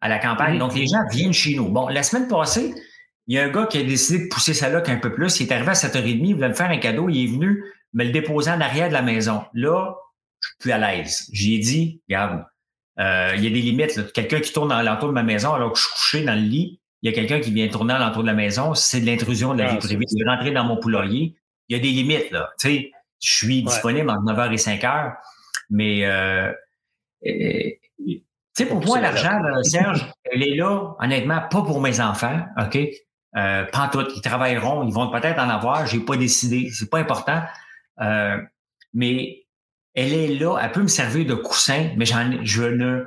à 0.00 0.08
la 0.08 0.18
campagne. 0.18 0.56
Mm-hmm. 0.56 0.58
Donc, 0.58 0.74
les 0.74 0.86
gens 0.86 1.00
viennent 1.10 1.32
chez 1.32 1.56
nous. 1.56 1.68
Bon, 1.68 1.88
la 1.88 2.02
semaine 2.02 2.28
passée, 2.28 2.74
il 3.26 3.36
y 3.36 3.38
a 3.38 3.44
un 3.44 3.48
gars 3.48 3.66
qui 3.66 3.78
a 3.78 3.82
décidé 3.82 4.24
de 4.24 4.28
pousser 4.28 4.54
sa 4.54 4.68
loc 4.68 4.88
un 4.88 4.96
peu 4.96 5.12
plus. 5.12 5.40
Il 5.40 5.48
est 5.48 5.52
arrivé 5.52 5.70
à 5.70 5.74
7h30, 5.74 6.26
il 6.26 6.34
voulait 6.34 6.48
me 6.48 6.54
faire 6.54 6.70
un 6.70 6.78
cadeau. 6.78 7.08
Il 7.08 7.24
est 7.24 7.32
venu 7.32 7.64
me 7.92 8.04
le 8.04 8.10
déposer 8.10 8.50
en 8.50 8.60
arrière 8.60 8.88
de 8.88 8.92
la 8.92 9.02
maison. 9.02 9.44
Là, 9.54 9.94
je 10.40 10.48
suis 10.48 10.56
plus 10.58 10.72
à 10.72 10.78
l'aise. 10.78 11.28
J'ai 11.32 11.58
dit, 11.58 12.02
regarde, 12.08 12.44
euh, 12.98 13.32
il 13.36 13.44
y 13.44 13.46
a 13.46 13.50
des 13.50 13.60
limites. 13.60 14.12
Quelqu'un 14.12 14.40
qui 14.40 14.52
tourne 14.52 14.68
dans 14.68 14.82
l'entour 14.82 15.08
de 15.08 15.14
ma 15.14 15.22
maison 15.22 15.52
alors 15.52 15.72
que 15.72 15.78
je 15.78 15.84
suis 15.84 15.92
couché 15.92 16.24
dans 16.24 16.34
le 16.34 16.40
lit, 16.40 16.80
il 17.02 17.10
y 17.10 17.12
a 17.12 17.14
quelqu'un 17.14 17.40
qui 17.40 17.52
vient 17.52 17.68
tourner 17.68 17.94
à 17.94 17.98
l'entour 17.98 18.22
de 18.22 18.28
la 18.28 18.34
maison, 18.34 18.74
c'est 18.74 19.00
de 19.00 19.06
l'intrusion 19.06 19.54
de 19.54 19.62
la 19.62 19.70
ah, 19.70 19.72
vie 19.72 19.78
privée. 19.78 20.04
Il 20.10 20.28
rentrer 20.28 20.50
dans 20.52 20.64
mon 20.64 20.78
poulailler. 20.78 21.36
Il 21.68 21.76
y 21.76 21.78
a 21.78 21.82
des 21.82 21.90
limites, 21.90 22.30
là. 22.30 22.50
Tu 22.60 22.68
sais, 22.68 22.90
je 23.20 23.36
suis 23.36 23.62
disponible 23.62 24.10
entre 24.10 24.22
9h 24.22 24.52
et 24.52 24.56
5h, 24.56 25.14
mais 25.70 26.04
euh, 26.04 26.52
tu 27.24 28.64
sais, 28.64 28.66
pour 28.66 28.84
moi, 28.84 29.00
l'argent, 29.00 29.40
Serge, 29.62 30.12
elle 30.24 30.42
est 30.42 30.54
là, 30.54 30.94
honnêtement, 31.00 31.40
pas 31.50 31.62
pour 31.62 31.80
mes 31.80 32.00
enfants, 32.00 32.40
OK? 32.58 32.78
Euh, 33.36 33.64
tout, 33.92 34.06
ils 34.14 34.20
travailleront, 34.20 34.86
ils 34.86 34.92
vont 34.92 35.10
peut-être 35.10 35.38
en 35.38 35.48
avoir, 35.48 35.86
j'ai 35.86 36.00
pas 36.00 36.16
décidé, 36.16 36.70
c'est 36.70 36.90
pas 36.90 36.98
important. 36.98 37.40
Euh, 38.00 38.38
mais 38.92 39.46
elle 39.94 40.12
est 40.12 40.28
là, 40.38 40.58
elle 40.62 40.72
peut 40.72 40.82
me 40.82 40.88
servir 40.88 41.26
de 41.26 41.34
coussin, 41.34 41.90
mais 41.96 42.04
j'en, 42.04 42.30
je 42.42 42.64
ne 42.64 43.04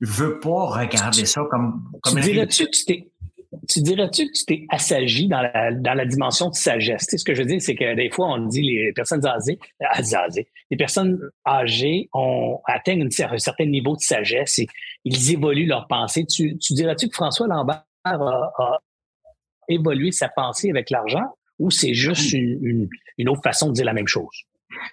veux 0.00 0.40
pas 0.40 0.66
regarder 0.66 1.24
ça 1.24 1.42
comme, 1.50 1.84
comme 2.02 2.16
tu 2.16 2.20
dirais-tu 2.20 2.66
que 2.66 2.70
tu 2.70 2.84
t'es, 2.84 3.12
tu 3.68 3.80
dirais-tu 3.80 4.26
que 4.26 4.32
tu 4.32 4.44
t'es 4.44 4.66
assagi 4.70 5.28
dans 5.28 5.40
la, 5.40 5.72
dans 5.72 5.94
la 5.94 6.06
dimension 6.06 6.50
de 6.50 6.54
sagesse? 6.54 7.06
ce 7.14 7.24
que 7.24 7.34
je 7.34 7.42
veux 7.42 7.48
dire, 7.48 7.60
c'est 7.60 7.74
que 7.74 7.94
des 7.94 8.10
fois, 8.10 8.28
on 8.28 8.46
dit 8.46 8.62
les 8.62 8.92
personnes 8.92 9.24
âgées, 9.26 9.58
âgées 9.82 10.48
les 10.70 10.76
personnes 10.76 11.18
âgées 11.46 12.08
ont, 12.14 12.60
atteignent 12.66 13.06
un 13.06 13.38
certain 13.38 13.66
niveau 13.66 13.94
de 13.94 14.00
sagesse 14.00 14.58
et 14.58 14.66
ils 15.04 15.32
évoluent 15.32 15.66
leur 15.66 15.86
pensée. 15.86 16.24
Tu, 16.24 16.56
tu 16.58 16.72
dirais-tu 16.72 17.08
que 17.08 17.14
François 17.14 17.46
Lambert 17.46 17.84
a, 18.04 18.78
évolué 19.74 20.12
sa 20.12 20.28
pensée 20.28 20.70
avec 20.70 20.90
l'argent 20.90 21.36
ou 21.58 21.70
c'est 21.70 21.94
juste 21.94 22.32
une, 22.32 22.88
une, 23.18 23.28
autre 23.28 23.42
façon 23.42 23.68
de 23.68 23.74
dire 23.74 23.84
la 23.84 23.92
même 23.92 24.08
chose? 24.08 24.44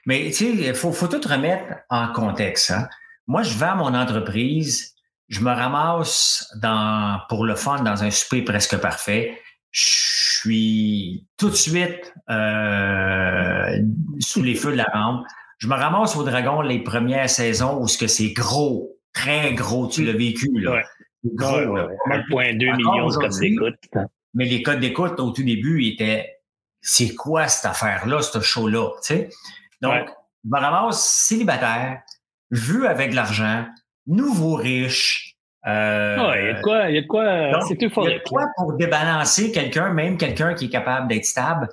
Mais 0.06 0.26
tu 0.26 0.34
sais, 0.34 0.50
il 0.50 0.74
faut, 0.74 0.92
faut 0.92 1.08
tout 1.08 1.22
remettre 1.28 1.64
en 1.90 2.12
contexte. 2.12 2.72
Hein. 2.72 2.88
Moi, 3.28 3.44
je 3.44 3.58
vends 3.58 3.76
mon 3.76 3.94
entreprise 3.96 4.96
je 5.30 5.42
me 5.42 5.52
ramasse 5.52 6.52
dans, 6.62 7.22
pour 7.30 7.46
le 7.46 7.56
fun 7.56 7.84
dans 7.84 8.04
un 8.04 8.12
souper 8.12 8.42
presque 8.42 8.78
parfait. 8.78 9.40
Je 9.72 10.40
suis 10.42 11.28
tout 11.38 11.50
de 11.50 11.56
suite 11.56 12.14
euh, 12.30 13.78
sous 14.20 14.42
les 14.42 14.56
feux 14.56 14.72
de 14.72 14.78
la 14.78 14.88
rampe. 14.92 15.26
Je 15.60 15.68
me 15.68 15.76
ramasse 15.76 16.16
au 16.16 16.24
Dragon 16.24 16.62
les 16.62 16.80
premières 16.80 17.30
saisons 17.30 17.80
où 17.80 17.88
ce 17.88 17.98
que 17.98 18.08
c'est 18.08 18.32
gros, 18.34 18.98
très 19.14 19.54
gros. 19.54 19.88
Tu 19.88 20.04
l'as 20.04 20.14
vécu 20.14 20.50
là. 20.60 20.72
Ouais. 20.72 20.84
Gros, 21.36 21.58
1,2 21.58 22.78
millions 22.78 23.10
codes 23.10 23.40
d'écoute. 23.40 23.76
Mais 24.34 24.46
les 24.46 24.62
codes 24.62 24.80
d'écoute 24.80 25.20
au 25.20 25.32
tout 25.32 25.44
début 25.44 25.86
étaient 25.86 26.40
c'est 26.82 27.16
quoi 27.16 27.48
cette 27.48 27.66
affaire-là, 27.66 28.22
ce 28.22 28.40
show-là? 28.40 28.92
Tu 29.02 29.08
sais? 29.08 29.30
Donc, 29.82 30.10
ramasse 30.52 31.04
célibataire, 31.04 32.02
vu 32.52 32.88
avec 32.88 33.14
l'argent, 33.14 33.66
nouveau 34.08 34.56
riche. 34.56 35.36
Euh, 35.68 36.16
il 36.38 36.46
y 36.46 36.50
a 36.50 36.54
de 36.54 36.62
quoi, 36.62 36.90
il 36.90 36.96
y 36.96 36.98
a 36.98 37.02
de 37.02 37.08
quoi, 37.08 37.62
c'est 37.68 37.76
Il 37.76 37.82
y 37.82 38.14
a 38.14 38.20
de 38.20 38.24
quoi 38.28 38.46
pour 38.56 38.74
débalancer 38.74 39.52
quelqu'un, 39.52 39.94
même 39.94 40.18
quelqu'un 40.18 40.54
qui 40.54 40.66
est 40.66 40.70
capable 40.70 41.08
d'être 41.08 41.26
stable. 41.26 41.70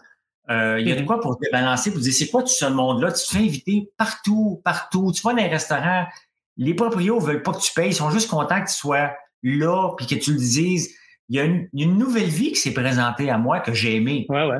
Euh, 0.48 0.80
il 0.80 0.88
y 0.88 0.92
a 0.92 0.94
de 0.94 1.00
mm-hmm. 1.00 1.06
quoi 1.06 1.20
pour 1.20 1.38
débalancer, 1.38 1.92
pour 1.92 2.00
dire 2.00 2.12
c'est 2.12 2.28
quoi 2.28 2.42
tout 2.42 2.48
ce 2.48 2.66
monde-là? 2.66 3.12
Tu 3.12 3.24
te 3.26 3.30
fais 3.30 3.44
inviter 3.44 3.90
partout, 3.96 4.60
partout. 4.64 5.12
Tu 5.12 5.22
vas 5.22 5.30
dans 5.30 5.42
les 5.42 5.48
restaurants, 5.48 6.06
les 6.56 6.74
proprios 6.74 7.18
veulent 7.18 7.42
pas 7.42 7.52
que 7.52 7.60
tu 7.60 7.72
payes, 7.72 7.90
ils 7.90 7.94
sont 7.94 8.10
juste 8.10 8.30
contents 8.30 8.60
que 8.60 8.68
tu 8.68 8.74
sois 8.74 9.12
là 9.42 9.90
puis 9.96 10.06
que 10.06 10.14
tu 10.14 10.32
le 10.32 10.38
dises. 10.38 10.94
Il 11.28 11.36
y 11.36 11.40
a 11.40 11.44
une, 11.44 11.68
une 11.72 11.98
nouvelle 11.98 12.28
vie 12.28 12.52
qui 12.52 12.56
s'est 12.56 12.74
présentée 12.74 13.30
à 13.30 13.38
moi 13.38 13.60
que 13.60 13.74
j'ai 13.74 13.96
aimée. 13.96 14.26
Ouais, 14.28 14.46
ouais. 14.46 14.58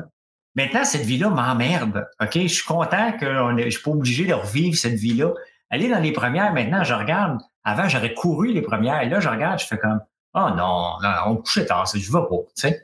Maintenant, 0.55 0.83
cette 0.83 1.03
vie-là 1.03 1.29
m'emmerde. 1.29 2.07
OK? 2.19 2.33
Je 2.33 2.47
suis 2.47 2.65
content 2.65 3.11
que 3.13 3.25
je 3.63 3.69
suis 3.69 3.83
pas 3.83 3.91
obligé 3.91 4.25
de 4.25 4.33
revivre 4.33 4.75
cette 4.75 4.95
vie-là. 4.95 5.31
Aller 5.69 5.87
dans 5.87 5.99
les 5.99 6.11
premières, 6.11 6.51
maintenant, 6.53 6.83
je 6.83 6.93
regarde 6.93 7.39
avant, 7.63 7.87
j'aurais 7.87 8.13
couru 8.13 8.53
les 8.53 8.61
premières. 8.61 9.01
Et 9.01 9.09
là, 9.09 9.19
je 9.19 9.29
regarde, 9.29 9.59
je 9.59 9.65
fais 9.65 9.77
comme, 9.77 9.99
oh 10.33 10.49
non, 10.55 10.93
non 11.03 11.09
on 11.27 11.35
couchait 11.37 11.65
tard, 11.65 11.85
je 11.93 11.99
vais 11.99 12.19
pas, 12.29 12.37
tu 12.55 12.61
sais. 12.61 12.81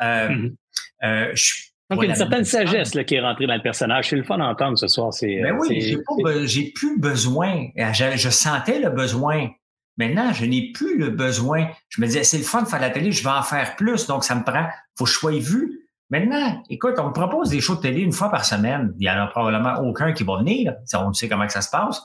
Euh, 0.00 0.28
mm-hmm. 0.28 0.54
euh, 1.04 1.34
donc, 1.90 2.02
il 2.02 2.06
y 2.06 2.08
a 2.08 2.10
une 2.10 2.16
certaine 2.16 2.44
sagesse 2.44 2.94
là, 2.94 3.04
qui 3.04 3.16
est 3.16 3.20
rentrée 3.20 3.46
dans 3.46 3.54
le 3.54 3.62
personnage. 3.62 4.08
C'est 4.08 4.16
le 4.16 4.22
fun 4.22 4.38
d'entendre 4.38 4.78
ce 4.78 4.88
soir. 4.88 5.12
C'est, 5.12 5.42
ben 5.42 5.56
oui, 5.60 5.98
j'ai, 6.44 6.72
plus 6.72 6.98
besoin. 6.98 7.68
Je, 7.76 8.16
je, 8.16 8.30
sentais 8.30 8.80
le 8.80 8.88
besoin. 8.88 9.50
Maintenant, 10.06 10.32
je 10.32 10.44
n'ai 10.44 10.72
plus 10.72 10.98
le 10.98 11.10
besoin. 11.10 11.68
Je 11.88 12.00
me 12.00 12.06
disais, 12.06 12.24
c'est 12.24 12.38
le 12.38 12.44
fun 12.44 12.62
de 12.62 12.68
faire 12.68 12.80
la 12.80 12.90
télé, 12.90 13.12
je 13.12 13.22
vais 13.22 13.30
en 13.30 13.42
faire 13.42 13.76
plus, 13.76 14.06
donc 14.06 14.24
ça 14.24 14.34
me 14.34 14.42
prend. 14.42 14.66
faut 14.96 15.04
que 15.04 15.10
je 15.10 15.16
sois 15.16 15.38
vu. 15.38 15.80
Maintenant, 16.10 16.62
écoute, 16.68 16.94
on 16.98 17.08
me 17.08 17.12
propose 17.12 17.48
des 17.48 17.60
shows 17.60 17.76
de 17.76 17.80
télé 17.80 18.00
une 18.00 18.12
fois 18.12 18.30
par 18.30 18.44
semaine. 18.44 18.92
Il 18.98 19.00
n'y 19.00 19.10
en 19.10 19.22
a 19.22 19.26
probablement 19.28 19.80
aucun 19.80 20.12
qui 20.12 20.24
va 20.24 20.38
venir. 20.38 20.74
On 20.94 21.12
sait 21.12 21.28
comment 21.28 21.46
que 21.46 21.52
ça 21.52 21.62
se 21.62 21.70
passe 21.70 22.02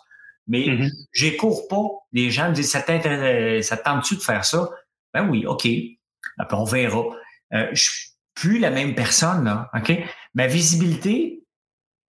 mais 0.47 0.67
mm 0.67 0.89
j'écours 1.13 1.67
pas. 1.67 1.87
Les 2.11 2.29
gens 2.31 2.49
me 2.49 2.53
disent, 2.53 2.71
ça 2.71 2.81
ça 2.81 3.77
tente-tu 3.77 4.15
de 4.15 4.21
faire 4.21 4.45
ça? 4.45 4.69
Ben 5.13 5.27
oui, 5.29 5.45
OK. 5.45 5.67
Après, 6.37 6.57
on 6.57 6.63
verra. 6.63 7.03
Euh, 7.53 7.67
je 7.73 7.83
suis 7.83 8.09
plus 8.35 8.59
la 8.59 8.69
même 8.69 8.93
personne, 8.93 9.45
là, 9.45 9.69
OK? 9.73 9.91
Ma 10.35 10.47
visibilité, 10.47 11.43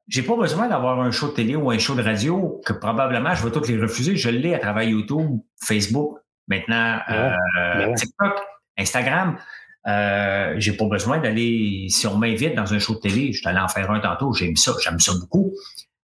j'ai 0.09 0.23
pas 0.23 0.37
besoin 0.37 0.69
d'avoir 0.69 1.01
un 1.01 1.11
show 1.11 1.29
de 1.29 1.33
télé 1.33 1.55
ou 1.55 1.71
un 1.71 1.79
show 1.79 1.95
de 1.95 2.03
radio 2.03 2.61
que 2.65 2.73
probablement 2.73 3.35
je 3.35 3.45
vais 3.45 3.53
toutes 3.53 3.69
les 3.69 3.79
refuser. 3.79 4.17
Je 4.17 4.31
l'ai 4.31 4.55
à 4.55 4.59
travers 4.59 4.85
YouTube, 4.85 5.41
Facebook, 5.63 6.19
maintenant 6.47 6.99
euh, 7.11 7.35
ben 7.57 7.95
TikTok, 7.95 8.41
Instagram. 8.79 9.39
Euh, 9.87 10.55
j'ai 10.59 10.73
pas 10.73 10.87
besoin 10.87 11.19
d'aller, 11.19 11.87
si 11.89 12.07
on 12.07 12.17
m'invite 12.17 12.55
dans 12.55 12.75
un 12.75 12.79
show 12.79 12.95
de 12.95 13.01
télé, 13.01 13.33
je 13.33 13.39
suis 13.39 13.49
allé 13.49 13.59
en 13.59 13.69
faire 13.69 13.91
un 13.91 14.01
tantôt, 14.01 14.33
j'aime 14.33 14.57
ça, 14.57 14.73
j'aime 14.83 14.99
ça 14.99 15.13
beaucoup. 15.21 15.53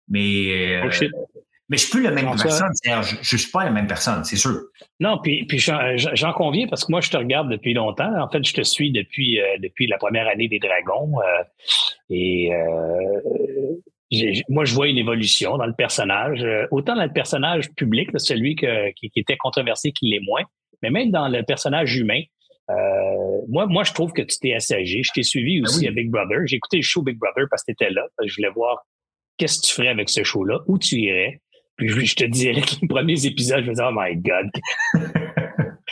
Mais 0.08 0.80
euh, 0.82 0.86
oh, 0.86 1.06
mais 1.70 1.78
je 1.78 1.84
suis 1.84 1.92
plus 1.92 2.02
la 2.02 2.10
même 2.10 2.26
personne, 2.26 2.74
Serge. 2.74 3.18
Je, 3.22 3.36
suis 3.38 3.50
pas 3.50 3.64
la 3.64 3.70
même 3.70 3.86
personne, 3.86 4.22
c'est 4.24 4.36
sûr. 4.36 4.60
Non, 5.00 5.18
puis, 5.22 5.46
puis 5.46 5.58
j'en 5.58 6.32
conviens 6.34 6.66
parce 6.68 6.84
que 6.84 6.92
moi, 6.92 7.00
je 7.00 7.10
te 7.10 7.16
regarde 7.16 7.50
depuis 7.50 7.72
longtemps. 7.72 8.12
En 8.20 8.28
fait, 8.28 8.44
je 8.44 8.52
te 8.52 8.62
suis 8.62 8.92
depuis, 8.92 9.40
euh, 9.40 9.56
depuis 9.62 9.86
la 9.86 9.96
première 9.96 10.28
année 10.28 10.46
des 10.46 10.58
Dragons. 10.58 11.12
Euh, 11.20 11.42
et 12.10 12.54
euh, 12.54 13.20
moi, 14.48 14.64
je 14.64 14.74
vois 14.74 14.88
une 14.88 14.98
évolution 14.98 15.56
dans 15.56 15.66
le 15.66 15.74
personnage. 15.74 16.44
autant 16.70 16.96
dans 16.96 17.04
le 17.04 17.12
personnage 17.12 17.70
public, 17.74 18.10
celui 18.16 18.56
qui, 18.56 19.10
était 19.14 19.36
controversé 19.36 19.92
qu'il 19.92 20.10
l'est 20.10 20.24
moins, 20.24 20.42
mais 20.82 20.90
même 20.90 21.10
dans 21.10 21.28
le 21.28 21.42
personnage 21.42 21.96
humain. 21.96 22.20
moi, 23.48 23.66
moi, 23.66 23.84
je 23.84 23.92
trouve 23.92 24.12
que 24.12 24.22
tu 24.22 24.38
t'es 24.40 24.54
assagé. 24.54 25.02
Je 25.02 25.10
t'ai 25.12 25.22
suivi 25.22 25.60
ben 25.60 25.68
aussi 25.68 25.86
à 25.86 25.90
Big 25.90 26.10
Brother. 26.10 26.46
J'ai 26.46 26.56
écouté 26.56 26.78
le 26.78 26.82
show 26.82 27.02
Big 27.02 27.18
Brother 27.18 27.46
parce 27.50 27.62
que 27.62 27.72
tu 27.72 27.84
étais 27.84 27.92
là. 27.92 28.06
Je 28.24 28.34
voulais 28.36 28.50
voir 28.50 28.84
qu'est-ce 29.36 29.60
que 29.60 29.66
tu 29.66 29.74
ferais 29.74 29.88
avec 29.88 30.08
ce 30.10 30.22
show-là, 30.22 30.60
où 30.66 30.78
tu 30.78 30.96
irais. 30.96 31.40
Puis 31.76 31.88
je 31.88 32.14
te 32.14 32.24
dirais 32.24 32.60
que 32.60 32.76
les 32.82 32.88
premiers 32.88 33.26
épisodes, 33.26 33.64
je 33.64 33.70
me 33.70 33.74
disais, 33.74 33.84
oh 33.86 33.92
my 33.92 34.16
God. 34.16 34.50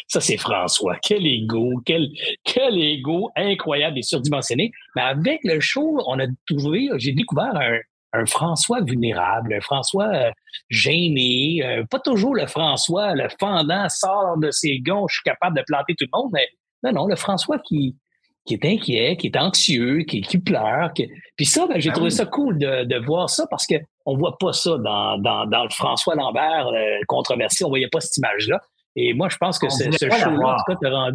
Ça, 0.09 0.21
c'est 0.21 0.37
François. 0.37 0.97
Quel 1.03 1.27
ego, 1.27 1.81
quel, 1.85 2.09
quel 2.45 2.79
ego 2.79 3.31
incroyable 3.35 3.99
et 3.99 4.03
surdimensionné. 4.03 4.71
Mais 4.95 5.03
avec 5.03 5.41
le 5.45 5.59
show, 5.61 6.03
on 6.07 6.19
a 6.19 6.27
trouvé, 6.47 6.89
j'ai 6.99 7.13
découvert 7.13 7.57
un, 7.57 7.79
un 8.13 8.27
François 8.27 8.81
vulnérable, 8.83 9.55
un 9.55 9.61
François 9.61 10.09
euh, 10.09 10.31
gêné, 10.69 11.63
euh, 11.65 11.85
pas 11.91 11.99
toujours 11.99 12.35
le 12.35 12.47
François, 12.47 13.15
le 13.15 13.29
fendant 13.41 13.89
sort 13.89 14.37
de 14.39 14.51
ses 14.51 14.81
gonds, 14.81 15.07
je 15.09 15.15
suis 15.15 15.23
capable 15.25 15.57
de 15.57 15.63
planter 15.67 15.95
tout 15.95 16.07
le 16.13 16.19
monde, 16.19 16.31
mais 16.33 16.47
non, 16.83 16.93
non, 16.93 17.07
le 17.07 17.17
François 17.17 17.59
qui, 17.59 17.97
qui 18.45 18.55
est 18.55 18.65
inquiet, 18.65 19.17
qui 19.17 19.29
est 19.29 19.37
anxieux, 19.37 20.01
qui, 20.01 20.21
qui 20.21 20.39
pleure. 20.39 20.93
Puis 21.37 21.47
ça, 21.47 21.67
ben, 21.67 21.81
j'ai 21.81 21.91
ah 21.91 21.95
trouvé 21.95 22.11
ça 22.11 22.27
cool 22.27 22.59
de, 22.59 22.85
de, 22.85 23.05
voir 23.05 23.31
ça 23.31 23.47
parce 23.49 23.67
que 23.67 23.77
on 24.05 24.17
voit 24.17 24.37
pas 24.39 24.53
ça 24.53 24.77
dans, 24.79 25.17
dans, 25.19 25.47
dans 25.47 25.65
le 25.65 25.71
François 25.71 26.15
Lambert 26.15 26.69
euh, 26.69 26.99
controversé. 27.07 27.65
On 27.65 27.69
voyait 27.69 27.89
pas 27.89 28.01
cette 28.01 28.17
image-là. 28.17 28.61
Et 28.97 29.15
moi, 29.15 29.29
je 29.29 29.37
pense 29.37 29.59
que 29.59 29.69
ce, 29.71 29.91
ce 29.93 30.11
show-là, 30.11 30.55
en 30.55 30.57
tout 30.57 30.77
cas, 30.83 31.11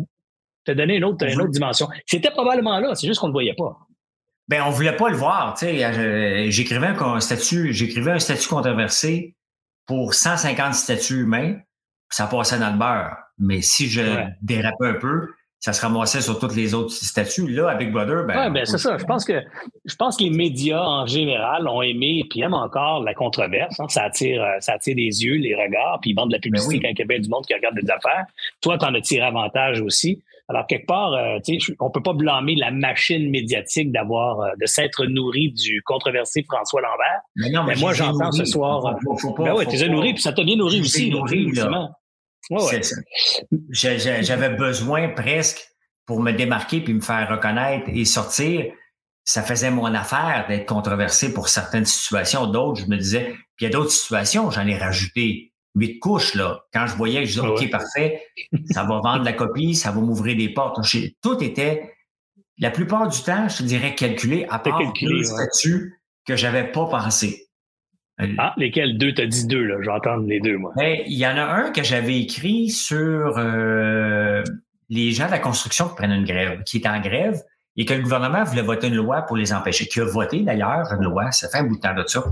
t'a 0.66 0.74
donné 0.74 0.96
une 0.96 1.04
autre, 1.04 1.26
une 1.26 1.42
autre 1.42 1.52
dimension. 1.52 1.88
C'était 2.06 2.32
probablement 2.32 2.80
là, 2.80 2.96
c'est 2.96 3.08
juste 3.08 3.20
qu'on 3.20 3.28
ne 3.28 3.32
le 3.32 3.36
voyait 3.36 3.54
pas. 3.54 3.78
Ben, 4.48 4.64
on 4.66 4.70
voulait 4.70 4.96
pas 4.96 5.10
le 5.10 5.18
voir. 5.18 5.56
Tu 5.58 5.66
sais, 5.66 5.84
euh, 5.84 6.50
j'écrivais 6.50 6.88
un 6.88 7.20
statut, 7.20 7.74
j'écrivais 7.74 8.12
un 8.12 8.20
statut 8.20 8.48
controversé 8.48 9.36
pour 9.86 10.14
150 10.14 10.74
statuts 10.74 11.22
humains. 11.22 11.58
Ça 12.10 12.28
passait 12.28 12.60
dans 12.60 12.72
le 12.72 12.78
beurre. 12.78 13.18
Mais 13.38 13.62
si 13.62 13.88
je 13.88 14.02
dérapais 14.42 14.88
un 14.88 14.94
peu, 14.94 15.28
ça 15.60 15.74
se 15.74 15.82
ramassait 15.82 16.22
sur 16.22 16.40
toutes 16.40 16.56
les 16.56 16.74
autres 16.74 16.92
statuts. 16.92 17.48
Là, 17.48 17.70
avec 17.70 17.92
Brother, 17.92 18.26
ben. 18.26 18.38
Ouais, 18.38 18.50
ben 18.52 18.66
c'est 18.66 18.78
ça. 18.78 18.98
Je 18.98 19.04
pense 19.04 19.26
que 19.26 19.42
je 19.86 19.96
pense 19.96 20.16
que 20.16 20.24
les 20.24 20.30
médias 20.30 20.82
en 20.82 21.08
général 21.08 21.68
ont 21.68 21.82
aimé 21.82 22.24
et 22.34 22.40
aiment 22.42 22.54
encore 22.54 23.04
la 23.04 23.14
controverse. 23.14 23.80
Hein. 23.80 23.88
Ça 23.90 24.04
attire, 24.04 24.44
euh, 24.44 24.60
ça 24.60 24.74
attire 24.74 24.96
les 24.96 25.24
yeux, 25.24 25.36
les 25.36 25.56
regards, 25.56 26.00
puis 26.02 26.12
ils 26.12 26.14
vendent 26.14 26.30
de 26.30 26.36
la 26.36 26.40
ben 26.40 26.44
publicité 26.44 26.80
quand 26.80 26.90
il 26.90 27.00
y 27.00 27.02
a 27.02 27.06
bien 27.06 27.20
du 27.20 27.30
monde 27.30 27.46
qui 27.46 27.54
regarde 27.54 27.76
des 27.76 27.90
affaires. 27.90 28.26
Toi, 28.62 28.78
tu 28.78 28.86
en 28.86 28.94
as 28.94 29.02
tiré 29.02 29.26
avantage 29.26 29.82
aussi. 29.82 30.24
Alors, 30.50 30.66
quelque 30.66 30.86
part, 30.86 31.12
euh, 31.14 31.40
on 31.80 31.92
peut 31.92 32.02
pas 32.02 32.14
blâmer 32.14 32.56
la 32.56 32.72
machine 32.72 33.30
médiatique 33.30 33.92
d'avoir, 33.92 34.40
euh, 34.40 34.52
de 34.62 34.66
s'être 34.66 35.06
nourri 35.06 35.52
du 35.52 35.82
controversé 35.84 36.44
François 36.44 36.82
Lambert. 36.82 37.22
Mais, 37.36 37.50
non, 37.50 37.64
mais, 37.64 37.76
moi, 37.76 37.94
j'entends 37.94 38.32
ce 38.32 38.46
soir. 38.46 38.96
ben 39.38 39.54
oui, 39.56 39.68
tu 39.68 39.76
es 39.76 39.90
nourri, 39.90 40.14
puis 40.14 40.22
ça 40.22 40.32
t'a 40.32 40.44
bien 40.44 40.56
nourri 40.56 40.80
aussi, 40.80 41.12
nourri, 41.12 41.52
j'avais 43.72 44.50
besoin 44.50 45.10
presque 45.10 45.68
pour 46.06 46.22
me 46.22 46.32
démarquer 46.32 46.80
puis 46.80 46.94
me 46.94 47.02
faire 47.02 47.28
reconnaître 47.30 47.90
et 47.94 48.06
sortir. 48.06 48.66
Ça 49.26 49.44
faisait 49.44 49.72
mon 49.72 49.94
affaire 49.94 50.46
d'être 50.48 50.66
controversé 50.66 51.34
pour 51.34 51.50
certaines 51.50 51.84
situations. 51.84 52.48
D'autres, 52.48 52.80
je 52.80 52.86
me 52.86 52.96
disais, 52.96 53.34
puis 53.58 53.62
il 53.62 53.64
y 53.66 53.68
a 53.68 53.72
d'autres 53.72 53.92
situations, 53.92 54.50
j'en 54.50 54.66
ai 54.66 54.78
rajouté 54.78 55.52
huit 55.78 56.00
couches, 56.00 56.36
là. 56.36 56.62
Quand 56.74 56.88
je 56.88 56.96
voyais, 56.96 57.26
je 57.26 57.40
disais, 57.40 57.48
OK, 57.48 57.70
parfait, 57.70 58.24
ça 58.72 58.84
va 58.84 59.00
vendre 59.00 59.24
la 59.24 59.34
copie, 59.34 59.76
ça 59.76 59.92
va 59.92 60.02
m'ouvrir 60.02 60.36
des 60.36 60.50
portes. 60.50 60.80
Tout 61.22 61.44
était, 61.44 61.94
la 62.58 62.72
plupart 62.72 63.08
du 63.08 63.22
temps, 63.22 63.48
je 63.48 63.58
te 63.58 63.64
dirais 63.64 63.96
calculé, 63.96 64.46
à 64.50 64.60
part 64.60 64.80
calculé, 64.80 65.24
statuts 65.24 66.02
que 66.26 66.36
j'avais 66.36 66.72
pas 66.72 66.88
pensé. 66.88 67.48
Ah, 68.40 68.54
lesquels 68.58 68.98
deux? 68.98 69.14
T'as 69.14 69.28
dit 69.28 69.46
deux, 69.46 69.64
là. 69.64 69.76
J'entends 69.82 70.18
les 70.18 70.40
deux, 70.40 70.58
moi. 70.58 70.74
Ben, 70.76 71.02
il 71.06 71.18
y 71.18 71.28
en 71.28 71.38
a 71.38 71.44
un 71.44 71.72
que 71.72 71.84
j'avais 71.84 72.20
écrit 72.20 72.70
sur 72.70 73.38
euh, 73.38 74.44
les 74.90 75.12
gens 75.12 75.28
de 75.28 75.32
la 75.32 75.40
construction 75.40 75.88
qui 75.90 75.96
prennent 75.96 76.12
une 76.12 76.26
grève, 76.26 76.64
qui 76.64 76.78
est 76.78 76.88
en 76.88 77.00
grève. 77.00 77.40
et 77.80 77.86
que 77.86 77.94
le 77.94 78.02
gouvernement 78.02 78.44
voulait 78.44 78.64
voter 78.64 78.88
une 78.88 78.96
loi 78.96 79.22
pour 79.22 79.38
les 79.38 79.54
empêcher, 79.54 79.86
qui 79.86 80.00
a 80.00 80.06
voté 80.06 80.42
d'ailleurs 80.42 80.92
une 80.92 81.04
loi, 81.04 81.32
ça 81.32 81.48
fait 81.48 81.60
un 81.60 81.64
bout 81.66 81.76
de 81.76 81.82
temps 81.82 81.94
de 81.94 82.04
ça. 82.08 82.24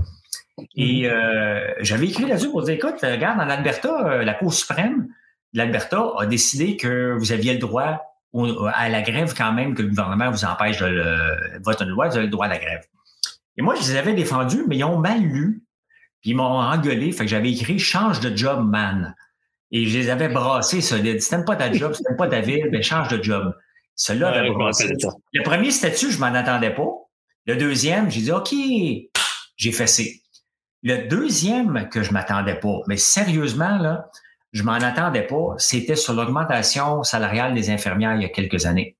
Et 0.74 1.02
mm-hmm. 1.02 1.10
euh, 1.10 1.74
j'avais 1.80 2.06
écrit 2.06 2.24
là-dessus 2.24 2.50
pour 2.50 2.62
dire, 2.62 2.74
écoute, 2.74 3.00
regarde, 3.02 3.40
en 3.40 3.48
Alberta, 3.48 4.06
euh, 4.06 4.24
la 4.24 4.34
Cour 4.34 4.52
suprême 4.52 5.08
de 5.52 5.58
l'Alberta 5.58 6.12
a 6.18 6.26
décidé 6.26 6.76
que 6.76 7.12
vous 7.18 7.32
aviez 7.32 7.52
le 7.52 7.58
droit 7.58 8.02
à 8.74 8.88
la 8.88 9.02
grève 9.02 9.34
quand 9.34 9.52
même, 9.52 9.74
que 9.74 9.82
le 9.82 9.88
gouvernement 9.88 10.30
vous 10.30 10.44
empêche 10.44 10.78
de 10.78 10.86
le, 10.86 11.60
voter 11.62 11.84
une 11.84 11.90
loi, 11.90 12.08
vous 12.08 12.16
avez 12.16 12.26
le 12.26 12.30
droit 12.30 12.46
à 12.46 12.50
la 12.50 12.58
grève. 12.58 12.84
Et 13.56 13.62
moi, 13.62 13.74
je 13.74 13.80
les 13.80 13.96
avais 13.96 14.12
défendus, 14.12 14.64
mais 14.68 14.76
ils 14.76 14.84
ont 14.84 14.98
mal 14.98 15.20
lu. 15.20 15.62
Puis 16.20 16.30
ils 16.30 16.36
m'ont 16.36 16.44
engueulé. 16.44 17.12
Fait 17.12 17.24
que 17.24 17.30
j'avais 17.30 17.50
écrit 17.50 17.78
Change 17.78 18.20
de 18.20 18.36
job, 18.36 18.68
man. 18.68 19.14
Et 19.70 19.86
je 19.86 19.98
les 19.98 20.10
avais 20.10 20.28
brassés 20.28 20.80
solide. 20.80 21.20
Si 21.20 21.30
t'aimes 21.30 21.44
pas 21.44 21.56
ta 21.56 21.72
job, 21.72 21.94
si 21.94 22.02
t'aimes 22.02 22.16
pas 22.16 22.28
ta 22.28 22.40
ville, 22.40 22.68
ben 22.70 22.82
change 22.82 23.08
de 23.08 23.22
job. 23.22 23.54
Avait 24.10 24.50
brassé. 24.50 24.92
Le 25.32 25.42
premier 25.42 25.70
statut, 25.70 26.10
je 26.10 26.18
m'en 26.18 26.26
attendais 26.26 26.70
pas. 26.70 26.88
Le 27.46 27.56
deuxième, 27.56 28.10
j'ai 28.10 28.20
dit 28.20 28.32
OK, 28.32 28.54
j'ai 29.56 29.72
fessé. 29.72 30.22
Le 30.88 31.08
deuxième 31.08 31.88
que 31.88 32.04
je 32.04 32.12
m'attendais 32.12 32.54
pas, 32.54 32.78
mais 32.86 32.96
sérieusement, 32.96 33.76
là, 33.76 34.08
je 34.52 34.62
m'en 34.62 34.74
attendais 34.74 35.26
pas, 35.26 35.56
c'était 35.58 35.96
sur 35.96 36.12
l'augmentation 36.12 37.02
salariale 37.02 37.54
des 37.54 37.70
infirmières 37.70 38.14
il 38.14 38.22
y 38.22 38.24
a 38.24 38.28
quelques 38.28 38.66
années. 38.66 38.96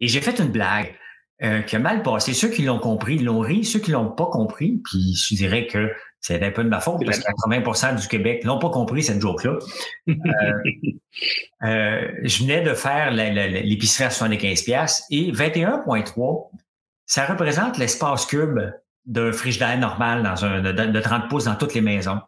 Et 0.00 0.08
j'ai 0.08 0.20
fait 0.20 0.38
une 0.38 0.50
blague 0.50 0.94
euh, 1.42 1.60
qui 1.62 1.76
a 1.76 1.78
mal 1.78 2.02
passé. 2.02 2.32
Ceux 2.32 2.48
qui 2.48 2.62
l'ont 2.62 2.78
compris, 2.78 3.18
l'ont 3.18 3.40
ri. 3.40 3.64
Ceux 3.64 3.78
qui 3.78 3.90
l'ont 3.90 4.10
pas 4.10 4.26
compris, 4.26 4.80
puis 4.84 5.14
je 5.14 5.34
dirais 5.34 5.66
que 5.66 5.90
c'est 6.20 6.42
un 6.42 6.50
peu 6.50 6.64
de 6.64 6.68
ma 6.68 6.80
faute 6.80 7.04
parce 7.04 7.20
que 7.20 7.24
80% 7.50 8.00
du 8.00 8.08
Québec 8.08 8.44
n'ont 8.44 8.58
pas 8.58 8.70
compris 8.70 9.02
cette 9.02 9.20
joke-là. 9.20 9.58
Euh, 11.62 11.66
euh, 11.66 12.08
je 12.24 12.42
venais 12.42 12.60
de 12.60 12.74
faire 12.74 13.10
l'épicerie 13.10 14.04
à 14.04 14.08
75$ 14.08 15.04
et 15.10 15.32
21,3, 15.32 16.50
ça 17.06 17.24
représente 17.24 17.78
l'espace 17.78 18.26
cube 18.26 18.58
d'un 19.06 19.32
frigidaire 19.32 19.78
normal 19.78 20.22
dans 20.22 20.44
un, 20.44 20.60
de, 20.60 21.00
30 21.00 21.30
pouces 21.30 21.44
dans 21.44 21.54
toutes 21.54 21.72
les 21.72 21.80
maisons. 21.80 22.18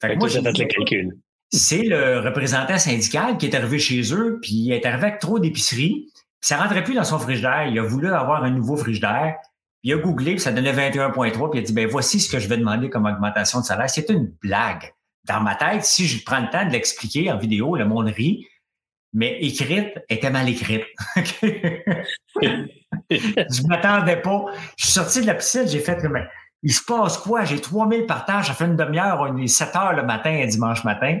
Fait 0.00 0.14
que 0.14 0.18
moi, 0.18 0.28
j'ai 0.28 0.40
le 0.40 0.52
calcul. 0.52 1.18
C'est 1.52 1.82
le 1.82 2.20
représentant 2.20 2.78
syndical 2.78 3.36
qui 3.36 3.44
est 3.44 3.54
arrivé 3.54 3.78
chez 3.78 4.14
eux, 4.14 4.38
puis 4.40 4.52
il 4.52 4.72
est 4.72 4.86
arrivé 4.86 5.08
avec 5.08 5.18
trop 5.18 5.38
d'épiceries. 5.38 6.09
Ça 6.40 6.56
rentrait 6.56 6.84
plus 6.84 6.94
dans 6.94 7.04
son 7.04 7.18
frigidaire. 7.18 7.66
Il 7.66 7.78
a 7.78 7.82
voulu 7.82 8.12
avoir 8.12 8.44
un 8.44 8.50
nouveau 8.50 8.76
frigidaire. 8.76 9.36
Il 9.82 9.92
a 9.94 9.96
googlé, 9.96 10.32
puis 10.32 10.40
ça 10.40 10.52
donnait 10.52 10.72
21,3, 10.72 11.50
puis 11.50 11.60
il 11.60 11.62
a 11.62 11.66
dit, 11.66 11.72
ben 11.72 11.88
voici 11.88 12.20
ce 12.20 12.30
que 12.30 12.38
je 12.38 12.48
vais 12.48 12.58
demander 12.58 12.90
comme 12.90 13.06
augmentation 13.06 13.60
de 13.60 13.64
salaire. 13.64 13.88
C'est 13.88 14.10
une 14.10 14.26
blague. 14.42 14.92
Dans 15.24 15.40
ma 15.40 15.54
tête, 15.54 15.84
si 15.84 16.06
je 16.06 16.22
prends 16.24 16.40
le 16.40 16.50
temps 16.50 16.66
de 16.66 16.70
l'expliquer 16.72 17.30
en 17.30 17.38
vidéo, 17.38 17.76
le 17.76 17.84
monde 17.86 18.08
rit, 18.08 18.46
mais 19.12 19.38
écrite 19.40 19.98
était 20.08 20.30
mal 20.30 20.48
écrite. 20.48 20.84
je 23.10 23.66
m'attendais 23.66 24.16
pas. 24.16 24.46
Je 24.76 24.84
suis 24.84 24.92
sorti 24.92 25.20
de 25.22 25.26
la 25.26 25.34
piscine, 25.34 25.66
j'ai 25.66 25.80
fait, 25.80 26.02
mais 26.04 26.24
il 26.62 26.72
se 26.72 26.82
passe 26.82 27.18
quoi? 27.18 27.44
J'ai 27.44 27.60
3000 27.60 28.06
partages, 28.06 28.48
ça 28.48 28.54
fait 28.54 28.66
une 28.66 28.76
demi-heure, 28.76 29.20
on 29.20 29.36
est 29.38 29.46
7 29.46 29.76
heures 29.76 29.92
le 29.94 30.04
matin, 30.04 30.40
un 30.42 30.46
dimanche 30.46 30.84
matin. 30.84 31.20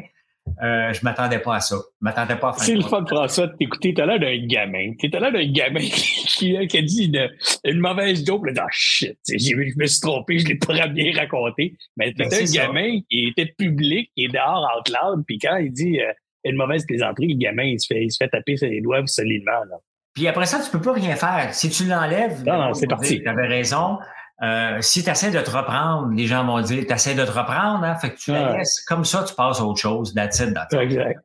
Euh, 0.62 0.92
je 0.92 1.02
m'attendais 1.04 1.38
pas 1.38 1.56
à 1.56 1.60
ça. 1.60 1.76
Je 1.76 2.04
m'attendais 2.04 2.36
pas 2.36 2.50
à 2.50 2.52
faire 2.52 2.64
C'est 2.64 2.74
le 2.74 2.82
fun, 2.82 3.04
François, 3.06 3.46
de 3.46 3.56
t'écouter. 3.56 3.94
T'as 3.94 4.06
l'air 4.06 4.20
d'un 4.20 4.46
gamin. 4.46 4.92
T'as 5.00 5.20
l'air 5.20 5.32
d'un 5.32 5.50
gamin 5.50 5.80
qui, 5.80 6.66
qui, 6.66 6.78
a 6.78 6.82
dit 6.82 7.04
une, 7.04 7.30
une 7.64 7.78
mauvaise 7.78 8.24
joke. 8.26 8.46
Là, 8.46 8.64
ah, 8.64 8.68
shit, 8.70 9.18
je 9.28 9.78
me 9.78 9.86
suis 9.86 10.00
trompé, 10.00 10.38
je 10.38 10.48
l'ai 10.48 10.56
pas 10.56 10.86
bien 10.88 11.12
raconté. 11.14 11.76
Mais 11.96 12.12
t'es 12.12 12.24
ben, 12.28 12.42
un 12.42 12.52
gamin 12.52 13.00
qui 13.08 13.28
était 13.28 13.54
public, 13.56 14.10
qui 14.14 14.24
est 14.24 14.28
dehors 14.28 14.68
en 14.76 14.82
cloud, 14.82 15.24
puis 15.26 15.38
quand 15.38 15.56
il 15.56 15.72
dit 15.72 16.00
euh, 16.00 16.12
une 16.44 16.56
mauvaise 16.56 16.84
plaisanterie, 16.86 17.28
le 17.28 17.38
gamin, 17.38 17.64
il 17.64 17.80
se 17.80 17.86
fait, 17.86 18.02
il 18.02 18.10
se 18.10 18.18
fait 18.22 18.28
taper 18.28 18.56
sur 18.56 18.68
les 18.68 18.80
doigts 18.80 19.06
solidement. 19.06 19.64
Là. 19.70 19.76
Puis 20.14 20.26
après 20.26 20.46
ça, 20.46 20.60
tu 20.60 20.70
peux 20.70 20.80
pas 20.80 20.92
rien 20.92 21.16
faire. 21.16 21.54
Si 21.54 21.70
tu 21.70 21.84
l'enlèves, 21.84 22.44
non, 22.44 22.58
non, 22.58 22.74
c'est 22.74 22.86
parti. 22.86 23.20
Tu 23.22 23.28
avais 23.28 23.46
raison. 23.46 23.98
Euh, 24.42 24.78
si 24.80 25.04
tu 25.04 25.10
essaies 25.10 25.30
de 25.30 25.40
te 25.40 25.50
reprendre, 25.50 26.12
les 26.14 26.26
gens 26.26 26.44
vont 26.46 26.62
dire, 26.62 26.84
tu 26.86 26.92
essaies 26.92 27.14
de 27.14 27.24
te 27.24 27.30
reprendre, 27.30 27.84
hein, 27.84 27.94
fait 27.96 28.12
que 28.12 28.18
tu 28.18 28.32
la 28.32 28.56
laisses. 28.56 28.82
Comme 28.86 29.04
ça, 29.04 29.22
tu 29.22 29.34
passes 29.34 29.60
à 29.60 29.64
autre 29.64 29.80
chose. 29.80 30.14
That's 30.14 30.40
it, 30.40 30.56
Exact. 30.72 31.20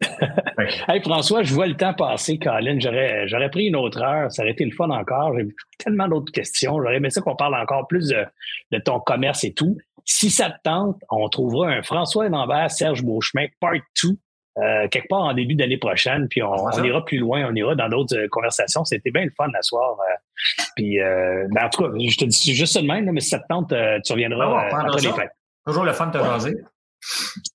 hey, 0.90 1.02
François, 1.02 1.42
je 1.44 1.54
vois 1.54 1.68
le 1.68 1.76
temps 1.76 1.94
passer, 1.94 2.38
Colin. 2.38 2.78
J'aurais, 2.80 3.26
j'aurais 3.28 3.50
pris 3.50 3.68
une 3.68 3.78
autre 3.78 4.02
heure. 4.02 4.30
Ça 4.32 4.42
aurait 4.42 4.52
été 4.52 4.66
le 4.66 4.72
fun 4.72 4.90
encore. 4.90 5.34
J'ai 5.38 5.48
tellement 5.78 6.10
d'autres 6.10 6.32
questions. 6.34 6.82
J'aurais 6.82 6.98
aimé 6.98 7.10
ça 7.10 7.22
qu'on 7.22 7.38
parle 7.38 7.56
encore 7.56 7.88
plus 7.88 8.10
de, 8.10 8.26
de, 8.72 8.80
ton 8.80 9.00
commerce 9.00 9.46
et 9.46 9.54
tout. 9.54 9.78
Si 10.04 10.30
ça 10.30 10.50
te 10.50 10.58
tente, 10.64 10.98
on 11.10 11.30
trouvera 11.30 11.70
un 11.70 11.84
François 11.84 12.28
Lambert, 12.28 12.70
Serge 12.70 13.02
Beauchemin, 13.02 13.48
part 13.62 13.80
2 14.04 14.10
euh, 14.58 14.88
quelque 14.88 15.08
part 15.10 15.22
en 15.22 15.34
début 15.34 15.56
d'année 15.56 15.78
prochaine, 15.78 16.28
puis 16.30 16.42
on, 16.42 16.84
ira 16.84 17.04
plus 17.04 17.18
loin, 17.18 17.46
on 17.50 17.56
ira 17.56 17.76
dans 17.76 17.90
d'autres 17.90 18.18
euh, 18.18 18.28
conversations. 18.30 18.86
C'était 18.86 19.12
bien 19.12 19.26
le 19.26 19.32
fun 19.36 19.50
la 19.54 19.62
soir. 19.62 19.98
Euh, 20.00 20.64
puis, 20.76 20.98
ben, 20.98 21.66
en 21.66 21.70
tout 21.70 21.84
cas, 21.84 21.90
je 21.98 22.18
te 22.18 22.26
dis 22.26 22.54
juste 22.54 22.80
de 22.80 22.86
même, 22.86 23.10
mais 23.12 23.22
si 23.22 23.30
ça 23.30 23.40
te 23.40 23.48
tente, 23.48 23.70
tu 23.70 24.14
reviendras 24.14 24.68
après 24.68 25.02
les 25.02 25.14
fêtes. 25.14 25.32
Toujours 25.66 25.84
le 25.84 25.94
fun 25.94 26.08
de 26.08 26.20
te 26.20 26.24
jaser. 26.24 26.56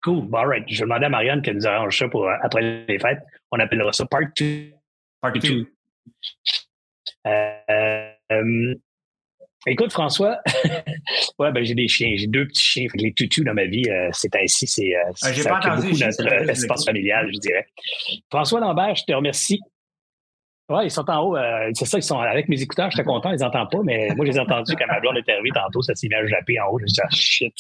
Cool. 0.02 0.28
All 0.32 0.46
right. 0.46 0.64
Je 0.68 0.78
vais 0.78 0.84
demander 0.84 1.06
à 1.06 1.08
Marianne 1.08 1.42
qu'elle 1.42 1.56
nous 1.56 1.66
arrange 1.66 1.98
ça 1.98 2.08
pour 2.08 2.28
après 2.42 2.84
les 2.88 2.98
fêtes. 2.98 3.20
On 3.50 3.58
appellera 3.58 3.92
ça 3.92 4.06
Part 4.06 4.20
2. 4.38 4.70
Part 5.20 5.32
2. 5.32 5.66
Euh, 7.26 8.74
Écoute, 9.66 9.92
François, 9.92 10.38
ouais, 11.38 11.52
ben, 11.52 11.62
j'ai 11.62 11.74
des 11.74 11.86
chiens. 11.86 12.14
J'ai 12.16 12.26
deux 12.26 12.46
petits 12.46 12.62
chiens. 12.62 12.86
les 12.94 13.12
tutus 13.12 13.44
dans 13.44 13.52
ma 13.52 13.66
vie, 13.66 13.84
euh, 13.88 14.08
c'est 14.12 14.34
ainsi. 14.36 14.66
C'est, 14.66 14.96
euh, 14.96 15.10
ah, 15.22 15.32
ça 15.34 15.54
occupe 15.54 15.74
beaucoup 15.76 15.98
notre 15.98 16.50
espace 16.50 16.84
familial, 16.86 17.28
je 17.32 17.38
dirais. 17.38 17.66
François 18.30 18.60
Lambert, 18.60 18.94
je 18.94 19.04
te 19.04 19.12
remercie. 19.12 19.60
Ouais, 20.70 20.86
ils 20.86 20.90
sont 20.90 21.08
en 21.10 21.22
haut. 21.22 21.36
Euh, 21.36 21.70
c'est 21.74 21.84
ça, 21.84 21.98
ils 21.98 22.02
sont 22.02 22.18
avec 22.18 22.48
mes 22.48 22.62
écouteurs. 22.62 22.90
J'étais 22.90 23.04
content, 23.04 23.32
ils 23.32 23.40
n'entendent 23.40 23.70
pas, 23.70 23.82
mais 23.84 24.08
moi, 24.16 24.24
je 24.24 24.30
les 24.30 24.36
ai 24.38 24.40
entendus 24.40 24.74
quand 24.76 24.86
ma 24.86 25.00
blonde 25.00 25.18
est 25.18 25.30
arrivée 25.30 25.50
tantôt. 25.52 25.82
Ça 25.82 25.94
s'est 25.94 26.08
mis 26.08 26.14
à 26.14 26.26
japper 26.26 26.58
en 26.58 26.68
haut. 26.68 26.78
Je 26.78 26.84
me 26.84 26.88
suis 26.88 26.94
dit, 26.94 27.02
ah, 27.02 27.10
shit. 27.10 27.54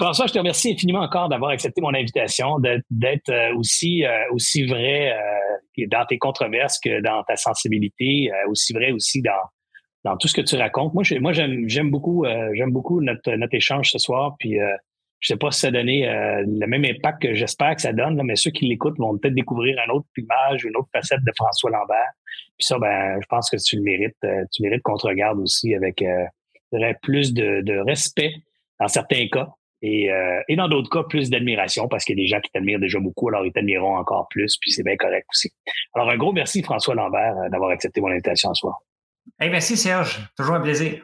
François, 0.00 0.28
je 0.28 0.32
te 0.32 0.38
remercie 0.38 0.72
infiniment 0.72 1.00
encore 1.00 1.28
d'avoir 1.28 1.50
accepté 1.50 1.82
mon 1.82 1.92
invitation, 1.92 2.58
d'être 2.88 3.54
aussi, 3.54 4.02
aussi 4.30 4.64
vrai 4.64 5.14
dans 5.76 6.06
tes 6.06 6.16
controverses 6.16 6.78
que 6.82 7.02
dans 7.02 7.22
ta 7.24 7.36
sensibilité, 7.36 8.30
aussi 8.48 8.72
vrai 8.72 8.92
aussi 8.92 9.20
dans 9.20 9.32
dans 10.04 10.16
tout 10.16 10.28
ce 10.28 10.34
que 10.34 10.40
tu 10.40 10.56
racontes. 10.56 10.94
Moi, 10.94 11.02
j'aime, 11.02 11.90
beaucoup, 11.90 12.24
euh, 12.24 12.50
j'aime 12.54 12.70
beaucoup 12.70 13.00
notre, 13.00 13.32
notre 13.32 13.54
échange 13.54 13.90
ce 13.90 13.98
soir. 13.98 14.36
Puis, 14.38 14.58
euh, 14.58 14.74
je 15.20 15.28
sais 15.28 15.36
pas 15.36 15.50
si 15.50 15.60
ça 15.60 15.68
a 15.68 15.70
donné 15.70 16.08
euh, 16.08 16.42
le 16.46 16.66
même 16.66 16.84
impact 16.84 17.22
que 17.22 17.34
j'espère 17.34 17.76
que 17.76 17.82
ça 17.82 17.92
donne, 17.92 18.20
mais 18.24 18.36
ceux 18.36 18.50
qui 18.50 18.66
l'écoutent 18.66 18.98
vont 18.98 19.18
peut-être 19.18 19.34
découvrir 19.34 19.76
un 19.86 19.92
autre 19.92 20.06
image, 20.16 20.64
une 20.64 20.76
autre 20.76 20.88
facette 20.94 21.20
de 21.20 21.32
François 21.36 21.70
Lambert. 21.70 22.12
Puis 22.56 22.66
ça, 22.66 22.78
ben, 22.78 23.18
je 23.20 23.26
pense 23.26 23.50
que 23.50 23.56
tu 23.62 23.76
le 23.76 23.82
mérites. 23.82 24.16
tu 24.52 24.62
mérites 24.62 24.82
qu'on 24.82 24.96
te 24.96 25.06
regarde 25.06 25.38
aussi 25.38 25.74
avec 25.74 26.02
plus 27.02 27.34
de, 27.34 27.60
de, 27.60 27.78
respect 27.78 28.34
dans 28.78 28.88
certains 28.88 29.28
cas. 29.28 29.48
Et, 29.82 30.10
et 30.48 30.56
dans 30.56 30.68
d'autres 30.68 30.90
cas, 30.90 31.02
plus 31.04 31.30
d'admiration 31.30 31.88
parce 31.88 32.04
qu'il 32.04 32.18
y 32.18 32.20
a 32.20 32.22
des 32.22 32.26
gens 32.26 32.40
qui 32.40 32.50
t'admirent 32.50 32.78
déjà 32.78 32.98
beaucoup, 32.98 33.28
alors 33.28 33.46
ils 33.46 33.52
t'admireront 33.52 33.96
encore 33.96 34.28
plus, 34.28 34.58
puis 34.58 34.70
c'est 34.70 34.82
bien 34.82 34.96
correct 34.96 35.26
aussi. 35.30 35.50
Alors, 35.94 36.10
un 36.10 36.16
gros 36.16 36.32
merci, 36.32 36.62
François 36.62 36.94
Lambert, 36.94 37.34
d'avoir 37.50 37.70
accepté 37.70 38.02
mon 38.02 38.08
invitation 38.08 38.52
ce 38.52 38.60
soir. 38.60 38.80
Hey, 39.38 39.50
merci 39.50 39.76
Serge, 39.76 40.20
toujours 40.36 40.54
un 40.54 40.60
plaisir. 40.60 41.02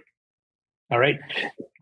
All 0.91 0.99
right. 0.99 1.19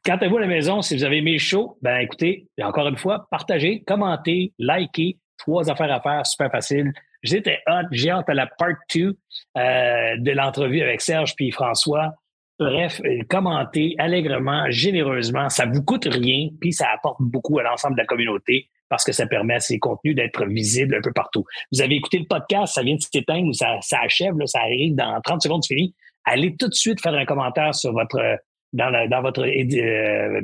Quant 0.04 0.16
à 0.16 0.28
vous 0.28 0.36
à 0.36 0.40
la 0.40 0.46
maison, 0.46 0.82
si 0.82 0.96
vous 0.96 1.04
avez 1.04 1.18
aimé 1.18 1.32
le 1.32 1.38
show, 1.38 1.78
ben 1.82 1.98
écoutez, 1.98 2.46
encore 2.62 2.88
une 2.88 2.96
fois, 2.96 3.26
partagez, 3.30 3.82
commentez, 3.86 4.52
likez. 4.58 5.18
Trois 5.38 5.70
affaires 5.70 5.92
à 5.92 6.00
faire, 6.00 6.24
super 6.26 6.50
facile. 6.50 6.92
J'étais 7.22 7.58
hâte, 7.66 7.86
j'ai 7.90 8.10
hâte 8.10 8.28
à 8.28 8.34
la 8.34 8.46
part 8.46 8.76
2 8.94 9.16
euh, 9.56 10.16
de 10.18 10.30
l'entrevue 10.30 10.80
avec 10.82 11.00
Serge 11.00 11.34
puis 11.34 11.50
François. 11.50 12.14
Bref, 12.58 13.00
euh, 13.04 13.22
commentez 13.28 13.94
allègrement, 13.98 14.70
généreusement. 14.70 15.48
Ça 15.48 15.66
vous 15.66 15.82
coûte 15.82 16.04
rien, 16.04 16.50
puis 16.60 16.72
ça 16.72 16.86
apporte 16.94 17.16
beaucoup 17.20 17.58
à 17.58 17.62
l'ensemble 17.62 17.96
de 17.96 18.00
la 18.00 18.06
communauté 18.06 18.68
parce 18.88 19.04
que 19.04 19.12
ça 19.12 19.26
permet 19.26 19.54
à 19.54 19.60
ces 19.60 19.78
contenus 19.78 20.14
d'être 20.14 20.44
visibles 20.44 20.94
un 20.94 21.00
peu 21.00 21.12
partout. 21.12 21.44
Vous 21.72 21.82
avez 21.82 21.96
écouté 21.96 22.18
le 22.18 22.26
podcast, 22.26 22.74
ça 22.74 22.82
vient 22.82 22.94
de 22.94 23.00
s'éteindre 23.00 23.48
ou 23.48 23.52
ça, 23.52 23.80
achève, 24.00 24.34
ça 24.44 24.60
arrive 24.60 24.94
dans 24.94 25.20
30 25.22 25.42
secondes, 25.42 25.64
c'est 25.64 25.74
fini 25.74 25.94
allez 26.24 26.56
tout 26.56 26.68
de 26.68 26.74
suite 26.74 27.00
faire 27.00 27.14
un 27.14 27.24
commentaire 27.24 27.74
sur 27.74 27.92
votre 27.92 28.38
dans, 28.72 29.08
dans 29.08 29.22
votre 29.22 29.42
euh, 29.42 30.40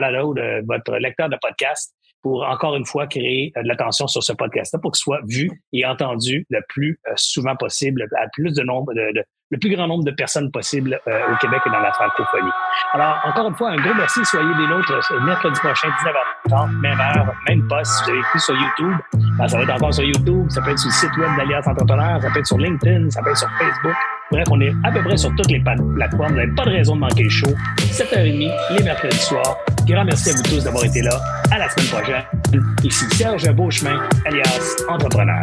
de 0.00 0.66
votre 0.66 0.96
lecteur 0.98 1.28
de 1.28 1.36
podcast 1.40 1.94
pour 2.22 2.44
encore 2.44 2.76
une 2.76 2.84
fois 2.84 3.06
créer 3.06 3.52
euh, 3.56 3.62
de 3.62 3.68
l'attention 3.68 4.06
sur 4.06 4.22
ce 4.22 4.32
podcast-là 4.32 4.80
pour 4.80 4.92
qu'il 4.92 5.00
soit 5.00 5.20
vu 5.26 5.62
et 5.72 5.86
entendu 5.86 6.46
le 6.50 6.60
plus 6.68 6.98
euh, 7.06 7.12
souvent 7.16 7.56
possible, 7.56 8.08
à 8.16 8.26
plus 8.32 8.52
de 8.52 8.62
nombre 8.62 8.92
de, 8.94 9.22
le 9.50 9.58
plus 9.58 9.74
grand 9.74 9.86
nombre 9.86 10.04
de 10.04 10.10
personnes 10.10 10.50
possible 10.50 11.00
euh, 11.08 11.32
au 11.32 11.36
Québec 11.38 11.60
et 11.66 11.70
dans 11.70 11.80
la 11.80 11.92
francophonie. 11.92 12.50
Alors, 12.92 13.16
encore 13.24 13.48
une 13.48 13.54
fois, 13.54 13.70
un 13.70 13.76
gros 13.76 13.94
merci. 13.94 14.24
Soyez 14.24 14.54
des 14.54 14.66
nôtres 14.66 14.92
euh, 14.92 15.20
mercredi 15.20 15.58
prochain, 15.60 15.88
19h30, 15.88 16.80
même 16.80 17.00
heure, 17.00 17.32
même 17.48 17.66
poste. 17.66 17.90
Si 17.90 18.04
vous 18.04 18.10
avez 18.10 18.18
écrit 18.20 18.40
sur 18.40 18.54
YouTube, 18.54 18.96
ben, 19.38 19.48
ça 19.48 19.56
va 19.56 19.62
être 19.62 19.74
encore 19.74 19.94
sur 19.94 20.04
YouTube. 20.04 20.46
Ça 20.50 20.60
peut 20.60 20.70
être 20.70 20.78
sur 20.78 20.88
le 20.88 20.94
site 20.94 21.16
web 21.16 21.30
d'Alliance 21.36 21.66
Entrepreneur. 21.66 22.20
Ça 22.20 22.30
peut 22.30 22.40
être 22.40 22.46
sur 22.46 22.58
LinkedIn. 22.58 23.10
Ça 23.10 23.22
peut 23.22 23.30
être 23.30 23.38
sur 23.38 23.50
Facebook. 23.58 23.96
Bref, 24.30 24.44
on 24.50 24.60
est 24.60 24.72
à 24.84 24.92
peu 24.92 25.02
près 25.02 25.16
sur 25.16 25.34
toutes 25.36 25.50
les 25.50 25.60
plateformes. 25.60 26.32
Vous 26.32 26.36
n'avez 26.36 26.54
pas 26.54 26.64
de 26.64 26.70
raison 26.70 26.96
de 26.96 27.00
manquer 27.00 27.24
le 27.24 27.30
show. 27.30 27.48
7h30, 27.78 28.76
les 28.76 28.84
mercredis 28.84 29.16
soirs. 29.16 29.56
Grand 29.86 30.04
merci 30.04 30.28
à 30.28 30.32
vous 30.34 30.42
tous 30.42 30.64
d'avoir 30.64 30.84
été 30.84 31.00
là. 31.00 31.18
À 31.50 31.58
la 31.58 31.68
semaine 31.70 31.86
prochaine. 31.86 32.62
Ici 32.84 33.06
Serge 33.16 33.50
Beauchemin, 33.54 33.98
alias 34.26 34.76
Entrepreneur. 34.86 35.42